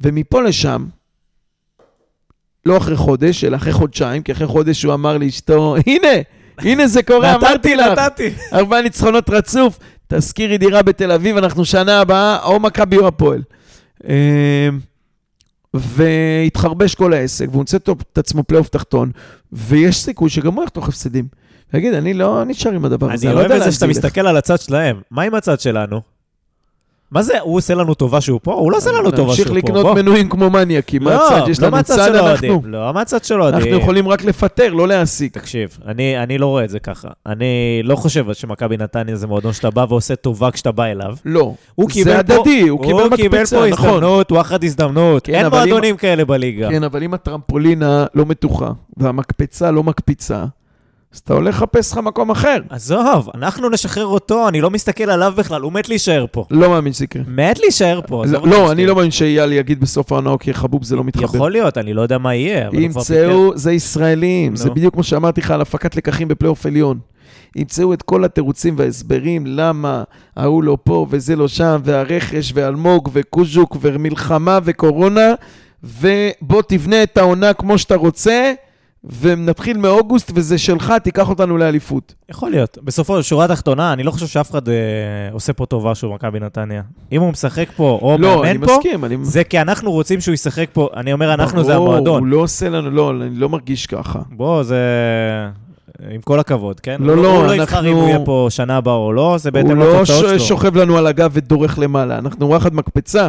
ומפה 0.00 0.42
לשם, 0.42 0.84
לא 2.66 2.76
אחרי 2.76 2.96
חודש, 2.96 3.44
אלא 3.44 3.56
אחרי 3.56 3.72
חודשיים, 3.72 4.22
כי 4.22 4.32
אחרי 4.32 4.46
חודש 4.46 4.82
הוא 4.82 4.94
אמר 4.94 5.18
לאשתו, 5.18 5.76
הנה, 5.86 6.08
הנה 6.58 6.86
זה 6.86 7.02
קורה, 7.02 7.34
אמרתי 7.34 7.54
נתתי, 7.54 7.76
לך. 7.76 7.98
נתתי. 7.98 8.30
ארבעה 8.52 8.82
ניצחונות 8.82 9.30
רצוף, 9.30 9.78
תשכירי 10.08 10.58
דירה 10.58 10.82
בתל 10.82 11.12
אביב, 11.12 11.36
אנחנו 11.36 11.64
שנה 11.64 12.00
הבאה, 12.00 12.44
או 12.44 12.60
מכבי 12.60 12.98
או 12.98 13.06
הפועל. 13.06 13.42
אה, 14.08 14.68
והתחרבש 15.74 16.94
כל 16.94 17.12
העסק, 17.12 17.46
והוא 17.48 17.58
מוצא 17.58 17.76
את 17.76 18.18
עצמו 18.18 18.42
פלייאוף 18.42 18.68
תחתון, 18.68 19.10
ויש 19.52 19.96
סיכוי 20.02 20.30
שגם 20.30 20.54
הוא 20.54 20.64
יחתוך 20.64 20.88
הפסדים. 20.88 21.24
ויגיד, 21.74 21.94
אני 21.94 22.14
לא 22.14 22.44
נשאר 22.44 22.72
עם 22.72 22.84
הדבר 22.84 23.12
הזה, 23.12 23.26
אני 23.26 23.34
לא 23.34 23.40
אוהב 23.40 23.50
יודע 23.50 23.56
את 23.56 23.60
לאן 23.60 23.70
זה 23.70 23.74
שאתה 23.74 23.86
ילך. 23.86 23.96
מסתכל 23.96 24.26
על 24.26 24.36
הצד 24.36 24.60
שלהם. 24.60 25.00
מה 25.10 25.22
עם 25.22 25.34
הצד 25.34 25.60
שלנו? 25.60 26.13
מה 27.14 27.22
זה, 27.22 27.40
הוא 27.40 27.56
עושה 27.56 27.74
לנו 27.74 27.94
טובה 27.94 28.20
שהוא 28.20 28.40
פה? 28.42 28.54
הוא 28.54 28.72
לא 28.72 28.76
עושה 28.76 28.92
לנו 28.92 29.10
טובה 29.10 29.16
שהוא 29.16 29.26
נמשיך 29.26 29.48
פה. 29.48 29.54
לקנות 29.54 29.82
בוא. 29.82 29.94
מנויים 29.94 30.28
כמו 30.28 30.50
מניאקים, 30.50 31.02
לא, 31.02 31.10
מהצד, 31.10 31.48
יש 31.48 31.60
לא 31.60 31.66
לנו 31.66 31.76
מהצד 31.76 31.94
צד 31.96 32.04
של 32.04 32.16
אנחנו. 32.16 32.26
האוהדים. 32.26 32.60
לא, 32.64 32.92
מהצד 32.94 33.24
של 33.24 33.34
האוהדים. 33.34 33.60
אנחנו 33.60 33.78
יכולים 33.78 34.08
רק 34.08 34.24
לפטר, 34.24 34.72
לא 34.72 34.88
להעסיק. 34.88 35.38
תקשיב, 35.38 35.78
אני, 35.86 36.38
לא 36.38 36.46
רואה 36.46 36.64
את 36.64 36.70
זה 36.70 36.78
ככה. 36.78 37.08
אני 37.26 37.80
לא 37.84 37.96
חושב 37.96 38.32
שמכבי 38.32 38.76
נתניה 38.76 39.16
זה 39.16 39.26
מועדון 39.26 39.52
שאתה 39.52 39.70
בא 39.70 39.86
ועושה 39.88 40.16
טובה 40.16 40.50
כשאתה 40.50 40.72
בא 40.72 40.84
אליו. 40.84 41.16
לא, 41.24 41.54
זה 42.02 42.18
הדדי, 42.18 42.68
הוא 42.68 42.82
קיבל 42.82 43.02
הוא 43.02 43.16
קיבל 43.16 43.38
מקפצה, 43.38 43.56
פה 43.56 43.68
נכון. 43.68 43.88
הזדמנות, 43.88 44.32
וואחד 44.32 44.64
הזדמנות. 44.64 45.24
כן, 45.26 45.34
אין 45.34 45.46
מועדונים 45.46 45.96
כאלה 45.96 46.24
בליגה. 46.24 46.68
כן, 46.70 46.84
אבל 46.84 47.02
אם 47.02 47.14
הטרמפולינה 47.14 48.06
לא 48.14 48.26
מתוחה, 48.26 48.70
והמקפצה 48.96 49.70
לא 49.70 49.82
מקפיצה, 49.82 50.44
אז 51.14 51.18
אתה 51.18 51.34
הולך 51.34 51.56
לחפש 51.56 51.92
לך 51.92 51.98
מקום 51.98 52.30
אחר. 52.30 52.56
עזוב, 52.70 53.30
אנחנו 53.34 53.68
נשחרר 53.68 54.06
אותו, 54.06 54.48
אני 54.48 54.60
לא 54.60 54.70
מסתכל 54.70 55.10
עליו 55.10 55.32
בכלל, 55.36 55.62
הוא 55.62 55.72
מת 55.72 55.88
להישאר 55.88 56.26
פה. 56.30 56.44
לא 56.50 56.70
מאמין 56.70 56.92
שזה 56.92 57.04
יקרה. 57.04 57.22
מת 57.26 57.58
להישאר 57.58 58.00
פה. 58.06 58.24
לא, 58.26 58.32
לא, 58.32 58.56
שנייה. 58.56 58.70
אני 58.70 58.86
לא 58.86 58.94
מאמין 58.94 59.10
שאייל 59.10 59.52
יגיד 59.52 59.80
בסוף 59.80 60.12
העונה, 60.12 60.30
אוקיי, 60.30 60.54
חבוב 60.54 60.84
זה 60.84 60.96
לא 60.96 61.04
מתחבר. 61.04 61.24
יכול 61.24 61.52
להיות, 61.52 61.78
אני 61.78 61.94
לא 61.94 62.02
יודע 62.02 62.18
מה 62.18 62.34
יהיה, 62.34 62.68
אבל 62.68 62.76
הוא 62.76 62.90
כבר. 62.90 63.00
ימצאו, 63.00 63.52
זה 63.58 63.72
ישראלים, 63.72 64.56
זה 64.56 64.68
נו. 64.68 64.74
בדיוק 64.74 64.94
כמו 64.94 65.02
שאמרתי 65.02 65.40
לך 65.40 65.50
על 65.50 65.60
הפקת 65.60 65.96
לקחים 65.96 66.28
בפלייאוף 66.28 66.66
עליון. 66.66 66.98
ימצאו 67.56 67.92
את 67.92 68.02
כל 68.02 68.24
התירוצים 68.24 68.74
וההסברים 68.78 69.46
למה 69.46 70.02
ההוא 70.36 70.62
לא 70.62 70.78
פה 70.84 71.06
וזה 71.10 71.36
לא 71.36 71.48
שם, 71.48 71.80
והרכש 71.84 72.52
ואלמוג 72.54 73.08
וקוז'וק 73.12 73.76
ומלחמה 73.80 74.58
וקורונה, 74.64 75.34
ובוא 75.84 76.62
תבנה 76.68 77.02
את 77.02 77.16
העונה 77.18 77.52
כמו 77.52 77.78
שאתה 77.78 77.94
רוצה, 77.94 78.52
ונתחיל 79.20 79.76
מאוגוסט 79.78 80.32
וזה 80.34 80.58
שלך, 80.58 80.92
תיקח 81.02 81.28
אותנו 81.28 81.56
לאליפות. 81.58 82.14
יכול 82.28 82.50
להיות. 82.50 82.78
בסופו 82.84 83.16
של 83.16 83.22
שורה 83.22 83.48
תחתונה, 83.48 83.92
אני 83.92 84.02
לא 84.02 84.10
חושב 84.10 84.26
שאף 84.26 84.50
אחד 84.50 84.68
אה, 84.68 84.74
עושה 85.32 85.52
פה 85.52 85.66
טובה 85.66 85.94
שהוא 85.94 86.14
מכבי 86.14 86.40
נתניה. 86.40 86.82
אם 87.12 87.20
הוא 87.20 87.30
משחק 87.30 87.66
פה 87.76 87.98
או 88.02 88.16
לא, 88.18 88.42
מאמן 88.42 88.66
פה, 88.66 88.76
מסכים, 88.76 89.04
אני... 89.04 89.16
זה 89.22 89.44
כי 89.44 89.60
אנחנו 89.60 89.92
רוצים 89.92 90.20
שהוא 90.20 90.32
ישחק 90.32 90.66
פה. 90.72 90.88
אני 90.96 91.12
אומר, 91.12 91.34
אנחנו 91.34 91.64
זה 91.64 91.74
ברור, 91.74 91.88
המועדון. 91.88 92.20
הוא 92.22 92.26
לא 92.28 92.36
עושה 92.36 92.68
לנו, 92.68 92.90
לא, 92.90 93.10
אני 93.10 93.34
לא 93.36 93.48
מרגיש 93.48 93.86
ככה. 93.86 94.18
בוא, 94.30 94.62
זה... 94.62 94.78
עם 96.10 96.20
כל 96.20 96.40
הכבוד, 96.40 96.80
כן? 96.80 96.96
לא, 97.00 97.12
הוא 97.12 97.22
לא, 97.22 97.36
הוא 97.36 97.46
לא 97.46 97.54
יבחר 97.54 97.76
אנחנו- 97.78 97.90
אם 97.90 97.96
הוא 97.96 98.08
יהיה 98.08 98.18
פה 98.24 98.46
שנה 98.50 98.76
הבאה 98.76 98.94
או 98.94 99.12
לא, 99.12 99.36
זה 99.38 99.48
הוא 99.48 99.54
בהתאם 99.54 99.78
לא 99.78 99.94
לתוצאות 99.96 100.28
שלו. 100.28 100.40
שוכב 100.40 100.76
לנו 100.76 100.98
על 100.98 101.06
הגב 101.06 101.30
ודורך 101.34 101.78
למעלה, 101.78 102.18
אנחנו 102.18 102.48
וואחד 102.48 102.74
מקפצה. 102.74 103.28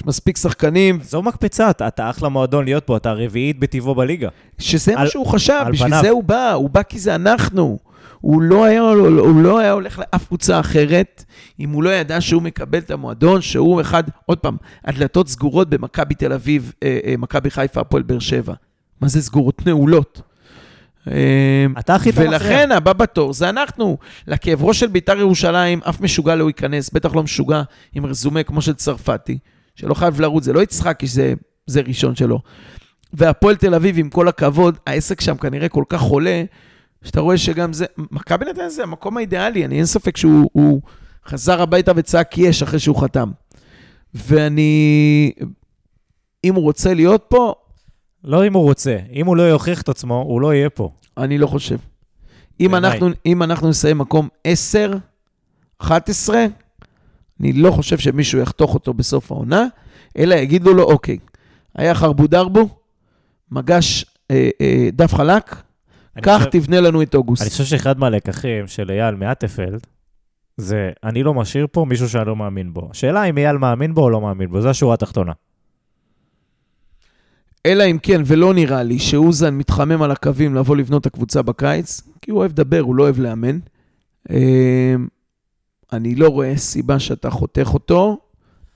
יש 0.00 0.06
מספיק 0.06 0.36
שחקנים, 0.36 0.98
זו 1.02 1.22
מקפצה, 1.22 1.70
אתה, 1.70 1.88
אתה 1.88 2.10
אחלה 2.10 2.28
מועדון 2.28 2.64
להיות 2.64 2.84
פה, 2.86 2.96
אתה 2.96 3.10
הרביעית 3.10 3.58
בטבעו 3.58 3.94
בליגה. 3.94 4.28
שזה 4.58 4.94
מה 4.94 5.00
על- 5.00 5.08
שהוא 5.08 5.26
חשב, 5.26 5.64
בשביל 5.72 5.88
פניו. 5.88 6.02
זה 6.02 6.10
הוא 6.10 6.24
בא, 6.24 6.52
הוא 6.52 6.70
בא 6.70 6.82
כי 6.82 6.98
זה 6.98 7.14
אנחנו. 7.14 7.78
הוא 8.20 8.42
לא, 8.42 8.64
היה, 8.64 8.80
הוא 8.80 9.42
לא 9.42 9.58
היה 9.58 9.72
הולך 9.72 9.98
לאף 9.98 10.26
קבוצה 10.26 10.60
אחרת 10.60 11.24
אם 11.60 11.70
הוא 11.70 11.82
לא 11.82 11.90
ידע 11.90 12.20
שהוא 12.20 12.42
מקבל 12.42 12.78
את 12.78 12.90
המועדון, 12.90 13.40
שהוא 13.42 13.80
אחד, 13.80 14.04
עוד 14.26 14.38
פעם, 14.38 14.56
הדלתות 14.84 15.28
סגורות 15.28 15.70
במכבי 15.70 16.14
תל 16.14 16.32
אביב, 16.32 16.72
אה, 16.82 16.98
אה, 17.06 17.14
מכבי 17.18 17.50
חיפה, 17.50 17.80
הפועל 17.80 18.02
באר 18.02 18.18
שבע. 18.18 18.54
מה 19.00 19.08
זה 19.08 19.22
סגורות? 19.22 19.66
נעולות. 19.66 20.20
אה, 21.10 21.14
אתה 21.78 21.94
הכי 21.94 22.12
טוב. 22.12 22.20
ולכן 22.28 22.72
הבא 22.72 22.92
בתור 22.92 23.32
זה 23.32 23.48
אנחנו. 23.48 23.96
לכאב 24.26 24.64
ראש 24.64 24.80
של 24.80 24.86
בית"ר 24.86 25.18
ירושלים, 25.18 25.80
אף 25.88 26.00
משוגע 26.00 26.34
לא 26.34 26.48
ייכנס, 26.48 26.90
בטח 26.90 27.14
לא 27.14 27.22
משוגע 27.22 27.62
עם 27.94 28.06
רזומה 28.06 28.42
כמו 28.42 28.62
של 28.62 28.74
צרפתי, 28.74 29.38
שלא 29.74 29.94
חייב 29.94 30.20
לרוץ, 30.20 30.44
זה 30.44 30.52
לא 30.52 30.62
יצחקי 30.62 31.06
שזה 31.06 31.34
זה 31.66 31.80
ראשון 31.80 32.16
שלו. 32.16 32.40
והפועל 33.12 33.56
תל 33.56 33.74
אביב, 33.74 33.98
עם 33.98 34.10
כל 34.10 34.28
הכבוד, 34.28 34.78
העסק 34.86 35.20
שם 35.20 35.36
כנראה 35.36 35.68
כל 35.68 35.84
כך 35.88 36.00
חולה, 36.00 36.44
שאתה 37.04 37.20
רואה 37.20 37.38
שגם 37.38 37.72
זה, 37.72 37.84
מכבי 37.96 38.44
נתניה 38.44 38.70
זה 38.70 38.82
המקום 38.82 39.16
האידיאלי, 39.16 39.64
אני 39.64 39.76
אין 39.76 39.86
ספק 39.86 40.16
שהוא 40.16 40.50
הוא 40.52 40.80
חזר 41.26 41.62
הביתה 41.62 41.92
וצעק 41.96 42.38
יש 42.38 42.62
אחרי 42.62 42.78
שהוא 42.78 42.96
חתם. 42.96 43.30
ואני, 44.14 45.32
אם 46.44 46.54
הוא 46.54 46.62
רוצה 46.62 46.94
להיות 46.94 47.24
פה, 47.28 47.54
לא 48.24 48.46
אם 48.46 48.52
הוא 48.52 48.62
רוצה, 48.62 48.96
אם 49.12 49.26
הוא 49.26 49.36
לא 49.36 49.42
יוכיח 49.42 49.82
את 49.82 49.88
עצמו, 49.88 50.22
הוא 50.22 50.40
לא 50.40 50.54
יהיה 50.54 50.70
פה. 50.70 50.90
אני 51.16 51.38
לא 51.38 51.46
חושב. 51.46 51.76
אם. 52.60 52.74
אנחנו, 52.74 53.08
אם 53.26 53.42
אנחנו 53.42 53.68
נסיים 53.68 53.98
מקום 53.98 54.28
10, 54.44 54.92
11, 55.78 56.46
אני 57.40 57.52
לא 57.52 57.70
חושב 57.70 57.98
שמישהו 57.98 58.38
יחתוך 58.38 58.74
אותו 58.74 58.94
בסוף 58.94 59.32
העונה, 59.32 59.66
אלא 60.18 60.34
יגידו 60.34 60.74
לו, 60.74 60.82
אוקיי, 60.82 61.18
היה 61.74 61.94
חרבו 61.94 62.26
דרבו, 62.26 62.68
מגש 63.50 64.04
אה, 64.30 64.48
אה, 64.60 64.88
דף 64.92 65.14
חלק, 65.14 65.56
קח, 66.22 66.36
חושב- 66.38 66.50
תבנה 66.50 66.80
לנו 66.80 67.02
את 67.02 67.14
אוגוסט. 67.14 67.42
אני 67.42 67.50
חושב 67.50 67.64
שאחד 67.64 67.98
מהלקחים 67.98 68.66
של 68.66 68.90
אייל 68.90 69.14
מאטפלד, 69.14 69.86
זה 70.56 70.90
אני 71.04 71.22
לא 71.22 71.34
משאיר 71.34 71.66
פה 71.72 71.84
מישהו 71.88 72.08
שאני 72.08 72.26
לא 72.26 72.36
מאמין 72.36 72.74
בו. 72.74 72.88
השאלה 72.90 73.24
אם 73.24 73.38
אייל 73.38 73.56
מאמין 73.56 73.94
בו 73.94 74.00
או 74.02 74.10
לא 74.10 74.20
מאמין 74.20 74.50
בו, 74.50 74.60
זו 74.60 74.68
השורה 74.70 74.94
התחתונה. 74.94 75.32
אלא 77.66 77.84
אם 77.90 77.98
כן, 78.02 78.22
ולא 78.26 78.54
נראה 78.54 78.82
לי, 78.82 78.98
שאוזן 78.98 79.54
מתחמם 79.54 80.02
על 80.02 80.10
הקווים 80.10 80.54
לבוא 80.54 80.76
לבנות 80.76 81.00
את 81.00 81.06
הקבוצה 81.06 81.42
בקיץ, 81.42 82.00
כי 82.22 82.30
הוא 82.30 82.38
אוהב 82.38 82.50
לדבר, 82.52 82.80
הוא 82.80 82.94
לא 82.96 83.02
אוהב 83.02 83.18
לאמן. 83.20 83.58
אני 85.92 86.14
לא 86.14 86.28
רואה 86.28 86.56
סיבה 86.56 86.98
שאתה 86.98 87.30
חותך 87.30 87.70
אותו, 87.74 88.18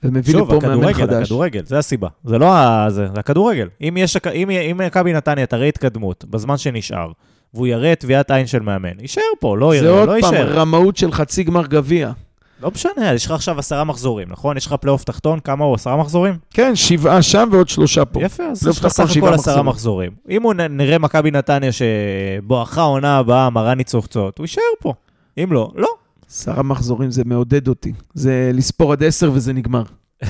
ומביא 0.03 0.33
שוב, 0.33 0.53
לפה 0.53 0.67
מאמן 0.67 0.83
הכדורגל, 0.83 1.07
חדש. 1.07 1.23
הכדורגל, 1.23 1.61
זה 1.65 1.77
הסיבה. 1.77 2.07
זה 2.23 2.37
לא 2.37 2.53
ה... 2.55 2.85
זה, 2.89 3.07
זה 3.13 3.19
הכדורגל. 3.19 3.67
אם 3.81 3.97
יש... 3.97 4.17
אם 4.33 4.49
אם 4.49 4.81
מכבי 4.85 5.13
נתניה 5.13 5.45
תראה 5.45 5.67
התקדמות 5.67 6.25
בזמן 6.29 6.57
שנשאר, 6.57 7.11
והוא 7.53 7.67
יראה 7.67 7.95
טביעת 7.95 8.31
עין 8.31 8.47
של 8.47 8.59
מאמן, 8.59 8.99
יישאר 8.99 9.23
פה, 9.39 9.57
לא 9.57 9.69
זה 9.69 9.75
יראה, 9.77 9.99
עוד 9.99 10.09
לא 10.09 10.21
פעם 10.21 10.33
יישאר. 10.33 10.59
רמאות 10.59 10.97
של 10.97 11.11
חצי 11.11 11.43
גמר 11.43 11.67
גביע. 11.67 12.11
לא 12.63 12.71
משנה, 12.71 13.13
יש 13.13 13.25
לך 13.25 13.31
עכשיו 13.31 13.59
עשרה 13.59 13.83
מחזורים, 13.83 14.27
נכון? 14.31 14.57
יש 14.57 14.65
לך 14.65 14.73
פלייאוף 14.73 15.03
תחתון, 15.03 15.39
כמה 15.39 15.65
הוא? 15.65 15.75
עשרה 15.75 15.97
מחזורים? 15.97 16.37
כן, 16.51 16.75
שבעה 16.75 17.21
שם 17.21 17.49
ועוד 17.51 17.69
שלושה 17.69 18.05
פה. 18.05 18.21
יפה, 18.21 18.43
אז 18.43 18.65
לא 18.65 18.71
יש 18.71 18.79
לך 18.79 18.87
סך 18.87 19.17
הכל 19.17 19.33
עשרה 19.33 19.63
מחזורים. 19.63 20.11
אם 20.29 20.43
הוא 20.43 20.53
נראה 20.53 20.97
מכבי 20.97 21.31
נתניה 21.31 21.69
שבואכה 21.71 22.81
העונה 22.81 23.17
הבאה 23.17 23.49
מראה 23.49 23.75
ניצוחצות, 23.75 24.37
הוא 24.37 24.43
יישאר 24.43 24.63
פה. 24.79 24.93
אם 25.43 25.51
לא, 25.51 25.71
לא. 25.75 25.87
עשרה 26.29 26.63
מחזורים 26.63 27.11
זה 27.11 27.23
מעודד 27.25 27.67
אותי. 27.67 27.93
זה 28.13 28.51
לספור 28.53 28.91
עד 28.91 29.03
עשר 29.03 29.31
וזה 29.33 29.53
נגמר. 29.53 29.83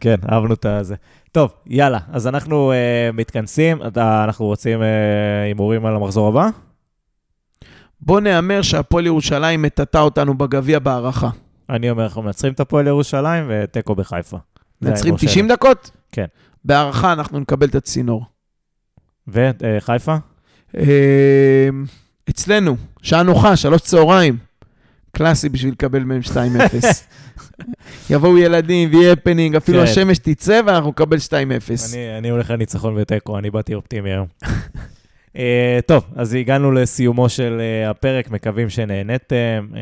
כן, 0.00 0.16
אהבנו 0.32 0.54
את 0.54 0.64
הזה. 0.64 0.94
טוב, 1.32 1.52
יאללה, 1.66 1.98
אז 2.12 2.26
אנחנו 2.26 2.72
uh, 2.72 3.16
מתכנסים. 3.16 3.86
אתה, 3.86 4.24
אנחנו 4.24 4.44
רוצים 4.46 4.82
אה, 4.82 5.42
הימורים 5.42 5.86
על 5.86 5.96
המחזור 5.96 6.28
הבא? 6.28 6.48
בוא 8.00 8.20
נהמר 8.20 8.62
שהפועל 8.62 9.06
ירושלים 9.06 9.62
מטאטא 9.62 9.98
אותנו 9.98 10.38
בגביע 10.38 10.78
בהערכה. 10.78 11.30
אני 11.70 11.90
אומר, 11.90 12.04
אנחנו 12.04 12.22
מנצחים 12.22 12.52
את 12.52 12.60
הפועל 12.60 12.86
ירושלים 12.86 13.44
ותיקו 13.48 13.94
בחיפה. 13.94 14.38
זה 14.80 14.88
מנצחים 14.88 15.14
ההימור 15.14 15.18
90 15.18 15.44
שלי. 15.46 15.56
דקות? 15.56 15.90
כן. 16.12 16.26
בהערכה 16.64 17.12
אנחנו 17.12 17.38
נקבל 17.38 17.68
את 17.68 17.74
הצינור. 17.74 18.24
וחיפה? 19.28 20.16
אה, 20.76 21.68
אצלנו, 22.28 22.76
שעה 23.02 23.22
נוחה, 23.22 23.56
שלוש 23.56 23.80
צהריים. 23.80 24.36
קלאסי 25.12 25.48
בשביל 25.48 25.72
לקבל 25.72 26.04
מהם 26.04 26.20
2-0. 26.24 26.34
יבואו 28.10 28.38
ילדים 28.38 28.88
ויהיה 28.92 29.12
הפנינג, 29.12 29.56
אפילו 29.56 29.78
כן. 29.78 29.84
השמש 29.84 30.18
תצא 30.18 30.60
ואנחנו 30.66 30.90
נקבל 30.90 31.16
2-0. 31.16 31.30
אני, 31.32 32.18
אני 32.18 32.28
הולך 32.28 32.50
לניצחון 32.50 32.96
ותיקו, 32.96 33.38
אני 33.38 33.50
באתי 33.50 33.74
אופטימי 33.74 34.10
היום. 34.10 34.26
אה, 34.42 35.38
טוב, 35.86 36.04
אז 36.16 36.34
הגענו 36.34 36.72
לסיומו 36.72 37.28
של 37.28 37.60
אה, 37.60 37.90
הפרק, 37.90 38.30
מקווים 38.30 38.68
שנהניתם. 38.68 39.68
אה, 39.72 39.76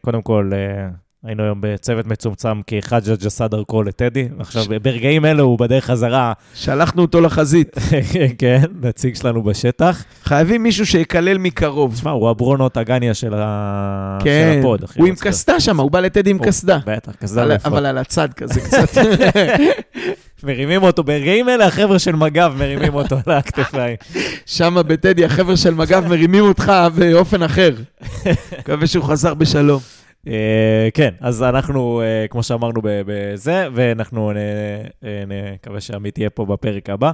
קודם 0.00 0.22
כל, 0.22 0.50
אה, 0.52 1.03
היינו 1.24 1.42
היום 1.42 1.58
בצוות 1.60 2.06
מצומצם 2.06 2.62
כי 2.66 2.82
חג'ג' 2.82 3.26
עשה 3.26 3.48
דרכו 3.48 3.82
לטדי. 3.82 4.28
עכשיו, 4.38 4.64
ברגעים 4.82 5.24
אלו 5.24 5.44
הוא 5.44 5.58
בדרך 5.58 5.84
חזרה, 5.84 6.32
שלחנו 6.54 7.02
אותו 7.02 7.20
לחזית. 7.20 7.76
כן, 8.38 8.62
נציג 8.82 9.14
שלנו 9.14 9.42
בשטח. 9.42 10.04
חייבים 10.24 10.62
מישהו 10.62 10.86
שיקלל 10.86 11.38
מקרוב. 11.38 11.94
תשמע, 11.94 12.10
הוא 12.10 12.30
הברונו 12.30 12.68
טגניה 12.68 13.14
של, 13.14 13.34
ה... 13.36 14.18
כן, 14.24 14.50
של 14.54 14.58
ה 14.58 14.63
pod, 14.63 14.84
אחי. 14.84 14.98
הוא 14.98 15.08
עם 15.08 15.14
קסדה 15.14 15.60
שם, 15.60 15.80
הוא 15.80 15.90
בא 15.90 16.00
לטדי 16.00 16.30
עם 16.30 16.38
קסדה. 16.38 16.78
בטח, 16.86 17.12
קסדה 17.12 17.46
מאפרת. 17.46 17.66
אבל 17.72 17.86
על 17.86 17.98
הצד 17.98 18.28
כזה 18.32 18.60
קצת. 18.66 18.98
מרימים 20.42 20.82
אותו, 20.82 21.04
ברגעים 21.04 21.48
אלה 21.48 21.66
החבר'ה 21.66 21.98
של 21.98 22.16
מג"ב 22.16 22.52
מרימים 22.58 22.94
אותו 22.94 23.16
על 23.26 23.32
הכתפיים. 23.32 23.96
שם 24.46 24.76
בטדי 24.86 25.24
החבר'ה 25.24 25.56
של 25.56 25.74
מג"ב 25.74 26.08
מרימים 26.08 26.44
אותך 26.44 26.72
באופן 26.94 27.42
אחר. 27.42 27.70
מקווה 28.58 28.86
שהוא 28.86 29.04
חזר 29.04 29.34
בשלום. 29.34 29.80
אה, 30.28 30.88
כן, 30.94 31.14
אז 31.20 31.42
אנחנו, 31.42 32.00
אה, 32.00 32.26
כמו 32.28 32.42
שאמרנו 32.42 32.80
בזה, 32.82 33.68
ואנחנו 33.74 34.30
אה, 34.30 35.24
נקווה 35.26 35.80
שעמית 35.80 36.18
יהיה 36.18 36.30
פה 36.30 36.46
בפרק 36.46 36.90
הבא. 36.90 37.10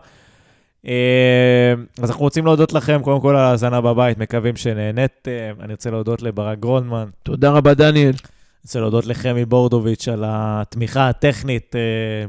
אז 2.03 2.11
אנחנו 2.11 2.25
רוצים 2.25 2.45
להודות 2.45 2.73
לכם, 2.73 3.01
קודם 3.03 3.21
כל 3.21 3.37
על 3.37 3.45
ההאזנה 3.45 3.81
בבית, 3.81 4.19
מקווים 4.19 4.57
שנהניתם. 4.57 5.55
אני 5.61 5.73
רוצה 5.73 5.91
להודות 5.91 6.23
לברק 6.23 6.59
גרונדמן. 6.59 7.09
תודה 7.23 7.51
רבה, 7.51 7.75
דניאל. 7.75 8.05
אני 8.05 8.63
רוצה 8.65 8.81
להודות 8.81 9.07
לחמי 9.07 9.45
בורדוביץ' 9.45 10.09
על 10.09 10.25
התמיכה 10.27 11.09
הטכנית 11.09 11.75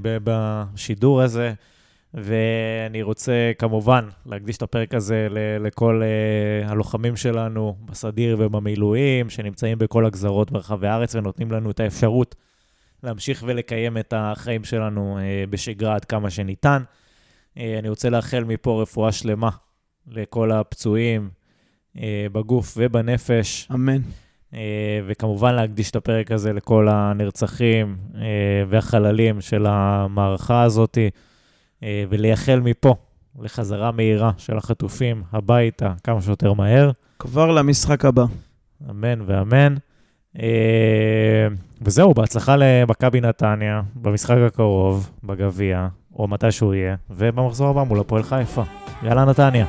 בשידור 0.01 1.21
הזה. 1.21 1.53
ואני 2.13 3.01
רוצה 3.01 3.51
כמובן 3.57 4.09
להקדיש 4.25 4.57
את 4.57 4.61
הפרק 4.61 4.93
הזה 4.93 5.27
לכל 5.59 6.01
uh, 6.01 6.71
הלוחמים 6.71 7.15
שלנו 7.15 7.75
בסדיר 7.85 8.35
ובמילואים, 8.39 9.29
שנמצאים 9.29 9.77
בכל 9.77 10.05
הגזרות 10.05 10.51
ברחבי 10.51 10.87
הארץ 10.87 11.15
ונותנים 11.15 11.51
לנו 11.51 11.71
את 11.71 11.79
האפשרות 11.79 12.35
להמשיך 13.03 13.43
ולקיים 13.47 13.97
את 13.97 14.13
החיים 14.17 14.63
שלנו 14.63 15.17
uh, 15.19 15.49
בשגרה 15.49 15.95
עד 15.95 16.05
כמה 16.05 16.29
שניתן. 16.29 16.83
Uh, 17.55 17.59
אני 17.79 17.89
רוצה 17.89 18.09
לאחל 18.09 18.43
מפה 18.43 18.81
רפואה 18.81 19.11
שלמה 19.11 19.49
לכל 20.07 20.51
הפצועים 20.51 21.29
בגוף 22.31 22.73
ובנפש. 22.77 23.67
אמן. 23.73 24.01
וכמובן 25.07 25.55
להקדיש 25.55 25.91
את 25.91 25.95
הפרק 25.95 26.31
הזה 26.31 26.53
לכל 26.53 26.87
הנרצחים 26.89 27.97
והחללים 28.69 29.41
של 29.41 29.65
המערכה 29.69 30.63
הזאתי. 30.63 31.09
אה, 31.83 32.03
ולייחל 32.09 32.59
מפה 32.59 32.95
לחזרה 33.39 33.91
מהירה 33.91 34.31
של 34.37 34.57
החטופים 34.57 35.23
הביתה 35.31 35.93
כמה 36.03 36.21
שיותר 36.21 36.53
מהר. 36.53 36.91
כבר 37.19 37.51
למשחק 37.51 38.05
הבא. 38.05 38.25
אמן 38.89 39.21
ואמן. 39.25 39.75
אה, 40.39 41.47
וזהו, 41.81 42.13
בהצלחה 42.13 42.55
למכבי 42.57 43.21
נתניה 43.21 43.81
במשחק 43.95 44.37
הקרוב, 44.47 45.09
בגביע, 45.23 45.87
או 46.15 46.27
מתי 46.27 46.51
שהוא 46.51 46.73
יהיה, 46.73 46.95
ובמחזור 47.09 47.67
הבא 47.67 47.83
מול 47.83 47.99
הפועל 47.99 48.23
חיפה. 48.23 48.63
יאללה, 49.03 49.25
נתניה. 49.25 49.65